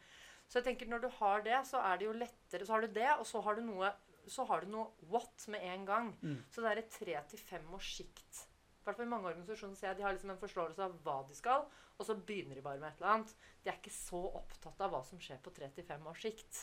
Så 0.47 0.59
jeg 0.59 0.65
tenker 0.69 0.88
når 0.88 1.05
du 1.05 1.09
har 1.19 1.41
det, 1.43 1.59
så 1.67 1.79
er 1.83 1.97
det 1.97 2.05
jo 2.07 2.13
lettere 2.15 2.65
Så 2.65 2.73
har 2.73 2.81
du 2.81 2.88
det, 2.88 3.09
og 3.19 3.25
så 3.27 3.41
har 3.41 3.55
du 3.55 3.61
noe 3.67 3.91
så 4.27 4.43
har 4.43 4.61
du 4.61 4.71
noe 4.71 4.91
what 5.07 5.47
med 5.47 5.63
en 5.63 5.85
gang. 5.85 6.09
Mm. 6.21 6.43
Så 6.51 6.61
det 6.61 6.71
er 6.71 6.81
et 6.81 6.89
tre 6.91 7.15
til 7.31 7.39
fem 7.39 7.73
års 7.73 7.93
sikt. 7.95 8.47
Hvert 8.88 8.95
fall 8.95 9.09
i 9.09 9.11
mange 9.11 9.27
organisasjoner 9.27 9.75
ser 9.75 9.89
jeg 9.89 9.99
de 9.99 10.03
har 10.05 10.13
liksom 10.15 10.29
en 10.31 10.39
forståelse 10.39 10.83
av 10.85 10.93
hva 11.03 11.17
de 11.27 11.35
skal, 11.35 11.65
og 11.97 12.05
så 12.07 12.15
begynner 12.15 12.55
de 12.55 12.61
bare 12.63 12.79
med 12.79 12.93
et 12.93 13.01
eller 13.01 13.17
annet. 13.17 13.33
De 13.59 13.71
er 13.71 13.79
ikke 13.81 13.91
så 13.91 14.21
opptatt 14.39 14.83
av 14.85 14.93
hva 14.93 15.01
som 15.03 15.19
skjer 15.19 15.41
på 15.43 15.51
tre 15.57 15.67
til 15.75 15.83
fem 15.83 16.05
års 16.07 16.23
sikt. 16.23 16.61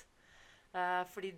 Eh, 0.73 1.03
fordi 1.13 1.35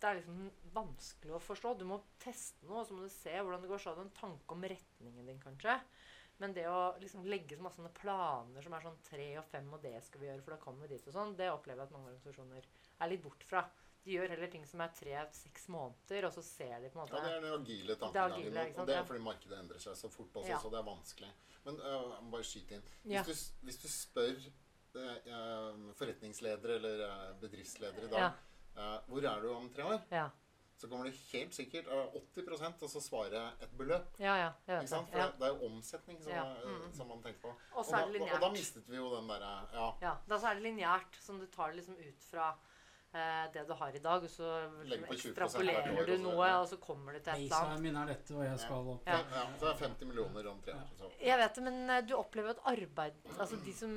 det 0.00 0.08
er 0.08 0.16
liksom 0.16 0.46
vanskelig 0.72 1.36
å 1.36 1.42
forstå. 1.44 1.74
Du 1.76 1.84
må 1.90 2.00
teste 2.22 2.64
noe, 2.64 2.80
og 2.80 2.88
så 2.88 2.96
må 2.96 3.04
du 3.04 3.12
se 3.12 3.34
hvordan 3.36 3.60
det 3.60 3.68
går. 3.68 3.82
Så 3.82 3.92
har 3.92 4.00
du 4.00 4.06
en 4.06 4.16
tanke 4.16 4.56
om 4.56 4.64
retningen 4.72 5.28
din, 5.28 5.42
kanskje. 5.42 5.76
Men 6.40 6.56
det 6.56 6.64
å 6.72 6.94
liksom 7.02 7.26
legge 7.28 7.58
så 7.58 7.66
masse 7.66 7.92
planer 8.00 8.64
som 8.64 8.72
er 8.72 8.86
sånn 8.86 9.00
tre 9.04 9.28
og 9.36 9.44
fem, 9.52 9.68
og 9.76 9.84
det 9.84 9.98
skal 10.06 10.22
vi 10.22 10.30
gjøre, 10.30 10.40
for 10.46 10.56
da 10.56 10.62
kommer 10.62 10.88
vi 10.88 10.96
dit 10.96 11.10
og 11.10 11.16
sånn, 11.18 11.36
det 11.36 11.50
opplever 11.52 11.84
jeg 11.84 11.90
at 11.90 11.96
mange 11.98 12.14
organisasjoner 12.14 12.68
er 12.96 13.12
litt 13.12 13.24
bort 13.26 13.44
fra. 13.44 13.66
De 14.04 14.14
gjør 14.16 14.28
heller 14.32 14.48
ting 14.48 14.62
som 14.66 14.80
er 14.80 14.88
tre-seks 14.96 15.66
måneder, 15.68 16.24
og 16.26 16.32
så 16.32 16.42
ser 16.42 16.80
de 16.80 16.88
på 16.88 16.98
en 16.98 17.02
måte 17.04 17.18
Ja, 17.18 17.20
det 17.26 17.32
er 17.36 17.40
den 17.44 17.60
agile 17.60 17.92
Det 17.92 17.98
tankegangen. 18.00 18.32
agile, 18.38 18.64
ikke 18.70 18.80
og 18.80 18.86
det 18.88 18.96
er 18.96 19.04
fordi 19.04 19.20
markedet 19.26 19.58
endrer 19.58 19.78
seg 19.78 19.96
så 19.96 20.08
fort 20.10 20.32
også, 20.40 20.48
Ja. 20.48 20.58
så 20.58 20.70
det 20.70 20.78
er 20.78 20.86
vanskelig. 20.88 21.32
Men 21.64 21.74
uh, 21.80 21.86
jeg 22.14 22.22
må 22.24 22.30
bare 22.30 22.44
skyte 22.48 22.74
inn. 22.78 22.82
Hvis, 23.04 23.12
Ja. 23.12 23.22
du, 23.22 23.34
hvis 23.68 23.76
du 23.82 23.88
spør 23.88 24.40
eh, 24.96 25.94
forretningsledere 25.94 26.74
eller 26.80 27.02
uh, 27.06 27.40
bedriftsledere 27.40 28.04
i 28.04 28.10
dag 28.10 28.32
Ja. 28.76 28.98
hvor 29.06 29.24
er 29.24 29.40
du 29.42 29.52
om 29.54 29.68
tre 29.74 29.84
år, 29.84 30.00
Ja, 30.10 30.28
så 30.78 30.88
kommer 30.88 31.04
du 31.04 31.10
helt 31.32 31.54
sikkert 31.54 31.86
eh, 31.86 32.14
80 32.16 32.82
og 32.82 32.88
så 32.90 33.00
svare 33.04 33.52
et 33.60 33.70
beløp. 33.76 34.06
ja, 34.18 34.34
ja 34.36 34.50
det. 34.66 34.88
For 34.88 35.04
det, 35.12 35.26
det 35.38 35.46
er 35.46 35.54
jo 35.54 35.66
omsetning 35.66 36.22
som, 36.22 36.32
er- 36.32 36.64
mm. 36.64 36.92
som 36.96 37.08
man 37.08 37.22
tenker 37.22 37.40
på. 37.40 37.54
Og 37.76 37.84
det 37.84 38.20
da, 38.20 38.34
og 38.34 38.40
da 38.40 38.50
mistet 38.50 38.88
vi 38.88 38.96
jo 38.96 39.14
den 39.16 39.28
derre 39.28 39.68
Ja. 39.74 39.92
Ja, 40.00 40.16
da 40.28 40.38
så 40.38 40.46
er 40.50 40.54
det 40.54 40.62
lineært, 40.62 41.20
som 41.20 41.38
du 41.38 41.46
tar 41.46 41.68
det 41.70 41.76
liksom 41.82 41.96
ut 41.98 42.24
fra 42.30 42.56
det 43.10 43.62
du 43.66 43.72
har 43.74 43.96
i 43.96 44.00
dag, 44.02 44.22
og 44.22 44.30
så 44.30 44.48
Legger 44.86 45.08
på 45.08 45.16
20% 45.18 45.30
ekstrapolerer 45.32 46.06
du 46.06 46.12
noe, 46.22 46.50
og 46.60 46.66
så 46.70 46.76
kommer 46.78 47.16
du 47.16 47.18
til 47.18 47.32
et 47.32 47.42
eller 47.48 47.66
annet. 47.66 47.82
Min 47.82 47.98
er 47.98 48.12
dette, 48.12 48.36
og 48.36 48.44
jeg 48.46 48.60
skal 48.62 48.90
opp. 48.92 49.08
Ja. 49.10 49.18
Ja. 49.34 49.42
Så 49.58 49.66
det 49.66 49.72
er 49.72 49.80
50 49.88 50.10
millioner 50.12 50.50
omtrent. 50.52 50.92
tre 51.00 51.10
Jeg 51.26 51.40
vet 51.42 51.58
det, 51.58 51.64
men 51.66 51.90
eh, 51.90 52.04
du 52.06 52.14
opplever 52.18 52.54
at 52.54 52.62
arbeid 52.70 53.18
Altså 53.36 53.58
de 53.64 53.74
som 53.74 53.96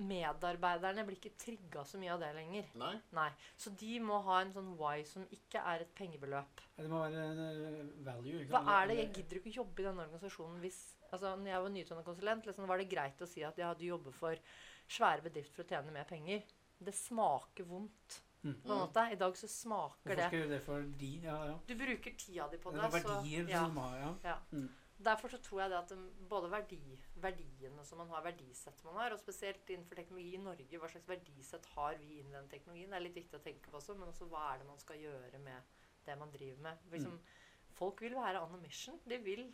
medarbeiderne 0.00 1.04
blir 1.04 1.20
ikke 1.20 1.34
trigga 1.44 1.84
så 1.84 2.00
mye 2.00 2.14
av 2.16 2.24
det 2.24 2.32
lenger. 2.38 2.72
Nei? 2.80 2.94
Nei. 3.20 3.28
Så 3.60 3.74
de 3.84 3.92
må 4.00 4.22
ha 4.30 4.40
en 4.40 4.56
sånn 4.56 4.74
why 4.80 5.04
som 5.08 5.28
ikke 5.34 5.60
er 5.60 5.84
et 5.84 5.94
pengebeløp. 5.98 6.64
Det 6.80 6.90
må 6.90 7.04
være 7.04 7.28
en 7.30 7.46
eh, 7.46 7.80
value. 8.06 8.42
ikke 8.46 8.56
Hva 8.56 8.80
er 8.80 8.92
det? 8.92 9.00
Jeg 9.02 9.14
gidder 9.20 9.40
ikke 9.40 9.52
å 9.52 9.58
jobbe 9.60 9.84
i 9.84 9.88
denne 9.90 10.08
organisasjonen 10.08 10.60
hvis 10.64 10.84
Altså, 11.14 11.36
når 11.38 11.46
jeg 11.46 11.62
var 11.62 11.70
nyutdannet 11.70 12.06
konsulent, 12.08 12.46
liksom, 12.48 12.64
var 12.66 12.80
det 12.80 12.90
greit 12.90 13.20
å 13.22 13.26
si 13.30 13.42
at 13.46 13.58
jeg 13.60 13.68
hadde 13.68 13.86
jobbet 13.86 14.16
for 14.16 14.40
svære 14.90 15.22
bedrifter 15.22 15.60
for 15.60 15.62
å 15.62 15.68
tjene 15.70 15.92
mer 15.94 16.08
penger. 16.08 16.40
Det 16.74 16.94
smaker 16.96 17.68
vondt. 17.68 18.16
Mm. 18.44 18.54
På 18.62 18.72
en 18.72 18.78
måte. 18.84 19.04
I 19.12 19.18
dag 19.20 19.36
så 19.40 19.48
smaker 19.48 20.04
Hvorfor 20.04 20.20
det 20.20 20.30
skal 20.30 20.42
du 20.42 20.48
det 20.54 20.62
for 20.62 20.88
de? 21.02 21.12
Ja, 21.24 21.36
ja. 21.48 21.58
Du 21.66 21.74
bruker 21.80 22.16
tida 22.20 22.48
di 22.52 22.58
på 22.60 22.72
Det 22.74 22.80
det. 22.80 22.88
er 22.88 22.96
verdier 22.98 23.46
så, 23.46 23.50
ja. 23.50 23.62
som 23.64 23.76
har, 23.82 23.96
ja. 24.24 24.38
Derfor 25.04 25.28
så 25.28 25.38
tror 25.42 25.60
jeg 25.60 25.70
det 25.72 25.78
at 25.78 25.92
både 26.30 26.50
verdi, 26.52 26.80
verdiene 27.20 27.84
som 27.84 27.98
man 27.98 28.08
har, 28.14 28.22
verdisett 28.22 28.84
man 28.84 28.94
har, 29.00 29.12
og 29.12 29.18
spesielt 29.18 29.68
innenfor 29.68 29.98
teknologi 29.98 30.34
i 30.36 30.42
Norge, 30.44 30.78
hva 30.78 30.88
slags 30.88 31.08
verdisett 31.08 31.66
har 31.74 31.96
vi 31.98 32.20
innen 32.20 32.32
den 32.36 32.48
teknologien, 32.52 32.90
det 32.92 33.00
er 33.00 33.04
litt 33.08 33.16
viktig 33.18 33.40
å 33.40 33.42
tenke 33.42 33.72
på 33.72 33.80
også, 33.80 33.96
men 33.98 34.08
også 34.12 34.28
hva 34.30 34.52
er 34.52 34.62
det 34.62 34.68
man 34.68 34.78
skal 34.78 35.00
gjøre 35.02 35.40
med 35.42 35.74
det 36.06 36.18
man 36.20 36.30
driver 36.30 36.62
med. 36.68 36.86
Liksom, 36.92 37.18
Folk 37.74 38.00
vil 38.04 38.14
være 38.14 38.40
on 38.44 38.54
a 38.54 38.58
mission. 38.62 39.00
De 39.08 39.18
vil, 39.18 39.48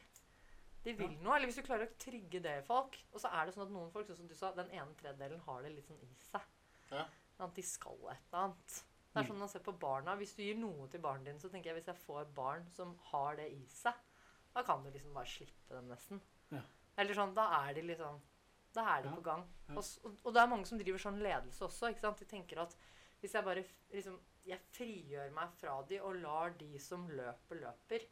de 0.84 0.93
vil 0.93 1.14
noe. 1.22 1.36
Eller 1.36 1.49
hvis 1.49 1.57
du 1.57 1.64
klarer 1.64 1.88
å 1.88 1.95
trygge 1.97 2.43
det 2.45 2.59
i 2.61 2.64
folk. 2.66 2.99
Og 3.14 3.22
så 3.22 3.30
er 3.32 3.47
det 3.49 3.55
sånn 3.55 3.64
at 3.64 3.72
noen 3.72 3.88
folk, 3.95 4.11
sånn 4.11 4.18
som 4.18 4.28
du 4.28 4.34
sa, 4.36 4.51
den 4.53 4.68
ene 4.76 4.93
tredjedelen 5.01 5.41
har 5.47 5.62
det 5.64 5.70
litt 5.72 5.88
sånn 5.88 6.03
i 6.05 6.11
seg. 6.26 6.45
Ja. 6.91 7.07
At 7.41 7.57
de 7.57 7.64
skal 7.64 7.99
et 8.12 8.24
eller 8.30 8.45
annet. 8.45 8.78
Det 9.11 9.18
er 9.18 9.26
sånn 9.26 9.41
man 9.43 9.51
ser 9.51 9.62
på 9.66 9.74
barna. 9.82 10.14
Hvis 10.20 10.36
du 10.38 10.43
gir 10.45 10.59
noe 10.59 10.86
til 10.93 11.03
barnet 11.03 11.26
dine, 11.26 11.41
så 11.43 11.49
tenker 11.51 11.72
jeg 11.72 11.80
hvis 11.80 11.88
jeg 11.91 11.99
får 12.05 12.28
barn 12.36 12.68
som 12.70 12.93
har 13.11 13.41
det 13.41 13.49
i 13.51 13.64
seg, 13.72 13.97
da 14.55 14.62
kan 14.66 14.84
du 14.84 14.91
liksom 14.91 15.14
bare 15.16 15.30
slippe 15.30 15.74
dem 15.74 15.88
nesten. 15.91 16.20
Ja. 16.55 16.62
Eller 17.01 17.16
sånn, 17.18 17.34
da 17.34 17.49
er 17.62 17.74
de 17.78 17.86
liksom 17.86 18.20
Da 18.74 18.84
er 18.97 19.03
de 19.03 19.09
Ja, 19.11 19.14
på 19.16 19.22
gang. 19.26 19.43
Og, 19.74 19.82
og, 20.07 20.16
og 20.22 20.34
det 20.34 20.41
er 20.43 20.51
mange 20.51 20.66
som 20.68 20.78
driver 20.78 21.03
sånn 21.03 21.18
ledelse 21.22 21.64
også. 21.66 21.91
ikke 21.91 22.05
sant? 22.05 22.22
De 22.22 22.28
tenker 22.30 22.61
at 22.62 22.76
hvis 23.20 23.34
jeg 23.34 23.47
bare 23.47 23.64
liksom 23.91 24.18
Jeg 24.47 24.62
frigjør 24.76 25.32
meg 25.34 25.51
fra 25.59 25.74
de 25.88 25.99
og 26.01 26.20
lar 26.22 26.55
de 26.59 26.78
som 26.78 27.09
løper, 27.09 27.59
løper. 27.64 28.07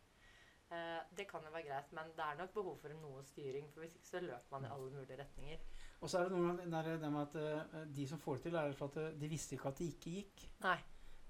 Eh, 0.74 0.98
det 1.16 1.28
kan 1.30 1.46
jo 1.46 1.52
være 1.54 1.66
greit, 1.68 1.92
men 1.96 2.10
det 2.16 2.24
er 2.24 2.40
nok 2.42 2.52
behov 2.56 2.76
for 2.82 2.92
noe 3.00 3.22
styring. 3.24 3.70
For 3.72 3.84
hvis 3.84 3.94
ikke 3.96 4.10
så 4.10 4.20
løper 4.24 4.50
man 4.56 4.66
i 4.66 4.72
alle 4.74 4.90
mulige 4.92 5.20
retninger. 5.22 5.62
Og 6.00 6.10
så 6.10 6.18
er 6.20 6.28
det 6.28 6.32
noe 6.38 6.52
med 6.54 6.84
det 7.02 7.10
med 7.10 7.22
at 7.24 7.36
eh, 7.42 7.84
de 7.96 8.06
som 8.06 8.18
får 8.22 8.36
det 8.38 8.42
til, 8.48 8.54
er 8.60 8.72
for 8.78 8.86
at 8.92 8.96
eh, 9.02 9.14
de 9.18 9.28
visste 9.28 9.56
ikke 9.56 9.68
at 9.72 9.78
det 9.80 9.88
ikke 9.94 10.10
gikk. 10.18 10.44
Nei. 10.62 10.76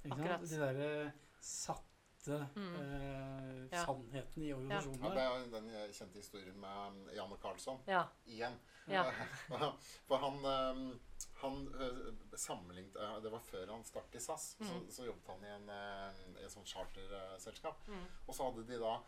Ikke 0.04 0.14
Akkurat. 0.18 0.40
sant? 0.40 0.50
De 0.50 0.58
derre 0.64 1.12
satte 1.40 1.84
Mm. 2.28 2.74
eh, 2.76 3.68
Ja. 3.72 3.84
sannheten 3.86 4.42
i 4.42 4.48
Ja, 4.50 4.56
organisasjonene. 4.56 5.14
det 5.14 5.22
er 5.22 5.38
jo 5.38 5.50
den 5.54 5.68
kjente 5.94 6.18
historien 6.18 6.58
med 6.60 6.88
um, 6.88 7.08
Janne 7.14 7.36
Karlsson. 7.40 7.78
Ja. 7.86 8.02
Igjen. 8.26 8.58
Ja. 8.88 9.04
For 10.08 10.16
han, 10.18 10.36
um, 10.44 11.00
han 11.40 11.56
uh, 11.68 12.12
sammenlignet 12.36 12.96
uh, 12.96 13.22
Det 13.22 13.32
var 13.32 13.38
før 13.40 13.70
han 13.72 13.84
startet 13.84 14.14
i 14.20 14.20
SAS. 14.20 14.56
Så, 14.60 14.64
Mm. 14.74 14.90
så 14.90 15.06
jobbet 15.06 15.28
han 15.28 15.44
i 15.44 15.54
en, 15.54 15.70
uh, 15.70 16.40
i 16.40 16.44
et 16.44 16.50
sånt 16.52 16.68
charterselskap. 16.68 17.86
Mm. 17.88 18.04
Og 18.26 18.34
så 18.34 18.44
hadde 18.50 18.66
de 18.66 18.78
da 18.82 18.98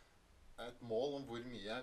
et 0.68 0.80
mål 0.82 1.14
om 1.18 1.24
hvor 1.28 1.44
mye 1.44 1.82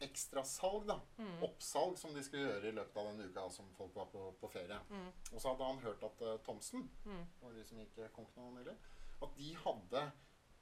ekstrasalg, 0.00 0.86
da, 0.88 1.00
Mm. 1.18 1.42
oppsalg, 1.42 1.98
som 1.98 2.14
de 2.14 2.22
skulle 2.22 2.46
gjøre 2.48 2.68
i 2.68 2.76
løpet 2.76 2.96
av 2.96 3.06
den 3.16 3.30
uka 3.30 3.48
som 3.50 3.68
folk 3.76 3.94
var 3.94 4.06
på, 4.06 4.32
på 4.40 4.50
ferie. 4.52 4.78
Mm. 4.90 5.12
Og 5.32 5.40
så 5.40 5.48
hadde 5.52 5.64
han 5.68 5.82
hørt 5.84 6.02
at 6.04 6.22
uh, 6.22 6.36
Thomsen, 6.46 6.88
Mm. 7.04 7.26
var 7.42 7.52
de 7.52 7.64
som 7.64 7.78
gikk 7.78 7.98
eh, 7.98 8.08
konk 8.16 8.34
nå 8.36 8.50
nylig, 8.58 8.76
at 9.22 9.36
de 9.36 9.54
hadde 9.54 10.10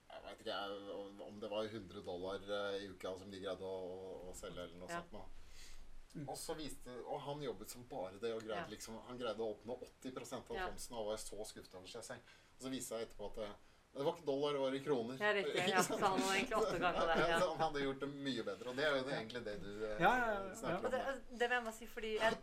jeg 0.09 0.23
vet 0.25 0.39
ikke 0.41 0.55
jeg, 0.57 1.21
om 1.21 1.41
det 1.41 1.51
var 1.51 1.65
100 1.69 2.03
dollar 2.07 2.41
uh, 2.49 2.77
i 2.81 2.87
uka 2.89 3.11
som 3.19 3.31
de 3.31 3.41
greide 3.43 3.61
å, 3.61 3.75
å, 3.93 4.31
å 4.31 4.35
selge, 4.35 4.63
eller 4.65 4.79
noe 4.81 4.89
Ja. 4.89 5.03
sånt. 5.03 5.35
Mm. 6.15 6.25
Og 6.33 6.37
så 6.41 6.55
viste, 6.57 6.89
og 7.05 7.21
han 7.21 7.43
jobbet 7.45 7.69
som 7.71 7.85
bare 7.87 8.19
det, 8.19 8.33
og 8.33 8.41
greide 8.41 8.63
Ja. 8.65 8.67
liksom, 8.73 8.97
han 9.07 9.19
greide 9.21 9.45
å 9.45 9.53
oppnå 9.55 9.77
80% 9.85 10.49
av 10.51 10.57
Ja. 10.57 10.67
Thomsen, 10.71 10.97
og 10.97 11.07
var 11.11 11.17
så 11.21 11.37
skuffet 11.45 11.75
over 11.77 11.87
seg 11.87 12.03
selv. 12.03 12.21
Og 12.57 12.63
så 12.65 12.71
viste 12.73 12.97
det 12.97 13.05
seg 13.05 13.09
etterpå 13.11 13.29
at 13.29 13.59
det, 13.95 14.05
var 14.05 14.13
ikke 14.15 14.27
dollar, 14.27 14.53
det 14.55 14.61
var 14.63 14.75
i 14.75 14.81
kroner. 14.85 15.17
Ja, 15.21 15.31
riktig. 15.35 15.63
Ja, 15.73 15.83
så 15.83 15.97
han 16.03 16.21
egentlig 16.21 16.57
åtte 16.59 16.79
ganger 16.79 17.07
det. 17.11 17.17
Ja, 17.19 17.29
Ja. 17.29 17.39
så 17.41 17.49
han 17.51 17.59
hadde 17.65 17.81
gjort 17.85 18.01
det 18.05 18.09
mye 18.15 18.45
bedre, 18.47 18.69
og 18.71 18.77
det 18.77 18.85
er 18.85 18.97
jo 18.97 19.05
det, 19.09 19.15
egentlig 19.17 19.43
det 19.49 19.55
du 19.63 19.71
eh, 19.87 20.03
Ja, 20.03 20.13
ja, 20.19 20.27
ja, 20.35 20.55
snakker 20.61 20.85
om. 20.87 20.93
det, 20.93 21.01
det 21.41 21.49
vil 21.49 21.57
jeg 21.57 21.65
bare 21.65 21.77
si, 21.79 21.87
fordi 21.95 22.13
jeg 22.19 22.39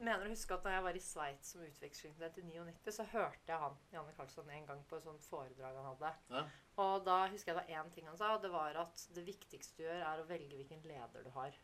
mener 0.00 0.24
å 0.26 0.32
huske 0.32 0.54
at 0.56 0.64
da 0.66 0.72
jeg 0.74 0.84
var 0.88 0.98
i 0.98 1.02
Sveits 1.04 1.52
som 1.54 1.62
utvekslingsstudent 1.68 2.38
i 2.38 2.46
99, 2.48 2.94
så 2.96 3.06
hørte 3.12 3.52
jeg 3.52 3.60
han, 3.62 3.76
Janne 3.92 4.16
Karlsson, 4.16 4.50
en 4.50 4.66
gang 4.72 4.82
på 4.90 4.96
et 4.98 5.06
sånt 5.06 5.22
foredrag 5.28 5.78
han 5.78 5.88
hadde. 5.92 6.12
Ja. 6.34 6.42
Og 6.84 7.04
da 7.06 7.20
husker 7.30 7.52
jeg 7.52 7.60
det 7.60 7.62
var 7.62 7.84
én 7.84 7.92
ting 7.94 8.08
han 8.10 8.18
sa, 8.18 8.32
og 8.34 8.42
det 8.42 8.50
var 8.50 8.74
at 8.82 9.06
det 9.14 9.24
viktigste 9.28 9.78
du 9.78 9.84
gjør, 9.86 10.02
er 10.02 10.24
å 10.24 10.26
velge 10.28 10.58
hvilken 10.58 10.82
leder 10.82 11.22
du 11.22 11.30
har. 11.38 11.54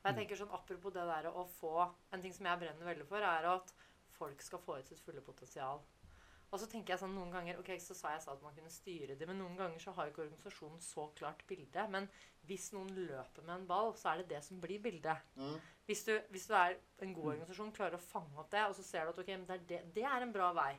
Og 0.00 0.06
jeg 0.08 0.14
Mm. 0.14 0.18
tenker 0.22 0.36
sånn 0.40 0.52
apropos 0.56 0.92
det 0.96 1.04
der 1.06 1.26
å 1.30 1.46
få 1.60 1.90
En 2.12 2.22
ting 2.22 2.32
som 2.32 2.46
jeg 2.46 2.58
brenner 2.58 2.86
veldig 2.88 3.06
for, 3.06 3.18
er 3.20 3.44
at 3.46 3.72
folk 4.16 4.40
skal 4.42 4.58
få 4.58 4.78
ut 4.80 4.88
sitt 4.88 4.98
fulle 5.04 5.20
potensial. 5.20 5.82
Og 6.50 6.58
så 6.58 6.66
tenker 6.66 6.94
jeg 6.94 7.02
sånn 7.04 7.12
noen 7.14 7.30
ganger 7.30 7.60
Ok, 7.60 7.70
så 7.82 7.94
sa 7.94 8.14
jeg 8.14 8.22
sa 8.24 8.32
at 8.34 8.42
man 8.42 8.54
kunne 8.56 8.72
styre 8.74 9.14
det, 9.18 9.26
men 9.28 9.38
noen 9.38 9.56
ganger 9.58 9.82
så 9.82 9.94
har 9.94 10.10
ikke 10.10 10.24
organisasjonen 10.24 10.82
så 10.82 11.06
klart 11.18 11.44
bilde. 11.50 11.84
Men 11.94 12.08
hvis 12.48 12.70
noen 12.74 12.90
løper 12.96 13.46
med 13.46 13.54
en 13.54 13.68
ball, 13.70 13.92
så 13.98 14.12
er 14.12 14.22
det 14.22 14.32
det 14.34 14.42
som 14.46 14.60
blir 14.62 14.82
bildet. 14.82 15.30
Mm. 15.38 15.58
Hvis 15.86 16.04
du, 16.08 16.14
hvis 16.34 16.48
du 16.50 16.54
er 16.58 16.78
en 17.04 17.14
god 17.14 17.32
organisasjon, 17.36 17.74
klarer 17.76 17.98
å 17.98 18.02
fange 18.02 18.42
opp 18.42 18.50
det, 18.52 18.64
og 18.66 18.74
så 18.78 18.86
ser 18.86 19.06
du 19.06 19.14
at 19.14 19.22
ok, 19.22 19.32
men 19.36 19.46
det 19.46 19.56
er, 19.58 19.66
det, 19.70 19.80
det 19.94 20.06
er 20.10 20.26
en 20.26 20.34
bra 20.34 20.50
vei. 20.56 20.72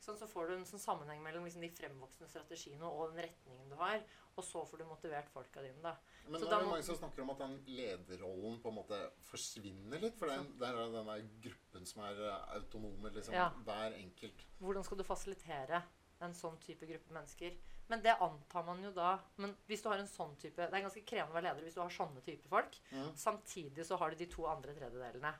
Sånn, 0.00 0.16
så 0.16 0.24
får 0.26 0.48
du 0.48 0.54
en 0.56 0.64
sånn 0.64 0.80
sammenheng 0.80 1.20
mellom 1.22 1.44
liksom, 1.44 1.60
de 1.60 1.68
fremvoksende 1.76 2.28
strategiene 2.32 2.88
og 2.88 3.10
den 3.12 3.26
retningen 3.26 3.68
du 3.68 3.74
har. 3.76 4.00
Og 4.38 4.44
så 4.46 4.62
får 4.66 4.78
du 4.80 4.84
motivert 4.88 5.28
folka 5.28 5.60
dine, 5.60 5.76
da. 5.84 5.92
Men 6.26 6.40
Så 6.40 6.46
nå 6.46 6.52
er 6.54 6.58
det 6.58 6.64
må- 6.66 6.70
mange 6.72 6.86
som 6.86 6.96
snakker 6.96 7.20
om 7.22 7.30
at 7.34 7.38
den 7.38 7.58
lederrollen 7.66 8.60
på 8.62 8.68
en 8.72 8.78
måte 8.78 9.00
forsvinner 9.28 10.00
litt. 10.00 10.16
For 10.16 10.26
det 10.30 10.38
er, 10.38 10.44
det 10.58 10.68
er 10.68 10.92
den 10.94 11.06
der 11.10 11.26
gruppen 11.48 11.86
som 11.86 12.02
er 12.04 12.22
eh, 12.30 12.54
autonome, 12.56 13.12
liksom. 13.12 13.34
Ja. 13.36 13.50
Hver 13.66 13.92
enkelt. 13.98 14.46
Hvordan 14.60 14.84
skal 14.84 14.96
du 14.98 15.04
fasilitere 15.04 15.82
en 16.22 16.32
sånn 16.32 16.58
type 16.60 16.86
gruppe 16.88 17.12
mennesker? 17.12 17.58
Men 17.90 18.00
det 18.02 18.16
antar 18.22 18.64
man 18.64 18.80
jo 18.84 18.92
da 18.94 19.18
Men 19.36 19.56
hvis 19.66 19.82
du 19.82 19.88
har 19.90 19.98
en 19.98 20.06
sånn 20.06 20.36
type 20.38 20.54
Det 20.54 20.72
er 20.72 20.84
ganske 20.84 21.02
krevende 21.04 21.32
å 21.32 21.34
være 21.40 21.48
leder 21.48 21.64
hvis 21.66 21.74
du 21.74 21.80
har 21.80 21.90
sånne 21.90 22.22
type 22.22 22.46
folk. 22.48 22.76
Mm. 22.92 23.12
Samtidig 23.18 23.84
så 23.84 23.98
har 23.98 24.10
du 24.10 24.16
de 24.16 24.26
to 24.30 24.46
andre 24.46 24.72
tredjedelene. 24.76 25.34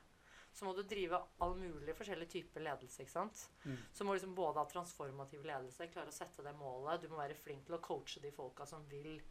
Så 0.51 0.67
må 0.67 0.73
du 0.75 0.81
drive 0.83 1.19
all 1.39 1.53
mulig 1.55 1.95
forskjellig 1.95 2.27
type 2.29 2.59
ledelse. 2.59 3.01
ikke 3.03 3.13
sant? 3.13 3.45
Mm. 3.63 3.77
Så 3.93 4.03
må 4.03 4.11
du 4.11 4.19
liksom 4.19 4.35
både 4.35 4.59
ha 4.59 4.67
transformativ 4.69 5.45
ledelse, 5.47 5.87
klare 5.93 6.11
å 6.11 6.15
sette 6.15 6.43
det 6.43 6.55
målet. 6.59 7.01
Du 7.01 7.07
må 7.11 7.21
være 7.21 7.39
flink 7.39 7.65
til 7.67 7.77
å 7.77 7.83
coache 7.83 8.23
de 8.23 8.33
folka 8.35 8.67
som 8.69 8.83
vil 8.91 9.21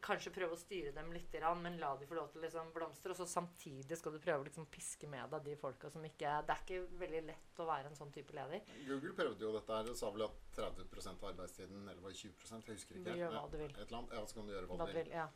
Kanskje 0.00 0.30
prøve 0.32 0.56
å 0.56 0.56
styre 0.56 0.94
dem 0.96 1.10
litt, 1.12 1.26
grann, 1.28 1.58
men 1.60 1.74
la 1.76 1.90
de 2.00 2.06
få 2.08 2.16
lov 2.16 2.30
til 2.32 2.40
å 2.40 2.44
liksom 2.46 2.70
blomstre. 2.72 3.12
Og 3.12 3.18
så 3.18 3.26
samtidig 3.28 3.98
skal 4.00 4.14
du 4.14 4.20
prøve 4.22 4.40
å 4.40 4.46
liksom 4.46 4.64
piske 4.72 5.08
med 5.10 5.28
deg 5.34 5.44
de 5.50 5.56
folka 5.60 5.90
som 5.92 6.04
ikke 6.08 6.30
Det 6.46 6.54
er 6.54 6.62
ikke 6.62 6.98
veldig 7.02 7.20
lett 7.26 7.60
å 7.60 7.66
være 7.68 7.90
en 7.90 7.98
sånn 7.98 8.12
type 8.14 8.32
leder. 8.32 8.64
Google 8.88 9.12
prøvde 9.18 9.44
jo 9.44 9.52
dette 9.52 9.76
her 9.76 9.90
og 9.92 9.98
sa 9.98 10.12
vel 10.14 10.24
at 10.24 10.38
30% 10.56 11.20
av 11.20 11.34
arbeidstiden, 11.34 11.84
eller 11.84 12.00
var 12.00 12.14
det 12.14 12.22
20 12.22 12.64
jeg 12.64 12.78
husker 12.78 13.02
Du 13.04 13.12
gjør 13.12 13.36
hva 13.36 13.44
du 13.50 13.58
vil. 13.60 13.74
Et 13.76 13.84
eller 13.84 13.98
annet. 14.00 14.16
Ja, 14.16 14.24
så 14.24 14.38
kan 14.38 14.48
du 14.48 14.54
gjøre 14.54 14.70
hva 14.70 14.80
Hva 14.80 14.88
du 14.88 14.94
vil. 14.94 15.02
vil, 15.02 15.16
ja. 15.20 15.28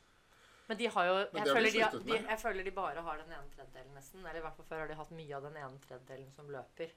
Men 0.69 0.77
de 0.77 0.87
har 0.95 1.07
jo 1.09 1.13
jeg 1.19 1.41
har 1.41 1.49
føler 1.57 1.73
de, 1.73 1.85
de, 2.05 2.17
jeg 2.29 2.39
føler 2.43 2.65
de 2.67 2.73
bare 2.77 3.03
har 3.07 3.21
den 3.23 3.31
ene 3.33 3.53
tredjedelen, 3.55 3.93
nesten. 3.97 4.21
Eller 4.25 4.41
i 4.43 4.47
hvert 4.47 4.57
fall 4.59 4.67
før 4.69 4.83
har 4.85 4.89
de 4.91 4.97
hatt 4.99 5.13
mye 5.17 5.37
av 5.39 5.47
den 5.49 5.57
ene 5.57 5.79
tredjedelen 5.87 6.33
som 6.37 6.51
løper. 6.53 6.91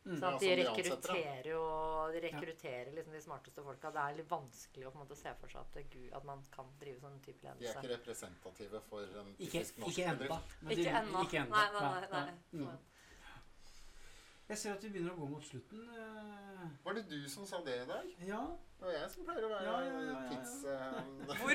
Mm. 0.00 0.14
Sånn 0.16 0.22
Ja, 0.22 0.28
at 0.32 0.40
de 0.40 0.48
de 0.48 0.54
rekrutterer 0.62 1.46
jo 1.50 1.62
De 2.14 2.20
rekrutterer 2.24 2.92
liksom 2.96 3.12
de 3.12 3.20
smarteste 3.20 3.64
folka. 3.66 3.90
Det 3.92 4.00
er 4.00 4.14
litt 4.16 4.30
vanskelig 4.30 4.86
å 4.88 4.92
på 4.94 4.96
en 4.96 5.02
måte 5.04 5.18
se 5.18 5.34
for 5.42 5.52
seg 5.52 5.60
at, 5.60 5.90
Gud, 5.92 6.06
at 6.16 6.24
man 6.24 6.44
kan 6.54 6.70
drive 6.80 7.02
sånn 7.02 7.18
type 7.26 7.44
ledelse. 7.44 7.66
De 7.66 7.68
er 7.68 7.82
ikke 7.82 7.90
representative 7.98 8.80
for 8.88 9.18
en 9.24 9.34
typisk 9.36 9.82
norsk 9.82 10.00
bedrift. 10.22 10.54
Ikke 10.70 10.94
ennå. 11.02 11.24
Ikke 11.26 11.42
enda. 11.42 11.66
Nei, 11.74 11.82
nei, 11.82 12.08
nei. 12.14 12.22
nei. 12.30 12.62
Mm. 12.62 12.78
Jeg 14.50 14.58
ser 14.58 14.72
at 14.74 14.82
vi 14.82 14.88
begynner 14.90 15.12
å 15.12 15.20
gå 15.20 15.26
mot 15.30 15.44
slutten. 15.46 15.82
eh, 15.94 16.64
Var 16.84 16.96
det 16.96 17.04
du 17.10 17.28
som 17.30 17.44
sa 17.46 17.60
det 17.66 17.76
i 17.82 17.86
dag? 17.86 18.08
Ja. 18.26 18.40
Det 18.80 18.88
var 18.88 18.96
jeg 18.96 19.10
som 19.12 19.24
pleier 19.28 19.44
å 19.46 19.50
være 19.52 19.68
Ja, 19.68 19.76
ja, 19.84 20.00
ja, 20.08 20.14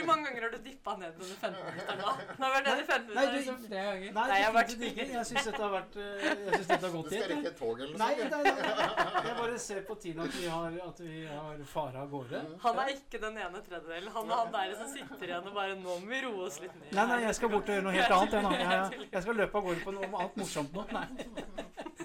mange 0.09 0.25
ganger 0.29 0.41
har 0.45 0.51
du 0.55 0.57
dippa 0.65 0.95
ned 1.01 1.13
under 1.15 1.35
15 1.41 1.65
minutter 1.65 1.97
nå? 2.01 2.13
Nå 2.39 2.45
har 2.45 2.53
vært 2.55 2.67
nede 2.69 2.81
i 2.81 2.85
15 2.85 3.05
Nei, 3.05 3.13
minutter 3.15 3.31
du- 3.31 3.37
liksom 3.39 3.57
flere 3.65 3.85
ganger. 3.91 4.11
Nei, 4.17 4.25
jeg 4.35 4.45
har 4.45 4.53
vært 4.57 4.73
ikke. 4.89 5.07
Jeg 5.15 5.25
syns 5.31 5.49
dette 5.49 5.61
har 5.65 5.73
vært 5.75 5.95
eh, 5.95 6.25
Jeg 6.25 6.53
syns 6.55 6.67
dette 6.73 6.85
har 6.85 6.95
Du 6.95 7.09
skal 7.09 7.29
rekke 7.33 7.51
et 7.51 7.57
tog 7.59 7.81
eller 7.85 7.97
Nei, 8.03 8.09
noe 8.15 8.29
nei, 8.29 8.43
sånt? 8.45 8.61
nei, 8.65 9.25
jeg 9.29 9.35
bare 9.41 9.59
ser 9.65 9.81
på 9.89 9.97
tiden 10.05 10.21
at 10.25 10.37
vi 10.39 10.47
har, 10.55 10.79
at 10.89 10.99
vi 11.05 11.25
har 11.29 11.63
fara 11.75 12.03
av 12.05 12.09
gårde. 12.15 12.41
Mm. 12.45 12.55
Han 12.65 12.79
er 12.85 12.93
ikke 12.95 13.21
den 13.25 13.37
ene 13.45 13.63
tredjedelen. 13.69 14.11
Han 14.19 14.31
er 14.31 14.41
han 14.43 14.51
der 14.55 14.75
som 14.81 14.91
sitter 14.95 15.25
igjen 15.31 15.49
og 15.51 15.53
bare 15.59 15.75
Nå 15.75 15.97
må 15.99 16.09
vi 16.13 16.21
roe 16.25 16.45
oss 16.47 16.59
litt 16.63 16.75
ned. 16.79 16.91
Nei, 16.95 17.05
nei, 17.13 17.19
jeg 17.25 17.35
skal 17.39 17.49
bort 17.53 17.69
og 17.69 17.75
gjøre 17.75 17.87
noe 17.89 17.95
helt 17.95 18.15
annet. 18.19 18.59
Jeg. 18.59 18.69
Jeg, 18.99 19.09
jeg 19.15 19.25
skal 19.27 19.39
løpe 19.41 19.57
av 19.59 19.67
gårde 19.69 19.83
på 19.85 19.95
noe 19.97 20.09
annet 20.11 20.37
morsomt 20.41 20.73
nå. 20.75 20.85
Nei, 20.95 21.07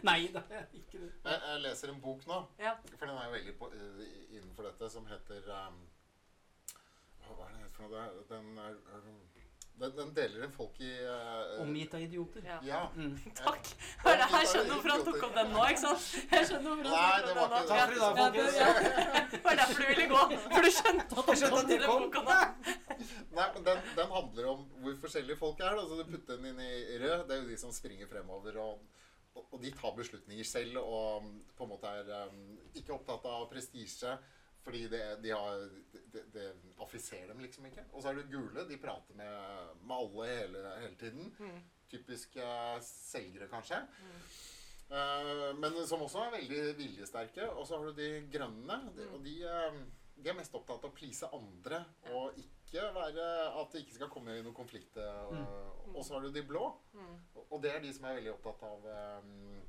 nei 0.06 0.20
det 0.34 0.42
er 0.50 0.66
ikke 0.74 0.98
det. 1.00 1.10
Jeg, 1.24 1.38
jeg 1.46 1.60
leser 1.64 1.92
en 1.92 2.00
bok 2.02 2.22
nå, 2.28 2.38
Ja. 2.62 2.74
for 2.96 3.06
den 3.06 3.16
er 3.16 3.26
jo 3.28 3.32
veldig 3.36 3.54
på, 3.58 3.68
eh, 3.76 4.04
innenfor 4.38 4.68
dette, 4.70 4.88
som 4.92 5.06
heter 5.10 5.50
um, 5.54 5.76
Hva 7.36 7.48
er 7.48 7.58
det 7.64 7.70
for 7.76 7.88
noe? 7.88 8.06
Den, 8.30 8.48
er, 8.58 8.78
den, 9.80 9.92
den 9.96 10.10
deler 10.16 10.42
en 10.44 10.52
folk 10.52 10.76
i 10.84 10.90
uh, 11.08 11.60
Omgitt 11.62 11.94
av 11.96 12.02
idioter. 12.04 12.42
ja. 12.44 12.58
Ja. 12.66 12.80
Mm. 12.96 13.14
Takk. 13.40 13.70
Hør, 14.04 14.24
jeg 14.34 14.48
skjønner 14.50 14.74
hvorfor 14.74 14.92
han 14.92 15.04
tok 15.06 15.22
opp 15.28 15.38
den 15.38 15.52
nå, 15.54 15.62
ikke 15.72 15.82
sant? 15.86 16.08
Jeg 16.34 16.48
skjønner 16.50 16.74
hvorfor 16.74 16.90
Nei, 16.90 17.06
han 17.06 17.24
det 17.24 17.30
tok 17.30 17.40
var 17.40 17.46
opp 17.46 17.54
den 17.54 17.64
nå. 17.64 17.70
Takk 17.70 17.86
for 17.86 17.96
i 17.96 18.02
dag, 18.04 18.20
Ja, 18.20 18.28
det- 18.36 18.58
ja. 18.60 19.24
Det 19.30 19.40
var 19.46 19.60
derfor 19.62 19.80
du 19.80 19.88
ville 19.92 20.08
gå. 20.12 20.22
For 20.50 20.66
du 20.66 20.70
skjønte 20.76 21.20
at 21.22 21.30
Jeg 21.32 21.40
skjønte 21.42 21.60
at 21.62 21.70
det 21.72 21.78
kom. 21.86 22.04
boka 22.04 22.24
nå. 22.28 22.38
Nei, 23.38 23.46
men 23.54 23.64
den, 23.70 23.82
den 23.96 24.10
handler 24.18 24.48
om 24.52 24.64
hvor 24.84 24.96
forskjellige 25.06 25.38
folk 25.40 25.62
er. 25.64 25.78
Da. 25.80 25.86
Så 25.88 26.00
du 26.02 26.04
putter 26.12 26.36
den 26.42 26.50
inn 26.52 26.60
i 26.66 26.98
rød. 27.00 27.22
Det 27.30 27.36
er 27.38 27.40
jo 27.44 27.48
de 27.54 27.56
som 27.62 27.72
springer 27.72 28.10
fremover. 28.10 28.58
Og, 28.66 28.82
og, 29.38 29.46
og 29.54 29.56
de 29.64 29.70
tar 29.78 29.94
beslutninger 29.96 30.44
selv 30.44 30.76
og 30.82 31.30
på 31.56 31.64
en 31.64 31.72
måte 31.72 31.94
er 32.02 32.12
um, 32.28 32.44
ikke 32.76 32.92
opptatt 32.98 33.24
av 33.30 33.46
prestisje. 33.52 34.12
Fordi 34.64 34.82
det, 34.92 35.02
de 35.22 35.30
har, 35.32 35.62
det, 36.12 36.24
det 36.34 36.46
affiserer 36.84 37.28
dem 37.32 37.38
liksom 37.40 37.64
ikke. 37.70 37.84
Og 37.94 38.02
så 38.02 38.10
er 38.10 38.18
det 38.20 38.26
gule. 38.30 38.66
De 38.68 38.76
prater 38.82 39.14
med, 39.16 39.76
med 39.82 39.96
alle 39.96 40.26
hele, 40.34 40.64
hele 40.82 40.96
tiden. 41.00 41.30
Mm. 41.40 41.60
Typiske 41.90 42.44
selgere, 42.84 43.48
kanskje. 43.48 43.78
Eh, 44.90 45.54
men 45.58 45.78
som 45.86 46.02
også 46.02 46.24
er 46.26 46.34
veldig 46.36 46.60
viljesterke. 46.78 47.48
Og 47.56 47.66
så 47.66 47.78
har 47.78 47.88
du 47.90 47.92
de 48.02 48.10
grønne. 48.32 48.80
De, 48.96 49.06
Mm. 49.06 49.14
og 49.14 49.24
de, 49.24 49.34
eh, 49.46 49.80
de 50.20 50.28
er 50.30 50.34
mest 50.36 50.54
opptatt 50.54 50.84
av 50.84 50.90
å 50.90 50.94
please 50.96 51.26
andre. 51.32 51.84
Og 52.12 52.36
ikke 52.36 52.82
være 52.94 53.26
at 53.60 53.72
det 53.72 53.80
ikke 53.84 53.94
skal 53.96 54.08
komme 54.12 54.36
i 54.36 54.42
noen 54.42 54.54
konflikt. 54.54 54.96
eh, 54.96 55.24
Og, 55.30 55.94
og 55.96 56.04
så 56.04 56.14
har 56.14 56.20
du 56.26 56.30
de 56.32 56.42
blå. 56.42 56.66
Mm. 56.94 57.16
Og 57.50 57.62
det 57.62 57.72
er 57.74 57.80
de 57.80 57.92
som 57.94 58.04
er 58.04 58.18
veldig 58.20 58.34
opptatt 58.36 58.62
av, 58.62 58.84
um, 59.24 59.62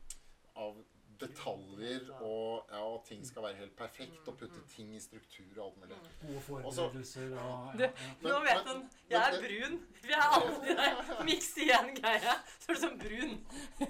av 0.55 0.83
detaljer 1.21 2.07
og 2.19 2.67
ja, 2.71 2.81
at 2.95 3.05
ting 3.07 3.21
skal 3.27 3.45
være 3.45 3.59
helt 3.61 3.75
perfekt. 3.79 4.19
Og 4.27 4.37
putte 4.39 4.61
ting 4.73 4.91
i 4.95 4.99
struktur 5.03 5.51
og 5.57 5.63
alt 5.67 5.77
mulig. 5.83 5.99
Gode 6.23 6.41
forberedelser 6.47 7.35
og 7.37 7.79
ja, 7.79 7.87
ja. 7.87 8.11
Nå 8.25 8.39
vet 8.45 8.67
han 8.71 8.83
Jeg 9.11 9.21
er 9.21 9.39
brun. 9.45 9.79
Vi 10.03 10.13
er 10.17 10.25
alltid 10.27 10.81
der. 10.81 11.23
Miks 11.29 11.51
igjen 11.61 11.93
greie. 12.01 12.35
Så 12.59 12.71
er 12.71 12.79
du 12.79 12.83
sånn 12.85 12.99
brun. 13.01 13.33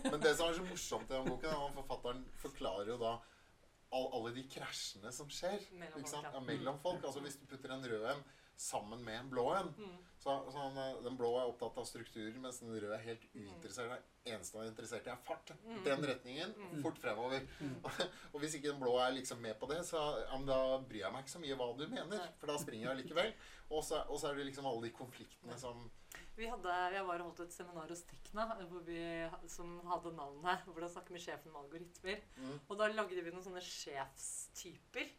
Men 0.08 0.20
det 0.24 0.36
som 0.38 0.50
er 0.52 0.60
så 0.60 0.68
morsomt 0.70 1.10
i 1.12 1.16
den 1.18 1.30
boken, 1.32 1.50
er 1.52 1.66
at 1.68 1.76
forfatteren 1.82 2.24
forklarer 2.44 2.94
jo 2.94 3.00
da 3.02 3.16
all, 3.92 4.06
alle 4.16 4.36
de 4.38 4.46
krasjene 4.52 5.12
som 5.12 5.28
skjer 5.32 5.60
Mellom 5.76 6.00
ikke 6.00 6.14
sant? 6.14 6.24
folk, 6.24 6.32
ja. 6.32 6.38
Ja, 6.40 6.46
mellom 6.52 6.80
folk. 6.84 7.04
Altså 7.10 7.24
Hvis 7.26 7.40
du 7.42 7.48
putter 7.52 7.74
en 7.76 7.84
rød 7.92 8.08
en 8.14 8.24
sammen 8.62 9.04
med 9.04 9.20
en 9.24 9.30
blå 9.34 9.50
en 9.58 9.74
Mm. 9.78 10.00
Så, 10.22 10.52
så 10.52 10.58
han, 10.58 10.78
eh, 10.78 11.00
Den 11.04 11.16
blå 11.18 11.32
er 11.40 11.50
opptatt 11.50 11.78
av 11.82 11.86
strukturer, 11.90 12.36
mens 12.42 12.60
den 12.62 12.74
røde 12.76 12.94
er 12.94 13.06
helt 13.08 13.24
uinteressert. 13.34 14.04
Det 14.22 14.36
eneste 14.36 14.60
han 14.60 14.68
er 14.68 14.70
interessert 14.70 15.08
i, 15.08 15.14
er 15.14 15.24
fart. 15.26 15.50
Mm. 15.66 15.80
Den 15.88 16.06
retningen. 16.12 16.52
Mm. 16.58 16.76
Fort 16.84 17.00
fremover. 17.02 17.48
Og, 17.82 18.04
Og 18.36 18.44
hvis 18.44 18.60
ikke 18.60 18.70
den 18.70 18.84
blå 18.84 18.94
er 19.02 19.16
liksom 19.16 19.42
med 19.42 19.58
på 19.58 19.70
det, 19.72 19.80
så 19.88 20.04
ja, 20.20 20.36
men 20.36 20.46
da 20.50 20.60
bryr 20.86 21.08
jeg 21.08 21.16
meg 21.16 21.26
ikke 21.26 21.34
så 21.34 21.42
mye 21.42 21.58
hva 21.58 21.72
du 21.80 21.88
mener. 21.90 22.28
For 22.38 22.52
da 22.52 22.60
springer 22.62 22.92
jeg 22.92 23.02
likevel. 23.02 23.34
Og 23.72 23.82
så, 23.88 24.04
og 24.12 24.22
så 24.22 24.30
er 24.30 24.38
det 24.38 24.46
liksom 24.52 24.70
alle 24.70 24.86
de 24.86 24.94
konfliktene 24.94 25.58
som 25.58 25.82
Vi 26.38 26.48
hadde, 26.50 26.76
jeg 26.94 27.06
var 27.08 27.22
og 27.24 27.32
holdt 27.32 27.42
et 27.46 27.56
seminar 27.56 27.90
hos 27.92 28.04
Tekna 28.08 28.46
hvor 28.70 28.86
vi, 28.86 29.02
som 29.52 29.74
hadde 29.90 30.14
navnet 30.16 30.68
'Hvordan 30.68 30.90
snakke 30.92 31.14
med 31.16 31.22
sjefen 31.24 31.52
med 31.52 31.62
algoritmer'. 31.64 32.22
mm, 32.38 32.60
Og 32.68 32.78
da 32.78 32.88
lagde 32.88 33.24
vi 33.24 33.32
noen 33.32 33.44
sånne 33.44 33.64
sjefstyper. 33.64 35.10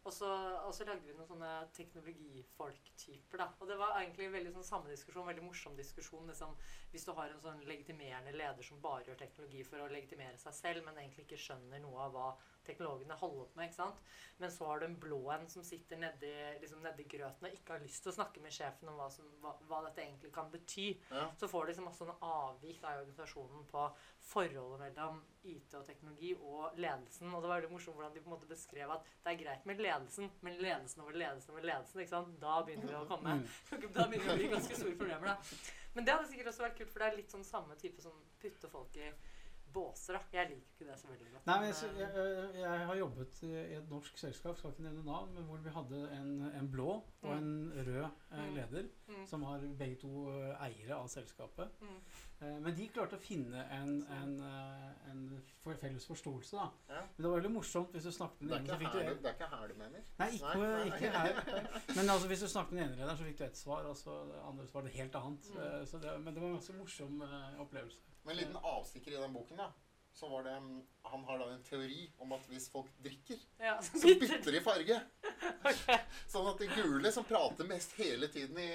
Og 0.00 0.12
så, 0.16 0.28
og 0.64 0.72
så 0.72 0.86
lagde 0.88 1.04
vi 1.04 1.12
noen 1.12 1.28
sånne 1.28 1.48
teknologifolktyper. 1.76 3.36
da. 3.36 3.48
Og 3.60 3.68
det 3.68 3.76
var 3.76 3.98
egentlig 3.98 4.30
veldig 4.32 4.54
sånn 4.54 4.68
samme 4.70 4.92
diskusjon, 4.92 5.26
veldig 5.28 5.44
morsom 5.44 5.76
diskusjon. 5.76 6.26
liksom, 6.30 6.54
Hvis 6.90 7.04
du 7.04 7.12
har 7.18 7.28
en 7.28 7.42
sånn 7.44 7.60
legitimerende 7.68 8.32
leder 8.32 8.64
som 8.64 8.80
bare 8.80 9.04
gjør 9.10 9.20
teknologi 9.20 9.64
for 9.68 9.84
å 9.84 9.90
legitimere 9.92 10.40
seg 10.40 10.56
selv, 10.56 10.84
men 10.86 11.02
egentlig 11.02 11.26
ikke 11.26 11.42
skjønner 11.44 11.84
noe 11.84 12.06
av 12.06 12.16
hva 12.16 12.30
teknologene 12.66 13.16
holder 13.20 13.44
opp 13.44 13.56
med. 13.56 13.68
ikke 13.68 13.78
sant? 13.78 14.02
Men 14.40 14.52
så 14.52 14.66
har 14.68 14.80
du 14.80 14.86
en 14.86 14.98
blå 15.00 15.20
en 15.34 15.46
som 15.52 15.64
sitter 15.64 16.00
nedi, 16.00 16.32
liksom 16.62 16.82
nedi 16.84 17.06
grøten 17.10 17.48
og 17.48 17.56
ikke 17.56 17.74
har 17.74 17.82
lyst 17.84 18.04
til 18.04 18.12
å 18.12 18.16
snakke 18.16 18.42
med 18.44 18.54
sjefen 18.54 18.90
om 18.92 19.00
hva, 19.00 19.08
som, 19.12 19.26
hva, 19.42 19.54
hva 19.68 19.82
dette 19.86 20.04
egentlig 20.04 20.32
kan 20.34 20.50
bety 20.52 20.86
ja. 21.10 21.26
så 21.40 21.48
får 21.50 21.66
du 21.66 21.72
liksom 21.72 21.90
også 21.90 22.06
en 22.06 22.24
avvik 22.30 22.80
da, 22.82 22.94
i 22.94 23.02
organisasjonen 23.02 23.66
på 23.70 23.86
forholdet 24.30 24.84
mellom 24.84 25.20
IT 25.50 25.74
og 25.78 25.86
teknologi 25.88 26.32
og 26.36 26.78
ledelsen. 26.80 27.32
Og 27.32 27.42
det 27.42 27.50
var 27.50 27.60
veldig 27.60 27.72
morsomt 27.74 27.98
hvordan 27.98 28.14
de 28.14 28.22
på 28.24 28.30
en 28.30 28.36
måte 28.36 28.50
beskrev 28.50 28.94
at 28.94 29.10
det 29.24 29.34
er 29.34 29.42
greit 29.42 29.68
med 29.68 29.82
ledelsen, 29.82 30.30
men 30.44 30.60
ledelsen 30.60 31.04
over 31.04 31.16
ledelsen 31.16 31.54
over 31.54 31.68
ledelsen, 31.72 32.04
ikke 32.04 32.14
sant? 32.14 32.38
da 32.40 32.60
begynner 32.66 32.92
vi 32.92 32.98
å 33.00 33.04
komme. 33.10 33.40
Mm. 33.40 33.46
Da 34.00 34.06
begynner 34.06 34.30
det 34.30 34.34
å 34.34 34.38
bli 34.38 34.48
ganske 34.52 34.76
store 34.76 34.96
problemer, 34.96 35.32
da. 35.32 35.60
Men 35.94 36.06
det 36.06 36.14
hadde 36.14 36.28
sikkert 36.30 36.52
også 36.52 36.64
vært 36.64 36.76
kult, 36.78 36.92
for 36.92 37.02
det 37.02 37.08
er 37.08 37.16
litt 37.18 37.32
sånn 37.34 37.46
samme 37.46 37.76
type 37.80 38.02
som 38.04 38.14
putter 38.40 38.70
folk 38.70 38.96
i 39.00 39.10
båser, 39.72 40.16
da. 40.16 40.20
Jeg 40.32 40.48
liker 40.50 40.70
ikke 40.74 40.86
det 40.90 40.98
så 41.00 41.08
veldig 41.10 41.28
godt. 41.32 41.46
Nei, 41.46 41.56
men 41.60 41.68
jeg, 41.68 41.90
jeg, 41.98 42.10
jeg, 42.16 42.54
jeg 42.62 42.86
har 42.90 42.96
jobbet 43.00 43.42
i 43.42 43.50
et 43.76 43.90
norsk 43.90 44.18
selskap, 44.18 44.58
skal 44.58 44.70
ikke 44.74 44.82
nevne 44.88 45.04
navn, 45.06 45.34
men 45.34 45.44
hvor 45.48 45.56
vi 45.64 45.70
hadde 45.74 46.00
en, 46.16 46.32
en 46.60 46.70
blå 46.72 46.88
og 47.22 47.36
en 47.36 47.52
rød 47.76 48.02
eh, 48.04 48.10
Mm. 48.40 48.54
leder, 48.56 48.88
mm, 49.08 49.26
som 49.26 49.42
har 49.42 49.58
begge 49.78 49.96
to 50.00 50.28
eh, 50.32 50.66
eiere 50.66 50.94
av 50.98 51.08
selskapet. 51.08 51.68
mm. 51.80 52.00
Eh, 52.40 52.54
men 52.64 52.72
de 52.76 52.86
klarte 52.88 53.18
å 53.18 53.20
finne 53.20 53.62
en, 53.76 53.90
en, 54.16 54.30
eh, 54.48 55.10
en 55.10 55.24
for 55.60 55.76
felles 55.76 56.06
forståelse, 56.08 56.56
da. 56.56 56.68
Ja. 56.88 57.02
Men 57.16 57.24
det 57.26 57.28
var 57.28 57.36
veldig 57.40 57.50
morsomt 57.58 57.92
hvis 57.92 58.06
du 58.08 58.12
snakket 58.16 58.40
med 58.46 58.54
den 58.54 58.70
ene, 58.78 59.16
det 59.20 59.28
er 59.28 59.34
ikke 59.36 59.50
her 59.52 59.68
du 59.68 59.74
mener? 59.82 60.06
Nei, 60.22 60.30
ikke, 60.38 60.54
Nei, 60.56 60.70
nei. 60.70 60.86
ikke 60.88 61.10
her. 61.18 61.68
Men 61.98 62.14
altså, 62.14 62.30
hvis 62.32 62.40
du 62.46 62.48
snakket 62.48 62.72
med 62.72 62.80
den 62.82 62.88
ene 62.94 63.00
lederen, 63.02 63.18
så 63.20 63.28
fikk 63.28 63.38
du 63.42 63.44
ett 63.50 63.60
svar, 63.60 63.84
og 63.90 63.98
så 64.00 64.16
det 64.30 64.40
andre 64.48 64.66
svar 64.70 64.80
var 64.80 64.88
det 64.88 64.96
helt 64.96 65.20
annet. 65.20 65.50
Mm. 65.52 65.60
Eh, 65.66 65.84
Så 65.92 66.00
det, 66.00 66.16
men 66.24 66.34
det 66.34 66.40
var 66.42 66.48
en 66.48 66.56
ganske 66.58 66.78
morsom 66.80 67.22
opplevelse. 67.66 68.00
Men 68.24 68.34
en 68.36 68.40
liten 68.42 68.56
avstikker 68.72 69.12
i 69.16 69.20
den 69.20 69.32
boken, 69.36 69.60
da. 69.60 69.68
så 70.12 70.28
var 70.28 70.42
det 70.44 70.54
Han 71.12 71.22
har 71.24 71.38
da 71.38 71.44
en 71.54 71.62
teori 71.62 72.10
om 72.20 72.32
at 72.32 72.42
hvis 72.50 72.66
folk 72.72 72.88
drikker, 73.04 73.38
Ja, 73.60 73.76
så 73.84 74.14
bytter 74.20 74.52
de 74.56 74.60
farge. 74.64 74.96
Sånn 76.28 76.48
at 76.50 76.58
de 76.60 76.68
gule 76.72 77.12
som 77.14 77.24
prater 77.28 77.68
mest 77.68 77.92
hele 78.00 78.28
tiden 78.32 78.58
i, 78.60 78.70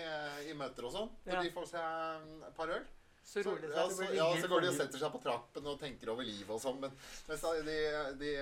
i 0.50 0.54
møter 0.58 0.88
og 0.88 0.94
sånn, 0.96 1.12
når 1.26 1.34
Ja. 1.40 1.42
de 1.44 1.52
får 1.58 1.68
seg 1.74 2.30
et 2.50 2.56
par 2.58 2.72
øl 2.78 2.86
Så 3.26 3.42
rolig 3.42 3.70
ja, 3.74 3.84
seg. 3.90 3.96
så, 3.98 4.08
ja, 4.14 4.26
så 4.38 4.48
går 4.52 4.62
de 4.62 4.68
og 4.70 4.76
setter 4.78 5.02
seg 5.02 5.14
på 5.16 5.20
trappen 5.24 5.66
og 5.72 5.80
tenker 5.82 6.12
over 6.14 6.28
livet 6.28 6.52
og 6.54 6.60
sånn. 6.62 6.76
Men 6.84 6.92
mens 7.26 7.46
de, 7.66 7.78
de, 8.20 8.34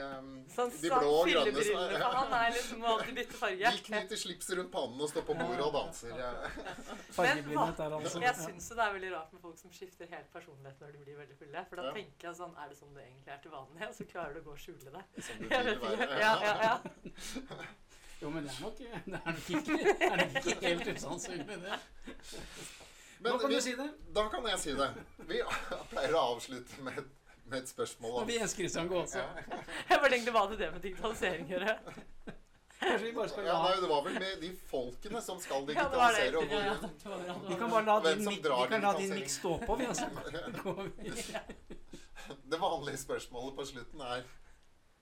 Sånn 0.51 0.73
de 0.73 0.89
sånn 0.91 0.99
blå 0.99 1.13
og 1.21 1.29
grønne 1.31 1.63
så, 1.63 1.77
for 1.93 2.17
han 2.17 2.35
er 2.39 2.49
liksom 2.57 2.81
må 2.83 2.89
alltid 2.97 3.15
bytte 3.21 3.39
farge. 3.39 3.71
De 3.77 3.85
knyter 3.87 4.21
slipset 4.25 4.57
rundt 4.59 4.73
pannen 4.75 5.05
og 5.05 5.11
står 5.13 5.25
på 5.29 5.37
bordet 5.39 5.63
og 5.63 5.71
danser. 5.77 6.11
Ja. 6.19 6.33
Fargeblindhet 7.17 7.79
der, 7.79 7.95
altså. 7.99 8.19
Jeg 8.19 8.27
Ja. 8.27 8.35
syns 8.43 8.69
jo 8.69 8.77
det 8.81 8.85
er 8.89 8.97
veldig 8.99 9.13
rart 9.15 9.33
med 9.37 9.45
folk 9.47 9.63
som 9.63 9.73
skifter 9.79 10.11
helt 10.11 10.29
personlighet 10.35 10.83
når 10.83 10.93
de 10.97 11.03
blir 11.07 11.19
veldig 11.23 11.39
fulle. 11.39 11.65
For 11.71 11.79
da 11.79 11.95
tenker 11.95 12.29
jeg 12.29 12.39
sånn 12.43 12.59
Er 12.59 12.69
det 12.73 12.79
sånn 12.83 12.93
du 12.93 13.01
egentlig 13.05 13.33
er 13.37 13.41
til 13.47 13.55
vanlig? 13.55 13.87
Og 13.87 13.95
så 14.01 14.09
klarer 14.11 14.35
du 14.35 14.43
å 14.43 14.47
gå 14.51 14.57
og 14.57 14.61
skjule 14.67 14.93
det. 14.99 15.05
Som 15.29 15.41
du 15.41 15.47
vil. 15.47 16.07
Ja, 16.19 16.35
ja, 16.43 16.53
ja. 16.67 16.75
Jo, 18.19 18.29
men 18.31 18.45
det 18.45 18.51
er 18.53 18.61
nok, 18.63 18.77
det 18.79 19.19
er 19.19 19.31
nok, 19.31 19.49
ikke, 19.51 19.79
det 19.83 20.07
er 20.11 20.21
nok 20.21 20.37
ikke 20.53 20.69
helt 20.69 20.97
usannsynlig, 20.99 21.57
det. 21.65 21.79
Nå 23.23 23.29
Men 23.31 23.39
kan 23.39 23.49
vi, 23.49 23.55
du 23.55 23.61
si 23.63 23.73
det. 23.79 23.89
da 24.15 24.23
kan 24.29 24.43
jeg 24.51 24.59
si 24.59 24.71
det. 24.75 24.89
Vi 25.29 25.37
pleier 25.93 26.13
å 26.19 26.21
avslutte 26.35 26.81
med, 26.83 26.93
et- 26.99 27.13
med 27.45 27.57
et 27.63 27.69
spørsmål 27.71 28.11
Og 28.11 28.17
om 28.23 28.27
vi 28.27 28.39
ønsker 28.43 28.61
Kristian 28.63 28.87
gå 28.91 28.95
også. 29.03 29.17
ja. 29.19 29.27
Jeg 29.89 29.97
bare 30.01 30.09
tenkte 30.15 30.31
hva 30.35 30.41
hadde 30.45 30.57
det 30.59 30.71
med 30.75 30.81
digitalisering 30.83 31.45
å 31.47 31.49
gjøre? 31.57 31.73
Ja, 32.83 32.97
nei, 33.63 33.75
det 33.79 33.87
var 33.87 34.01
vel 34.03 34.17
med 34.19 34.41
de 34.41 34.49
folkene 34.67 35.21
som 35.23 35.37
skal 35.39 35.63
digitalisere. 35.69 36.35
og 36.35 36.43
hvor. 36.51 36.63
Vi 37.47 37.55
kan 37.61 37.69
bare 37.71 37.85
la 37.87 37.95
din 38.09 38.25
mikk 38.27 38.43
vi 38.43 38.67
kan 38.73 38.81
la 38.83 38.91
din 38.97 39.13
mikk 39.15 39.29
stå 39.31 39.53
på, 39.61 39.75
vi. 39.79 39.85
Altså. 39.87 40.07
Det 42.51 42.57
vanlige 42.59 42.97
spørsmålet 42.97 43.55
på 43.55 43.65
slutten 43.65 44.01
er 44.01 44.23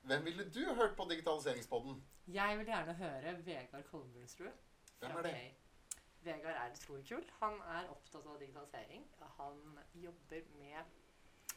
Hvem 0.10 0.24
ville 0.26 0.46
du 0.54 0.62
hørt 0.74 0.96
på 0.98 1.06
digitaliseringspodden? 1.10 1.98
Jeg 2.34 2.58
vil 2.58 2.66
gjerne 2.70 2.94
høre 2.98 3.34
Vegard 3.46 3.84
Kolbjørnsrud. 3.92 4.48
Hvem 5.02 5.18
er 5.18 5.22
det? 5.28 5.34
Vegard 6.26 6.58
er 6.58 6.76
utrolig 6.76 7.06
kul. 7.10 7.24
Han 7.40 7.58
er 7.76 7.90
opptatt 7.90 8.26
av 8.30 8.38
digitalisering. 8.42 9.08
Han 9.38 9.80
jobber 9.94 10.44
med 10.60 10.84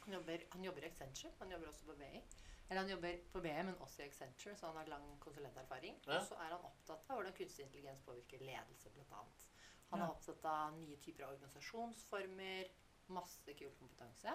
Han 0.05 0.13
jobber, 0.13 0.41
han 0.51 0.63
jobber 0.63 0.83
i 0.83 0.89
Accenture. 0.89 1.31
Han 1.39 1.51
jobber 1.51 1.67
også 1.71 1.85
på 1.85 1.95
BI. 1.97 2.21
Eller 2.69 2.81
han 2.81 2.89
jobber 2.89 3.17
på 3.33 3.41
BI, 3.41 3.53
men 3.63 3.75
også 3.81 4.01
i 4.03 4.05
Accenture, 4.05 4.55
så 4.57 4.67
han 4.67 4.77
har 4.77 4.85
lang 4.89 5.05
konsulenterfaring. 5.21 5.99
Ja. 6.07 6.17
Og 6.19 6.27
så 6.27 6.35
er 6.41 6.49
han 6.53 6.65
opptatt 6.65 7.09
av 7.09 7.17
hvordan 7.19 7.33
kunstig 7.37 7.65
intelligens 7.65 8.01
påvirker 8.05 8.41
ledelse, 8.45 8.89
bl.a. 8.93 9.21
Han 9.91 10.01
er 10.01 10.05
Ja. 10.05 10.11
opptatt 10.11 10.45
av 10.49 10.73
nye 10.77 10.97
typer 10.97 11.23
av 11.27 11.33
organisasjonsformer. 11.35 12.69
Masse 13.07 13.53
kul 13.53 13.71
kompetanse. 13.79 14.33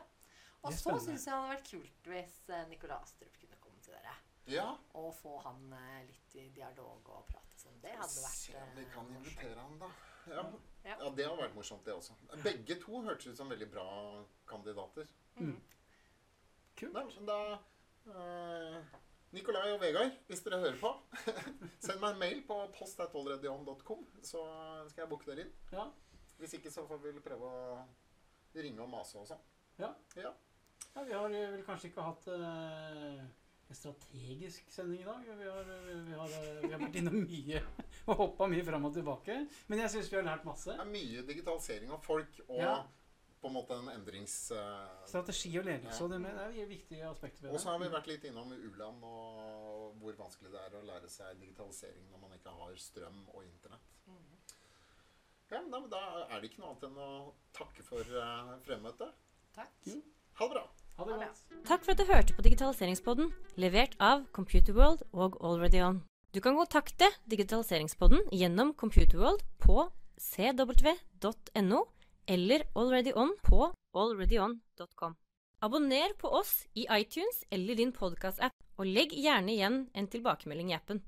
Og 0.63 0.73
er 0.73 0.77
så 0.77 0.93
syns 1.01 1.25
jeg 1.27 1.33
det 1.33 1.39
hadde 1.39 1.55
vært 1.55 1.71
kult 1.71 2.11
hvis 2.13 2.35
eh, 2.55 2.67
Nikolai 2.69 2.99
Astrup 3.03 3.39
kunne 3.41 3.57
komme 3.63 3.81
til 3.83 3.95
dere. 3.97 4.15
Ja, 4.51 4.77
Og 4.95 5.15
få 5.15 5.39
han 5.45 5.73
eh, 5.73 6.05
litt 6.07 6.35
i 6.37 6.49
dialog 6.55 7.09
og 7.09 7.27
prate 7.31 7.59
sånn. 7.59 7.81
Det 7.83 7.95
hadde 7.97 8.23
vært 8.23 8.39
Se 8.43 8.55
om 8.61 8.75
vi 8.77 8.85
eh, 8.85 8.93
kan 8.95 9.11
invitere 9.17 9.59
han, 9.61 9.79
da. 9.79 9.91
Ja. 10.31 10.45
Ja. 10.87 11.11
det 11.17 11.27
har 11.27 11.37
vært 11.37 11.55
morsomt, 11.55 11.85
det 11.85 11.93
også. 11.93 12.17
Begge 12.45 12.79
to 12.81 13.03
hørtes 13.05 13.29
ut 13.29 13.39
som 13.39 13.51
veldig 13.53 13.69
bra 13.71 13.87
kandidater. 14.49 15.09
Mm. 15.37 15.59
Kult. 16.81 16.95
Nei, 16.97 17.05
men 17.05 17.29
da 17.29 17.39
uh, 18.09 18.99
Nikolai 19.37 19.67
og 19.75 19.81
Vegard, 19.83 20.15
hvis 20.31 20.43
dere 20.47 20.63
hører 20.63 20.79
på, 20.81 20.93
send 21.85 22.01
meg 22.01 22.15
en 22.15 22.23
mail 22.23 22.41
på 22.49 22.57
post.alreadyon.com, 22.79 24.07
så 24.27 24.45
skal 24.91 25.05
jeg 25.05 25.11
booke 25.13 25.29
dere 25.29 25.45
inn. 25.45 25.53
Ja. 25.75 25.87
Hvis 26.41 26.57
ikke, 26.57 26.73
så 26.73 26.87
får 26.89 27.03
vi 27.05 27.13
prøve 27.23 27.51
å 27.51 27.75
ringe 28.57 28.83
og 28.83 28.91
mase 28.91 29.21
og 29.21 29.29
sånn. 29.29 29.45
Ja. 29.81 29.93
Ja. 30.19 30.33
Ja, 30.95 31.05
vi 31.07 31.15
har 31.15 31.31
eh, 31.31 31.53
vel 31.53 31.63
kanskje 31.67 31.91
ikke 31.91 32.03
hatt 32.03 32.27
eh, 32.33 33.21
en 33.71 33.77
strategisk 33.79 34.71
sending 34.73 35.01
i 35.01 35.05
dag. 35.07 35.27
Vi 35.39 35.49
har, 35.49 35.65
vi 36.07 36.15
har, 36.19 36.31
vi 36.63 36.73
har 36.73 36.81
vært 36.83 36.97
innom 36.99 37.21
mye 37.23 37.61
og 38.11 38.17
hoppa 38.25 38.49
mye 38.51 38.65
fram 38.67 38.89
og 38.89 38.97
tilbake. 38.97 39.37
Men 39.71 39.83
jeg 39.85 39.93
syns 39.95 40.09
vi 40.11 40.19
har 40.19 40.27
lært 40.27 40.47
masse. 40.49 40.73
Det 40.75 40.83
er 40.83 40.91
mye 40.91 41.23
digitalisering 41.29 41.93
av 41.95 42.03
folk 42.03 42.41
og 42.49 42.59
Ja. 42.65 42.73
på 43.41 43.49
en 43.49 43.55
måte 43.55 43.77
en 43.79 43.89
endrings... 43.93 44.35
Uh, 44.53 44.89
Strategi 45.09 45.53
og 45.61 45.65
ledelse, 45.69 46.03
Ja. 46.03 46.09
det, 46.13 46.19
med, 46.21 46.35
det 46.35 46.65
er 46.65 46.67
viktige 46.73 47.07
aspekter 47.09 47.47
ved 47.47 47.55
og 47.55 47.63
så 47.63 47.71
har 47.71 47.79
vi 47.85 47.93
vært 47.95 48.11
litt 48.11 48.27
innom 48.29 48.51
u-land 48.53 49.07
og 49.07 49.95
hvor 50.03 50.19
vanskelig 50.19 50.51
det 50.53 50.61
er 50.67 50.77
å 50.77 50.83
lære 50.91 51.09
seg 51.09 51.39
digitalisering 51.41 52.11
når 52.11 52.25
man 52.27 52.35
ikke 52.37 52.53
har 52.59 52.75
strøm 52.77 53.23
og 53.31 53.47
internett. 53.47 53.95
Mm. 54.11 54.27
Ja, 55.51 55.63
men 55.63 55.71
da, 55.73 55.81
da 55.95 56.03
er 56.27 56.41
det 56.43 56.51
ikke 56.51 56.61
noe 56.63 56.75
annet 56.75 56.91
enn 56.91 57.01
å 57.07 57.09
takke 57.57 57.87
for 57.87 58.13
uh, 58.19 58.53
fremmøtet. 58.67 59.15
Takk. 59.55 59.79
Mm. 59.87 60.03
Ha 60.43 60.47
det 60.47 60.55
bra. 60.59 60.67
Ha 60.99 61.07
det 61.07 61.19
godt. 61.21 61.43
Takk 61.69 61.85
for 61.85 61.93
at 61.93 62.01
du 62.01 62.09
hørte 62.09 62.35
på 62.35 62.43
Digitaliseringspodden, 62.43 63.31
levert 63.61 63.95
av 64.01 64.25
Computerworld 64.37 65.05
og 65.13 65.37
AlreadyOn. 65.45 66.03
Du 66.35 66.41
kan 66.41 66.57
kontakte 66.59 67.09
Digitaliseringspodden 67.31 68.29
gjennom 68.33 68.75
Computerworld 68.79 69.43
på 69.63 69.89
cw.no 70.21 71.81
eller 72.31 72.65
AlreadyOn 72.75 73.35
på 73.43 73.73
alreadyon.com. 73.97 75.17
Abonner 75.61 76.15
på 76.19 76.29
oss 76.41 76.67
i 76.75 76.87
iTunes 76.91 77.43
eller 77.51 77.77
din 77.77 77.93
podkast-app, 77.93 78.55
og 78.81 78.89
legg 78.89 79.13
gjerne 79.13 79.53
igjen 79.53 79.81
en 79.93 80.09
tilbakemelding 80.09 80.71
i 80.73 80.77
appen. 80.79 81.03